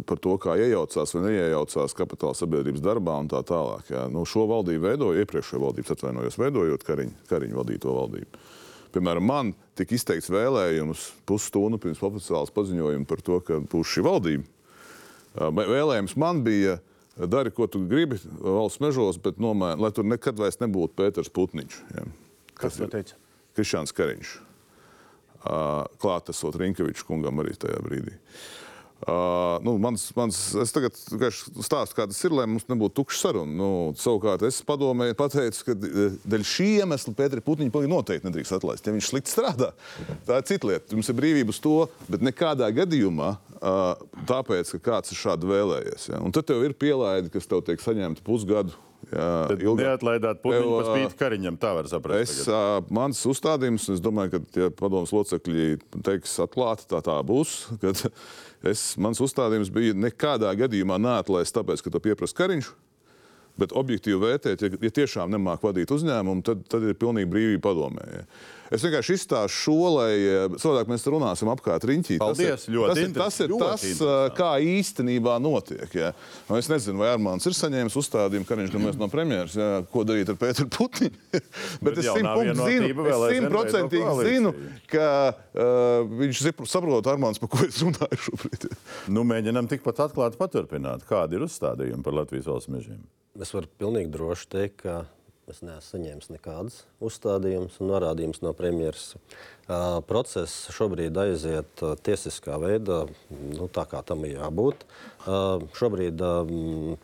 par 0.10 0.22
to, 0.24 0.38
kā 0.42 0.58
iejaucās 0.62 1.16
vai 1.16 1.24
neiejaucās 1.30 1.96
kapitāla 1.98 2.38
sabiedrības 2.38 2.84
darbā 2.86 3.18
un 3.24 3.32
tā 3.32 3.42
tālāk. 3.48 3.90
Jā. 3.92 4.06
Nu, 4.12 4.26
šo 4.30 4.46
valdību 4.52 4.90
veidoja 4.90 5.26
iepriekšējā 5.26 5.62
valdības, 5.64 5.96
atvainojos, 5.96 6.40
veidojot 6.42 6.86
Kariņu, 6.86 7.15
Kariņu 7.30 7.60
vadīto 7.60 7.94
valdību. 7.96 8.42
Piemēram, 8.96 9.26
man 9.28 9.52
tika 9.76 9.96
izteikts 9.98 10.32
vēlējums 10.32 11.10
pusstundu 11.28 11.80
pirms 11.84 12.04
oficiāls 12.06 12.54
paziņojuma 12.56 13.08
par 13.10 13.24
to, 13.26 13.42
ka 13.44 13.60
būs 13.60 13.92
šī 13.92 14.06
valdība. 14.06 14.48
Vēlējums 15.36 16.16
man 16.22 16.40
bija, 16.46 16.78
dari, 17.20 17.52
ko 17.52 17.68
tu 17.68 17.82
gribi 17.90 18.22
valsts 18.40 18.80
mežos, 18.84 19.20
bet 19.20 19.42
nomēr, 19.44 19.76
lai 19.84 19.92
tur 19.96 20.08
nekad 20.08 20.40
vairs 20.40 20.62
nebūtu 20.64 20.96
Pēters 20.96 21.32
Putniņš. 21.36 21.80
Jā. 21.98 22.06
Kas 22.56 22.80
to 22.80 22.88
teica? 22.92 23.20
Krišāns 23.56 23.92
Kariņš. 23.96 24.36
Klātesot 26.02 26.56
Rinkeviča 26.58 27.04
kungam 27.06 27.44
arī 27.44 27.54
tajā 27.60 27.84
brīdī. 27.84 28.16
Uh, 28.16 28.65
nu, 29.62 29.76
mans, 29.78 30.08
mans, 30.16 30.38
es 30.64 30.72
tagad 30.74 30.96
stāstu, 30.96 31.98
kā 31.98 32.06
tas 32.10 32.20
ir, 32.24 32.34
lai 32.34 32.46
mums 32.48 32.66
nebūtu 32.70 32.96
tukša 33.02 33.20
saruna. 33.20 33.54
Nu, 33.60 33.70
savukārt 34.00 34.46
es 34.48 34.62
padomēju, 34.66 35.18
pateicu, 35.20 35.66
ka 35.68 35.76
eh, 35.76 36.16
dēļ 36.24 36.46
šī 36.48 36.70
iemesla 36.80 37.14
Pēteri 37.18 37.44
Putniņu 37.46 37.74
pilnīgi 37.74 37.92
noteikti 37.92 38.30
nedrīkst 38.30 38.56
atlaist. 38.58 38.88
Ja 38.88 38.96
viņš 38.96 39.12
slikti 39.12 39.34
strādā, 39.36 39.74
tā 40.26 40.40
ir 40.40 40.48
cita 40.50 40.72
lieta. 40.72 40.96
Jums 40.96 41.12
ir 41.12 41.20
brīvība 41.20 41.54
uz 41.54 41.60
to, 41.62 41.76
bet 42.08 42.24
nekādā 42.26 42.72
gadījumā 42.80 43.36
uh, 43.36 43.84
tāpēc, 44.32 44.74
ka 44.78 44.84
kāds 44.90 45.14
ir 45.14 45.22
šādi 45.22 45.52
vēlējies. 45.52 46.10
Ja? 46.14 46.24
Un 46.24 46.34
tad 46.36 46.48
tev 46.50 46.64
ir 46.66 46.78
pielaidi, 46.80 47.34
kas 47.36 47.52
tev 47.52 47.66
tiek 47.68 47.84
saņemta 47.84 48.26
pusgadu. 48.26 48.74
Ilgāk. 49.12 49.82
neatlaidāt 49.82 50.42
Tev, 50.42 50.70
par 50.72 50.88
spīti 50.90 51.20
Kariņam. 51.20 51.60
Tā 51.62 51.74
var 51.78 51.90
saprast. 51.92 52.24
Es, 52.24 52.48
tagad. 52.48 52.90
mans 52.98 53.22
uzstādījums, 53.30 53.90
es 53.94 54.02
domāju, 54.04 54.36
ka 54.36 54.64
ja 54.64 54.72
padomus 54.74 55.14
locekļi 55.16 55.68
teiks 56.06 56.38
atklāti, 56.46 56.90
tā 56.92 57.04
tā 57.06 57.20
būs. 57.26 57.60
Es, 58.66 58.96
mans 58.98 59.20
uzstādījums 59.22 59.70
bija 59.70 59.94
nekādā 59.94 60.50
gadījumā 60.58 60.96
neatlaist, 60.98 61.54
tāpēc, 61.54 61.84
ka 61.86 61.92
to 61.94 62.00
pieprasa 62.02 62.34
Kariņš. 62.40 62.72
Bet 63.62 63.76
objektīvi 63.78 64.18
vērtēt, 64.20 64.64
ja, 64.66 64.80
ja 64.82 64.92
tiešām 64.98 65.30
nemāk 65.32 65.62
vadīt 65.64 65.94
uzņēmumu, 65.94 66.42
tad, 66.44 66.64
tad 66.72 66.84
ir 66.84 66.98
pilnīgi 66.98 67.30
brīvība 67.30 67.62
padomē. 67.68 68.08
Ja. 68.10 68.24
Es 68.74 68.82
vienkārši 68.82 69.16
izstāstu 69.20 69.54
šo, 69.54 69.76
lai 69.94 70.12
eh, 70.18 70.56
savādāk 70.62 70.90
mēs 70.90 71.06
runāsim 71.12 71.50
apkārt 71.54 71.86
riņķī. 71.86 72.18
Paldies, 72.22 72.50
tas 72.50 72.68
ir, 72.68 72.76
ļoti 72.76 72.94
tas 72.96 73.02
ir, 73.02 73.12
tas, 73.18 73.40
ir 73.44 73.52
ļoti 73.52 73.68
tas, 73.70 73.86
eh, 74.02 74.22
kā 74.38 74.52
īstenībā 74.66 75.36
notiek. 75.44 75.86
Ja. 75.94 76.12
Nu, 76.50 76.58
es 76.58 76.70
nezinu, 76.72 77.04
vai 77.04 77.12
Armāns 77.14 77.46
ir 77.46 77.56
saņēmis 77.58 77.98
uzstādījumu, 78.02 78.48
ka 78.50 78.58
viņš 78.60 78.74
domās 78.74 78.98
no 79.02 79.10
premjeras, 79.12 79.58
ja, 79.60 79.70
ko 79.92 80.06
darīt 80.08 80.32
ar 80.34 80.40
Pēteru 80.42 80.72
Putinu. 80.74 81.14
Bet 81.86 82.02
zinu, 82.02 82.34
vēl 83.06 83.28
es 83.30 83.38
simtprocentīgi 83.38 84.06
koalīciju. 84.06 84.32
zinu, 84.32 84.54
ka 84.92 85.10
uh, 85.30 86.16
viņš 86.24 86.42
saprot, 86.72 87.12
Armāns, 87.12 87.42
par 87.42 87.52
ko 87.54 87.62
es 87.68 87.82
runāju 87.84 88.22
šobrīd. 88.30 88.70
Nu, 89.16 89.22
mēģinām 89.28 89.70
tikpat 89.70 90.02
atklāti 90.08 90.40
paturpināt. 90.40 91.06
Kādi 91.08 91.38
ir 91.38 91.46
uzstādījumi 91.46 92.04
par 92.06 92.16
Latvijas 92.18 92.50
valsts 92.50 92.72
mežiem? 92.74 93.04
Es 93.42 93.52
varu 93.54 93.70
pilnīgi 93.80 94.14
droši 94.14 94.48
teikt, 94.52 94.78
ka 94.86 95.04
es 95.52 95.62
neesmu 95.62 95.86
saņēmis 95.86 96.32
nekādas 96.34 96.78
uzstādījumus 97.06 97.78
un 97.82 97.92
norādījumus 97.92 98.42
no 98.42 98.54
premjeras. 98.58 99.14
Process 100.10 100.70
šobrīd 100.74 101.18
aiziet 101.22 101.84
tiesiskā 102.06 102.58
veidā, 102.62 103.04
nu, 103.30 103.68
tā 103.74 103.86
kā 103.90 104.02
tam 104.06 104.26
ir 104.26 104.40
jābūt. 104.40 104.86
Šobrīd 105.78 106.24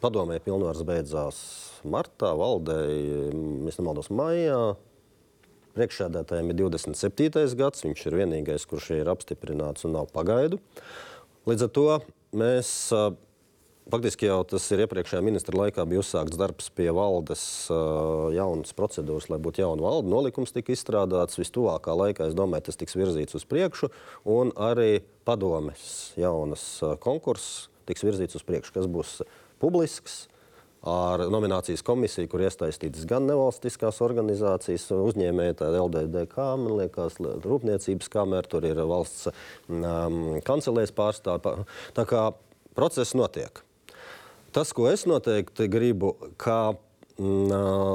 padomē 0.02 0.40
pilnvars 0.44 0.82
beidzās 0.88 1.42
martā, 1.86 2.34
valdei, 2.38 3.32
mm, 3.32 3.68
es 3.70 3.78
nemaldos, 3.82 4.12
maijā. 4.14 4.76
Priekšsēdētājiem 5.78 6.52
ir 6.52 6.58
27. 6.66 7.56
gads, 7.56 7.86
viņš 7.86 8.08
ir 8.10 8.18
vienīgais, 8.20 8.68
kurš 8.68 8.92
ir 8.98 9.12
apstiprināts 9.12 9.88
un 9.88 9.96
nav 9.96 10.10
pagaidu. 10.12 10.60
Līdz 11.48 11.68
ar 11.68 11.72
to 11.78 11.88
mēs 12.38 12.74
Faktiski 13.90 14.28
jau 14.28 14.44
tas 14.46 14.66
ir 14.72 14.84
iepriekšējā 14.84 15.24
ministra 15.26 15.58
laikā 15.58 15.84
bija 15.90 16.04
uzsākts 16.04 16.38
darbs 16.38 16.68
pie 16.78 16.92
valdes 16.94 17.44
jaunas 18.36 18.76
procedūras, 18.78 19.26
lai 19.32 19.40
būtu 19.42 19.64
jauna 19.64 19.82
valde. 19.82 20.12
Nolikums 20.12 20.54
tika 20.54 20.76
izstrādāts 20.76 21.40
vistuvākā 21.40 21.96
laikā. 21.98 22.28
Es 22.30 22.38
domāju, 22.38 22.68
tas 22.70 22.78
tiks 22.78 22.96
virzīts 23.00 23.40
uz 23.40 23.46
priekšu, 23.50 23.90
un 24.30 24.54
arī 24.54 25.02
padomes 25.26 26.14
jaunas 26.20 26.66
konkurss 27.02 27.72
tiks 27.90 28.06
virzīts 28.06 28.38
uz 28.38 28.46
priekšu, 28.46 28.76
kas 28.76 28.92
būs 28.92 29.16
publisks. 29.62 30.28
Ar 30.82 31.22
nominācijas 31.30 31.84
komisiju, 31.86 32.30
kur 32.30 32.42
iesaistītas 32.42 33.04
gan 33.10 33.28
nevalstiskās 33.30 34.00
organizācijas, 34.02 34.88
uzņēmēji, 34.96 35.58
tā 35.60 35.68
LDDK, 35.78 36.46
man 36.58 36.80
liekas, 36.80 37.20
Rūpniecības 37.22 38.10
kamera, 38.10 38.50
tur 38.50 38.66
ir 38.66 38.82
valsts 38.90 39.30
um, 39.70 40.40
kancelēs 40.46 40.94
pārstāvji. 40.98 41.68
Tā 41.98 42.08
kā 42.10 42.24
process 42.74 43.14
notiek. 43.14 43.62
Tas, 44.52 44.74
ko 44.76 44.90
es 44.92 45.06
noteikti 45.08 45.70
gribu, 45.72 46.10
ka 46.36 46.74
mm, 47.16 47.52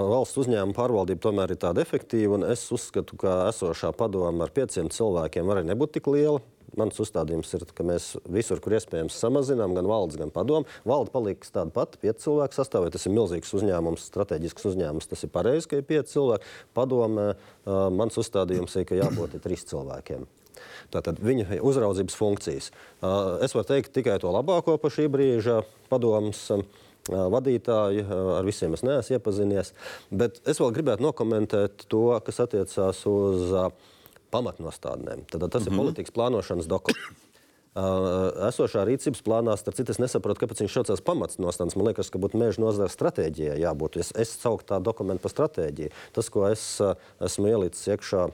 valsts 0.08 0.38
uzņēmuma 0.40 0.76
pārvaldība 0.76 1.20
tomēr 1.26 1.52
ir 1.52 1.58
tāda 1.60 1.82
efektīva, 1.84 2.38
un 2.38 2.46
es 2.48 2.62
uzskatu, 2.72 3.18
ka 3.20 3.42
esošā 3.50 3.90
padoma 3.96 4.46
ar 4.46 4.52
pieciem 4.56 4.88
cilvēkiem 4.92 5.50
var 5.50 5.60
nebūt 5.66 5.98
tik 5.98 6.08
liela. 6.14 6.40
mans 6.76 6.98
uzstādījums 7.00 7.52
ir, 7.56 7.62
ka 7.76 7.84
mēs 7.86 8.08
visur, 8.28 8.60
kur 8.60 8.74
iespējams, 8.76 9.14
samazinām 9.20 9.76
gan 9.76 9.86
valdes, 9.88 10.16
gan 10.20 10.32
padomu. 10.32 10.68
Valde 10.84 11.12
paliks 11.12 11.52
tāda 11.52 11.72
pati, 11.72 12.00
pieci 12.02 12.24
cilvēki 12.24 12.58
sastāvā. 12.58 12.90
Tas 12.92 13.06
ir 13.06 13.14
milzīgs 13.16 13.52
uzņēmums, 13.56 14.08
strateģisks 14.10 14.66
uzņēmums. 14.72 15.08
Tas 15.12 15.24
ir 15.24 15.32
pareizi, 15.32 15.70
ka 15.70 15.80
ir 15.80 15.86
pieci 15.88 16.16
cilvēki. 16.16 16.50
Padomē, 16.76 17.30
mans 17.96 18.20
uzstādījums 18.20 18.76
ir, 18.76 18.88
ka 18.88 18.98
jābūt 18.98 19.38
trīs 19.44 19.64
cilvēkiem. 19.70 20.26
Tātad 20.94 21.20
viņa 21.22 21.60
uzraudzības 21.60 22.18
funkcijas. 22.18 22.70
Es 23.44 23.56
varu 23.56 23.68
teikt 23.68 23.94
tikai 23.96 24.18
to 24.22 24.32
labāko 24.34 24.76
par 24.82 24.94
šī 24.94 25.08
brīža 25.12 25.62
padomus 25.90 26.48
vadītāji, 27.06 28.06
ar 28.38 28.46
visiem 28.46 28.74
es 28.74 28.82
neesmu 28.86 29.18
iepazinies. 29.18 29.72
Bet 30.10 30.40
es 30.48 30.58
vēl 30.62 30.74
gribētu 30.74 31.06
nokomentēt 31.06 31.86
to, 31.90 32.08
kas 32.26 32.42
attiecās 32.46 33.04
uz 33.10 33.54
pamatnostādnēm. 34.34 35.22
Tad, 35.30 35.46
tas 35.50 35.62
mm 35.62 35.66
-hmm. 35.66 35.66
ir 35.66 35.72
mhm. 35.72 35.80
politikas 35.82 36.14
plānošanas 36.14 36.66
dokuments. 36.66 37.25
Esošā 37.76 38.86
rīcības 38.88 39.20
plānā, 39.26 39.52
starp 39.60 39.76
citu, 39.76 39.92
es 39.92 40.00
nesaprotu, 40.00 40.40
kāpēc 40.42 40.62
viņš 40.62 40.76
šaucās 40.78 41.02
pamatnostādnes. 41.04 41.76
Man 41.76 41.90
liekas, 41.90 42.08
ka 42.08 42.20
būtu 42.22 42.40
meža 42.40 42.62
nozara 42.62 42.88
stratēģijai 42.88 43.58
jābūt. 43.60 43.98
Es, 44.00 44.14
es 44.16 44.32
sauktu 44.32 44.70
tā 44.70 44.78
dokumentu 44.80 45.26
par 45.26 45.34
stratēģiju. 45.34 45.92
Tas, 46.16 46.30
ko 46.32 46.46
es 46.48 46.64
esmu 47.20 47.52
ielicis 47.52 47.90
iekšā 47.92 48.28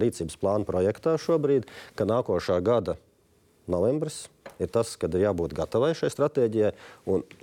rīcības 0.00 0.40
plāna 0.40 0.68
projektā 0.68 1.18
šobrīd, 1.20 1.68
ka 1.98 2.08
nākošā 2.08 2.56
gada 2.64 2.96
novembris 3.72 4.24
ir 4.62 4.70
tas, 4.72 4.94
kad 5.00 5.14
ir 5.14 5.26
jābūt 5.26 5.54
gatavai 5.56 5.92
šai 5.96 6.10
stratēģijai. 6.12 6.72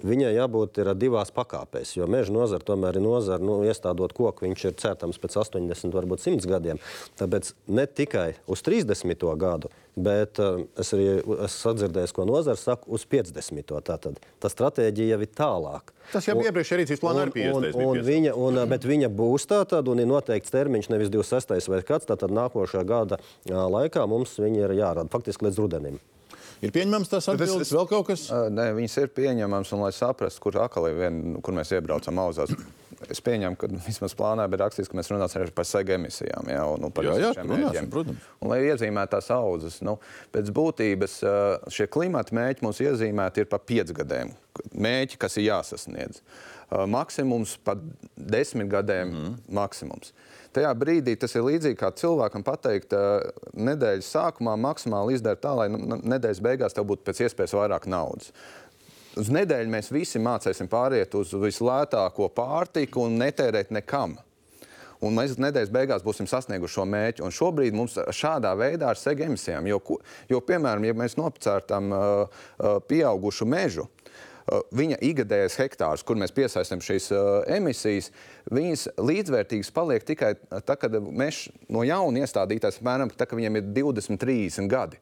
Viņai 0.03 0.34
jābūt 0.34 0.82
divās 0.99 1.34
pakāpēs, 1.36 1.95
jo 1.97 2.07
meža 2.09 2.34
nozara 2.34 2.65
tomēr 2.65 2.99
ir 2.99 3.05
nozara, 3.05 3.43
nu, 3.43 3.61
iestādot 3.67 4.15
koku, 4.15 4.47
viņš 4.47 4.65
ir 4.69 4.76
cērtams 4.82 5.21
pēc 5.21 5.38
80, 5.43 5.93
varbūt 5.93 6.26
100 6.26 6.49
gadiem. 6.49 6.82
Tāpēc 7.19 7.53
ne 7.67 7.88
tikai 7.88 8.34
uz 8.49 8.63
30. 8.65 9.26
gadu, 9.39 9.71
bet 9.93 10.39
uh, 10.41 10.63
es 10.80 10.93
arī 10.95 11.07
esmu 11.45 11.74
dzirdējis, 11.78 12.13
ko 12.15 12.26
nozara 12.30 12.59
saka, 12.59 12.88
uz 12.88 13.05
50. 13.09 13.76
Tātad 13.86 14.17
tā 14.41 14.51
stratēģija 14.51 15.17
jau 15.17 15.26
ir 15.26 15.36
tālāk. 15.38 15.93
Tas 16.11 16.26
jau 16.28 16.36
iepriekšējā 16.41 16.80
rīcības 16.82 17.01
plānā 17.03 17.28
ir 17.28 17.34
pieejams. 17.36 17.59
Un, 17.59 17.67
un, 17.78 17.84
un 17.93 18.07
viņa, 18.07 18.34
un, 18.36 18.57
bet 18.69 18.88
viņa 18.89 19.11
būs 19.13 19.45
tāda, 19.49 19.84
un 19.93 20.01
ir 20.03 20.09
noteikts 20.09 20.51
termiņš, 20.53 20.89
nevis 20.91 21.13
26. 21.13 21.69
vai 21.71 21.84
kāds. 21.86 22.09
Tātad 22.09 22.34
nākošā 22.36 22.84
gada 22.88 23.21
laikā 23.47 24.03
mums 24.09 24.36
viņi 24.41 24.65
ir 24.65 24.76
jārada 24.82 25.13
faktiski 25.13 25.47
līdz 25.47 25.61
rudenim. 25.63 26.01
Ir 26.64 26.72
pieņemams 26.72 27.11
tas 27.11 27.28
atbildes, 27.32 27.74
vēl 27.76 27.88
kaut 27.89 28.07
kas? 28.07 28.30
Uh, 28.32 28.47
nē, 28.53 28.70
viņas 28.78 28.95
ir 29.01 29.11
pieņemamas, 29.18 29.74
un 29.76 29.84
lai 29.84 29.91
saprastu, 29.95 30.45
kur 30.45 30.61
atkal 30.64 30.88
ir 30.88 30.95
viena, 31.01 31.41
kur 31.43 31.55
mēs 31.57 31.74
iebraucam 31.76 32.22
auzās. 32.24 32.53
Es 33.11 33.20
pieņemu, 33.20 33.57
ka 33.59 33.68
vismaz 33.84 34.14
plānā 34.16 34.45
bija 34.47 34.61
rakstīts, 34.61 34.88
ka 34.88 34.95
mēs 34.95 35.09
runāsim 35.11 35.49
par 35.57 35.68
sega 35.68 35.97
emisijām. 35.97 36.47
Jā, 36.53 36.61
un, 36.72 36.86
nu, 36.86 36.91
par 36.95 37.09
jā, 37.09 37.18
jā 37.20 37.32
runāsim, 37.41 37.89
protams. 37.91 38.30
Un, 38.38 38.51
lai 38.53 38.61
iezīmētu 38.70 39.11
tās 39.18 39.28
audzes, 39.36 39.82
nu, 39.84 39.97
pēc 40.32 40.53
būtības 40.55 41.18
šie 41.74 41.89
klimata 41.91 42.38
mēķi 42.38 42.64
mums 42.64 42.80
iezīmēti 42.86 43.43
ir 43.43 43.49
pa 43.51 43.59
piecgadēm. 43.59 44.32
Mēķi, 44.72 45.20
kas 45.20 45.36
ir 45.41 45.49
jāsasniedz. 45.49 46.24
Maksimums 46.93 47.57
pat 47.68 47.84
desmit 48.16 48.72
gadiem 48.72 49.11
mm. 49.11 49.36
maksimums. 49.59 50.14
Uh, 50.14 50.32
Tajā 50.54 50.72
brīdī 50.78 51.16
tas 51.18 51.34
ir 51.34 51.45
līdzīgi 51.47 51.78
kā 51.80 51.89
cilvēkam 51.97 52.43
pateikt, 52.45 52.93
nedēļas 53.58 54.12
sākumā 54.16 54.54
maksimāli 54.62 55.18
izdara 55.18 55.39
tā, 55.41 55.54
lai 55.58 55.70
nu, 55.74 55.97
nedēļas 55.97 56.41
beigās 56.45 56.78
tev 56.78 56.86
būtu 56.91 57.08
pēc 57.08 57.24
iespējas 57.26 57.56
vairāk 57.58 57.88
naudas. 57.89 58.30
Uz 59.18 59.30
nedēļu 59.34 59.70
mēs 59.70 59.91
visi 59.93 60.22
mācīsim 60.22 60.70
pāriet 60.70 61.14
uz 61.18 61.34
vislētāko 61.38 62.30
pārtiku 62.34 63.06
un 63.08 63.18
netērēt 63.22 63.74
nekam. 63.74 64.16
Un 65.04 65.18
mēs 65.18 65.36
nedēļas 65.41 65.74
beigās 65.74 66.06
būsim 66.06 66.30
sasnieguši 66.30 66.78
šo 66.78 66.86
mērķi. 66.88 67.26
Un 67.26 67.34
šobrīd 67.36 67.76
mums 67.76 67.97
šādā 68.16 68.54
veidā 68.58 68.93
ar 68.93 68.97
segu 68.97 69.26
emisijām, 69.26 69.68
jo, 69.68 69.82
jo 70.32 70.39
piemēram, 70.47 70.86
ja 70.88 70.95
mēs 70.97 71.18
nopcērtam 71.20 71.91
uh, 71.91 72.06
uh, 72.24 72.78
pieaugušu 72.88 73.49
mežu, 73.49 73.89
Uh, 74.03 74.03
viņa 74.75 74.99
ikgadējais 75.05 75.57
hektārs, 75.61 76.03
kur 76.03 76.19
mēs 76.19 76.33
piesaistām 76.35 76.81
šīs 76.83 77.09
uh, 77.15 77.41
emisijas, 77.51 78.11
viņas 78.51 78.87
līdzvērtīgas 78.99 79.71
paliek 79.75 80.05
tikai 80.07 80.33
tad, 80.51 80.75
kad 80.81 80.97
mežs 81.07 81.47
no 81.71 81.85
jauna 81.87 82.25
iestādītājs, 82.25 82.81
apmēram, 82.81 83.13
tad, 83.13 83.29
kad 83.29 83.39
viņiem 83.39 83.61
ir 83.61 83.71
20, 83.75 84.19
30 84.19 84.71
gadi. 84.71 84.99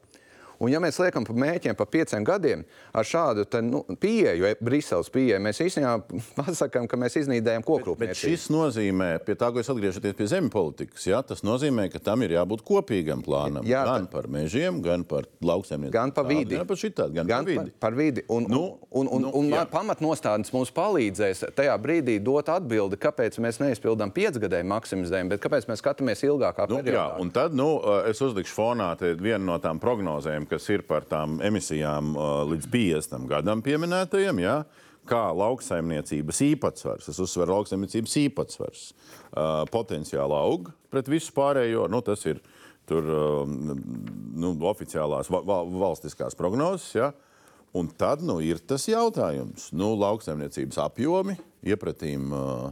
Un, 0.61 0.69
ja 0.69 0.81
mēs 0.83 0.99
liekam 1.01 1.25
pa 1.25 1.33
mēķiem 1.33 1.77
pa 1.77 1.87
pieciem 1.89 2.25
gadiem 2.27 2.63
ar 2.93 3.07
šādu 3.07 3.47
te, 3.49 3.63
nu, 3.65 3.81
pieeju, 4.01 4.45
e, 4.45 4.57
Briseles 4.61 5.09
pieeju, 5.13 5.39
mēs 5.41 5.61
īstenībā 5.65 5.95
pasakām, 6.39 6.85
ka 6.89 6.99
mēs 7.01 7.17
iznīdējam 7.23 7.65
bet 7.97 8.13
šis 8.19 8.47
nozīmē, 8.53 9.15
pie 9.25 9.35
tā, 9.39 9.49
ko 9.53 9.61
es 9.61 9.71
atgriežoties 9.71 10.17
pie 10.17 10.27
zemes 10.29 10.53
politikas, 10.53 11.07
ja, 11.09 11.23
tas 11.25 11.41
nozīmē, 11.47 11.87
ka 11.93 12.01
tam 12.03 12.21
ir 12.25 12.35
jābūt 12.37 12.61
kopīgam 12.67 13.23
plānam. 13.25 13.65
Jā, 13.67 13.83
gan 13.87 14.05
par 14.11 14.27
mežiem, 14.31 14.81
gan 14.85 15.05
par 15.07 15.25
lauksaimniecību. 15.41 15.95
Gan 15.95 16.13
par 16.13 16.29
vidi. 16.29 16.57
Gan 16.59 16.69
par 16.69 16.81
šitādu, 16.81 17.17
gan, 17.17 17.29
gan 17.31 17.47
par 17.47 17.49
vidi. 17.49 17.63
Par, 17.63 17.73
par 17.87 17.97
vidi. 17.97 18.25
Un, 18.29 18.45
nu, 18.51 18.61
un, 18.91 19.09
un, 19.09 19.25
nu, 19.25 19.33
un, 19.41 19.49
un 19.55 19.71
pamatnostādnes 19.71 20.53
mums 20.53 20.73
palīdzēs 20.75 21.47
tajā 21.57 21.73
brīdī 21.81 22.19
dot 22.21 22.51
atbildi, 22.53 22.99
kāpēc 23.01 23.39
mēs 23.41 23.61
neizpildām 23.63 24.13
piecgadēju 24.13 24.69
maksimizējumu, 24.75 25.33
bet 25.33 25.43
kāpēc 25.43 25.67
mēs 25.71 25.81
skatāmies 25.81 26.21
ilgākā 26.27 26.69
nu, 26.69 26.81
periodā. 26.81 26.97
Jā, 26.99 27.07
un 27.23 27.33
tad 27.33 27.57
nu, 27.57 27.69
es 28.09 28.21
uzlikšu 28.21 28.57
fonā 28.57 28.91
vienu 29.01 29.45
no 29.47 29.57
tām 29.63 29.81
prognozēm, 29.81 30.47
kas 30.51 30.67
ir 30.73 30.83
par 30.87 31.05
tām 31.09 31.39
emisijām 31.43 32.13
uh, 32.15 32.41
līdz 32.49 32.67
50 32.73 33.27
gadam 33.31 33.63
pieminētajiem. 33.65 34.41
Ja? 34.43 34.61
Kā 35.07 35.23
lauksaimniecības 35.33 36.41
īpatsvars, 36.45 37.07
es 37.09 37.19
uzsveru, 37.23 37.55
lauksaimniecības 37.55 38.17
īpatsvars 38.25 38.83
uh, 38.91 39.63
potenciāli 39.73 40.37
aug 40.37 40.69
pret 40.93 41.09
visu 41.09 41.33
pārējo. 41.37 41.87
Nu, 41.91 42.03
tas 42.05 42.25
ir 42.29 42.43
tur, 42.89 43.07
uh, 43.07 43.47
nu, 43.47 44.53
oficiālās 44.69 45.31
va 45.31 45.61
valstiskās 45.85 46.37
prognozes. 46.37 46.91
Ja? 46.99 47.11
Un 47.77 47.87
tad 47.95 48.21
nu, 48.27 48.41
ir 48.43 48.59
tas 48.67 48.85
jautājums, 48.91 49.69
nu, 49.71 49.93
lauksaimniecības 50.01 50.83
apjomi 50.85 51.39
iepratīm. 51.71 52.29
Uh, 52.35 52.69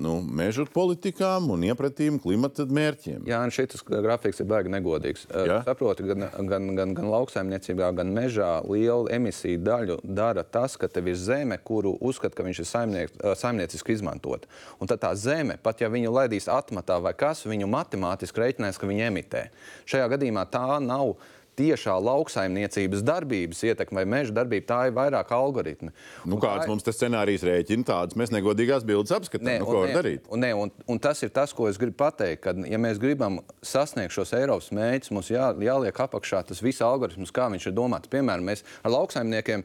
nu, 0.00 0.14
meža 0.22 0.64
politikām 0.74 1.50
un 1.54 1.64
iepratīm 1.68 2.18
klimata 2.22 2.66
mērķiem. 2.66 3.24
Jā, 3.28 3.40
šis 3.54 3.84
grafiks 3.86 4.42
ir 4.42 4.48
baigi 4.50 4.72
negodīgs. 4.72 5.26
Jā? 5.30 5.60
Saproti, 5.66 6.06
gan, 6.08 6.26
gan, 6.50 6.68
gan, 6.78 6.94
gan 6.96 7.10
lauksaimniecībā, 7.12 7.90
gan 7.98 8.10
mežā 8.14 8.50
lielu 8.66 9.08
emisiju 9.14 9.62
daļu 9.64 9.98
dara 10.04 10.44
tas, 10.44 10.76
ka 10.80 10.88
tev 10.90 11.12
ir 11.12 11.18
zeme, 11.20 11.58
kuru 11.62 11.94
uzskata, 12.00 12.36
ka 12.38 12.46
viņš 12.46 12.62
ir 12.62 12.70
saimniek, 12.70 13.14
saimnieciski 13.38 13.96
izmantot. 13.96 14.48
Un 14.80 14.90
tad 14.90 15.04
tā 15.04 15.14
zeme, 15.18 15.58
pat 15.62 15.84
ja 15.84 15.90
viņu 15.92 16.12
laidīs 16.14 16.50
atmatā 16.50 16.98
vai 17.02 17.14
kas, 17.18 17.44
viņu 17.48 17.70
matemātiski 17.70 18.44
reiķinās, 18.44 18.80
ka 18.80 18.90
viņi 18.90 19.08
emitē. 19.08 19.46
Šajā 19.90 20.10
gadījumā 20.16 20.46
tā 20.50 20.66
nav 20.82 21.14
tiešā 21.58 21.94
lauksaimniecības 22.02 23.04
darbības 23.06 23.62
ietekme 23.70 24.02
vai 24.02 24.06
meža 24.16 24.34
darbība, 24.36 24.66
tā 24.68 24.80
ir 24.88 24.96
vairāk 24.96 25.32
algoritmi. 25.34 25.92
Nu, 26.28 26.38
kāds 26.42 26.66
ir... 26.66 26.72
mums 26.72 26.86
tas 26.86 26.98
scenārijs 26.98 27.44
rēķina, 27.46 27.86
tādas 27.88 28.18
mēs 28.18 28.32
negodīgās 28.34 28.86
bildes 28.86 29.14
apskatām. 29.14 29.62
Nu, 29.62 29.68
ko 29.68 29.84
var 29.84 29.94
darīt? 29.94 30.26
Un, 30.32 30.42
ne, 30.44 30.52
un, 30.58 30.72
un 30.90 31.02
tas 31.02 31.22
ir 31.26 31.32
tas, 31.34 31.54
ko 31.56 31.68
es 31.70 31.78
gribu 31.80 31.98
pateikt, 32.02 32.42
ka, 32.44 32.54
ja 32.68 32.80
mēs 32.80 33.00
gribam 33.02 33.40
sasniegt 33.64 34.14
šos 34.16 34.34
Eiropas 34.36 34.70
mērķus, 34.74 35.12
mums 35.14 35.30
jā, 35.32 35.50
jāliek 35.64 36.00
apakšā 36.06 36.42
tas 36.50 36.62
viss 36.64 36.84
algoritms, 36.84 37.32
kā 37.34 37.48
viņš 37.52 37.68
ir 37.70 37.76
domāts. 37.76 38.10
Piemēram, 38.12 38.50
mēs 38.50 38.64
ar 38.82 38.94
lauksaimniekiem 38.94 39.64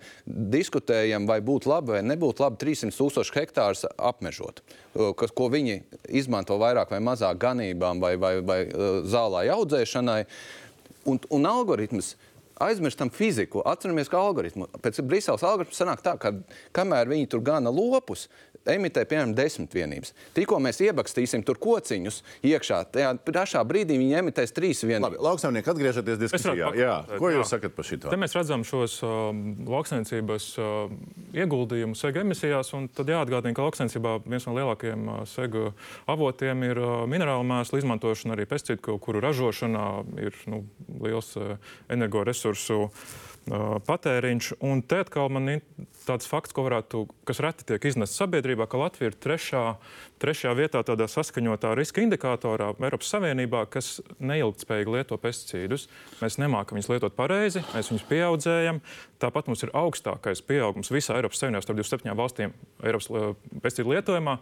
diskutējam, 0.55 1.27
vai 1.29 1.39
būtu 1.45 1.71
labi 1.71 1.95
vai 1.97 2.05
nebūtu 2.05 2.45
labi 2.45 2.59
300 2.61 2.95
tūkstoši 2.99 3.35
hektārus 3.39 3.85
apmežot, 3.97 4.63
kas, 5.19 5.33
ko 5.35 5.49
viņi 5.51 5.81
izmanto 6.21 6.57
vairāk 6.61 6.93
vai 6.93 7.01
mazāk 7.03 7.39
ganībām 7.41 8.01
vai, 8.03 8.15
vai, 8.21 8.33
vai 8.45 8.59
zālē 9.09 9.47
audzēšanai. 9.55 10.23
Un, 11.09 11.21
un 11.33 11.47
algoritms 11.49 12.13
aizmirstam 12.59 13.09
fiziku, 13.13 13.63
atceramies, 13.67 14.09
ka 14.11 14.19
algoritmu 14.19 14.67
pēc 14.83 14.99
Briseles 15.07 15.43
algoritma 15.47 15.75
sanāk 15.77 16.03
tā, 16.03 16.15
ka 16.19 16.33
kamēr 16.75 17.09
viņi 17.11 17.29
tur 17.31 17.43
gana 17.45 17.71
lopus, 17.71 18.27
emitē 18.67 19.05
piemēram 19.09 19.33
desmit 19.37 19.73
vienības. 19.75 20.13
Tikko 20.35 20.59
mēs 20.63 20.81
iebakstīsim 20.83 21.43
tur 21.47 21.59
kociņus 21.61 22.21
iekšā, 22.49 22.81
tajā 22.93 23.13
pašā 23.25 23.63
brīdī 23.67 23.97
viņi 23.99 24.17
emitēs 24.21 24.53
trīs 24.55 24.83
vienības. 24.83 25.05
Labi, 25.07 25.21
lauksaimnieki 25.27 25.71
atgriežoties 25.73 26.19
diskusijā. 26.23 26.71
Jā, 26.79 26.95
ko 27.15 27.31
jūs 27.33 27.45
jā. 27.45 27.49
sakat 27.55 27.75
par 27.77 27.87
šito? 27.87 28.11
Te 28.11 28.19
mēs 28.19 28.35
redzam 28.37 28.65
šos 28.67 28.99
uh, 29.05 29.29
lauksaimniecības 29.69 30.49
uh, 30.59 30.93
ieguldījumus 31.37 32.03
sega 32.03 32.23
emisijās, 32.25 32.73
un 32.77 32.89
tad 32.93 33.11
jāatgādina, 33.13 33.55
ka 33.57 33.65
lauksaimniecībā 33.67 34.17
viens 34.27 34.49
no 34.49 34.57
lielākajiem 34.57 35.07
uh, 35.07 35.23
sega 35.29 35.71
avotiem 36.09 36.67
ir 36.69 36.83
uh, 36.83 36.93
minerālu 37.09 37.47
mēslu 37.49 37.81
izmantošana, 37.81 38.35
arī 38.37 38.47
pesticīdu, 38.49 38.99
kuru 39.03 39.23
ražošanā 39.23 39.87
ir 40.27 40.37
nu, 40.51 40.63
liels 41.01 41.35
uh, 41.39 41.57
energoresursu. 41.91 42.87
Uh, 42.89 43.27
patēriņš. 43.47 44.51
Un 44.65 44.81
te 44.85 44.99
atkal 45.03 45.29
man 45.33 45.49
ir 45.55 45.63
tāds 46.05 46.27
fakts, 46.29 46.53
varētu, 46.55 47.05
kas 47.27 47.41
reti 47.43 47.65
tiek 47.69 47.85
iznests 47.85 48.17
sabiedrībā, 48.19 48.67
ka 48.69 48.79
Latvija 48.81 49.11
ir 49.11 49.17
trešā, 49.21 49.63
trešajā 50.21 50.53
vietā 50.57 50.81
tādā 50.85 51.07
saskaņotā 51.09 51.75
riska 51.77 52.03
indikatorā 52.03 52.71
Eiropas 52.77 53.11
Savienībā, 53.13 53.65
kas 53.71 53.99
neilgtspējīgi 54.19 54.95
lieto 54.95 55.19
pesticīdus. 55.21 55.87
Mēs 56.23 56.39
nemākam 56.41 56.79
viņus 56.79 56.91
lietot 56.93 57.17
pareizi, 57.17 57.63
mēs 57.75 57.91
viņus 57.93 58.07
pieaudzējam. 58.09 58.81
Tāpat 59.21 59.51
mums 59.51 59.63
ir 59.65 59.75
augstākais 59.77 60.43
pieaugums 60.45 60.91
visā 60.93 61.19
Eiropas 61.19 61.41
Savienībā 61.41 61.63
starp 61.65 61.81
27 61.81 62.17
valstīm 62.19 62.57
Eiropas 62.83 63.09
pesticīdu 63.63 63.95
lietojumā. 63.95 64.39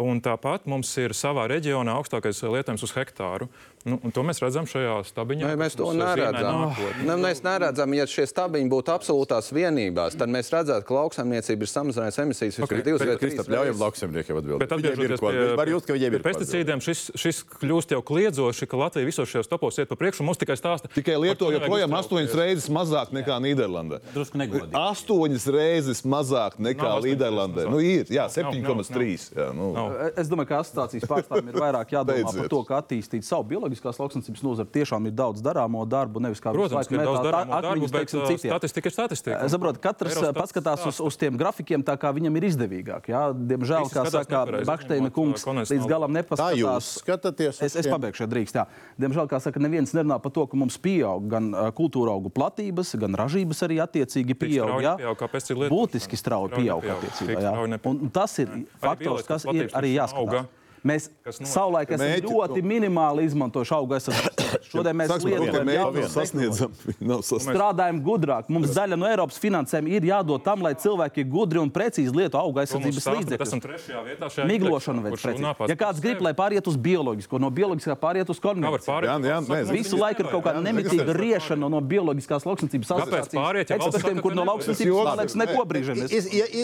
Un 0.00 0.22
tāpat 0.24 0.64
mums 0.70 0.88
ir 0.96 1.12
savā 1.12 1.44
reģionā 1.52 1.92
augstākais 2.00 2.38
lietojums 2.46 2.84
uz 2.86 2.94
hektāru. 2.96 3.50
Nu, 3.88 3.98
un 4.02 4.14
to 4.14 4.22
mēs 4.26 4.40
redzam 4.42 4.66
šajā 4.68 4.94
stabiņā. 5.08 5.48
Nē, 5.50 5.58
mēs 5.58 5.76
to 5.78 5.88
neredzam. 5.96 6.58
nākotni. 6.68 7.06
Ne, 7.08 7.16
mēs 7.20 7.42
neredzam, 7.44 7.94
ja 7.96 8.06
šie 8.10 8.26
stabiņi 8.30 8.70
būtu 8.72 8.92
absolūtās 8.94 9.50
vienībās, 9.54 10.16
tad 10.18 10.32
mēs 10.32 10.52
redzētu, 10.54 10.86
ka 10.88 10.96
lauksaimniecība 11.00 11.66
ir 11.66 11.72
samazinājusi 11.72 12.22
emisijas 12.24 12.58
Ok, 12.62 12.68
okay, 12.68 12.84
divas 12.86 13.02
bet, 13.02 13.10
vai 13.10 13.16
trīs 13.18 13.34
Kristap, 13.36 13.50
ļaujam 13.52 13.80
lauksaimniekiem 13.82 14.40
atbildēt. 14.42 14.62
Bet 14.62 14.76
atgriežoties 14.76 15.24
pie, 15.24 15.42
var 15.58 15.72
just, 15.72 15.88
ka 15.88 15.96
viņiem 15.96 16.18
ir 16.18 16.24
pesticīdiem, 16.26 16.84
šis, 16.84 17.04
šis 17.24 17.42
kļūst 17.58 17.96
jau 17.96 18.02
kliedzoši, 18.12 18.68
ka 18.70 18.80
Latvija 18.84 19.08
visos 19.08 19.30
šajos 19.32 19.50
topos 19.50 19.80
iet 19.82 19.90
pa 19.90 19.98
priekšu 19.98 20.26
mums 20.26 20.40
tikai 20.40 20.56
stāsta. 20.60 20.90
Tikai 20.92 21.18
Lietuva 21.22 21.56
joprojām 21.56 21.98
astoņas 21.98 22.36
reizes 22.38 22.68
mazāk 22.72 23.12
nekā 23.16 23.40
Nīderlandē. 23.42 24.02
Drusku 24.14 24.40
negodīgi. 24.40 24.76
Astoņas 24.78 25.48
reizes 25.56 26.04
mazāk 26.06 26.58
nekā 26.62 26.94
Nīderlandē. 27.02 27.66
reizes 27.66 27.72
Nu, 27.72 27.82
ir, 27.82 28.06
jā, 28.12 28.28
Nav, 28.42 28.54
nav, 28.54 28.76
nav, 28.76 28.84
7,3. 28.84 29.32
jā, 29.36 29.48
nu. 29.56 29.68
Nav. 29.76 29.94
Es 30.20 30.30
domāju, 30.30 30.50
ka 30.50 30.60
asociācijas 30.62 31.08
pārstāvjiem 31.10 31.50
ir 31.52 31.58
vairāk 31.62 31.94
jādomā 31.94 32.32
par 32.36 32.50
to, 32.52 32.60
kā 32.68 32.80
attīstīt 32.82 33.26
savu 33.26 33.46
bioloģiskās 33.72 34.00
lauksnesības 34.00 34.42
nozari. 34.44 34.70
Tiešām 34.72 35.06
ir 35.08 35.14
daudz 35.16 35.42
darāmo 35.42 35.84
darbu, 35.88 36.20
nevis 36.22 36.40
kā 36.42 36.52
Protams, 36.52 36.88
ka 36.88 37.00
daudz 37.00 37.24
darāmo 37.24 37.60
darbu, 37.64 37.88
bet 37.88 38.04
teiksim, 38.04 38.20
uh, 38.20 38.28
citiem. 38.28 38.52
statistika 38.52 38.88
ir 38.88 38.94
statistika. 38.94 39.38
Es 39.46 39.54
saprotu, 39.54 39.80
ka 39.80 39.92
katrs 39.92 40.16
Eurostats 40.16 40.36
uh, 40.36 40.40
paskatās 40.40 40.86
uz, 40.88 41.00
uz 41.00 41.18
tiem 41.20 41.36
grafikiem 41.40 41.84
tā, 41.86 41.96
kā 42.00 42.12
viņam 42.14 42.36
ir 42.38 42.46
izdevīgāk. 42.50 43.08
Jā? 43.12 43.22
Diemžēl, 43.32 43.86
Visi 43.86 43.96
kā 43.96 44.04
saka 44.12 44.42
izņemot, 44.44 45.14
kungs, 45.16 45.46
uh, 45.46 45.62
līdz 45.72 45.88
galam 45.90 46.12
Tā 46.12 46.20
nepaskatās. 46.20 46.60
jūs 46.60 46.90
skatāties. 47.02 47.60
uz 47.60 47.62
Es, 47.64 47.76
es 47.80 47.90
pabeigšu, 47.90 48.24
ja 48.26 48.30
drīkst. 48.32 48.60
Jā. 48.60 48.66
Diemžēl, 49.00 49.30
kā 49.30 49.40
saka, 49.42 49.62
neviens 49.62 49.94
nerunā 49.96 50.20
par 50.22 50.34
to, 50.34 50.46
ka 50.46 50.60
mums 50.60 50.78
pieaug 50.82 51.28
gan 51.32 51.52
uh, 51.52 51.70
kultūra 51.76 52.14
augu 52.14 52.32
platības, 52.32 52.94
gan 53.00 53.16
ražības 53.18 53.64
arī 53.68 53.80
attiecīgi 53.84 54.36
pieaug. 54.38 54.76
jā. 54.84 54.96
lietošana. 55.16 55.72
Būtiski 55.72 56.20
strauji 56.20 56.58
pieaug 56.60 56.88
attiecībā. 56.96 57.54
Tas 58.12 58.38
ir 58.42 58.66
faktors, 58.82 59.26
kas 59.28 59.48
ir 59.52 59.72
arī 59.72 59.96
jāskatās. 59.96 60.50
Mēs 60.82 61.08
savulaik 61.46 61.92
esam 61.94 62.02
Mēģi- 62.08 62.26
ļoti 62.26 62.62
minimāli 62.66 63.22
izmantojuši 63.28 63.74
auga 63.76 63.98
aizsardzību. 64.00 64.58
Šodien 64.72 64.96
mēs 64.98 65.12
lietojam 65.22 65.68
strādājam 67.42 68.00
gudrāk. 68.02 68.48
Mums 68.52 68.72
daļa 68.74 68.98
no 68.98 69.06
Eiropas 69.06 69.38
finansējuma 69.42 69.92
ir 69.94 70.06
jādod 70.08 70.42
tam, 70.44 70.62
lai 70.64 70.72
cilvēki 70.74 71.24
gudri 71.30 71.60
un 71.62 71.70
precīzi 71.70 72.12
lieto 72.14 72.40
mums 72.42 72.58
aizsardzības 72.64 73.06
līdzekļus. 73.16 73.54
trešajā 73.62 74.02
vietā 74.08 74.30
šajā 74.34 74.46
Miglošana 74.50 75.04
veids 75.06 75.22
precīzi. 75.22 75.68
Ja 75.70 75.76
kāds 75.78 76.02
grib, 76.02 76.20
lai 76.26 76.32
pāriet 76.34 76.66
uz 76.66 76.76
bioloģisko, 76.76 77.40
no 77.40 77.50
bioloģiskā 77.50 77.96
pāriet 78.02 78.28
uz 78.34 78.40
konvencionālo. 78.42 78.82
pārēt? 78.82 79.06
Jā, 79.06 79.16
jā, 79.30 79.38
nē, 79.46 79.60
Visu 79.72 79.96
laiku 80.00 80.24
ir 80.26 80.30
kaut 80.32 80.44
kāda 80.44 80.62
nemitīga 80.66 81.14
riešana 81.16 81.70
no 81.70 81.80
bioloģiskās 81.80 82.42
lauksnicības 82.48 82.90
valsts 82.90 83.34
ekspertiem, 83.78 84.20
kur 84.22 84.34
no 84.34 84.44
lauksnicības 84.50 85.16
liekas 85.22 85.38
neko 85.38 85.64
brīžamies. 85.64 86.10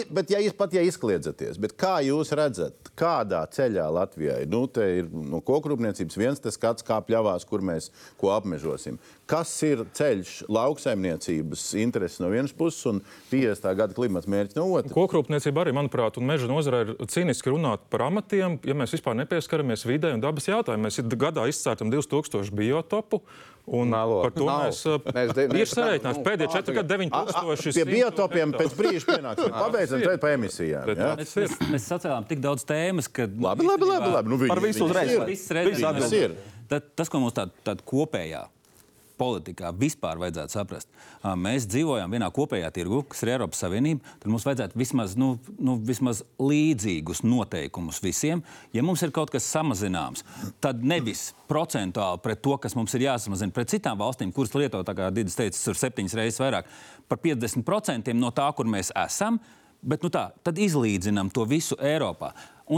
Bet, 0.09 0.29
ja 0.29 0.39
jūs 0.43 0.55
pat 0.57 0.73
ja 0.73 0.81
izkliedzaties, 0.85 1.57
bet 1.59 1.75
kā 1.79 1.99
jūs 2.05 2.31
redzat, 2.35 2.91
kādā 2.99 3.45
ceļā 3.49 3.87
Latvijai? 4.09 4.45
Nu, 4.49 4.65
te 4.67 4.85
ir 4.99 5.09
no 5.13 5.39
kokrūpniecības 5.45 6.17
viens 6.17 6.41
skats, 6.55 6.85
kā 6.85 6.97
pļāvās, 7.05 7.45
kur 7.45 7.61
mēs 7.61 7.91
ko 8.17 8.31
apmežosim. 8.33 8.97
Kas 9.29 9.51
ir 9.63 9.83
ceļš 9.93 10.49
lauksaimniecības 10.49 11.65
intereses 11.77 12.21
no 12.23 12.31
vienas 12.33 12.53
puses 12.55 12.81
un 12.89 13.03
50. 13.29 13.69
gada 13.77 13.93
klimata 13.93 14.31
mērķis 14.31 14.57
no 14.57 14.65
otras? 14.73 14.93
Kokrūpniecība 14.95 15.63
arī, 15.63 15.75
manuprāt, 15.77 16.17
un 16.17 16.25
meža 16.29 16.49
nozarē 16.49 16.81
ir 16.87 16.95
cīniski 17.05 17.53
runāt 17.53 17.85
par 17.93 18.07
amatiem, 18.07 18.57
ja 18.65 18.77
mēs 18.77 18.97
vispār 18.97 19.17
nepieskaramies 19.21 19.85
vidē 19.85 20.15
un 20.15 20.25
dabas 20.25 20.49
jautājumiem. 20.49 20.89
Mēs 20.89 21.01
gadā 21.19 21.45
izcērtam 21.51 21.93
2000 21.93 22.55
biotopu. 22.57 23.21
Un 23.65 23.89
Melo. 23.91 24.21
par 24.23 24.31
to 24.33 24.45
Nav. 24.47 24.69
mēs, 24.69 25.33
sareiķināts. 25.75 26.17
nu, 26.17 26.25
Pēdējie 26.25 26.49
kā 26.49 26.61
4 26.65 26.75
gadi, 26.79 26.93
9000. 26.93 27.75
Pie 27.75 27.85
biotopiem 27.89 28.53
pēc 28.55 28.77
brīža 28.79 29.09
pienāks. 29.11 29.49
Pabeidzam 29.53 30.05
tagad 30.05 30.23
par 30.23 30.35
emisijām. 30.37 30.93
Ja? 30.95 31.09
Mēs, 31.19 31.35
mēs, 31.69 31.89
sacēlām 31.89 32.25
tik 32.29 32.41
daudz 32.41 32.65
tēmas, 32.69 33.09
ka. 33.11 33.27
Labi, 33.29 33.67
labi, 33.67 33.89
labi. 33.89 34.13
labi. 34.15 34.33
Nu, 34.33 34.39
viņi, 34.41 34.53
Par 34.53 34.63
visu 34.63 34.87
uzreiz? 34.87 35.13
Viss 35.29 35.51
ir. 36.17 36.37
Tad, 36.69 36.89
tas, 36.97 37.09
ko 37.09 37.21
mums 37.21 37.37
tādā 37.37 37.53
tād 37.65 37.85
kopējā 37.85 38.47
politikā 39.19 39.71
vispār 39.75 40.19
vajadzētu 40.21 40.55
saprast, 40.55 40.89
ā, 41.21 41.35
mēs 41.39 41.67
dzīvojam 41.69 42.15
vienā 42.15 42.29
kopējā 42.33 42.71
tirgu, 42.75 43.01
kas 43.11 43.23
ir 43.25 43.33
Eiropas 43.35 43.61
Savienība. 43.65 44.15
Tad 44.21 44.31
mums 44.31 44.47
vajadzētu 44.47 44.79
vismaz, 44.79 45.15
nu, 45.19 45.33
nu, 45.59 45.75
vismaz 45.85 46.23
līdzīgus 46.39 47.23
noteikumus 47.27 48.01
visiem. 48.03 48.43
Ja 48.75 48.83
mums 48.85 49.03
ir 49.05 49.13
kaut 49.15 49.33
kas 49.33 49.47
samazināms, 49.51 50.25
tad 50.63 50.83
nevis 50.85 51.29
procentuāli 51.49 52.23
pret 52.23 52.43
to, 52.45 52.55
kas 52.61 52.77
mums 52.79 52.95
ir 52.95 53.07
jāsamazina 53.09 53.55
pret 53.55 53.75
citām 53.75 53.99
valstīm, 53.99 54.33
kuras 54.35 54.55
lieto, 54.57 54.83
kā 54.87 55.11
Digis 55.13 55.37
teica, 55.37 55.59
tur 55.67 55.77
septiņas 55.79 56.17
reizes 56.19 56.41
vairāk, 56.41 56.69
par 57.09 57.21
50% 57.23 58.13
no 58.17 58.33
tā, 58.35 58.49
kur 58.55 58.69
mēs 58.69 58.93
esam. 59.05 59.41
Bet 59.79 60.03
nu 60.03 60.09
tā, 60.11 60.25
tad 60.43 60.57
izlīdzinām 60.59 61.29
to 61.31 61.45
visu 61.47 61.77
Eiropā. 61.79 62.33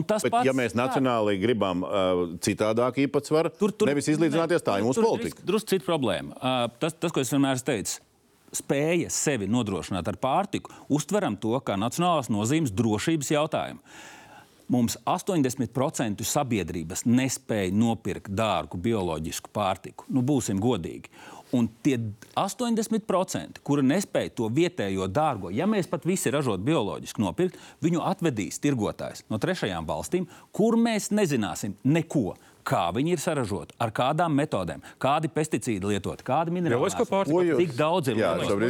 Tas 0.08 0.24
Bet, 0.24 0.32
pats, 0.32 0.48
ja 0.48 0.54
mēs 0.56 0.72
nacionāli 0.78 1.36
gribam 1.42 1.82
uh, 1.84 2.22
citādāk 2.40 3.02
īpatsvaru, 3.04 3.52
tur, 3.60 3.74
tur, 3.76 3.90
nevis 3.92 4.08
izlīdzināties, 4.14 4.64
tā 4.64 4.78
ir 4.80 4.88
mūsu 4.88 5.04
politika. 5.04 5.44
Drusku 5.44 5.74
cita 5.74 5.84
problēma. 5.84 6.38
Uh, 6.38 6.64
tas, 6.80 6.96
tas, 6.96 7.12
ko 7.12 7.20
es 7.20 7.34
vienmēr 7.34 7.60
teicis, 7.68 8.00
spēja 8.56 9.12
sevi 9.12 9.50
nodrošināt 9.52 10.08
ar 10.08 10.18
pārtiku, 10.22 10.72
uztveram 10.92 11.36
to 11.40 11.60
kā 11.66 11.76
nacionālās 11.80 12.32
nozīmes 12.32 12.72
drošības 12.76 13.34
jautājumu. 13.36 13.84
Mums 14.72 14.96
80% 15.04 16.24
sabiedrības 16.24 17.04
nespēja 17.04 17.74
nopirkt 17.76 18.32
dārgu 18.32 18.80
bioloģisku 18.80 19.52
pārtiku. 19.52 20.08
Nu, 20.08 20.24
būsim 20.24 20.62
godīgi. 20.64 21.12
Un 21.58 21.68
tie 21.84 21.98
80%, 22.40 23.60
kuri 23.68 23.84
nespēja 23.84 24.32
to 24.38 24.48
vietējo 24.56 25.10
dārgo, 25.12 25.52
ja 25.52 25.68
mēs 25.68 25.90
pat 25.92 26.06
visi 26.08 26.32
ražot 26.32 26.64
bioloģiski 26.64 27.24
nopirkt, 27.24 27.60
viņu 27.84 28.04
atvedīs 28.08 28.62
tirgotājs 28.64 29.26
no 29.32 29.40
trešajām 29.42 29.88
valstīm, 29.90 30.30
kur 30.56 30.80
mēs 30.80 31.10
nezināsim 31.12 31.76
neko. 31.84 32.38
Kā 32.64 32.92
viņi 32.94 33.16
ir 33.16 33.18
saražoti, 33.18 33.74
ar 33.82 33.90
kādām 33.92 34.36
metodēm, 34.38 34.82
kādi 35.02 35.28
pesticīdi 35.34 35.82
lietot, 35.84 36.22
kādi 36.24 36.52
minerāli. 36.54 36.78
Jūs- 36.92 37.58
Cik 37.58 37.76
daudz 37.78 38.08
ir 38.12 38.18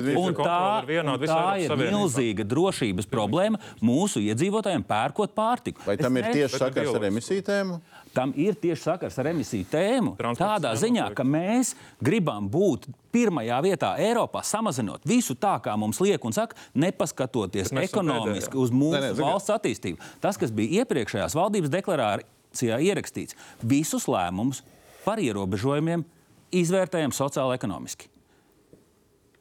ir 0.08 0.16
tā, 0.46 0.88
tā 1.28 1.60
ir 1.60 1.70
milzīga 1.92 2.44
drošības 2.48 3.06
problēma 3.12 3.60
mūsu 3.82 4.22
iedzīvotājiem 4.24 4.84
pērkot 4.88 5.34
pārtiku. 5.36 5.84
Vai 5.86 5.98
tam 5.98 6.16
Es 6.18 6.24
ir 6.24 6.28
ne- 6.28 6.34
tieši 6.34 6.58
sakars 6.58 6.96
ar 6.96 7.02
emisiju 7.10 7.42
tēmu? 7.44 7.82
Tam 8.14 8.34
ir 8.36 8.54
tieši 8.56 8.82
sakars 8.84 9.18
ar 9.20 9.26
emisiju 9.26 9.66
tēmu. 9.72 10.16
Tādā 10.38 10.72
ziņā, 10.76 11.14
ka 11.16 11.24
mēs 11.24 11.76
gribam 12.04 12.50
būt 12.50 12.88
pirmajā 13.14 13.62
vietā 13.64 13.98
Eiropā, 14.00 14.42
samazinot 14.44 15.00
visu 15.06 15.36
tā, 15.36 15.62
kā 15.62 15.78
mums 15.78 16.00
liek, 16.00 16.24
un 16.24 16.32
saka, 16.32 16.56
nepaskatoties 16.76 17.72
ekonomiski 17.72 18.52
pēdējā. 18.52 18.62
uz 18.64 18.72
mūsu 18.72 19.00
nē, 19.00 19.14
zini- 19.16 19.26
valsts 19.26 19.50
attīstību. 19.50 19.98
Tas, 20.22 20.38
kas 20.38 20.52
bija 20.52 20.84
iepriekšējās 20.86 21.36
valdības 21.36 21.70
deklarācijā 21.70 22.24
ierakstīts, 22.60 23.38
visus 23.64 24.08
lēmumus 24.12 24.62
par 25.06 25.22
ierobežojumiem 25.24 26.04
izvērtējam 26.52 27.14
sociāli-ekonomiski. 27.16 28.10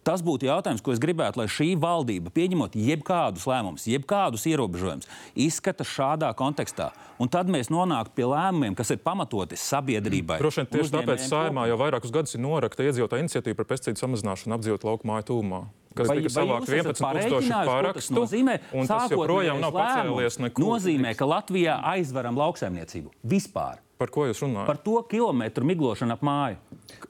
Tas 0.07 0.23
būtu 0.25 0.49
jautājums, 0.49 0.81
ko 0.81 0.95
es 0.95 1.01
gribētu, 1.03 1.43
lai 1.43 1.47
šī 1.53 1.75
valdība, 1.81 2.33
pieņemot 2.33 2.77
jebkādus 2.81 3.45
lēmumus, 3.51 3.85
jebkādus 3.91 4.47
ierobežojumus, 4.49 5.09
izskata 5.37 5.85
šādā 5.85 6.31
kontekstā. 6.39 6.89
Un 7.21 7.29
tad 7.29 7.51
mēs 7.53 7.69
nonāktu 7.69 8.15
pie 8.17 8.25
lēmumiem, 8.31 8.77
kas 8.79 8.95
ir 8.95 9.03
pamatoti 9.05 9.59
sabiedrībai. 9.61 10.39
Droši 10.41 10.63
vien 10.63 10.71
tieši 10.73 10.95
tāpēc 10.95 11.27
saimā 11.29 11.67
jau 11.69 11.77
vairākus 11.83 12.15
gadus 12.15 12.33
ir 12.39 12.41
norakta 12.47 12.87
iedzīvotāja 12.89 13.27
iniciatīva 13.27 13.61
par 13.61 13.69
pesticīdu 13.75 14.01
samazināšanu 14.01 14.57
apdzīvot 14.57 14.89
lauku 14.89 15.13
māju 15.13 15.29
tūmā. 15.35 15.61
Kas 15.91 16.07
Vai, 16.07 16.17
tika 16.21 16.31
vai 16.31 16.35
savākt 16.39 16.71
jūs 16.71 16.81
esat 16.81 16.91
11,000 16.95 17.05
pareiķinājuši, 17.05 17.51
ko 17.51 17.61
tas 17.61 17.71
pārakstu, 17.75 18.17
nozīmē? 18.17 18.57
un 18.73 18.89
tas 18.89 19.11
joprojām 19.11 19.61
nav 19.61 19.75
pacēlies 19.75 20.41
nekur. 20.47 20.65
Nozīmē, 20.65 21.15
ka 21.19 21.27
Latvijā 21.29 21.77
aizveram 21.93 22.39
lauksaimniecību 22.41 23.11
vispār. 23.27 23.83
Par 24.01 24.09
ko 24.15 24.25
jūs 24.31 24.41
runājat? 24.41 24.67
Par 24.71 24.79
to 24.81 24.97
kilometru 25.11 25.67
miglošanu 25.69 26.15
ap 26.17 26.23
māju. 26.25 26.57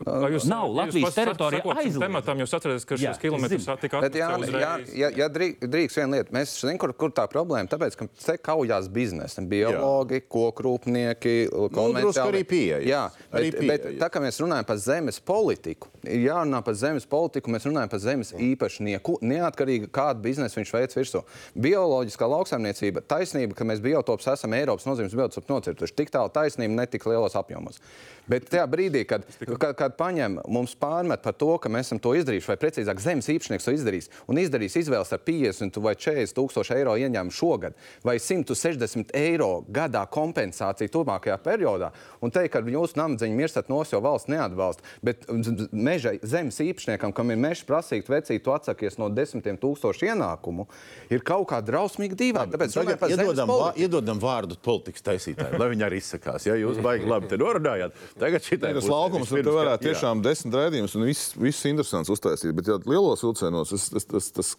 Vai 0.00 0.30
jūs, 0.34 0.44
Nav, 0.50 0.68
Latvijas 0.74 1.14
teritorija 1.16 1.62
aizliegta. 1.62 2.02
Tematam 2.06 2.40
jūs 2.42 2.52
atceraties, 2.56 2.84
ka 2.88 2.96
Jā, 2.98 3.12
šis 3.14 3.20
kilometrs 3.22 3.68
tika 3.80 4.00
Bet, 4.02 4.16
jā, 4.18 4.28
atcelts 4.34 4.92
jā, 4.98 5.08
ja 5.16 5.28
drīk, 5.32 5.60
drīkst 5.70 6.00
viena 6.00 6.18
lieta, 6.18 6.34
mēs 6.34 6.52
zinām, 6.60 6.78
kur, 6.82 6.92
kur 6.98 7.12
tā 7.16 7.24
problēma. 7.30 7.70
Tāpēc, 7.70 7.96
ka 8.00 8.08
te 8.12 8.36
kaujās 8.42 8.88
biznesa, 8.92 9.44
biologi, 9.48 10.20
kokrūpnieki, 10.30 11.34
konvencionāli. 11.74 12.34
arī 12.34 12.42
pieeja. 12.48 12.80
Jā, 12.84 13.02
bet, 13.30 13.38
Arī 13.40 13.50
bet 13.70 13.86
pieeja. 13.86 13.98
tā 14.02 14.10
kā 14.12 14.22
mēs 14.24 14.40
runājam 14.42 14.66
par 14.68 14.80
zemes 14.82 15.20
politiku, 15.20 15.88
ir 16.04 16.26
jārunā 16.26 16.62
par 16.66 16.76
zemes 16.80 17.06
politiku, 17.08 17.52
mēs 17.54 17.68
runājam 17.68 17.92
par 17.94 18.02
zemes 18.02 18.32
īpašnieku, 18.36 19.18
neatkarīgi 19.22 19.90
kādu 19.94 20.24
biznesu 20.26 20.60
viņš 20.60 20.74
veids 20.76 20.98
virsū. 20.98 21.22
Bioloģiskā 21.54 22.28
lauksaimniecība, 22.34 23.04
taisnība, 23.10 23.56
ka 23.58 23.66
mēs 23.68 23.82
biotopus 23.84 24.30
esam 24.34 24.54
Eiropas 24.56 24.86
nozīmes 24.88 25.16
biotopu 25.16 25.54
nocirtuši. 25.54 25.96
Tik 26.00 26.12
tālu 26.14 26.32
taisnība, 26.34 26.79
ne 26.80 26.88
tik 26.90 27.06
lielos 27.10 27.36
apjomos. 27.38 27.80
Bet 28.28 28.48
tajā 28.50 28.66
brīdī, 28.70 29.04
kad, 29.08 29.24
kad 29.58 29.76
kad, 29.80 29.96
paņem, 29.98 30.38
mums 30.50 30.74
pārmet 30.78 31.22
par 31.24 31.34
to, 31.38 31.54
ka 31.62 31.70
mēs 31.72 31.88
esam 31.88 32.00
to 32.02 32.12
izdarījuši, 32.18 32.48
vai 32.50 32.58
precīzāk, 32.60 33.00
zemes 33.02 33.28
īpašnieks 33.32 33.66
to 33.66 33.74
izdarīs 33.74 34.10
un 34.30 34.40
izdarīs 34.40 34.76
izvēles 34.80 35.12
ar 35.14 35.22
50 35.26 35.80
vai 35.82 35.94
40 35.96 36.36
tūkstošu 36.36 36.76
eiro 36.76 36.96
ieņēmumu 37.00 37.34
šogad, 37.34 37.76
vai 38.06 38.16
160 38.22 39.14
eiro 39.18 39.50
gadā 39.68 40.04
kompensāciju 40.10 40.92
turpmākajā 40.94 41.38
periodā, 41.44 41.90
un 42.20 42.34
teikt, 42.34 42.52
ka 42.54 42.62
jūsu 42.64 42.98
namadziņu 43.00 43.38
mirstat 43.38 43.70
nos, 43.72 43.92
jo 43.92 44.02
valsts 44.04 44.30
neatbalsta. 44.32 44.86
Bet 45.06 45.26
meža 45.72 46.16
zemes 46.26 46.60
īpašniekam, 46.62 47.14
kam 47.16 47.32
ir 47.32 47.40
mežs 47.40 47.64
prasīt, 47.68 48.10
vecīt, 48.10 48.42
tu 48.44 48.54
atsakies 48.54 48.98
no 49.00 49.10
desmitiem 49.12 49.58
tūkstošu 49.60 50.10
ienākumu, 50.10 50.66
ir 51.12 51.24
kaut 51.26 51.48
kā 51.52 51.60
drausmīgi 51.64 52.18
dīvaini. 52.20 52.54
Tāpēc 52.54 52.76
zemes 52.76 53.08
Iedodam, 53.10 53.50
vā, 53.50 53.70
iedodam 53.80 54.20
vārdu 54.22 54.56
politikas 54.62 55.04
taisītājai, 55.06 55.58
lai 55.60 55.68
viņi 55.72 55.86
arī 55.86 55.98
izsakās. 56.00 56.46
Ja 56.46 56.56
jūs 56.58 56.78
baigi 56.82 57.08
labi 57.10 57.30
te 57.30 57.38
norunājāt, 57.40 57.96
tagad 58.18 58.46
šī 58.46 58.58
Tas 58.60 58.88
laukums 58.90 59.30
tur 59.30 59.52
varētu 59.56 59.86
tiešām 59.88 60.22
desmit 60.24 60.56
raidījumus 60.58 60.96
un 60.98 61.06
viss, 61.08 61.34
viss 61.38 61.68
interesants 61.70 62.10
uztaisīt. 62.12 62.54
Bet, 62.56 62.70
ja 62.70 62.78
lielos 62.84 63.24
vilcienos, 63.24 63.74
tas, 63.74 63.86
tas, 63.94 64.08
tas, 64.10 64.30
tas, 64.38 64.50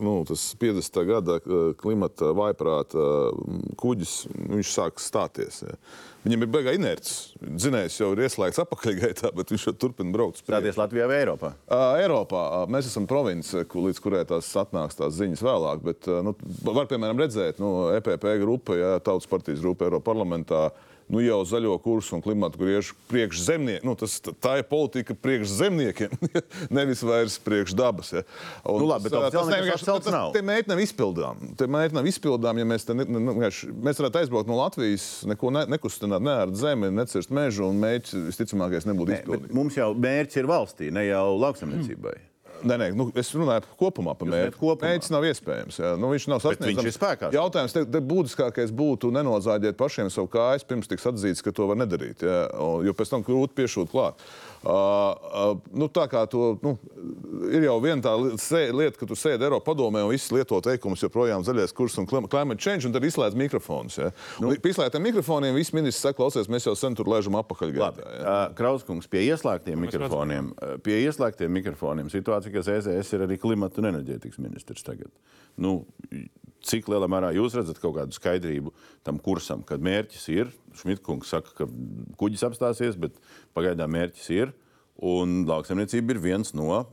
nu, 0.00 0.20
tas 0.28 0.44
50. 0.60 1.02
gada 1.08 1.40
eh, 1.40 1.58
klimata 1.80 2.34
vaiprāta 2.36 3.00
eh, 3.00 3.74
kuģis, 3.80 4.14
nu, 4.36 4.60
viņš 4.60 4.76
sāk 4.76 5.02
stāties. 5.02 5.64
Ja. 5.66 5.76
Viņam 6.20 6.44
ir 6.44 6.50
beigā 6.52 6.74
inerts. 6.76 7.12
Zinājums 7.40 7.94
jau 7.96 8.10
ir 8.12 8.26
ieslēgts 8.26 8.60
apakaļgaitā, 8.60 9.30
bet 9.38 9.52
viņš 9.54 9.62
jau 9.70 9.72
turpina 9.86 10.12
braukt. 10.12 10.42
Stāties 10.42 10.76
Latvijā 10.76 11.06
vai 11.08 11.22
Eiropā? 11.22 11.54
Ā, 11.72 11.80
Eiropā 12.02 12.42
mēs 12.68 12.90
esam 12.90 13.06
province, 13.08 13.64
līdz 13.64 14.02
kurai 14.04 14.26
tās 14.28 14.50
atnāks 14.60 15.00
tās 15.00 15.16
ziņas 15.16 15.44
vēlāk. 15.46 15.80
Bet, 15.86 16.04
ā, 16.12 16.20
nu, 16.26 16.34
var, 16.66 16.90
piemēram, 16.90 17.24
redzēt, 17.24 17.62
nu, 17.62 17.88
EPP 17.96 18.28
grupa, 18.42 18.76
ja, 18.76 18.92
Tautas 19.00 19.30
partijas 19.30 19.64
grupa 19.64 19.88
Eiropas 19.88 20.10
parlamentā. 20.10 20.68
Nu, 21.10 21.18
jau 21.18 21.40
zaļo 21.42 21.72
kursu 21.82 22.14
un 22.14 22.22
klimatu 22.22 22.60
griež 22.60 22.92
priekš 23.10 23.40
zemniekiem. 23.48 23.82
Nu, 23.88 23.96
tas, 23.98 24.12
tā 24.22 24.52
ir 24.60 24.66
politika 24.70 25.16
priekš 25.18 25.50
zemniekiem, 25.58 26.12
nevis 26.78 27.02
vairs 27.02 27.34
priekš 27.42 27.74
dabas. 27.74 28.12
Ja. 28.14 28.22
Un 28.62 28.78
Nu, 28.84 28.86
labi, 28.92 29.10
tas, 29.10 29.32
tas 29.34 29.50
atcelts 29.50 30.06
tas- 30.06 30.14
nav. 30.14 30.30
Tie 30.36 30.44
mērķi 30.46 30.70
nav 30.70 30.78
izpildāmi. 30.84 31.50
Tie 31.58 31.66
mērķi 31.66 31.98
nav 31.98 32.06
izpildāmi, 32.06 32.62
ja 32.62 32.68
mēs, 32.70 32.86
te 32.86 32.94
ne, 32.94 33.08
ne, 33.10 33.24
vienkārši- 33.32 33.72
mēs 33.90 33.98
varētu 34.04 34.22
aizbraukt 34.22 34.46
no 34.52 34.60
Latvijas, 34.62 35.08
neko 35.26 35.50
ne, 35.58 35.66
nekustināt, 35.74 36.22
neārt 36.22 36.54
zemi, 36.54 36.92
necirst 36.94 37.34
mežu, 37.34 37.66
un 37.72 37.82
mērķis 37.82 38.14
visticamākais 38.30 38.86
nebūtu 38.86 39.10
bet 39.10 39.24
izpildīts. 39.26 39.54
mums 39.58 39.74
jau 39.82 39.90
mērķis 39.98 40.36
ir 40.44 40.46
valstī, 40.54 40.92
ne 40.94 41.08
jau 41.10 41.26
lauksamniecībai. 41.42 42.14
Nē, 42.66 42.76
nē, 42.80 42.88
nu, 42.96 43.06
es 43.18 43.30
runāju 43.36 43.64
kopumā 43.80 44.12
par 44.18 44.28
mērķi. 44.30 44.58
kopumā? 44.60 44.90
Mērķis 44.90 45.12
nav 45.14 45.24
iespējams. 45.30 45.78
Jā. 45.80 45.92
Nu, 46.00 46.10
viņš 46.12 46.26
nav 46.32 46.42
Bet 46.42 46.58
sasniedzams. 46.58 46.80
viņš 46.80 46.90
ir 46.90 46.96
spēkā. 46.96 47.30
Jautājums 47.34 47.76
te, 47.76 47.84
te 47.88 48.02
būtiskākais 48.12 48.74
būtu 48.76 49.10
nenozāģēt 49.16 49.78
pašiem 49.80 50.10
savu 50.12 50.28
kājas, 50.32 50.66
pirms 50.68 50.90
tiks 50.90 51.06
atzīts, 51.10 51.42
ka 51.44 51.54
to 51.56 51.68
var 51.70 51.80
nedarīt. 51.80 52.24
Jā. 52.26 52.42
Jo 52.86 52.94
pēc 52.96 53.14
tam 53.14 53.24
grūti 53.26 53.56
piešūt 53.60 53.92
klāt. 53.92 54.20
Uh, 54.60 54.70
uh, 54.70 55.54
nu, 55.72 55.88
tā 55.88 56.04
kā 56.12 56.26
to, 56.28 56.58
nu, 56.60 56.74
ir 57.48 57.64
jau 57.66 57.76
viena 57.82 58.02
tā 58.04 58.12
lieta, 58.16 58.96
ka 58.98 59.08
tu 59.08 59.16
sēdi 59.18 59.46
Eiropas 59.46 59.66
padomē 59.66 60.02
un 60.04 60.12
viss 60.12 60.32
lieto 60.34 60.58
teikumus 60.64 61.04
joprojām 61.04 61.44
zaļais 61.46 61.74
kurs 61.76 61.96
un 62.00 62.08
climate 62.10 62.60
change, 62.60 62.88
un 62.88 62.94
tad 62.94 63.06
izslēdz 63.06 63.38
mikrofonus. 63.38 63.98
Ja. 64.00 64.10
Nu, 64.42 64.52
Pieslēgtiem 64.62 65.04
mikrofoniem 65.08 65.56
viss 65.56 65.74
ministrs 65.76 66.02
saka, 66.04 66.18
klausies, 66.20 66.50
mēs 66.52 66.68
jau 66.68 66.76
sen 66.78 66.96
tur 66.98 67.10
lēžam 67.10 67.38
apakaļ. 67.40 67.74
Labi, 67.80 68.04
uh, 68.04 68.42
Krauskungs, 68.58 69.08
pie 69.10 69.24
ieslēgtiem 69.28 69.80
mikrofoniem, 69.86 70.52
ā, 70.56 70.76
pie 70.84 71.00
ieslēgtiem 71.06 71.52
mikrofoniem 71.60 72.12
situācija, 72.12 72.54
ka 72.54 72.64
ZZS 72.66 73.16
ir 73.16 73.26
arī 73.26 73.40
klimata 73.40 73.82
un 73.82 73.90
enerģētikas 73.94 74.42
ministrs 74.42 74.86
tagad. 74.86 75.12
Nu, 75.60 75.80
cik 76.66 76.88
lielā 76.92 77.08
mērā 77.10 77.32
jūs 77.36 77.56
redzat 77.56 77.80
kaut 77.80 77.96
kādu 77.96 78.16
skaidrību 78.16 78.72
tam 79.06 79.20
kursam, 79.22 79.64
kad 79.66 79.82
mērķis 79.84 80.26
ir, 80.34 80.50
Šmitkungs 80.80 81.32
saka, 81.32 81.54
ka 81.56 81.66
kuģis 82.20 82.44
apstāsies, 82.46 82.98
bet 83.00 83.16
pagaidām 83.56 83.90
mērķis 83.96 84.28
ir, 84.36 84.52
un 85.00 85.44
lauksaimniecība 85.48 86.16
ir 86.16 86.24
viens 86.24 86.52
no 86.56 86.84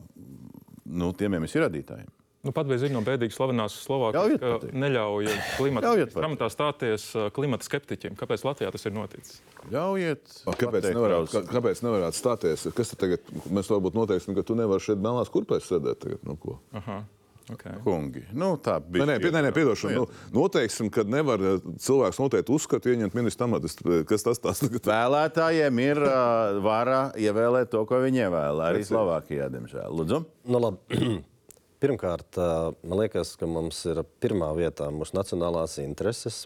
nu, 0.88 1.12
tiem 1.18 1.36
emisiju 1.40 1.66
radītājiem. 1.66 2.14
Nu, 2.46 2.54
pat 2.56 2.68
bija 2.70 2.80
ziņa 2.80 2.96
no 2.96 3.02
bēdīgas 3.04 3.36
slavenās 3.36 3.74
Slovākijas, 3.84 4.38
ka 4.40 4.70
neļauj 4.72 5.28
klimata 5.58 5.92
grāmatā 6.14 6.48
stāties 6.54 7.10
uh, 7.18 7.28
klimata 7.36 7.66
skeptiķiem. 7.68 8.16
Kāpēc 8.20 8.46
Latvijā 8.48 8.70
tas 8.72 8.88
ir 8.88 8.94
noticis? 8.96 9.42
Ļaujiet, 9.74 10.38
Kāpēc 10.46 10.88
nevarētu, 10.94 11.34
kā, 11.34 11.42
kāpēc 11.50 11.82
nevarētu 11.84 12.20
stāties? 12.22 12.68
Kas 12.78 12.94
tad 12.94 13.02
tagad, 13.04 13.34
mēs 13.52 13.72
varbūt 13.74 13.98
noteiksim, 13.98 14.38
ka 14.38 14.46
tu 14.48 14.56
nevari 14.56 14.86
šeit 14.86 15.02
melnās 15.04 15.34
kurpēs 15.34 15.68
sēdēt 15.68 16.00
tagad? 16.06 16.24
Nu, 16.30 16.38
ko? 16.40 16.62
Aha, 16.78 17.02
okay. 17.54 17.78
kungi? 17.84 18.24
Nu, 18.36 18.54
tā 18.62 18.78
bija. 18.84 19.06
Nē, 19.08 19.18
nē, 19.22 19.32
nē, 19.34 19.44
nē 19.48 19.54
piedošana. 19.56 20.02
Nu, 20.02 20.06
noteiksim, 20.36 20.90
ka 20.94 21.06
nevar 21.08 21.44
eh, 21.44 21.70
cilvēks 21.84 22.20
noteikti 22.22 22.54
uzskatu 22.56 22.92
ieņemt 22.94 23.18
ministra 23.18 23.48
amatu. 23.48 23.72
Kas 24.10 24.26
tas 24.26 24.42
tāds 24.44 24.64
tagad? 24.64 24.84
Vēlētājiem 24.90 25.82
ir 25.86 26.04
uh, 26.04 26.60
vara 26.66 27.02
ievēlēt 27.20 27.72
to, 27.74 27.84
ko 27.90 28.02
viņi 28.04 28.26
ievēlē. 28.28 28.70
Arī 28.72 28.86
Slovākijā, 28.88 29.50
diemžēl. 29.54 29.90
Lūdzu. 30.02 30.22
Nu, 30.52 30.62
labi. 30.64 31.18
Pirmkārt, 31.84 32.40
ā, 32.42 32.72
man 32.90 33.04
liekas, 33.04 33.36
ka 33.38 33.50
mums 33.50 33.84
ir 33.86 34.02
pirmā 34.24 34.50
vietā 34.58 34.88
mūsu 34.90 35.14
nacionālās 35.14 35.78
intereses, 35.84 36.46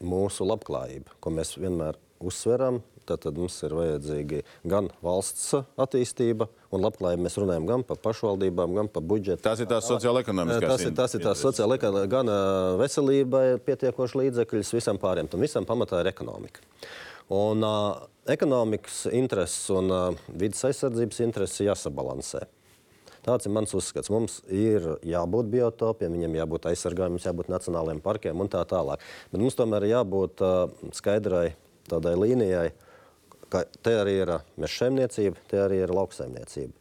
mūsu 0.00 0.46
labklājība, 0.48 1.18
ko 1.20 1.34
mēs 1.34 1.58
vienmēr 1.60 1.98
uzsveram. 2.24 2.80
Tad 3.08 3.26
mums 3.34 3.56
ir 3.66 3.74
vajadzīga 3.76 4.42
gan 4.68 4.90
valsts 5.02 5.52
attīstība, 5.80 6.46
un 6.72 6.84
labklājība 6.84 7.26
mēs 7.26 7.38
runājam 7.40 7.66
gan 7.68 7.84
par 7.86 7.98
pašvaldībām, 8.04 8.76
gan 8.78 8.90
par 8.92 9.04
budžetu. 9.06 9.42
Tas 9.44 9.62
ir 9.62 9.70
tās 9.70 9.88
sociāla-ekonomiskās 9.90 10.70
Tas 10.70 10.86
ir, 10.86 10.94
tas 10.96 11.16
ir 11.18 11.24
tās 11.24 11.42
sociāla 11.42 11.76
lieta, 11.76 12.06
gan 12.10 12.30
ā, 12.30 12.38
veselībai 12.80 13.44
pietiekoši 13.66 14.22
līdzekļus, 14.22 14.74
visam 14.78 15.00
pāriem. 15.02 15.30
Tam 15.30 15.42
visam 15.42 15.66
pamatā 15.68 16.04
ir 16.04 16.12
ekonomika. 16.12 16.62
Un 17.32 17.64
uh, 17.66 18.02
ekonomikas 18.30 19.06
intereses 19.12 19.70
un 19.72 19.90
uh, 19.90 20.26
vidas 20.28 20.62
aizsardzības 20.68 21.22
intereses 21.24 21.62
ir 21.62 21.72
jāsabalansē. 21.72 22.46
Tāds 23.22 23.46
ir 23.46 23.54
mans 23.54 23.70
uzskats. 23.78 24.10
Mums 24.10 24.40
ir 24.50 24.86
jābūt 25.06 25.50
biotopiem, 25.52 26.14
viņiem 26.16 26.40
jābūt 26.40 26.66
aizsargājumiem, 26.72 27.20
mums 27.20 27.26
jābūt 27.28 27.52
nacionālajiem 27.52 28.00
parkiem 28.02 28.42
un 28.42 28.50
tā 28.50 28.64
tālāk. 28.66 29.04
Bet 29.30 29.42
mums 29.42 29.58
tomēr 29.58 29.86
ir 29.86 29.94
jābūt 29.94 30.42
uh, 30.42 30.64
skaidrai 30.94 31.52
tādai 31.90 32.16
līnijai, 32.18 32.72
ka 33.52 33.66
te 33.84 33.96
arī 34.00 34.20
ir 34.22 34.36
uh, 34.38 34.46
mežsaimniecība, 34.60 35.44
te 35.50 35.60
arī 35.60 35.82
ir 35.84 35.92
lauksaimniecība. 35.92 36.72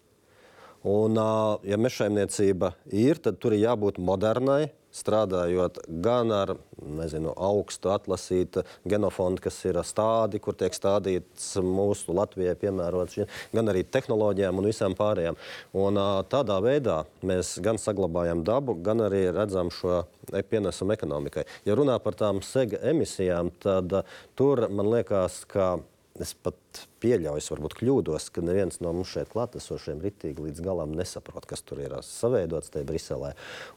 Un, 0.87 1.17
ā, 1.21 1.61
ja 1.67 1.77
mežsaimniecība 1.77 2.71
ir, 2.89 3.19
tad 3.21 3.37
tur 3.41 3.53
ir 3.53 3.67
jābūt 3.67 3.99
modernai, 4.01 4.71
strādājot 4.91 5.77
gan 6.03 6.31
ar 6.35 6.55
nezinu, 6.81 7.31
augstu 7.37 7.91
atlasītu 7.93 8.63
genofondu, 8.89 9.43
kas 9.45 9.59
ir 9.69 9.77
stādi, 9.87 10.41
kur 10.43 10.57
tiek 10.57 10.73
stādīts 10.75 11.53
mūsu 11.63 12.15
Latvijai 12.17 12.57
piemērots, 12.59 13.21
gan 13.53 13.71
arī 13.71 13.85
tehnoloģijām 13.87 14.59
un 14.59 14.67
visām 14.67 14.97
pārējām. 14.97 15.37
Un, 15.77 16.01
tādā 16.33 16.57
veidā 16.65 17.03
mēs 17.23 17.53
gan 17.63 17.79
saglabājam 17.81 18.43
dabu, 18.47 18.75
gan 18.83 19.05
arī 19.05 19.27
redzam 19.31 19.71
šo 19.71 20.01
e- 20.33 20.43
pienesumu 20.43 20.97
ekonomikai. 20.97 21.45
Ja 21.69 21.77
runā 21.79 22.01
par 22.03 22.17
tām 22.19 22.41
sega 22.43 22.81
emisijām, 22.91 23.53
tad 23.63 24.01
tur 24.35 24.65
man 24.73 24.91
liekas, 24.91 25.43
ka 25.47 25.77
Es 26.19 26.33
pat 26.35 26.57
pieļauju, 27.01 27.41
es 27.41 27.49
varbūt 27.51 27.75
kļūdos, 27.79 28.27
ka 28.35 28.43
neviens 28.45 28.79
no 28.83 28.91
mums 28.95 29.11
šeit 29.11 29.31
klātesošiem 29.33 30.01
ritīgi 30.03 30.45
līdz 30.45 30.61
galam 30.65 30.93
nesaprot, 30.95 31.47
kas 31.49 31.63
tur 31.65 31.81
ir 31.83 31.95
savaidots 32.05 32.71
tajā 32.73 32.87
Briselē. 32.87 33.33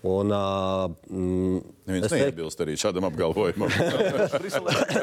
Un, 0.06 0.32
uh, 0.34 0.92
mm, 1.08 1.62
Neviens 1.88 2.06
es 2.06 2.12
teiktu- 2.14 2.28
neiebilst 2.28 2.62
arī 2.64 2.76
šādam 2.80 3.08
apgalvojumam. 3.10 3.72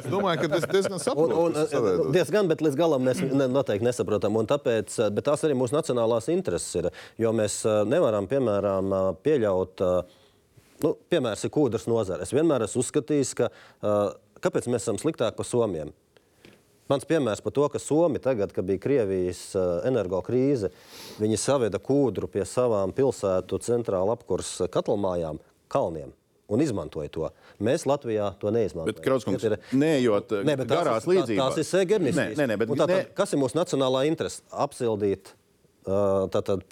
Es 0.02 0.08
domāju, 0.12 0.44
ka 0.44 0.50
tas 0.54 0.66
diezgan 0.72 0.98
eh, 1.02 2.02
diezgan, 2.16 2.48
bet 2.52 2.62
līdz 2.64 2.78
galam 2.80 3.04
mēs 3.06 3.22
ne, 3.26 3.48
noteikti 3.52 3.86
nesaprotam. 3.86 4.38
Un 4.40 4.50
Tāpēc, 4.50 4.98
bet 5.16 5.26
tās 5.28 5.44
arī 5.48 5.56
mūsu 5.58 5.76
nacionālās 5.76 6.30
intereses 6.34 6.74
ir. 6.80 6.90
Jo 7.22 7.32
mēs 7.36 7.62
nevaram, 7.88 8.28
piemēram, 8.32 8.92
pieļaut, 9.24 9.84
nu, 10.84 10.94
piemērs 11.12 11.46
ir 11.46 11.54
kūdras 11.54 11.88
nozare. 11.90 12.26
Es 12.26 12.34
vienmēr 12.36 12.66
esmu 12.68 12.84
uzskatījis, 12.84 13.34
ka 13.40 13.50
eh, 13.52 14.00
kāpēc 14.44 14.70
mēs 14.72 14.86
esam 14.86 15.00
sliktāki 15.02 15.40
par 15.40 15.48
Somiem. 15.48 15.94
Mans 16.92 17.08
piemērs 17.08 17.40
par 17.44 17.54
to, 17.56 17.68
ka 17.72 17.80
Somija 17.80 18.20
tagad, 18.26 18.52
kad 18.56 18.68
bija 18.68 18.82
Krievijas 18.84 19.40
uh, 19.56 19.80
energokrīze, 19.88 20.72
viņi 21.22 21.38
saveda 21.40 21.80
kūdru 21.80 22.28
pie 22.32 22.44
savām 22.48 22.92
pilsētu 22.96 23.60
centrāla 23.64 24.18
apkurses 24.18 24.68
katlmājām, 24.74 25.40
kalniem. 25.72 26.12
Un 26.52 26.60
izmantoja 26.60 27.08
to. 27.16 27.30
Mēs 27.64 27.86
Latvijā 27.88 28.26
to 28.42 28.52
neizmantojam. 28.52 28.98
Bet, 28.98 29.06
Krauskungs, 29.06 29.44
ir- 29.48 29.54
neejot 29.72 30.34
tās 30.36 30.66
garās 30.68 31.06
līdzībās. 31.08 31.54
Tās 31.56 31.62
ir 31.62 31.68
Nē, 32.20 32.26
nē, 32.42 32.48
nē, 32.52 32.58
bet 32.60 32.74
tātad, 32.76 32.92
ne- 32.98 33.06
kas 33.16 33.32
ir 33.32 33.40
mūsu 33.40 33.56
nacionālā 33.56 34.02
interese? 34.10 34.42
Apsildīt 34.52 35.32
uh, 35.32 36.28
tātad, 36.34 36.66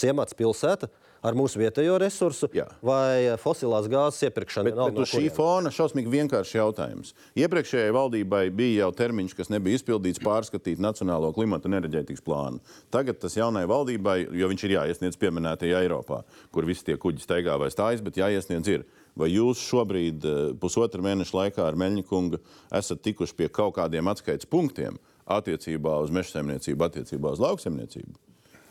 ciemats 0.00 0.32
pilsētu 0.38 0.88
ar 1.26 1.36
mūsu 1.38 1.60
vietējo 1.60 1.96
resursu 2.00 2.48
Jā. 2.54 2.66
vai 2.84 3.36
fosilās 3.42 3.88
gāzes 3.90 4.28
iepirkšanu. 4.28 4.70
Bet, 4.70 4.76
bet 4.78 4.98
no 4.98 5.04
uz 5.04 5.12
šī 5.12 5.30
fona 5.34 5.72
šausmīgi 5.74 6.12
vienkāršs 6.12 6.56
jautājums. 6.58 7.14
Iepriekšējai 7.38 7.94
valdībai 7.96 8.42
bija 8.54 8.84
jau 8.84 8.92
termiņš, 9.00 9.36
kas 9.38 9.50
nebija 9.52 9.80
izpildīts, 9.80 10.22
pārskatīt 10.22 10.82
Nacionālo 10.82 11.32
klimata 11.36 11.70
un 11.70 11.78
enerģētikas 11.80 12.24
plānu. 12.26 12.62
Tagad 12.94 13.18
tas 13.22 13.36
jaunai 13.38 13.64
valdībai, 13.70 14.18
jo 14.36 14.52
viņš 14.52 14.66
ir 14.68 14.76
jāiesniedz 14.76 15.18
pieminētajā 15.20 15.82
Eiropā, 15.86 16.22
kur 16.54 16.68
visi 16.68 16.86
tie 16.86 16.98
kuģi 17.00 17.24
staigā 17.24 17.58
vai 17.60 17.72
stājas, 17.74 18.04
bet 18.06 18.20
jāiesniedz 18.22 18.72
ir. 18.78 18.86
Vai 19.16 19.30
jūs 19.32 19.62
šobrīd, 19.64 20.24
eh, 20.28 20.40
pusotra 20.60 21.00
mēneša 21.00 21.36
laikā 21.38 21.64
ar 21.64 21.78
Meļņikungu, 21.80 22.38
esat 22.76 23.00
tikuši 23.00 23.36
pie 23.38 23.48
kaut 23.48 23.78
kādiem 23.78 24.12
atskaites 24.12 24.44
punktiem? 24.44 25.00
attiecībā 25.26 25.98
uz 26.04 26.12
meža 26.14 26.36
saimniecību, 26.36 26.86
attiecībā 26.86 27.34
uz 27.34 27.42
lauksaimniecību, 27.42 28.14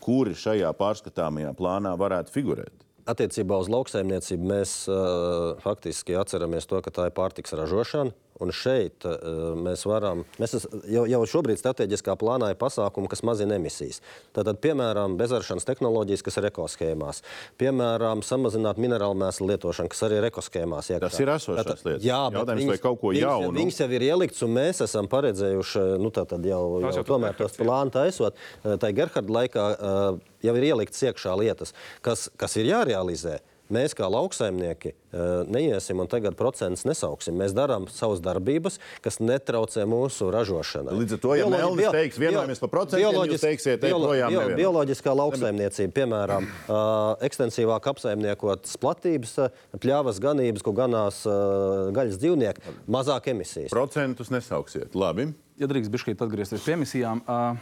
kuri 0.06 0.36
šajā 0.38 0.70
pārskatāmajā 0.78 1.52
plānā 1.58 1.96
varētu 1.98 2.34
figurēt? 2.34 2.85
Attiecībā 3.06 3.58
uz 3.62 3.68
lauksaimniecību 3.70 4.48
mēs 4.50 4.70
uh, 4.90 5.54
faktiski 5.62 6.16
atceramies 6.18 6.66
to, 6.66 6.80
ka 6.82 6.90
tā 6.90 7.10
ir 7.10 7.14
pārtiks 7.14 7.54
ražošana. 7.54 8.14
Un 8.36 8.50
šeit 8.52 9.06
uh, 9.08 9.54
mēs 9.56 9.86
varam, 9.88 10.26
mēs 10.36 10.58
es, 10.58 10.66
jau, 10.92 11.06
jau 11.08 11.20
šobrīd 11.30 11.56
strateģiskā 11.56 12.18
plānā 12.20 12.50
ir 12.52 12.58
pasākumi, 12.60 13.08
kas 13.08 13.22
mazina 13.24 13.56
emisijas. 13.56 14.02
Tātad, 14.36 14.58
piemēram, 14.60 15.14
bezaršanas 15.16 15.64
tehnoloģijas, 15.70 16.24
kas 16.26 16.36
ir 16.42 16.50
ekoshēmās, 16.50 17.22
piemēram, 17.62 18.20
samazināt 18.26 18.82
minerālu 18.82 19.16
mēslu 19.22 19.48
lietošanu, 19.54 19.88
kas 19.94 20.04
arī 20.04 20.20
ir 20.20 20.28
ekoshēmās. 20.28 20.92
Tas 21.06 21.16
ir 21.22 21.32
esošās 21.32 21.62
Tātad, 21.62 21.82
lietas. 21.86 22.04
Jā, 22.04 22.20
bet 22.28 22.42
Jautājums, 22.42 22.66
viņas, 22.66 22.84
kaut 22.84 23.00
ko 23.00 23.14
viņas, 23.14 23.24
jaunu? 23.24 23.56
Viņas 23.62 23.82
jau 23.86 23.90
ir 23.96 24.08
ielikts, 24.10 24.44
un 24.44 24.56
mēs 24.58 24.84
esam 24.84 25.08
paredzējuši, 25.16 25.88
nu, 26.04 26.12
tātad 26.20 26.44
jau, 26.50 26.62
jau 26.84 26.92
jau 26.98 27.08
tomēr 27.14 27.40
tos 27.40 27.56
plānu 27.56 27.96
taisot. 27.96 28.46
Tā 28.66 28.92
Gerharda 29.00 29.38
laikā 29.40 29.70
uh, 29.72 30.24
jau 30.44 30.56
ir 30.58 30.70
ielikts 30.72 31.02
iekšā 31.08 31.36
lietas, 31.40 31.72
kas, 32.04 32.28
kas 32.36 32.56
ir 32.60 32.72
jārealizē. 32.72 33.38
Mēs 33.66 33.96
kā 33.98 34.06
lauksaimnieki 34.06 34.92
uh, 34.94 35.40
neiesim 35.50 35.98
un 35.98 36.06
tagad 36.06 36.36
procentus 36.38 36.84
nesauksim. 36.86 37.34
Mēs 37.34 37.50
darām 37.50 37.88
savas 37.90 38.20
darbības, 38.22 38.76
kas 39.02 39.18
netraucē 39.18 39.82
mūsu 39.90 40.28
ražošanai. 40.30 40.94
Līdz 40.94 41.16
ar 41.16 41.20
to, 41.24 41.32
ja 41.34 41.48
Melnis 41.50 41.80
bio- 41.82 41.90
teiks, 41.96 42.14
vienojamies 42.22 42.62
par 42.62 42.70
procentiem, 42.70 43.08
bioloģis- 43.08 43.34
jūs 43.34 43.42
teiksiet, 43.48 43.82
ej 43.82 43.90
biolo- 43.90 44.06
projām 44.12 44.30
bio-. 44.36 44.54
Bioloģiskā 44.62 45.16
lauksaimniecība, 45.18 45.96
piemēram, 45.98 46.46
uh, 46.46 47.18
ekstensīvāk 47.26 47.90
apsaimniekotas 47.90 48.78
platības, 48.78 49.34
uh, 49.42 49.50
pļavas, 49.82 50.22
ganības, 50.22 50.62
ko 50.62 50.70
ganās 50.84 51.24
uh, 51.26 51.90
gaļas 51.96 52.22
dzīvnieki, 52.22 52.76
mazāk 52.86 53.32
emisijas. 53.34 53.74
Procentus 53.74 54.30
nesauksiet. 54.30 54.94
Labi. 54.94 55.32
Ja 55.58 55.66
drīkst 55.66 55.90
bišķīt 55.90 56.22
atgriezties 56.22 56.62
pie 56.62 56.78
emisijām, 56.78 57.26
uh, 57.26 57.58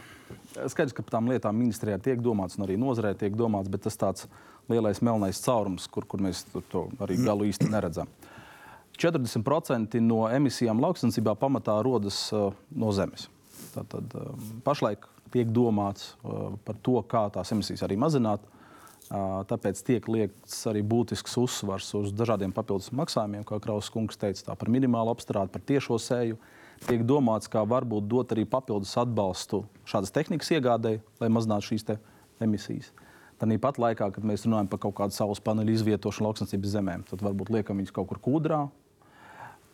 skaidrs, 0.71 0.93
ka 0.95 1.03
par 1.05 1.17
tām 1.17 1.29
lietām 1.31 1.57
ministrijā 1.57 1.99
tiek 2.01 2.21
domāts 2.23 2.57
un 2.59 2.65
arī 2.67 2.77
nozarē 2.81 3.13
tiek 3.19 3.35
domāts, 3.37 3.71
bet 3.71 3.85
tas 3.85 3.99
tāds 3.99 4.27
lielais 4.71 5.01
melnais 5.05 5.41
caurums, 5.45 5.85
kur, 5.91 6.07
kur 6.09 6.23
mēs 6.25 6.45
to, 6.71 6.87
arī 7.03 7.19
galu 7.21 7.49
īsti 7.51 7.69
neredzam. 7.69 8.09
40% 8.95 9.99
no 9.99 10.23
emisijām 10.31 10.79
lauksaimniecībā 10.79 11.35
pamatā 11.37 11.75
rodas 11.83 12.29
no 12.31 12.91
zemes. 12.95 13.27
Tātad, 13.75 14.13
pašlaik 14.63 15.03
tiek 15.33 15.49
domāts 15.51 16.13
par 16.23 16.77
to, 16.81 17.01
kā 17.11 17.25
tās 17.35 17.51
emisijas 17.51 17.83
arī 17.85 17.97
mazināt. 17.99 18.43
Tāpēc 19.51 19.81
tiek 19.85 20.07
liekts 20.09 20.63
arī 20.71 20.81
būtisks 20.81 21.35
uzsvars 21.37 21.91
uz 21.99 22.13
dažādiem 22.15 22.55
papildus 22.55 22.89
maksājumiem, 22.95 23.43
kā 23.45 23.59
Krausas 23.61 23.91
kungs 23.93 24.17
teica, 24.17 24.55
par 24.55 24.71
minimālu 24.71 25.13
apstrādi, 25.13 25.51
par 25.53 25.61
tiešo 25.61 25.99
sēju. 26.01 26.39
Tiek 26.85 27.05
domāts, 27.07 27.49
kā 27.51 27.63
varbūt 27.65 28.07
dot 28.11 28.33
arī 28.35 28.43
papildus 28.49 28.93
atbalstu 28.99 29.63
šādas 29.87 30.13
tehnikas 30.13 30.51
iegādēji, 30.57 31.01
lai 31.23 31.31
mazinātu 31.31 31.71
šīs 31.71 31.87
emisijas. 32.43 32.91
Tāpat 33.39 33.79
laikā, 33.81 34.09
kad 34.15 34.25
mēs 34.27 34.45
runājam 34.47 34.69
par 34.71 34.79
kaut 34.85 34.95
kādu 34.99 35.15
saules 35.15 35.41
paneļu 35.43 35.75
izvietošanu 35.75 36.29
lauksnesības 36.29 36.75
zemēm, 36.77 37.03
tad 37.09 37.23
varbūt 37.25 37.51
liekam 37.51 37.81
viņus 37.81 37.95
kaut 37.95 38.07
kur 38.11 38.21
kūdrā, 38.23 38.61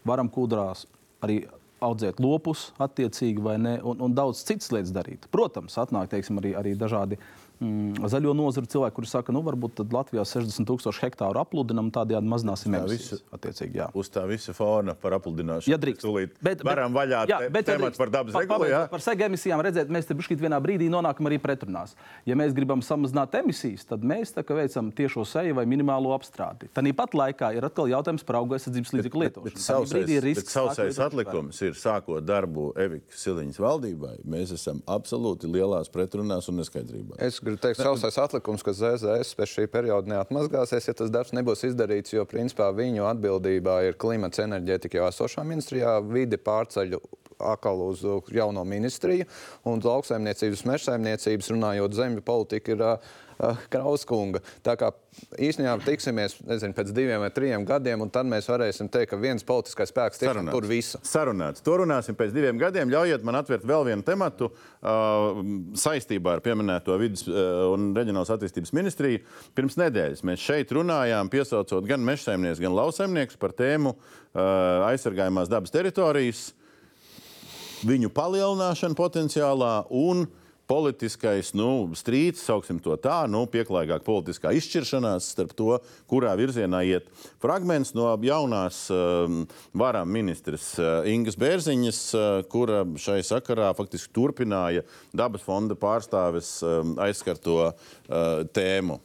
varam 0.07 0.29
kūdrās 0.33 0.87
arī 1.21 1.43
audzēt 1.81 2.21
lopus, 2.21 2.69
attiecīgi, 2.81 3.41
vai 3.41 3.57
ne, 3.61 3.75
un, 3.85 4.01
un 4.05 4.15
daudz 4.17 4.43
citas 4.45 4.69
lietas 4.73 4.93
darīt. 4.93 5.25
Protams, 5.33 5.77
atnāk 5.81 6.11
teiksim, 6.11 6.37
arī, 6.41 6.53
arī 6.57 6.73
dažādi 6.77 7.17
mm, 7.61 8.01
zaļo 8.11 8.33
nozaru 8.37 8.67
cilvēki, 8.71 8.95
kuri 8.97 9.09
saka, 9.11 9.33
nu, 9.35 9.41
varbūt 9.45 9.75
tad 9.81 9.93
Latvijā 9.95 10.23
60 10.27 10.67
tūkstoši 10.67 11.03
hektāru 11.05 11.39
apludinam, 11.41 11.91
tādējādi 11.93 12.27
mazināsim 12.31 12.73
Tā 12.75 12.81
emisijas. 12.83 13.21
Attiecīgi, 13.31 13.79
jā. 13.81 13.87
Uz 13.97 14.09
tā 14.13 14.25
visa 14.29 14.53
fona 14.57 14.95
par 14.97 15.15
apludināšanu. 15.19 15.71
Ja 15.71 15.77
drīkst. 15.81 16.03
Tūlīt 16.05 16.35
varam 16.65 16.95
vaļā 16.95 17.23
jā, 17.29 17.39
te- 17.45 17.49
bet, 17.53 17.67
ja 17.67 17.77
tematu 17.77 17.91
drīkst, 17.91 18.01
par 18.01 18.13
dabas 18.17 18.35
regulu. 18.41 18.69
jā? 18.71 18.81
Par 18.91 19.05
sega 19.05 19.27
emisijām 19.29 19.61
redzēt, 19.65 19.93
mēs 19.93 20.09
te 20.09 20.17
bišķīt 20.17 20.41
vienā 20.41 20.59
brīdī 20.63 20.89
nonākam 20.91 21.29
arī 21.29 21.37
pretrunās. 21.41 21.95
Ja 22.25 22.35
mēs 22.39 22.55
gribam 22.57 22.81
samazināt 22.85 23.35
emisijas, 23.39 23.85
tad 23.85 24.03
mēs 24.03 24.33
tā 24.35 24.43
kā 24.47 24.57
veicam 24.57 24.91
tiešo 24.91 25.25
seju 25.27 25.55
vai 25.59 25.65
minimālo 25.69 26.11
apstrādi. 26.17 26.69
Tāpat 26.73 27.13
laikā 27.17 27.53
ir 27.57 27.65
atkal 27.67 27.89
jautājums 27.91 28.23
par 28.25 28.39
auga 28.41 28.57
aizsardzības 28.57 28.93
līdzekļu 28.97 29.21
Bet 29.21 29.37
lietošanu. 29.37 29.61
Sausais, 30.51 30.97
bet 30.97 30.99
atlikums 31.05 31.61
ir 31.61 31.75
sākot 31.77 32.23
darbu 32.25 32.71
Evikas 32.79 33.21
Siliņas 33.25 33.59
valdībai. 33.61 34.15
Mēs 34.25 34.53
esam 34.55 34.81
absolūti 34.89 35.49
lielās 35.51 35.89
pretrunās 35.91 36.47
un 36.51 36.59
neskaidrībās. 36.61 37.19
Es 37.21 37.39
teikt, 37.59 37.79
ka 37.79 37.87
sausais 37.89 38.19
atlikums, 38.21 38.63
ka 38.65 38.73
ZZS 38.75 39.35
pēc 39.39 39.55
šī 39.55 39.65
perioda 39.71 40.11
neatmazgāsies, 40.13 40.87
ja 40.87 40.95
tas 40.97 41.11
darbs 41.13 41.33
nebūs 41.35 41.65
izdarīts, 41.71 42.13
jo 42.15 42.25
principā 42.29 42.69
viņu 42.75 43.07
atbildībā 43.09 43.81
ir 43.87 43.97
klimats 44.01 44.43
enerģētika 44.43 45.01
jau 45.01 45.09
esošā 45.09 45.45
ministrijā, 45.47 45.97
vide 46.05 46.39
pārceļ 46.41 46.99
atkal 47.41 47.81
uz 47.87 48.03
jauno 48.29 48.63
ministriju, 48.67 49.25
un 49.65 49.81
lauksaimniecības, 49.81 50.63
mežsaimniecības 50.69 51.51
runājot 51.55 51.97
zemju 51.97 52.23
politika 52.25 52.75
ir 52.75 52.85
uh, 52.85 53.11
Krauskunga. 53.71 54.41
Tā 54.65 54.75
kā 54.79 54.91
īstenībā 55.41 55.75
tiksimies 55.85 56.37
nezinu, 56.47 56.75
pēc 56.77 56.91
diviem 56.95 57.21
vai 57.23 57.29
trim 57.33 57.65
gadiem, 57.67 58.03
un 58.05 58.11
tad 58.13 58.29
mēs 58.29 58.47
varēsim 58.51 58.89
teikt, 58.91 59.11
ka 59.11 59.19
viens 59.21 59.45
politiskais 59.47 59.91
spēks 59.91 60.21
tiešām 60.21 60.51
tur 60.53 60.67
visu. 60.69 61.01
Sarunāts. 61.07 61.63
To 61.65 61.79
runāsim 61.81 62.17
pēc 62.17 62.33
diviem 62.35 62.59
gadiem. 62.61 62.91
Ļaujiet 62.93 63.25
man 63.27 63.39
atvērt 63.41 63.65
vēl 63.67 63.87
vienu 63.89 64.05
tematu 64.07 64.51
uh, 64.51 65.41
saistībā 65.79 66.37
ar 66.37 66.45
pieminēto 66.45 66.97
vidas 67.01 67.25
uh, 67.27 67.67
un 67.73 67.91
reģionālās 67.97 68.33
attīstības 68.37 68.73
ministriju. 68.77 69.23
Pirms 69.57 69.77
nedēļas 69.81 70.25
mēs 70.27 70.45
šeit 70.45 70.73
runājām, 70.77 71.31
piesaucot 71.33 71.87
gan 71.89 72.05
mežsaimnieks, 72.07 72.61
gan 72.63 72.77
lauksaimnieks 72.77 73.39
par 73.41 73.55
tēmu 73.57 73.95
uh, 73.95 74.85
aizsargājumās 74.91 75.51
dabas 75.51 75.73
teritorijas, 75.73 76.51
viņu 77.87 78.11
palielināšanu 78.13 78.97
potenciālā 78.97 79.73
un 79.89 80.27
politiskais 80.71 81.51
nu, 81.57 81.91
strīds, 81.97 82.45
sauksim 82.47 82.79
to 82.83 82.95
tā, 83.01 83.25
nu, 83.27 83.43
pieklājīgāk 83.51 84.05
politiskā 84.07 84.53
izšķiršanās 84.55 85.31
starp 85.33 85.51
to, 85.57 85.75
kurā 86.09 86.31
virzienā 86.39 86.83
iet. 86.87 87.09
Fragments 87.43 87.91
no 87.97 88.07
jaunās 88.23 88.85
um, 88.93 89.41
varam 89.75 90.11
ministres 90.11 90.71
uh, 90.79 91.01
Ingas 91.11 91.35
Bērziņas, 91.41 91.99
uh, 92.15 92.29
kura 92.51 92.85
šai 92.95 93.19
sakarā 93.27 93.73
faktiski 93.75 94.13
turpināja 94.15 94.85
dabas 95.11 95.43
fonda 95.43 95.75
pārstāves 95.75 96.53
um, 96.63 96.95
aizskarto 97.03 97.57
uh, 97.67 97.75
tēmu. 98.55 99.01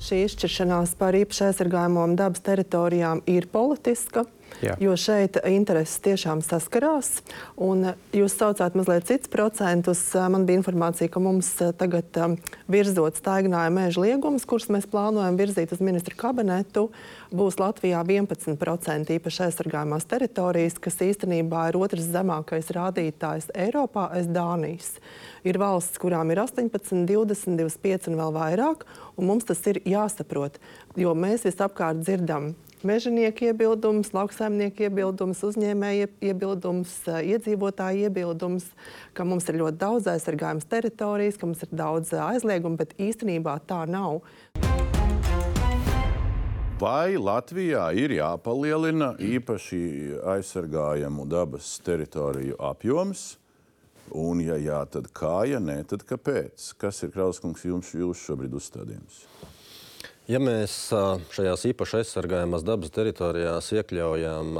Šī 0.00 0.22
izšķiršanās 0.24 0.94
par 0.96 1.14
īpaši 1.18 1.50
aizsargājumām 1.50 2.16
dabas 2.16 2.40
teritorijām 2.42 3.20
ir 3.28 3.46
politiska. 3.52 4.24
Jā. 4.60 4.74
Jo 4.82 4.92
šeit 4.98 5.38
intereses 5.48 6.00
tiešām 6.04 6.42
saskarās. 6.44 7.22
Un 7.56 7.92
jūs 8.12 8.34
saucāt 8.36 8.76
mazliet 8.76 9.06
citus 9.08 9.30
procentus. 9.32 10.02
Man 10.32 10.44
bija 10.48 10.60
informācija, 10.60 11.08
ka 11.12 11.22
mums 11.22 11.48
tagad 11.80 12.18
um, 12.20 12.36
virzot 12.70 13.16
staigājumu 13.20 13.78
mēža 13.78 14.04
liegumus, 14.04 14.44
kurus 14.48 14.68
mēs 14.72 14.88
plānojam 14.90 15.38
virzīt 15.40 15.72
uz 15.72 15.80
ministru 15.84 16.18
kabinetu, 16.20 16.88
būs 17.32 17.56
Latvijā 17.62 18.02
11% 18.04 19.14
īpaši 19.16 19.44
aizsargājumās 19.46 20.08
teritorijas, 20.10 20.78
kas 20.82 21.00
īstenībā 21.08 21.68
ir 21.70 21.80
otrs 21.80 22.08
zemākais 22.12 22.72
rādītājs 22.76 23.50
Eiropā 23.54 24.10
aiz 24.16 24.28
Dānijas. 24.28 24.96
Ir 25.46 25.56
valsts, 25.60 26.00
kurām 26.00 26.32
ir 26.34 26.42
18, 26.42 27.06
20, 27.08 27.56
25 27.62 28.10
un 28.10 28.18
vēl 28.20 28.34
vairāk, 28.36 28.84
un 29.16 29.30
mums 29.30 29.48
tas 29.48 29.62
ir 29.72 29.80
jāsaprot, 29.88 30.60
jo 31.00 31.14
mēs 31.16 31.48
visapkārt 31.48 32.04
dzirdam 32.04 32.52
mežonieku 32.86 33.50
iebildumus, 33.50 34.12
lauksaimnieku 34.16 34.86
iebildumus, 34.86 35.42
uzņēmēju 35.46 36.08
iebildumus, 36.30 36.92
eh, 37.08 37.34
iedzīvotāju 37.34 38.08
iebildumus, 38.08 38.70
ka 39.14 39.24
mums 39.24 39.48
ir 39.48 39.60
ļoti 39.60 39.78
daudz 39.80 40.08
aizsargājamas 40.12 40.68
teritorijas, 40.70 41.38
ka 41.38 41.46
mums 41.46 41.62
ir 41.62 41.68
daudz 41.72 42.12
aizliegumu, 42.12 42.76
bet 42.76 42.96
īstenībā 42.98 43.60
tā 43.66 43.86
nav. 43.88 44.22
Vai 46.80 47.16
Latvijā 47.20 47.90
ir 47.92 48.14
jāpalielina 48.16 49.12
īpaši 49.20 49.82
aizsargājamu 50.24 51.28
dabas 51.28 51.78
teritoriju 51.84 52.56
apjoms? 52.56 53.36
Un, 54.16 54.40
ja 54.40 54.56
jā, 54.56 54.80
tad 54.90 55.10
kā, 55.12 55.44
ja 55.46 55.60
nē, 55.60 55.82
tad 55.86 56.02
kāpēc? 56.08 56.72
Kas 56.80 57.02
ir 57.04 57.12
Krauskungs 57.14 57.66
jums, 57.68 57.92
jūs 57.94 58.24
šobrīd 58.24 58.56
uzstādījums? 58.56 59.20
Ja 60.30 60.38
mēs 60.38 60.74
šajās 61.34 61.64
īpaši 61.72 61.96
aizsargājamās 62.04 62.62
dabas 62.62 62.92
teritorijās 62.94 63.72
iekļaujam 63.74 64.58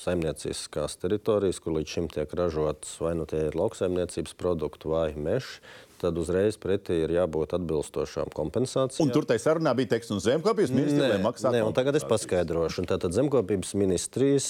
saimnieciskās 0.00 0.94
teritorijas, 1.02 1.58
kur 1.60 1.74
līdz 1.74 1.92
šim 1.92 2.06
tiek 2.14 2.32
ražotas 2.38 2.94
vai 3.02 3.12
nu 3.18 3.26
tie 3.28 3.42
ir 3.50 3.58
lauksaimniecības 3.58 4.32
produkti 4.40 4.88
vai 4.88 5.10
mežs, 5.12 5.58
tad 6.00 6.18
uzreiz 6.20 6.58
pretī 6.60 7.00
ir 7.04 7.14
jābūt 7.16 7.56
atbilstošām 7.56 8.32
kompensācijām. 8.36 9.06
Un 9.06 9.12
tur 9.14 9.26
tai 9.28 9.38
sarunā 9.42 9.72
bija 9.78 9.94
teksts 9.96 10.14
un 10.14 10.22
zemkopības 10.24 10.72
ministrija 10.74 11.20
maksā. 11.24 11.52
Nē, 11.54 11.62
un 11.66 11.76
tagad 11.76 11.98
es 11.98 12.06
paskaidrošu. 12.08 12.82
Un 12.82 12.90
Tātad 12.90 13.16
zemkopības 13.16 13.74
ministrijas 13.78 14.48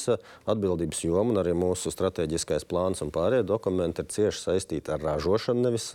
atbildības 0.48 1.04
joma 1.06 1.34
un 1.34 1.42
arī 1.42 1.54
mūsu 1.56 1.92
strateģiskais 1.94 2.66
plāns 2.68 3.02
un 3.04 3.12
pārējie 3.14 3.46
dokumenti 3.48 4.02
ir 4.02 4.10
cieši 4.16 4.42
saistīti 4.48 4.94
ar 4.94 5.04
ražošanu. 5.06 5.66
Nevis, 5.68 5.92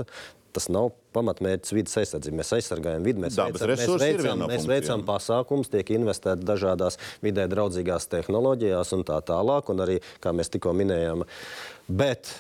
tas 0.56 0.68
nav 0.72 0.92
pamatmērķis 1.16 1.76
vidas 1.76 2.00
aizsardzība. 2.02 2.40
Mēs 2.42 2.54
aizsargājam 2.58 3.06
vidi, 3.08 3.24
mēs 3.24 3.38
Dabas 3.40 3.62
veicam, 3.64 3.78
mēs 3.78 4.04
veicam, 4.04 4.44
mēs 4.52 4.68
veicam 4.70 5.06
pasākumus, 5.08 5.72
tiek 5.72 5.94
investēti 5.96 6.48
dažādās 6.48 7.00
vidē 7.24 7.48
draudzīgās 7.52 8.10
tehnoloģijās 8.12 8.96
un 8.98 9.06
tā 9.08 9.22
tālāk. 9.28 9.72
Un 9.72 9.86
arī, 9.86 10.02
kā 10.24 10.36
mēs 10.36 10.52
tikko 10.54 10.76
minējām, 10.78 11.26
bet 11.88 12.36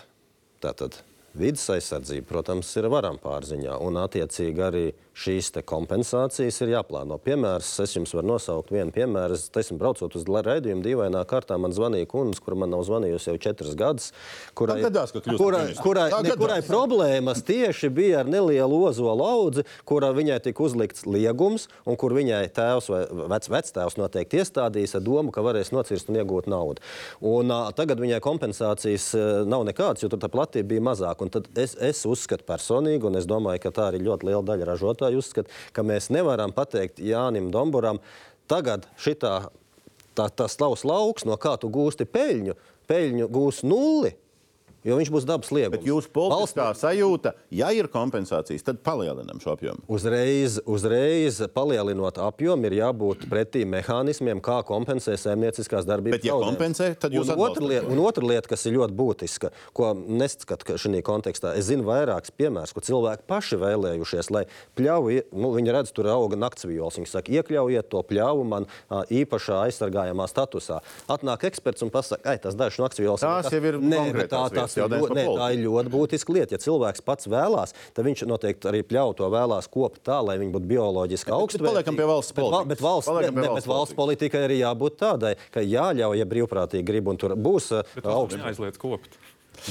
tātad. 0.63 0.99
Vides 1.31 1.63
aizsardzība, 1.71 2.25
protams, 2.27 2.67
ir 2.75 2.89
varam 2.91 3.15
pārziņā, 3.21 3.77
un 3.85 3.99
attiecīgi 4.01 4.63
arī 4.65 4.83
šīs 5.11 5.51
kompensācijas 5.67 6.61
ir 6.63 6.71
jāplāno. 6.71 7.17
Piemērs, 7.21 7.69
es 7.83 7.95
jums 7.97 8.13
varu 8.15 8.31
nosaukt 8.31 8.71
vienu 8.71 8.93
piemēru. 8.95 9.35
Es, 9.35 9.49
teiksim, 9.53 9.79
braucot 9.81 10.15
uz 10.15 10.23
raidījumu, 10.25 10.83
dīvainā 10.85 11.23
kārtā 11.27 11.57
man 11.59 11.75
zvanīja 11.75 12.07
kundze, 12.09 12.41
kura 12.43 12.61
man 12.63 12.71
nav 12.71 12.85
zvanījusi 12.87 13.29
jau 13.29 13.35
četras 13.41 13.75
gadus, 13.77 14.11
kurai, 14.57 14.79
gadās, 14.85 15.11
kurai, 15.13 15.65
kurai, 15.75 16.07
Tā 16.13 16.21
ne, 16.25 16.35
kurai 16.39 16.61
problēmas 16.65 17.43
tieši 17.47 17.91
bija 17.93 18.21
ar 18.23 18.31
nelielu 18.31 18.79
ozolu 18.87 19.27
audzi, 19.27 19.65
kura 19.87 20.13
viņai 20.15 20.39
tika 20.47 20.63
uzlikts 20.63 21.05
liegums, 21.05 21.67
un 21.85 21.99
kur 21.99 22.15
viņai 22.15 22.45
tēvs 22.55 22.89
vai 22.91 23.03
vec, 23.35 23.49
vectēvs 23.51 23.99
noteikti 23.99 24.41
iestādījis 24.41 24.95
ar 24.97 25.05
domu, 25.05 25.35
ka 25.35 25.43
varēs 25.45 25.73
nocirst 25.75 26.09
un 26.11 26.21
iegūt 26.21 26.49
naudu. 26.51 26.83
Un, 27.19 27.51
uh, 27.51 27.69
tagad 27.75 28.01
viņai 28.01 28.21
kompensācijas 28.23 29.11
uh, 29.17 29.27
nav 29.47 29.67
nekādas, 29.67 30.05
jo 30.05 30.11
tur 30.11 30.23
tā 30.23 30.31
platība 30.31 30.71
bija 30.73 30.87
mazāka. 30.91 31.27
Es, 31.59 31.75
es 31.77 32.03
uzskatu 32.07 32.47
personīgi, 32.47 33.05
un 33.07 33.19
es 33.19 33.27
domāju, 33.29 33.61
ka 33.65 33.75
tā 33.75 33.91
arī 33.91 34.01
ļoti 34.07 34.31
liela 34.31 34.43
daļa 34.47 34.71
ražotāju 34.71 35.00
uzskata, 35.09 35.49
ka 35.73 35.83
mēs 35.85 36.11
nevaram 36.13 36.53
pateikt 36.53 37.01
Jānim 37.01 37.49
Domburam, 37.53 37.99
tagad 38.51 38.85
šitā, 39.01 39.49
tā, 40.17 40.27
tas 40.29 40.57
tavs 40.59 40.85
lauks, 40.87 41.25
no 41.25 41.37
kā 41.41 41.55
tu 41.57 41.71
gūsti 41.73 42.05
peļņu, 42.05 42.57
peļņu 42.91 43.29
gūs 43.31 43.63
nulli. 43.65 44.13
Jo 44.81 44.97
viņš 44.97 45.11
būs 45.13 45.25
dabas 45.29 45.51
liegums. 45.53 45.75
Bet 45.75 45.85
jūsu 45.85 46.09
politiskā 46.15 46.71
sajūta, 46.77 47.35
ja 47.53 47.69
ir 47.75 47.85
kompensācijas, 47.91 48.63
tad 48.65 48.79
palielinām 48.85 49.37
šo 49.43 49.53
apjomu. 49.53 49.83
Uzreiz, 49.91 50.57
uzreiz 50.65 51.37
palielinot 51.53 52.17
apjomu, 52.21 52.65
ir 52.65 52.79
jābūt 52.79 53.27
pretī 53.29 53.61
mehānismiem, 53.69 54.41
kā 54.41 54.57
kompensē 54.65 55.13
saimnieciskās 55.21 55.85
darbības. 55.85 56.17
Bet, 56.17 56.25
ja 56.25 56.33
zaudējumus. 56.33 56.49
kompensē, 56.49 56.87
tad 56.97 57.13
jūs 57.13 57.29
un 57.29 57.43
otra, 57.45 57.67
lieta, 57.69 57.91
un 57.93 58.01
otra 58.01 58.25
lieta, 58.25 58.49
kas 58.49 58.65
ir 58.65 58.75
ļoti 58.79 58.97
būtiska, 58.97 59.51
ko 59.77 59.91
neskatu 59.93 60.79
šajā 60.81 61.03
kontekstā, 61.05 61.53
es 61.59 61.69
zinu 61.69 61.85
vairākus 61.85 62.33
piemērus, 62.33 62.73
kur 62.73 62.85
cilvēki 62.87 63.27
paši 63.29 63.61
vēlējušies, 63.61 64.31
lai 64.33 64.47
pļauju, 64.79 65.27
nu, 65.37 65.53
viņi 65.59 65.77
redz, 65.77 65.93
tur 65.93 66.09
auga 66.09 66.39
naktsvīls. 66.41 66.97
Viņi 66.97 67.11
saka, 67.11 67.37
iekļaujiet 67.37 67.91
to 67.93 68.01
pļauju 68.09 68.49
man 68.49 68.67
īpašā 68.89 69.61
aizsargājamā 69.67 70.25
statusā. 70.31 70.81
Atnāk 71.11 71.45
eksperts 71.51 71.85
un 71.85 71.93
pasaka, 71.93 72.23
ka 72.25 72.47
tas 72.47 72.57
dažs 72.57 72.81
naktsvīls. 72.81 73.21
Tās 73.21 73.51
jau 73.53 73.61
ir 73.61 73.77
bet 73.77 73.99
konkrētās 73.99 74.53
tā, 74.55 74.70
vietas, 74.70 74.70
tas 74.75 74.85
ir 74.85 74.95
ļoti, 74.95 75.17
nē, 75.17 75.25
tā 75.37 75.47
ir 75.55 75.63
ļoti 75.65 75.93
būtiska 75.93 76.35
lieta. 76.35 76.55
Ja 76.55 76.61
cilvēks 76.65 77.03
pats 77.07 77.27
vēlās, 77.31 77.73
tad 77.97 78.05
viņš 78.07 78.23
noteikti 78.29 78.69
arī 78.71 78.81
pļauju 78.87 79.17
to 79.21 79.29
vēlās 79.33 79.69
kopt 79.71 80.03
tā, 80.07 80.19
lai 80.25 80.37
viņi 80.41 80.53
būtu 80.55 80.69
bioloģiski 80.71 81.29
bet 81.31 81.37
augsti. 81.37 81.63
paliekam 81.65 81.99
pie 81.99 82.07
valsts 82.09 82.35
bet, 82.37 82.43
val- 82.43 82.51
politikas. 82.51 82.69
bet 82.73 82.85
valsts, 82.85 83.11
Paliekam 83.11 83.35
pie 83.35 83.41
ne, 83.41 83.47
valsts 83.51 83.67
bet 83.67 83.73
valsts 83.75 83.97
politikai 83.99 84.45
arī 84.47 84.59
jābūt 84.61 84.97
tādai, 85.01 85.33
ka 85.51 85.63
jāļauj, 85.65 86.17
ja 86.21 86.29
brīvprātīgi 86.31 86.85
grib, 86.87 87.07
un 87.11 87.17
tur 87.21 87.35
būs 87.35 87.71
uh, 87.75 87.83
Bet 87.95 88.03
tas 88.05 88.13
augsts. 88.15 88.39
neaizliedz 88.41 88.77
kopt. 88.81 89.19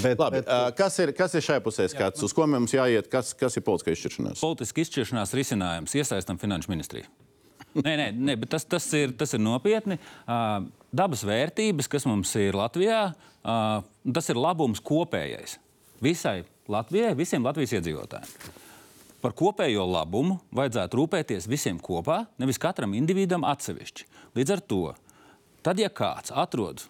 Bet, 0.04 0.20
Labi, 0.20 0.38
bet, 0.42 0.46
ā, 0.52 0.68
kas, 0.76 0.98
ir, 1.02 1.10
kas 1.16 1.32
ir 1.34 1.42
šai 1.42 1.56
pusē 1.64 1.86
skats? 1.90 2.22
Uz 2.22 2.34
ko 2.36 2.44
mums 2.46 2.70
jāiet? 2.76 3.08
Kas, 3.10 3.32
kas 3.34 3.56
ir 3.58 3.64
politiskā 3.66 3.94
izšķiršanās? 3.96 4.42
Politiski 4.44 4.84
izšķiršanās 4.84 5.32
risinājums 5.34 5.94
iesaistam 5.96 6.38
finanšu 6.38 6.70
ministriju. 6.70 7.08
Nē, 7.80 7.94
nē, 7.96 8.06
nē 8.12 8.34
bet 8.42 8.50
tas, 8.52 8.64
tas, 8.68 8.86
ir, 8.98 9.12
tas 9.18 9.32
ir 9.34 9.40
nopietni. 9.42 9.96
Uh, 10.26 10.68
dabas 10.94 11.24
vērtības, 11.26 11.88
kas 11.90 12.06
mums 12.08 12.32
ir 12.38 12.56
Latvijā, 12.58 13.02
tas 13.42 14.30
ir 14.32 14.40
labums 14.40 14.82
kopējais. 14.84 15.58
Visai 16.02 16.42
Latvijai, 16.70 17.14
visiem 17.18 17.44
Latvijas 17.44 17.74
iedzīvotājiem. 17.78 18.58
Par 19.20 19.34
kopējo 19.36 19.84
labumu 19.84 20.38
vajadzētu 20.56 20.96
rūpēties 20.96 21.48
visiem 21.50 21.76
kopā, 21.82 22.22
nevis 22.40 22.60
katram 22.60 22.94
individam 22.96 23.44
atsevišķi. 23.44 24.06
Līdz 24.38 24.54
ar 24.54 24.62
to, 24.64 24.84
tad, 25.66 25.82
ja 25.82 25.90
kāds 25.92 26.32
atrod 26.32 26.86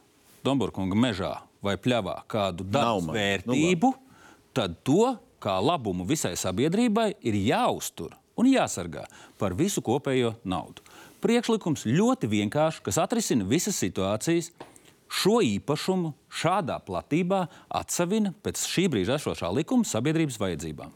Domburkunga 0.47 0.95
mežā 0.95 1.33
vai 1.65 1.75
pļavā 1.81 2.21
kādu 2.31 2.65
dabas 2.65 3.09
man. 3.09 3.11
Nu, 3.11 3.19
vērtību, 3.19 3.91
tad 4.57 4.79
to 4.87 5.17
kā 5.43 5.57
labumu 5.59 6.07
visai 6.07 6.37
sabiedrībai 6.39 7.11
ir 7.27 7.41
jāuztur 7.49 8.15
un 8.39 8.49
jāsargā 8.49 9.05
par 9.41 9.57
visu 9.59 9.83
kopējo 9.85 10.37
naudu. 10.49 10.85
Priekšlikums 11.21 11.87
ļoti 11.89 12.31
vienkāršs, 12.31 12.83
kas 12.85 13.01
atrisina 13.03 13.47
visas 13.49 13.79
situācijas. 13.81 14.53
Šo 15.11 15.41
īpašumu 15.43 16.13
šādā 16.31 16.77
platībā 16.87 17.43
atsevina 17.81 18.31
pēc 18.45 18.63
šī 18.71 18.87
brīža 18.93 19.17
esošā 19.19 19.51
likuma 19.57 19.89
sabiedrības 19.89 20.39
vajadzībām. 20.39 20.93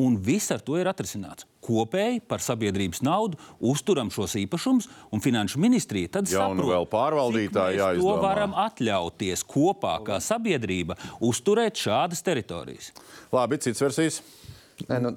Un 0.00 0.16
viss 0.16 0.52
ar 0.52 0.60
to 0.64 0.78
ir 0.80 0.88
atrisināts. 0.88 1.44
Kopēji 1.62 2.22
par 2.26 2.40
sabiedrības 2.42 3.02
naudu 3.04 3.38
uzturam 3.60 4.08
šos 4.12 4.34
īpašumus, 4.40 4.88
un 5.12 5.20
finanšu 5.22 5.60
ministrija 5.62 6.14
tad 6.16 6.30
Jaunu 6.32 6.62
saprot, 6.64 6.72
vēl 6.72 6.86
pārvaldītāju 6.94 7.52
cik 7.52 7.82
mēs 7.82 7.82
To 7.82 7.82
jāizdomā. 7.84 8.22
varam 8.24 8.56
atļauties 8.64 9.44
kopā, 9.52 9.98
kā 10.06 10.18
sabiedrība, 10.24 10.96
uzturēt 11.20 11.80
šādas 11.80 12.24
teritorijas. 12.24 12.90
Labi, 13.32 13.60
cits 13.62 13.84
versijas. 13.84 14.22
Nē, 14.88 14.98
nu, 15.04 15.14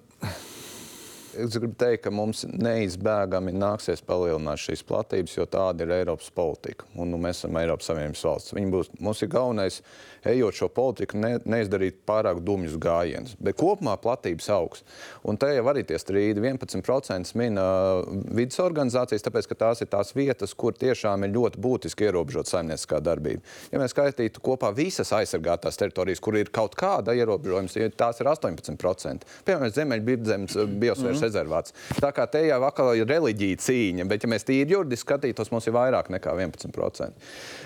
es 1.44 1.58
gribu 1.60 1.76
teikt, 1.80 2.04
ka 2.06 2.12
mums 2.14 2.44
neizbēgami 2.48 3.54
nāksies 3.56 4.04
palielināt 4.06 4.62
šīs 4.64 4.84
platības, 4.88 5.36
jo 5.38 5.46
tāda 5.50 5.86
ir 5.86 5.94
Eiropas 6.00 6.32
politika. 6.36 6.88
Un, 6.96 7.12
nu, 7.14 7.20
mēs 7.22 7.42
esam 7.42 7.60
Eiropas 7.60 7.92
Savienības 7.92 8.24
valsts. 8.28 8.56
Būs, 8.76 8.92
mums 9.00 9.24
ir 9.24 9.32
galvenais, 9.34 9.82
ejot 10.30 10.58
šo 10.58 10.70
politiku, 10.74 11.18
ne, 11.22 11.36
neizdarīt 11.46 12.02
pārāk 12.08 12.42
dumjus 12.46 12.78
gājienus. 12.82 13.36
Bet 13.42 13.58
kopumā 13.60 13.96
platības 14.02 14.50
augs. 14.56 14.84
Un 15.26 15.40
te 15.42 15.50
jau 15.54 15.66
arī 15.72 15.86
tie 15.88 16.00
strīdi 16.02 16.44
11% 16.44 17.36
min 17.40 17.60
uh, 17.62 18.04
vidas 18.36 18.60
organizācijas, 18.64 19.26
tāpēc 19.26 19.50
ka 19.52 19.60
tās 19.66 19.84
ir 19.84 19.90
tās 19.92 20.14
vietas, 20.18 20.54
kur 20.58 20.76
tiešām 20.78 21.26
ir 21.28 21.34
ļoti 21.36 21.62
būtiski 21.62 22.10
ierobežot 22.10 22.50
saimnieciskā 22.52 23.02
darbība. 23.04 23.44
Ja 23.74 23.82
mēs 23.82 23.96
skaitītu 23.96 24.44
kopā 24.46 24.72
visas 24.76 25.14
aizsargātās 25.16 25.80
teritorijas, 25.82 26.24
kur 26.24 26.38
ir 26.40 26.52
kaut 26.54 26.78
kāda 26.80 27.16
ierobežojuma, 27.18 27.90
tās 27.98 28.22
ir 28.22 28.32
18%. 28.32 29.30
Piemēram, 29.46 29.74
Ziemeļvidzemes 29.76 30.58
biosfēras 30.80 31.20
mm. 31.20 31.26
rezervāts. 31.26 31.76
Tā 32.02 32.12
kā 32.16 32.28
te 32.32 32.46
jau 32.48 32.62
atkal 32.68 32.94
ir 32.98 33.10
reliģija 33.10 33.62
cīņa, 33.66 34.08
bet 34.10 34.26
ja 34.26 34.32
mēs 34.32 34.48
tīri 34.48 34.76
juridiski 34.76 35.06
skatītos, 35.06 35.52
mums 35.54 35.68
ir 35.70 35.76
vairāk 35.76 36.12
nekā 36.14 36.36
11%. 36.38 37.26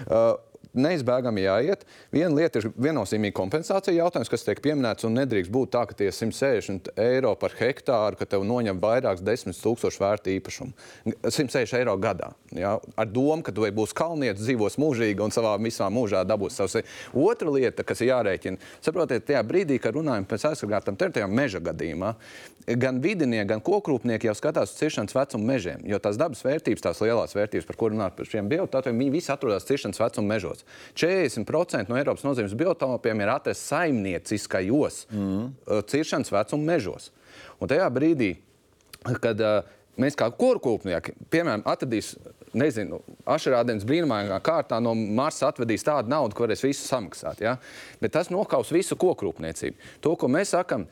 Uh, 0.10 0.31
Neizbēgami 0.77 1.41
jāiet. 1.47 1.85
Viena 2.13 2.29
lieta 2.35 2.61
ir 2.61 2.67
viennozīmīga 2.77 3.33
kompensācija 3.39 3.95
jautājums, 4.03 4.29
kas 4.29 4.45
tiek 4.45 4.59
pieminēts. 4.61 5.07
Un 5.07 5.15
nedrīkst 5.17 5.49
būt 5.53 5.71
tā, 5.73 5.81
ka 5.89 5.97
tie 5.97 6.11
160 6.13 6.91
eiro 7.01 7.31
par 7.41 7.55
hektāru, 7.57 8.19
ka 8.19 8.27
tev 8.29 8.45
noņem 8.45 8.77
vairākus 8.83 9.25
desmit 9.25 9.57
tūkstošu 9.57 10.03
vērtu 10.03 10.33
īpašumu. 10.35 10.75
160 11.25 11.79
eiro 11.79 11.95
gadā. 12.01 12.29
Ja? 12.53 12.75
Ar 12.93 13.09
domu, 13.09 13.41
ka 13.45 13.53
tu 13.55 13.65
būsi 13.65 13.97
kalnietis, 13.97 14.45
dzīvos 14.45 14.77
mūžīgi 14.81 15.25
un 15.25 15.33
savā 15.33 15.55
visā 15.63 15.89
mūžā 15.89 16.21
dabūs 16.29 16.61
savus. 16.61 16.85
Otra 17.17 17.49
lieta, 17.55 17.85
kas 17.87 18.03
ir 18.03 18.11
jārēķina, 18.11 18.61
saprotiet, 18.85 19.25
tajā 19.25 19.41
brīdī, 19.49 19.79
kad 19.81 19.97
runājam 19.97 20.29
par 20.29 20.45
aizsargātām 20.51 20.99
teritorijām, 20.99 21.33
meža 21.33 21.63
gadījumā, 21.65 22.13
gan 22.77 22.99
vidinieki, 23.01 23.47
gan 23.49 23.61
kokrūpnieki 23.65 24.29
jau 24.29 24.35
skatās 24.37 24.73
uz 24.73 24.79
ciešanas 24.81 25.15
vecuma 25.15 25.53
mežiem. 25.53 25.81
Jo 25.89 25.97
tās 26.03 26.19
dabas 26.19 26.43
vērtības, 26.45 26.83
tās 26.85 27.01
lielās 27.01 27.33
vērtības, 27.37 27.65
par 27.65 27.79
kurām 27.79 27.97
runājam, 27.97 28.15
par 28.17 28.29
šiem 28.29 28.51
biotopiem, 28.51 29.01
viņi 29.03 29.15
visi 29.15 29.31
atrodas 29.33 29.65
ciešanas 29.69 30.01
vecuma 30.01 30.35
mežos. 30.35 30.65
40% 30.99 31.89
no 31.89 31.97
Eiropas 31.99 32.27
nozīmes 32.27 32.53
biotopiem 32.59 33.23
ir 33.23 33.33
atrastas 33.33 33.65
saimnieciskajos 33.71 35.01
mm. 35.09 35.49
ciešanas 35.89 36.33
vecuma 36.35 36.73
mežos. 36.75 37.09
Un 37.59 37.71
tajā 37.71 37.87
brīdī, 37.93 38.33
kad 39.23 39.41
uh, 39.41 39.61
mēs 39.99 40.17
kā 40.19 40.29
korkūpnieki, 40.35 41.15
piemēram, 41.31 41.63
atradīs, 41.69 42.13
nezinu, 42.57 43.01
ašarādienas 43.29 43.85
brīnumainā 43.87 44.39
kārtā 44.43 44.79
no 44.81 44.95
Marsa 44.95 45.49
atvedīs 45.51 45.85
tādu 45.85 46.11
naudu, 46.11 46.35
ko 46.35 46.47
varēs 46.47 46.65
visu 46.65 46.87
samaksāt. 46.87 47.43
Ja? 47.45 47.57
Bet 48.01 48.15
tas 48.15 48.31
nokaus 48.33 48.71
visu 48.73 48.97
kokrūpniecību. 48.99 49.89
To, 50.05 50.15
ko 50.19 50.31
mēs 50.31 50.55
sakam, 50.55 50.87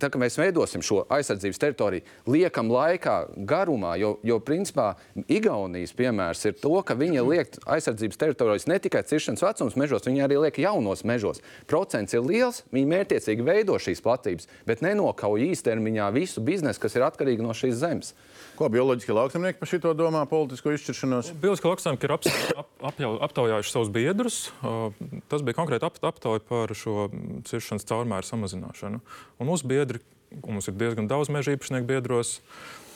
tā, 0.00 0.08
ka 0.08 0.20
mēs 0.22 0.38
veidosim 0.40 0.82
šo 0.84 1.02
aizsardzības 1.12 1.60
teritoriju, 1.62 2.06
liekam 2.32 2.72
laikā, 2.72 3.16
garumā, 3.48 3.94
jo, 4.00 4.14
jo 4.26 4.38
principā 4.40 4.94
Igaunijas 5.28 5.92
piemērs 5.98 6.46
ir 6.48 6.56
to, 6.62 6.72
ka 6.86 6.96
viņi 6.98 7.26
liek 7.28 7.60
aizsardzības 7.68 8.22
teritorijas 8.24 8.68
ne 8.70 8.80
tikai 8.82 9.04
ciršanas 9.06 9.44
vecums 9.44 9.78
mežos, 9.78 10.08
viņi 10.08 10.24
arī 10.24 10.40
liek 10.46 10.62
jaunos 10.64 11.04
mežos. 11.08 11.42
Procents 11.70 12.16
ir 12.16 12.24
liels, 12.24 12.62
viņi 12.72 12.90
mērķiecīgi 12.94 13.46
veido 13.46 13.76
šīs 13.76 14.02
platības, 14.04 14.48
bet 14.68 14.82
nenokauj 14.86 15.44
īstermiņā 15.52 16.08
visu 16.16 16.42
biznesu, 16.44 16.82
kas 16.82 16.96
ir 16.96 17.06
atkarīgi 17.06 17.44
no 17.44 17.52
šīs 17.56 17.78
zemes. 17.84 18.14
Ko 18.56 18.68
bioloģiski 18.72 19.14
lauksamnieki 19.16 19.60
par 19.60 19.70
šito 19.70 19.94
domā 19.96 20.24
politisko 20.28 20.74
izšķiršanu? 20.74 21.02
piekrišanos. 21.02 21.32
Bioloģiskā 21.42 21.70
lauksaimnieka 21.70 22.06
ir 22.06 22.14
aps, 22.14 22.30
ap, 22.56 22.68
apjau, 22.92 23.12
aptaujājuši 23.26 23.72
savus 23.72 23.90
biedrus. 23.92 24.38
Uh, 24.62 24.92
Tas 25.28 25.42
bija 25.42 25.56
konkrēti 25.56 25.86
ap, 25.86 25.98
aptauja 26.02 26.42
par 26.44 26.72
šo 26.76 27.08
ciršanas 27.48 27.86
caurmēru 27.88 28.26
samazināšanu. 28.26 29.00
Un 29.40 29.48
mūsu 29.48 29.68
biedri, 29.72 30.02
un 30.42 30.58
mums 30.58 30.68
ir 30.70 30.78
diezgan 30.78 31.08
daudz 31.10 31.32
meža 31.32 31.56
īpašnieku 31.56 31.88
biedros, 31.88 32.38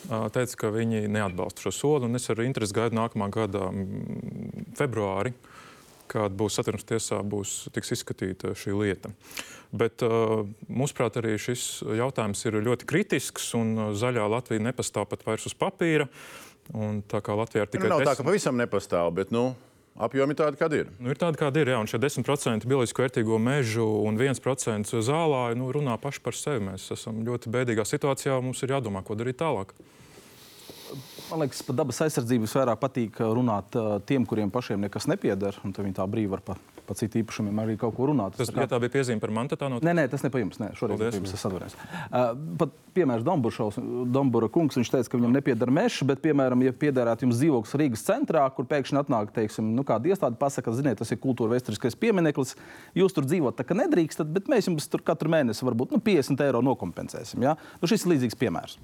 teica, 0.07 0.55
ka 0.61 0.71
viņi 0.73 1.05
neatbalsta 1.11 1.65
šo 1.67 1.73
soli. 1.75 2.09
Es 2.15 2.29
ar 2.31 2.41
interesi 2.45 2.75
gaidu 2.77 2.97
nākamā 2.99 3.27
gada 3.33 3.67
februāri, 4.77 5.33
kad 6.07 6.31
būs 6.39 6.55
satversmes 6.55 6.87
tiesā, 6.87 7.19
būs 7.27 7.67
tiks 7.75 7.91
izskatīta 7.97 8.53
šī 8.55 8.75
lieta. 8.77 9.11
Bet, 9.75 9.99
mūsuprāt, 10.71 11.17
arī 11.19 11.33
šis 11.41 11.81
jautājums 11.99 12.45
ir 12.47 12.61
ļoti 12.63 12.87
kritisks, 12.87 13.49
un 13.59 13.91
zaļā 13.99 14.23
Latvija 14.31 14.63
nepastāv 14.69 15.09
pat 15.11 15.25
vairs 15.27 15.49
uz 15.49 15.57
papīra. 15.59 16.07
Un 16.75 17.01
tā 17.07 17.19
kā 17.23 17.35
Latvijā 17.35 17.65
ir 17.65 17.69
Nu, 17.69 17.73
tikai 17.75 17.89
nav 17.91 17.99
tā, 18.01 18.05
desmit- 18.05 18.21
ka 18.21 18.27
pavisam 18.27 18.57
nepastāv, 18.59 19.11
bet 19.15 19.31
nu, 19.35 19.49
apjomi 19.97 20.35
tādi, 20.37 20.59
kādi 20.59 20.81
ir. 20.83 20.89
Nu, 21.01 21.11
ir 21.11 21.19
tāda, 21.19 21.39
kāda 21.39 21.61
ir. 21.61 21.71
Jā, 21.73 21.81
un 21.81 21.89
šie 21.89 21.99
10% 22.01 22.67
bioloģiski 22.69 23.03
vērtīgo 23.03 23.39
mežu 23.41 23.85
un 24.07 24.19
1% 24.19 25.01
zālāju 25.09 25.59
nu, 25.59 25.69
runā 25.75 25.97
paši 26.01 26.23
par 26.25 26.37
sevi. 26.37 26.63
Mēs 26.69 26.89
esam 26.95 27.23
ļoti 27.27 27.53
bēdīgā 27.53 27.85
situācijā. 27.87 28.37
Mums 28.43 28.63
ir 28.63 28.75
jādomā, 28.77 29.03
ko 29.05 29.17
darīt 29.19 29.39
tālāk. 29.41 29.73
Man 31.27 31.43
liekas, 31.43 31.59
par 31.67 31.75
dabas 31.75 31.99
aizsardzību 32.05 32.47
visvairāk 32.47 32.79
patīk 32.79 33.19
uh, 33.19 33.33
runāt 33.35 33.75
uh, 33.75 33.97
tiem, 34.07 34.25
kuriem 34.29 34.53
pašiem 34.53 34.85
nekas 34.85 35.09
nepieder. 35.11 35.57
un 35.65 35.75
tad 35.75 35.87
Viņi 35.87 35.97
tā 35.97 36.05
brīvi 36.07 36.31
var 36.31 36.45
pa, 36.45 36.55
pa 36.87 36.95
citu 36.97 37.19
īpašumiem 37.21 37.59
arī 37.63 37.75
kaut 37.79 37.95
ko 37.97 38.07
runāt. 38.09 38.37
Tas, 38.39 38.49
tā 38.49 38.55
kā- 38.55 38.65
ja 38.65 38.71
tā 38.71 38.79
bija 38.81 38.93
piezīme 38.95 39.19
par 39.21 39.31
mani, 39.35 39.51
tad 39.51 39.59
tā. 39.59 39.69
Nē, 39.69 39.93
nē, 39.93 40.09
tas 40.09 40.23
ne 40.23 40.29
par 40.33 40.41
jums. 40.41 40.57
Nē, 40.61 40.71
šoreiz 40.79 40.97
Paldies. 40.97 41.11
par 41.11 41.19
jums 41.19 41.31
tas 41.35 41.45
atvainojos. 41.49 41.75
Uh, 42.07 42.55
pat 42.57 42.69
piemērs 42.97 43.23
Dombūrs, 43.27 43.77
Dombūra 44.11 44.49
kungs, 44.49 44.77
viņš 44.79 44.89
teica, 44.93 45.09
ka 45.11 45.17
viņam 45.19 45.35
nepieder 45.37 45.69
mežs, 45.69 46.01
bet, 46.07 46.21
piemēram, 46.23 46.63
ja 46.65 46.71
piederētu 46.73 47.27
jums 47.27 47.37
dzīvoklis 47.37 47.75
Rīgas 47.77 48.03
centrā, 48.07 48.45
kur 48.55 48.65
pēkšņi 48.65 49.01
atnāk, 49.03 49.31
teiksim, 49.35 49.75
nu, 49.75 49.83
kāda 49.83 50.09
iestāde 50.09 50.39
pasaka, 50.39 50.71
ziniet, 50.73 50.97
tas 50.97 51.11
ir 51.11 51.17
kultūra 51.21 51.53
vēsturiskais 51.53 51.97
piemineklis, 51.99 52.55
jūs 52.95 53.13
tur 53.13 53.27
dzīvot 53.27 53.57
tā 53.59 53.67
kā 53.67 53.77
nedrīkstat, 53.77 54.31
bet 54.33 54.47
mēs 54.47 54.69
jums 54.71 54.87
tur 54.89 55.01
katru 55.05 55.29
mēnesi 55.29 55.61
varbūt 55.67 55.91
nu, 55.93 55.99
50 55.99 56.41
eiro 56.47 56.63
nokompensēsim. 56.65 57.43
Ja? 57.43 57.55
Nu, 57.81 57.87
šis 57.87 58.05
ir 58.07 58.15
līdzīgs 58.15 58.39
piemērs. 58.39 58.77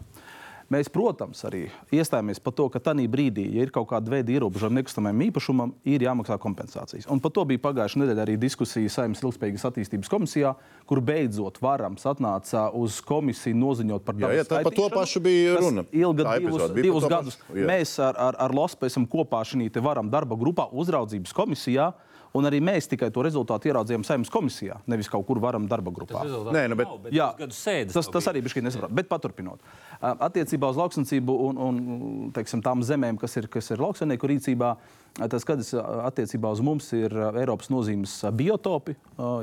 Mēs, 0.73 0.87
protams, 0.89 1.43
arī 1.45 1.67
iestājāmies 1.93 2.39
par 2.41 2.53
to, 2.57 2.65
ka 2.73 2.79
tajā 2.81 3.05
brīdī, 3.11 3.43
ja 3.53 3.65
ir 3.65 3.71
kaut 3.73 3.85
kāda 3.91 4.09
veida 4.15 4.33
ierobežojumi 4.33 4.79
nekustamajam 4.79 5.19
īpašumam, 5.27 5.73
ir 5.85 6.05
jāmaksā 6.07 6.37
kompensācijas. 6.41 7.05
Un 7.13 7.21
par 7.21 7.33
to 7.35 7.43
bija 7.49 7.61
pagājušā 7.61 7.99
nedēļa 8.01 8.23
arī 8.25 8.37
diskusija 8.41 8.89
Saimnes 8.89 9.21
ilgspējīgas 9.21 9.67
attīstības 9.69 10.09
komisijā, 10.09 10.55
kur 10.89 11.01
beidzot 11.05 11.59
varams 11.61 12.07
atnāca 12.09 12.65
uz 12.73 12.97
komisiju 13.05 13.59
noziņot 13.59 14.05
par 14.07 14.17
Jā, 14.23 14.31
jā, 14.39 14.47
tā- 14.49 14.63
par 14.65 14.73
to 14.73 14.87
pašu 14.89 15.21
bija 15.23 15.59
runa. 15.61 15.85
Ilga 15.93 16.23
Tā 16.31 16.39
divus, 16.39 16.65
bija 16.71 16.87
divus 16.89 17.05
gadus. 17.11 17.37
pašu, 17.37 17.59
jā. 17.59 17.67
Mēs 17.69 17.93
ar, 18.01 18.17
ar, 18.17 18.39
ar 18.47 18.55
LOSPA 18.57 18.89
esam 18.89 19.05
kopā 19.05 19.43
šajā 19.45 19.83
varam 19.83 20.09
darba 20.09 20.35
grupā, 20.35 20.69
uzraudzības 20.73 21.33
komisijā. 21.37 21.91
Un 22.33 22.47
arī 22.49 22.57
mēs 22.65 22.87
tikai 22.89 23.11
to 23.13 23.21
rezultātu 23.21 23.69
ieraudzījām 23.69 24.01
saimnes 24.07 24.31
komisijā, 24.33 24.79
nevis 24.89 25.05
kaut 25.11 25.21
kur 25.27 25.37
varam 25.39 25.67
darba 25.69 25.91
grupā. 25.93 26.23
Nē, 26.55 26.63
nu, 26.71 26.75
bet- 26.79 26.87
Jā, 27.13 27.27
gadu 27.37 27.53
sēdes. 27.53 27.93
tas, 27.93 28.07
tas 28.09 28.25
arī 28.31 28.41
bija 28.41 28.63
nesaprotams. 28.65 28.95
Bet 28.95 29.07
paturpinot, 29.07 29.59
attiecībā 30.01 30.69
uz 30.73 30.79
lauksniecību 30.81 31.29
un, 31.49 31.57
un 31.57 32.31
teiksim, 32.33 32.63
tām 32.65 32.81
zemēm, 32.81 33.19
kas 33.21 33.37
ir, 33.37 33.47
kas 33.47 33.69
ir 33.69 33.77
lauksaimnieku 33.77 34.25
rīcībā, 34.33 34.71
ā, 34.73 34.77
tas 35.13 35.43
skaidrs 35.45 35.73
ā, 35.77 35.83
attiecībā 36.09 36.49
uz 36.53 36.61
mums 36.65 36.87
ir 36.97 37.13
Eiropas 37.13 37.69
nozīmes 37.73 38.15
biotopi, 38.33 38.95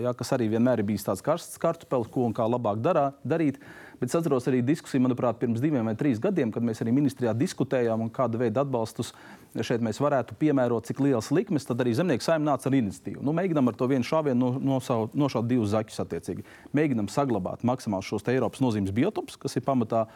jā, 0.03 0.15
kas 0.19 0.35
arī 0.35 0.49
vienmēr 0.55 0.83
ir 0.83 0.89
bijis 0.89 1.07
tāds 1.07 1.23
karsts 1.25 1.61
kartupelis, 1.63 2.11
ko 2.11 2.27
un 2.27 2.35
kā 2.35 2.47
labāk 2.51 2.83
darā, 2.83 3.11
darīt. 3.23 3.61
Bet 4.01 4.09
es 4.09 4.17
atceros 4.17 4.47
arī 4.49 4.63
diskusiju, 4.65 5.03
manuprāt, 5.05 5.37
pirms 5.43 5.61
diviem 5.61 5.85
vai 5.85 5.93
trīs 5.99 6.19
gadiem, 6.23 6.49
kad 6.55 6.65
mēs 6.65 6.81
arī 6.81 6.95
ministrijā 6.97 7.35
diskutējām, 7.37 8.07
kāda 8.17 8.41
veida 8.41 8.65
atbalstus 8.65 9.13
šeit 9.61 9.85
mēs 9.85 10.01
varētu 10.01 10.39
piemērot, 10.41 10.89
cik 10.89 11.03
liels 11.05 11.29
likmes, 11.37 11.69
tad 11.69 11.83
arī 11.85 11.93
zemnieku 11.99 12.25
saimnieks 12.25 12.49
nāca 12.49 12.71
ar 12.71 12.79
iniciatīvu. 12.79 13.21
Nu, 13.27 13.35
mēģinām 13.37 13.69
ar 13.69 13.77
to 13.77 13.91
vienu 13.91 14.09
šāvienu 14.09 14.41
no, 14.41 14.51
nosau- 14.73 15.11
nošaut 15.13 15.51
divus 15.51 15.75
zaķus 15.75 16.01
attiecīgi. 16.07 16.47
Mēģinām 16.73 17.13
saglabāt 17.13 17.67
maksimāli 17.69 18.09
šos 18.09 18.25
Eiropas 18.33 18.65
nozīmes 18.65 18.95
biotopus, 18.97 19.37
kas 19.37 19.61
ir 19.61 19.67
pamatā 19.69 20.07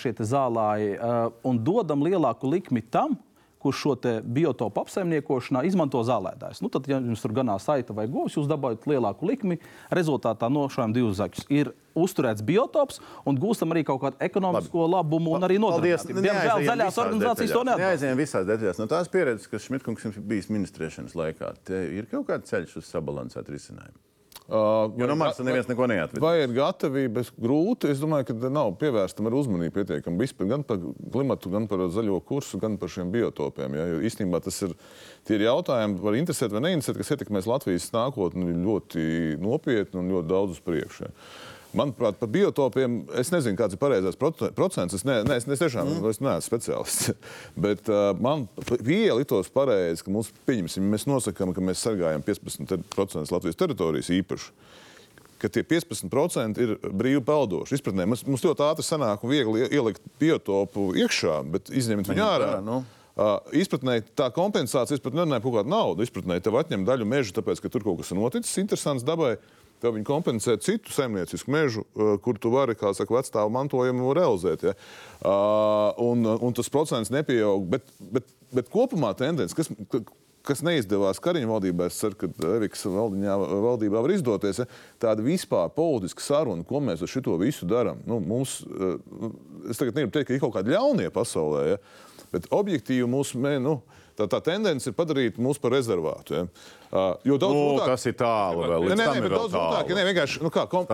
šie 0.00 0.10
zālāji, 0.18 0.96
un 1.46 1.62
dodam 1.64 2.02
lielāku 2.02 2.50
likmi 2.50 2.82
tam, 2.82 3.14
kurš 3.60 3.82
šo 3.84 3.94
biotopu 4.24 4.82
apsaimniekošanā 4.82 5.62
izmanto 5.68 6.00
zālētājs. 6.06 6.62
Nu, 6.64 6.70
tad, 6.72 6.88
ja 6.88 6.98
jums 6.98 7.22
tur 7.22 7.34
ganā 7.36 7.58
saita 7.60 7.94
vai 7.96 8.06
govs, 8.10 8.38
jūs 8.38 8.48
dabūjat 8.50 8.88
lielāku 8.90 9.28
likmi. 9.28 9.60
Rezultātā 9.92 10.48
nošājam 10.52 10.96
divus 10.96 11.18
zaķus. 11.20 11.46
Ir 11.52 11.72
uzturēts 11.98 12.44
biotops 12.46 13.00
un 13.28 13.38
gūstam 13.40 13.74
arī 13.74 13.84
kaut 13.86 14.00
kādu 14.04 14.20
ekonomisko 14.24 14.84
Labi. 14.84 14.94
labumu 14.96 15.34
un 15.36 15.48
arī 15.48 15.58
nodarbinātību. 15.62 16.24
Diemžēl 16.24 16.66
zaļās 16.70 17.00
organizācijas 17.04 17.56
to 17.56 17.64
neatbalsta. 17.66 17.88
Neaizējām 17.88 18.22
visās 18.22 18.46
detaļās. 18.48 18.80
No 18.80 18.90
tās 18.90 19.10
pieredzes, 19.12 19.50
kas 19.50 19.66
Šmitkungs 19.66 20.06
jums 20.06 20.20
bijis 20.30 20.52
ministrēšanas 20.52 21.18
laikā, 21.18 21.56
ir 22.00 22.08
kaut 22.12 22.30
kāds 22.30 22.52
ceļš 22.52 22.78
uz 22.80 22.94
sabalansētu 22.94 23.56
risinājumu. 23.56 23.98
Uh, 24.50 24.90
Jo 24.98 25.06
no 25.06 25.14
manis 25.14 25.38
neviens 25.46 25.68
neko 25.70 25.86
neatved. 25.86 26.18
Vai 26.22 26.40
ir 26.42 26.50
gatavība? 26.50 27.22
Grūti. 27.38 27.92
Es 27.92 28.00
domāju, 28.02 28.26
ka 28.32 28.50
nav 28.50 28.72
pievērstam 28.80 29.28
ar 29.30 29.36
uzmanību 29.38 29.76
pietiekami 29.76 30.18
vispār 30.24 30.48
gan 30.50 30.64
par 30.66 30.80
klimatu, 31.14 31.52
gan 31.52 31.68
par 31.70 31.84
zaļo 31.94 32.18
kursu, 32.26 32.58
gan 32.58 32.74
par 32.80 32.90
šiem 32.90 33.12
biotopiem. 33.14 33.76
Ja? 33.78 33.86
Jo 33.92 34.00
īstenībā 34.10 34.42
tas 34.42 34.58
ir, 34.66 34.74
tie 35.28 35.38
ir 35.38 35.46
jautājumi, 35.46 36.00
var 36.02 36.18
interesēt 36.18 36.56
vai 36.56 36.64
neinteresēt, 36.66 36.98
kas 36.98 37.14
ietekmēs 37.14 37.46
Latvijas 37.46 37.86
nākotni 37.94 38.56
ļoti 38.56 39.06
nopietni 39.38 40.02
un 40.02 40.10
ļoti 40.16 40.30
daudz 40.34 40.58
uz 40.58 40.64
priekšu. 40.66 41.06
Ja? 41.06 41.14
Manuprāt, 41.76 42.16
par 42.18 42.30
biotopiem 42.32 42.96
es 43.20 43.30
nezinu, 43.30 43.54
kāds 43.58 43.76
ir 43.76 43.80
pareizais 43.82 44.18
proce- 44.18 44.50
procents. 44.56 44.96
Es, 44.96 45.04
ne, 45.06 45.20
ne, 45.26 45.36
es, 45.38 45.46
es 45.46 45.62
tiešām 45.62 45.86
mm. 45.86 46.08
es 46.10 46.18
neesmu 46.18 46.46
speciālists. 46.48 47.12
Bet 47.66 47.90
uh, 47.92 48.10
man 48.18 48.48
viela 48.82 49.20
litos 49.20 49.52
pareizi, 49.54 50.02
ka 50.06 50.14
mums, 50.14 50.32
mēs 50.50 51.06
nosakām, 51.06 51.54
ka 51.54 51.62
mēs 51.64 51.84
sargājam 51.86 52.24
15% 52.26 53.34
Latvijas 53.34 53.60
teritorijas 53.60 54.10
īpaši 54.18 54.54
ka 55.40 55.48
tie 55.48 55.62
15% 55.64 56.60
ir 56.60 56.74
brīvi 56.84 57.22
peldoši. 57.24 57.78
Izpratnē 57.78 58.04
mums, 58.08 58.26
mums 58.28 58.42
ļoti 58.44 58.64
ātri 58.66 58.84
sanāk 58.84 59.22
un 59.24 59.32
viegli 59.32 59.62
ie- 59.64 59.70
ielikt 59.78 60.04
biotopu 60.20 60.90
iekšā, 61.00 61.38
bet 61.54 61.70
izņemt 61.72 62.10
viņu 62.10 62.26
ārā. 62.26 62.50
nu. 62.64 62.82
Uh, 63.20 63.36
izpratnē 63.56 63.98
tā 64.16 64.30
kompensācija, 64.32 64.96
es 64.96 65.02
pat 65.02 65.16
nerunāju 65.16 65.42
par 65.44 65.56
kādu 65.58 65.72
naudu. 65.72 66.04
Izpratnē 66.06 66.38
tev 66.44 66.56
atņem 66.60 66.84
daļu 66.88 67.08
meža, 67.08 67.34
tāpēc, 67.36 67.60
ka 67.60 67.72
tur 67.72 67.84
kaut 67.84 67.98
kas 68.00 68.12
ir 68.12 68.20
noticis 68.20 68.60
interesants 68.62 69.04
dabai. 69.04 69.34
Tev 69.80 69.96
viņi 69.96 70.06
kompensē 70.08 70.56
citu 70.60 70.92
saimniecisku 70.92 71.52
mežu, 71.52 71.84
uh, 71.96 72.14
kur 72.22 72.38
tu 72.40 72.52
vari, 72.52 72.76
kā 72.78 72.92
saka, 72.96 73.16
vecstāvu 73.16 73.52
mantojumu 73.54 74.12
realizēt. 74.16 74.66
Ja? 74.68 74.74
Uh, 75.20 76.00
un, 76.10 76.26
un 76.36 76.56
tas 76.56 76.68
procents 76.72 77.12
nepieaug. 77.12 77.64
Bet, 77.72 77.86
bet, 78.12 78.28
bet 78.54 78.68
kopumā 78.72 79.14
tendence, 79.16 79.56
kas, 79.56 79.70
kas 80.46 80.62
neizdevās 80.66 81.20
Kariņa 81.22 81.48
valdībā, 81.48 81.88
es 81.90 82.00
ceru, 82.00 82.18
ka 82.20 82.30
Eviks 82.56 82.84
valdiņā, 82.88 83.36
valdībā 83.66 84.04
var 84.04 84.14
izdoties, 84.14 84.62
ja? 84.62 84.68
tāda 85.02 85.24
vispār 85.24 85.72
politiska 85.76 86.24
saruna, 86.24 86.66
ko 86.66 86.82
mēs 86.84 87.04
ar 87.04 87.12
šito 87.12 87.36
visu 87.40 87.68
darām. 87.70 88.02
Nu, 88.08 88.20
mums, 88.20 88.60
uh, 88.68 88.98
es 89.70 89.80
tagad 89.80 89.96
negribu 89.96 90.16
teikt, 90.16 90.28
ka 90.28 90.36
ir 90.36 90.44
kaut 90.44 90.56
kādi 90.58 90.76
ļaunie 90.76 91.08
pasaulē, 91.14 91.64
ja? 91.74 91.80
bet 92.34 92.52
objektīvi 92.54 93.08
mūsu 93.10 93.40
mē, 93.40 93.56
nu, 93.64 93.78
tā, 94.20 94.28
tā 94.36 94.40
tendence 94.50 94.86
ir 94.90 94.94
padarīt 94.96 95.38
mūs 95.42 95.58
par 95.60 95.72
rezervātu. 95.74 96.36
Ja? 96.36 96.42
Uh, 96.90 97.12
jo 97.26 97.38
daudz 97.40 97.56
Nu, 97.56 97.62
grūtāk- 97.72 97.92
tas 97.94 98.06
ir 98.10 98.16
tālu 98.20 98.64
vēl. 98.66 98.88
Nē, 98.90 98.96
nē, 99.00 99.06
nē, 99.16 99.20
bet 99.26 99.34
daudz 99.36 99.54
grūtāk. 99.56 99.92
nē, 99.98 100.06
vienkārši, 100.10 100.42
nu 100.44 100.50
kā, 100.54 100.66
kom... 100.70 100.88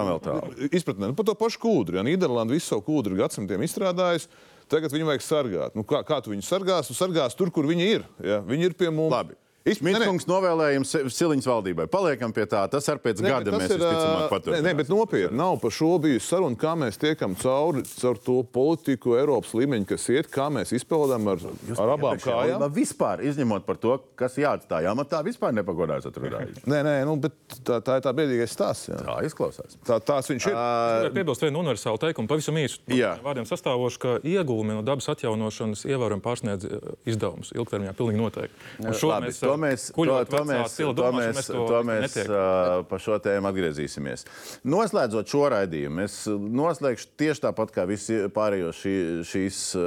Izpratnē, 0.70 1.10
nu, 1.10 1.16
par 1.18 1.28
to 1.28 1.34
pašu 1.38 1.60
kūdru. 1.62 1.98
Ja 2.00 2.04
Nīderlanda 2.06 2.54
visu 2.56 2.70
savu 2.72 2.84
kūdru 2.88 3.18
gadsimtiem 3.20 3.64
izstrādājusi, 3.66 4.28
tagad 4.72 4.94
viņu 4.94 5.08
vajag 5.12 5.24
sargāt. 5.26 5.74
Nu, 5.78 5.84
kā, 5.88 6.02
kā 6.06 6.20
tu 6.24 6.32
viņu 6.34 6.46
sargās? 6.46 6.88
Tu 6.90 6.96
sargās 6.98 7.36
tur, 7.38 7.50
kur 7.54 7.66
viņi 7.68 7.90
ir. 7.96 8.06
Ja? 8.24 8.40
Viņi 8.46 8.70
ir 8.70 8.78
pie 8.78 8.90
mums. 8.90 9.12
Labi. 9.14 9.36
Šmitkungs 9.74 10.26
novēlējums 10.30 10.92
Siliņas 11.10 11.48
valdībai. 11.50 11.86
Paliekam 11.90 12.32
pie 12.36 12.44
tā. 12.50 12.62
Tas 12.70 12.86
ar 12.92 13.00
pēc 13.02 13.22
Nē, 13.24 13.32
gada 13.32 13.54
mēs 13.56 13.72
ir, 13.72 13.80
visticamāk 13.80 14.26
ā, 14.26 14.30
paturpināsim. 14.30 14.62
Nē, 14.62 14.70
nē, 14.70 14.74
bet 14.78 14.90
nopietni 14.92 15.40
nav 15.40 15.56
par 15.62 15.74
šo 15.74 15.88
bijusi 16.02 16.26
saruna, 16.28 16.58
kā 16.60 16.74
mēs 16.78 17.00
tiekam 17.02 17.34
cauri 17.40 17.82
caur 17.88 18.20
to 18.22 18.36
politiku 18.54 19.16
Eiropas 19.18 19.54
līmeņu, 19.58 19.88
kas 19.90 20.06
iet, 20.14 20.30
kā 20.32 20.46
mēs 20.54 20.70
izpildām 20.76 21.26
ar, 21.32 21.42
ar 21.74 21.94
abām 21.96 22.20
kājām. 22.22 22.66
Vispār, 22.76 23.24
izņemot 23.26 23.66
par 23.66 23.80
to, 23.82 23.96
kas 24.18 24.38
jāatstāj 24.40 24.86
amatā, 24.92 25.22
vispār 25.26 25.54
nepagodās 25.56 26.06
atrunājuši. 26.10 26.64
Nē, 26.70 26.82
nē, 26.86 26.94
nu, 27.08 27.16
bet 27.26 27.34
tā, 27.66 27.80
tā 27.84 27.98
ir 27.98 28.06
tā 28.06 28.12
bēdīgais 28.16 28.54
stāsts. 28.54 28.90
jā. 28.92 29.00
Tā 29.02 29.18
izklausās. 29.26 29.78
Tā, 29.86 29.98
tās 30.04 30.30
viņš 30.30 30.48
ir. 30.50 30.56
Gribētu 30.56 31.14
piebilst 31.18 31.44
vienu 31.46 31.62
universālu 31.64 32.00
teikumu, 32.02 32.30
pavisam 32.30 32.58
īsu. 32.60 32.82
Jā. 32.92 33.16
Vārdiem 33.24 33.48
sastāvošu, 33.48 34.00
ka 34.02 34.14
ieguvumi 34.26 34.76
no 34.76 34.84
dabas 34.86 35.08
atjaunošanas 35.12 35.86
ievērojami 35.88 36.24
pārsniedz 36.24 36.68
eh, 36.68 36.88
izdevumus 37.08 37.52
ilgtermiņā. 37.56 37.94
Pilnīgi 37.98 38.20
noteikti. 38.20 38.66
Un 38.84 38.96
šo 38.96 39.10
Labi, 39.12 39.30
mēs 39.30 39.40
to 39.42 39.55
To 39.56 39.62
mēs, 39.64 39.88
to, 39.96 40.06
to 40.28 40.44
mēs, 40.44 40.76
to 40.76 41.10
mēs, 41.16 41.36
mēs 41.40 41.50
to 41.50 41.66
to 41.70 41.82
mēs 41.88 42.16
uh, 42.26 42.84
par 42.90 43.02
šo 43.02 43.18
tēmu 43.24 43.50
atgriezīsimies. 43.50 44.26
Noslēdzot 44.68 45.32
šo 45.32 45.46
raidījumu, 45.56 46.04
es 46.04 46.22
noslēgšu 46.28 47.12
tieši 47.20 47.46
tāpat 47.48 47.72
kā 47.74 47.86
visi 47.88 48.26
pārējos 48.36 48.82
šī, 48.84 48.96
šīs 49.26 49.60
uh, 49.78 49.86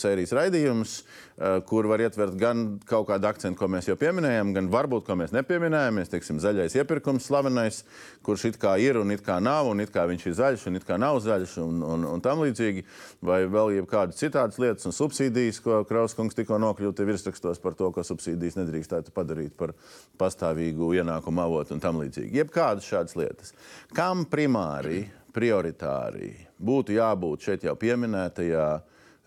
sērijas 0.00 0.32
raidījumus, 0.38 0.94
uh, 1.04 1.58
kur 1.68 1.88
var 1.90 2.02
ietvert 2.04 2.36
gan 2.40 2.64
kaut 2.88 3.08
kādu 3.10 3.28
akcentu, 3.30 3.58
ko 3.60 3.68
mēs 3.72 3.88
jau 3.88 3.96
pieminējām, 4.00 4.54
gan 4.56 4.70
varbūt, 4.72 5.06
ko 5.06 5.16
mēs 5.20 5.34
nepieminējām. 5.36 6.00
Mēs 6.00 6.12
teiksim, 6.12 6.40
zaļais 6.42 6.76
iepirkums, 6.80 7.28
slavenais, 7.28 7.82
kurš 8.26 8.48
it 8.50 8.60
kā 8.60 8.76
ir 8.82 8.98
un 9.00 9.12
it 9.14 9.24
kā 9.26 9.38
nav, 9.42 9.70
un 9.70 9.80
it 9.84 9.92
kā 9.94 10.06
viņš 10.10 10.26
ir 10.28 10.36
zaļš 10.40 10.66
un 10.70 10.80
it 10.80 10.88
kā 10.88 10.98
nav 11.00 11.20
zaļš, 11.24 11.56
un, 11.64 11.84
un, 11.84 12.08
un 12.14 12.24
tam 12.24 12.44
līdzīgi. 12.44 12.84
Vai 13.24 13.42
vēl 13.50 13.80
kādas 13.90 14.20
citādas 14.20 14.60
lietas 14.60 14.88
un 14.88 14.96
subsīdijas, 14.96 15.60
ko 15.64 15.82
Krauskungs 15.88 16.36
tikko 16.36 16.60
nokļūta 16.60 17.06
virsrakstos 17.08 17.60
par 17.62 17.76
to, 17.78 17.90
ka 17.94 18.04
subsīdijas 18.06 18.58
nedrīkstētu 18.60 19.09
padarīt 19.14 19.56
par 19.58 19.74
pastāvīgu 20.20 20.92
ienākumu 21.00 21.44
avotu 21.44 21.76
un 21.76 21.82
tam 21.82 22.00
līdzīgi. 22.02 22.40
Jebkādas 22.40 22.88
šādas 22.88 23.16
lietas. 23.20 23.54
Kam 23.96 24.26
primāri, 24.30 25.04
prioritāri 25.34 26.34
būtu 26.58 26.98
jābūt 26.98 27.48
šeit 27.48 27.66
jau 27.68 27.76
pieminētajā 27.78 28.68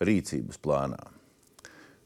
rīcības 0.04 0.60
plānā? 0.62 1.02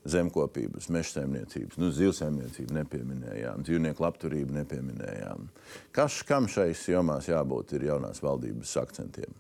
zemkopības, 0.08 0.88
meža 0.94 1.18
saimniecības, 1.18 1.78
nu, 1.80 1.90
zivsaimniecību 1.92 2.76
nepieminējām, 2.78 3.64
dzīvnieku 3.66 4.04
labturību 4.04 4.56
nepieminējām. 4.60 5.48
Kas 5.94 6.22
kam 6.28 6.48
šais 6.50 6.86
jomās 6.88 7.28
jābūt 7.28 7.76
ir 7.76 7.88
jaunās 7.90 8.22
valdības 8.24 8.76
akcentiem? 8.80 9.34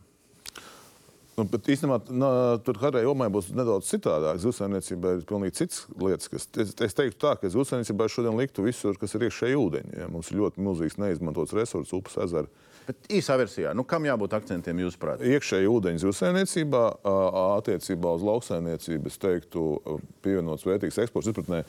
Nu, 1.38 1.44
bet 1.46 1.68
īstenībā 1.70 2.00
nā, 2.10 2.28
tur 2.66 2.78
kādai 2.82 3.04
jomai 3.04 3.28
būs 3.30 3.52
nedaudz 3.54 3.86
citādāk. 3.92 4.40
Zivsaimniecībai 4.42 5.12
ir 5.16 5.26
pilnīgi 5.28 5.60
cits 5.60 5.84
lietas. 5.94 6.30
Kas, 6.32 6.48
es, 6.58 6.72
es 6.74 6.96
teiktu 6.98 7.20
tā, 7.22 7.36
ka 7.38 7.50
zivsaimniecībai 7.54 8.08
šodien 8.10 8.38
liktu 8.38 8.64
visur, 8.66 8.98
kas 8.98 9.14
ir 9.14 9.28
iekšēji 9.28 9.58
ūdeņi. 9.60 9.92
Ja? 10.00 10.08
Mums 10.10 10.32
ir 10.32 10.40
ļoti 10.40 10.64
milzīgs 10.66 10.98
neizmantots 10.98 11.54
resurss, 11.54 11.94
upes, 11.94 12.18
ezeri. 12.24 12.50
Bet 12.88 13.10
īsā 13.12 13.36
versijā, 13.38 13.74
nu, 13.76 13.84
kam 13.86 14.06
jābūt 14.08 14.34
akcentiem 14.38 14.80
jūsuprāt? 14.82 15.22
Iekšēji 15.28 15.68
ūdeņu 15.70 16.02
zivsaimniecībā, 16.06 16.82
attiecībā 17.58 18.14
uz 18.16 18.24
lauksaimniecību, 18.24 19.12
es 19.12 19.20
teiktu, 19.20 19.66
pievienots 20.24 20.64
vērtīgs 20.66 20.98
eksports 21.04 21.30
izpratnē 21.30 21.60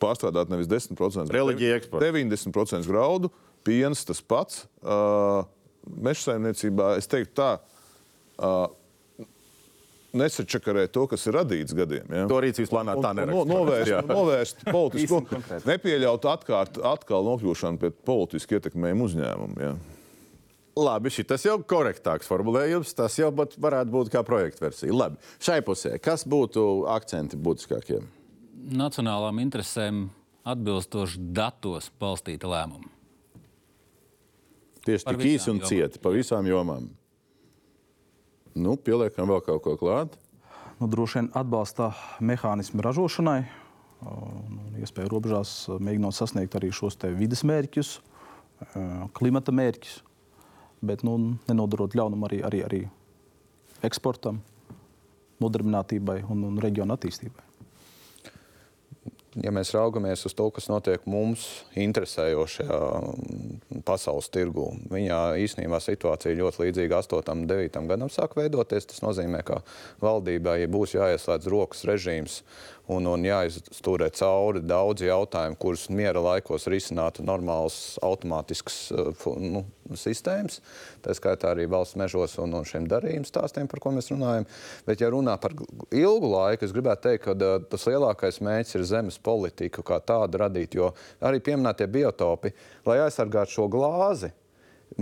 pārstrādāt 0.00 0.50
nevis 0.52 0.68
10%, 0.70 1.30
Reliģija 1.32 1.76
eksports. 1.80 2.08
90% 2.08 2.88
graudu, 2.90 3.30
piens 3.66 4.02
tas 4.08 4.22
pats. 4.24 4.64
Uh, 4.80 5.44
Meža 5.86 6.32
saimniecībā 6.32 6.96
es 6.98 7.06
teiktu 7.06 7.36
tā, 7.38 7.50
uh, 8.42 8.64
nesačakarē 10.20 10.86
to, 10.92 11.06
kas 11.10 11.26
ir 11.28 11.36
radīts 11.38 11.74
gadiem. 11.76 12.06
Ja? 12.10 12.24
To 12.30 12.38
rīcības 12.42 12.72
plānā 12.72 12.94
tā 12.98 13.10
un 13.12 13.20
neraksta. 13.20 13.36
no- 13.36 13.60
Novērst, 13.60 14.08
novērst 14.10 14.64
konkrēti. 15.30 15.68
nepieļaut 15.68 16.26
atkārt, 16.32 16.80
atkal 16.82 17.24
nokļūšanu 17.28 17.80
pie 17.82 17.90
politiski 18.08 18.58
ietekmējumu 18.58 19.08
uzņēmumu. 19.10 19.60
Ja? 19.62 19.74
Labi, 20.76 21.08
šis 21.08 21.46
jau 21.48 21.54
ir 21.56 21.64
korektāks 21.64 22.28
formulējums. 22.28 22.90
Tas 22.98 23.14
jau 23.16 23.30
varētu 23.32 23.88
būt 23.94 24.10
kā 24.12 24.20
projekta 24.28 24.66
versija. 24.66 24.92
Labi, 24.92 25.16
šai 25.40 25.62
pusē, 25.64 25.94
kas 26.04 26.26
būtu 26.28 26.84
akcenti 26.92 27.38
būtiskākie? 27.40 28.02
Nacionālām 28.76 29.40
interesēm 29.40 30.08
atbilstoši 30.44 31.22
datos 31.32 31.88
balstīta 32.00 32.50
lēmuma. 32.50 32.92
Tieši 34.86 35.04
tik 35.08 35.18
īsi 35.18 35.32
visām 35.32 35.54
un 35.56 35.60
jomām. 35.62 35.68
cieti, 35.72 35.98
pa 36.04 36.12
visām 36.14 36.46
jomām. 36.46 36.84
Nu, 38.56 38.78
pieliekam 38.80 39.28
vēl 39.28 39.42
kaut 39.44 39.62
ko 39.66 39.76
klāt. 39.76 40.16
nu, 40.80 40.88
droši 40.88 41.20
vien 41.20 41.30
atbalsta 41.36 41.90
mehānismu 42.24 42.80
ražošanai, 42.84 43.40
iespēju 44.80 45.12
robežās 45.12 45.52
mēģinot 45.80 46.16
sasniegt 46.16 46.56
arī 46.56 46.70
šos 46.72 46.96
te 47.00 47.10
vides 47.16 47.44
mērķus, 47.48 47.94
klimata 49.16 49.52
mērķus, 49.52 49.98
bet 50.84 51.04
nu, 51.04 51.16
nenodarot 51.48 51.96
ļaunumu 51.96 52.28
arī, 52.28 52.42
arī, 52.48 52.62
arī 52.64 52.82
eksportam, 53.84 54.42
nodarbinātībai 55.40 56.22
un, 56.28 56.44
un 56.50 56.60
reģionu 56.62 56.96
attīstībai. 56.96 57.45
Ja 59.44 59.52
mēs 59.54 59.72
raugamies 59.76 60.24
uz 60.28 60.34
to, 60.36 60.46
kas 60.54 60.68
notiek 60.70 61.04
mums 61.10 61.44
interesējošajā 61.78 62.78
mm, 63.00 63.82
pasaules 63.86 64.30
tirgū, 64.32 64.68
viņā 64.92 65.20
īstenībā 65.44 65.80
situācija 65.82 66.36
ļoti 66.38 66.64
līdzīga 66.64 67.00
8. 67.02 67.34
un 67.34 67.44
9. 67.50 67.82
gadam 67.90 68.12
sāk 68.12 68.36
veidoties. 68.38 68.88
Tas 68.92 69.02
nozīmē, 69.04 69.42
ka 69.46 69.60
valdībai 70.04 70.58
būs 70.72 70.96
jāieslēdz 70.96 71.50
rokas 71.52 71.84
režīms 71.88 72.40
un, 72.92 73.06
un 73.10 73.24
jāizstūrē 73.26 74.08
cauri 74.14 74.62
daudz 74.62 75.02
jautājumu, 75.06 75.58
kurus 75.58 75.88
miera 75.90 76.20
laikos 76.22 76.68
risinātu 76.70 77.24
normāls 77.26 77.96
automātisks 78.06 78.76
uh, 78.94 79.10
fu- 79.18 79.34
nu, 79.42 79.64
sistēmas. 79.98 80.60
Tā 81.02 81.14
skaitā 81.18 81.50
arī 81.52 81.66
valsts 81.70 81.98
mežos 81.98 82.36
un, 82.42 82.54
un 82.58 82.66
šiem 82.66 82.86
darījuma 82.90 83.26
stāstiem, 83.26 83.66
par 83.70 83.82
ko 83.82 83.92
mēs 83.96 84.12
runājam. 84.12 84.46
Bet, 84.86 85.02
ja 85.02 85.10
runā 85.10 85.34
par 85.42 85.54
ilgu 85.90 86.30
laiku, 86.30 86.66
es 86.66 86.74
gribētu 86.76 87.08
teikt, 87.08 87.26
ka 87.26 87.34
uh, 87.34 87.58
tas 87.74 87.86
lielākais 87.90 88.38
mērķis 88.46 88.78
ir 88.78 88.88
zemes 88.94 89.18
politiku 89.18 89.82
kā 89.86 89.98
tādu 90.06 90.44
radīt, 90.44 90.78
jo 90.78 90.92
arī 91.20 91.42
pieminētie 91.42 91.90
biotopi, 91.90 92.54
lai 92.86 93.00
aizsargātu 93.06 93.58
šo 93.58 93.68
glāzi, 93.72 94.30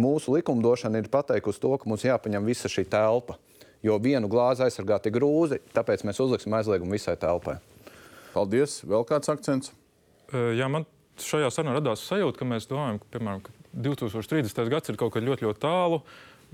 mūsu 0.01 0.39
likumdošana 0.39 1.05
ir 1.05 1.13
pateikusi 1.13 1.61
to, 1.61 1.77
ka 1.77 1.91
mums 1.91 2.07
jāpaņem 2.09 2.49
visa 2.49 2.73
šī 2.73 2.87
telpa. 2.89 3.37
Jo 3.85 3.99
vienu 4.01 4.31
glāzi 4.33 4.65
aizsargāt 4.65 5.05
ir 5.05 5.13
grūti, 5.13 5.59
tāpēc 5.77 6.07
mēs 6.09 6.17
uzliksim 6.25 6.55
aizliegumu 6.57 6.97
visai 6.97 7.19
telpai. 7.21 7.59
Paldies. 8.35 8.81
Vēl 8.83 9.07
kāds 9.09 9.31
akcents? 9.31 9.73
Jā, 10.35 10.67
man 10.73 10.89
šajā 11.23 11.51
sarunā 11.55 11.77
radās 11.79 12.03
sajūta, 12.09 12.41
ka 12.41 12.49
mēs 12.49 12.69
domājam, 12.71 13.01
ka, 13.03 13.11
piemēram, 13.15 13.43
ka 13.47 13.55
2030. 13.87 14.71
gads 14.73 14.91
ir 14.91 14.99
kaut 14.99 15.15
kad 15.15 15.27
ļoti, 15.27 15.47
ļoti 15.47 15.63
tālu. 15.63 16.01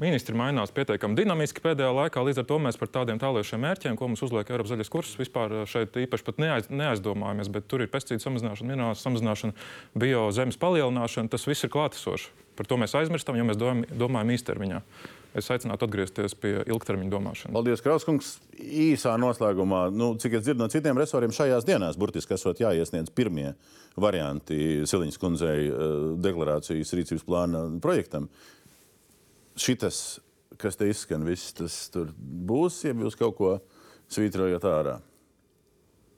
Ministri 0.01 0.32
mainās 0.36 0.73
pietiekami 0.73 1.16
dinamiski 1.19 1.61
pēdējā 1.61 1.90
laikā, 1.93 2.23
līdz 2.24 2.40
ar 2.40 2.47
to 2.48 2.57
mēs 2.65 2.78
par 2.81 2.89
tādiem 2.89 3.19
tāliešiem 3.20 3.61
mērķiem, 3.61 3.98
ko 4.01 4.09
mums 4.09 4.23
uzliek 4.24 4.48
Eiropas 4.48 4.73
zaļais 4.73 4.93
kurs, 4.93 5.11
vispār 5.20 5.52
šeit 5.69 5.98
īpaši 6.07 6.36
neaiz, 6.40 6.70
neaizdomājamies. 6.73 7.51
Bet 7.52 7.69
tur 7.69 7.85
ir 7.85 7.90
pesticīdu 7.93 8.24
samazināšana, 8.24 8.70
minerālu 8.70 8.97
samazināšana, 8.97 9.57
biozemes 10.01 10.57
palielināšana. 10.62 11.32
Tas 11.35 11.44
viss 11.48 11.69
ir 11.69 11.73
klātesošs. 11.74 12.31
Par 12.57 12.69
to 12.70 12.81
mēs 12.81 12.97
aizmirstam, 12.97 13.36
jo 13.36 13.44
mēs 13.51 13.61
domājam 13.61 14.32
īstermiņā. 14.36 14.81
Es 15.36 15.47
aicinātu 15.52 15.86
atgriezties 15.86 16.35
pie 16.43 16.57
ilgtermiņa 16.65 17.12
domāšanas. 17.12 17.55
Paldies, 17.55 17.82
Krauskungs. 17.85 18.32
Īsā 18.59 19.12
noslēgumā, 19.20 19.85
nu, 19.94 20.12
cik 20.19 20.39
es 20.39 20.47
dzirdu 20.47 20.65
no 20.65 20.70
citiem 20.73 20.98
resoriem, 20.98 21.35
šajās 21.35 21.66
dienās 21.69 21.98
burtiski 22.01 22.35
esot 22.35 22.62
jāiesniedz 22.62 23.12
pirmie 23.15 23.52
varianti 24.01 24.82
Siliņas 24.90 25.20
kundzei 25.23 25.69
eh, 25.69 25.93
deklarācijas 26.27 26.94
rīcības 26.98 27.27
plāna 27.28 27.62
projektam. 27.82 28.27
Šitas, 29.61 30.19
kas 30.59 30.81
te 30.81 30.90
izskan, 30.90 31.23
viss 31.28 31.55
tas 31.55 31.78
tur 31.94 32.11
būs, 32.19 32.82
ja 32.89 32.97
jūs 32.97 33.19
kaut 33.19 33.39
ko 33.39 33.55
svītrojat 34.11 34.66
ārā. 34.66 34.98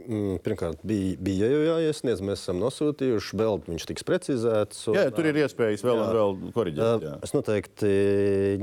Mm, 0.02 0.38
Pirmkārt, 0.42 0.80
bija, 0.86 1.16
bija 1.22 1.48
jau 1.52 1.60
jāiesniedz, 1.66 2.22
mēs 2.24 2.42
esam 2.42 2.58
nosūtījuši, 2.62 3.36
vēl 3.38 3.60
viņš 3.68 3.86
tiks 3.90 4.06
precizēts. 4.08 4.80
un, 4.90 4.96
Jā, 4.98 5.06
tur 5.14 5.28
ir 5.30 5.38
iespējas 5.44 5.84
vēl 5.86 6.00
un 6.02 6.12
vēl 6.16 6.36
koriģēt. 6.56 7.04
jā. 7.06 7.14
Es 7.22 7.34
noteikti 7.36 7.92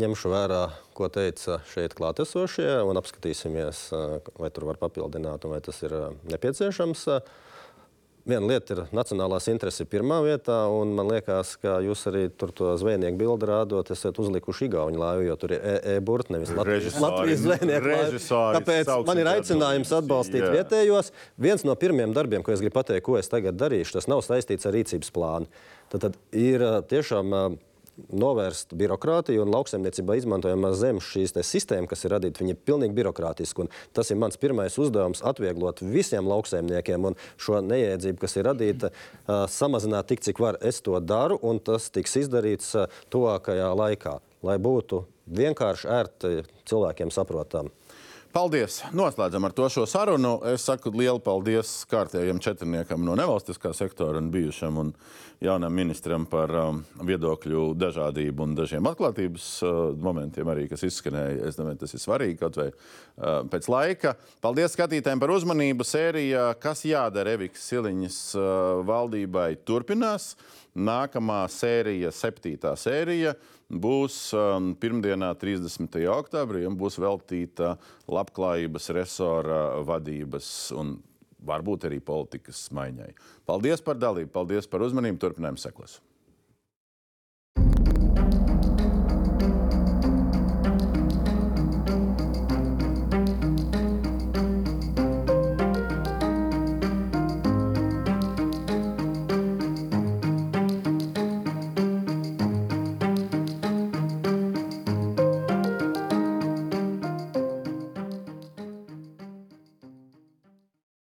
ņemšu 0.01 0.31
vērā, 0.33 0.61
ko 0.97 1.07
teica 1.13 1.59
šeit 1.71 1.95
klātesošie, 1.97 2.69
un 2.87 2.99
apskatīsimies, 2.99 3.85
vai 4.39 4.49
tur 4.51 4.67
var 4.69 4.79
papildināt, 4.81 5.45
un 5.47 5.55
vai 5.55 5.61
tas 5.63 5.79
ir 5.87 5.95
nepieciešams. 6.33 7.07
Viena 8.29 8.45
lieta 8.45 8.75
ir 8.75 8.81
nacionālās 8.93 9.47
intereses 9.49 9.87
pirmā 9.89 10.19
vietā, 10.21 10.57
un 10.69 10.91
man 10.97 11.07
liekas, 11.09 11.55
ka 11.61 11.79
jūs 11.81 12.03
arī 12.11 12.27
tur 12.29 12.51
to 12.53 12.75
zvejnieku 12.77 13.17
bildi 13.17 13.47
rādot, 13.49 13.89
esat 13.95 14.19
uzlikuši 14.21 14.67
Igaunijas 14.67 15.01
laivu, 15.01 15.23
jo 15.25 15.37
tur 15.41 15.53
ir 15.55 15.63
e-burta, 15.95 16.35
nevis 16.35 16.51
Latvijas. 16.53 16.99
Latvijas 17.01 17.41
zvejnieku. 17.45 17.89
Režisori 17.89 18.59
Tāpēc 18.59 18.91
man 19.07 19.23
ir 19.23 19.31
aicinājums 19.31 19.93
atbalstīt 20.01 20.43
Jā. 20.43 20.51
vietējos. 20.59 21.09
Viens 21.41 21.65
no 21.65 21.73
pirmiem 21.79 22.13
darbiem, 22.13 22.45
ko 22.45 22.53
es 22.53 22.61
gribu 22.61 22.77
pateikt, 22.77 23.07
ko 23.07 23.17
es 23.17 23.31
tagad 23.31 23.57
darīšu, 23.57 23.97
tas 23.97 24.09
nav 24.11 24.21
saistīts 24.25 24.69
ar 24.69 24.77
rīcības 24.77 25.13
plānu. 25.15 25.49
Tad, 25.89 26.05
tad 26.05 26.37
ir 26.37 26.61
tiešām 26.91 27.57
novērst 28.09 28.73
birokrātiju 28.79 29.43
un 29.43 29.53
lauksaimniecībā 29.53 30.17
izmantojamā 30.19 30.71
zemes 30.77 31.07
šīs 31.09 31.35
sistēmas, 31.45 31.89
kas 31.91 32.05
ir 32.05 32.15
radīta, 32.15 32.43
viņi 32.43 32.55
ir 32.55 32.61
pilnīgi 32.65 32.97
birokrātiski. 32.97 33.65
Un 33.65 33.71
tas 33.95 34.11
ir 34.11 34.19
mans 34.21 34.39
pirmais 34.39 34.77
uzdevums- 34.81 35.23
atvieglot 35.31 35.81
visiem 35.81 36.27
lauksaimniekiem 36.27 37.05
un 37.05 37.15
šo 37.37 37.61
neiedzību, 37.61 38.19
kas 38.19 38.37
ir 38.37 38.45
radīta, 38.45 38.91
ā, 39.27 39.47
samazināt 39.47 40.07
tik, 40.07 40.21
cik 40.21 40.39
var. 40.39 40.57
Es 40.61 40.81
to 40.81 40.99
daru, 40.99 41.39
un 41.41 41.59
tas 41.59 41.89
tiks 41.89 42.15
izdarīts 42.15 42.75
ā, 42.75 42.87
tuvākajā 43.11 43.75
laikā, 43.75 44.19
lai 44.43 44.57
būtu 44.57 45.05
vienkārši 45.29 45.85
ērti 45.85 46.45
cilvēkiem 46.65 47.11
saprotami. 47.11 47.69
Paldies! 48.29 48.83
Noslēdzam 48.93 49.47
ar 49.47 49.53
to 49.57 49.65
šo 49.73 49.87
sarunu. 49.89 50.35
Es 50.51 50.61
saku 50.67 50.91
lielu 50.93 51.17
paldies 51.25 51.71
kārtējiem 51.89 52.37
četrniekam 52.45 53.01
no 53.01 53.15
nevalstiskā 53.17 53.71
sektora 53.73 54.21
un 54.21 54.27
bijušam 54.29 54.77
un 54.77 54.91
jaunam 55.41 55.73
ministram 55.73 56.27
par 56.29 56.53
um, 56.53 56.83
viedokļu 57.09 57.71
dažādību 57.81 58.45
un 58.45 58.53
dažiem 58.59 58.85
atklātības 58.85 59.47
uh, 59.65 59.79
momentiem 59.97 60.51
arī, 60.53 60.67
kas 60.69 60.85
izskanēja. 60.85 61.49
Es 61.49 61.57
domāju, 61.57 61.79
tas 61.81 61.97
ir 61.97 62.03
svarīgi 62.03 62.37
kaut 62.43 62.61
vai 62.61 62.67
uh, 62.69 63.41
pēc 63.49 63.71
laika. 63.73 64.13
Paldies 64.45 64.77
skatītājiem 64.77 65.25
par 65.25 65.33
uzmanību. 65.33 65.89
Sērija, 65.89 66.51
kas 66.61 66.85
jādara 66.85 67.33
Eviks 67.33 67.65
Siliņas 67.71 68.21
uh, 68.37 68.47
valdībai, 68.85 69.55
turpinās. 69.65 70.35
Nākamā 70.79 71.43
sērija, 71.51 72.11
septītā 72.15 72.71
sērija, 72.79 73.33
būs 73.69 74.17
um, 74.37 74.71
pirmdienā, 74.79 75.33
30. 75.41 75.99
oktobrī, 76.13 76.63
un 76.69 76.77
būs 76.79 76.99
veltīta 77.01 77.75
labklājības 78.09 78.89
resora 78.95 79.61
vadības 79.85 80.51
un 80.79 80.95
varbūt 81.45 81.87
arī 81.89 81.99
politikas 82.03 82.67
maiņai. 82.75 83.11
Paldies 83.47 83.83
par 83.83 83.99
dalību, 83.99 84.31
paldies 84.33 84.67
par 84.71 84.83
uzmanību. 84.87 85.19
Turpinājums 85.21 85.67
sekos. 85.67 85.99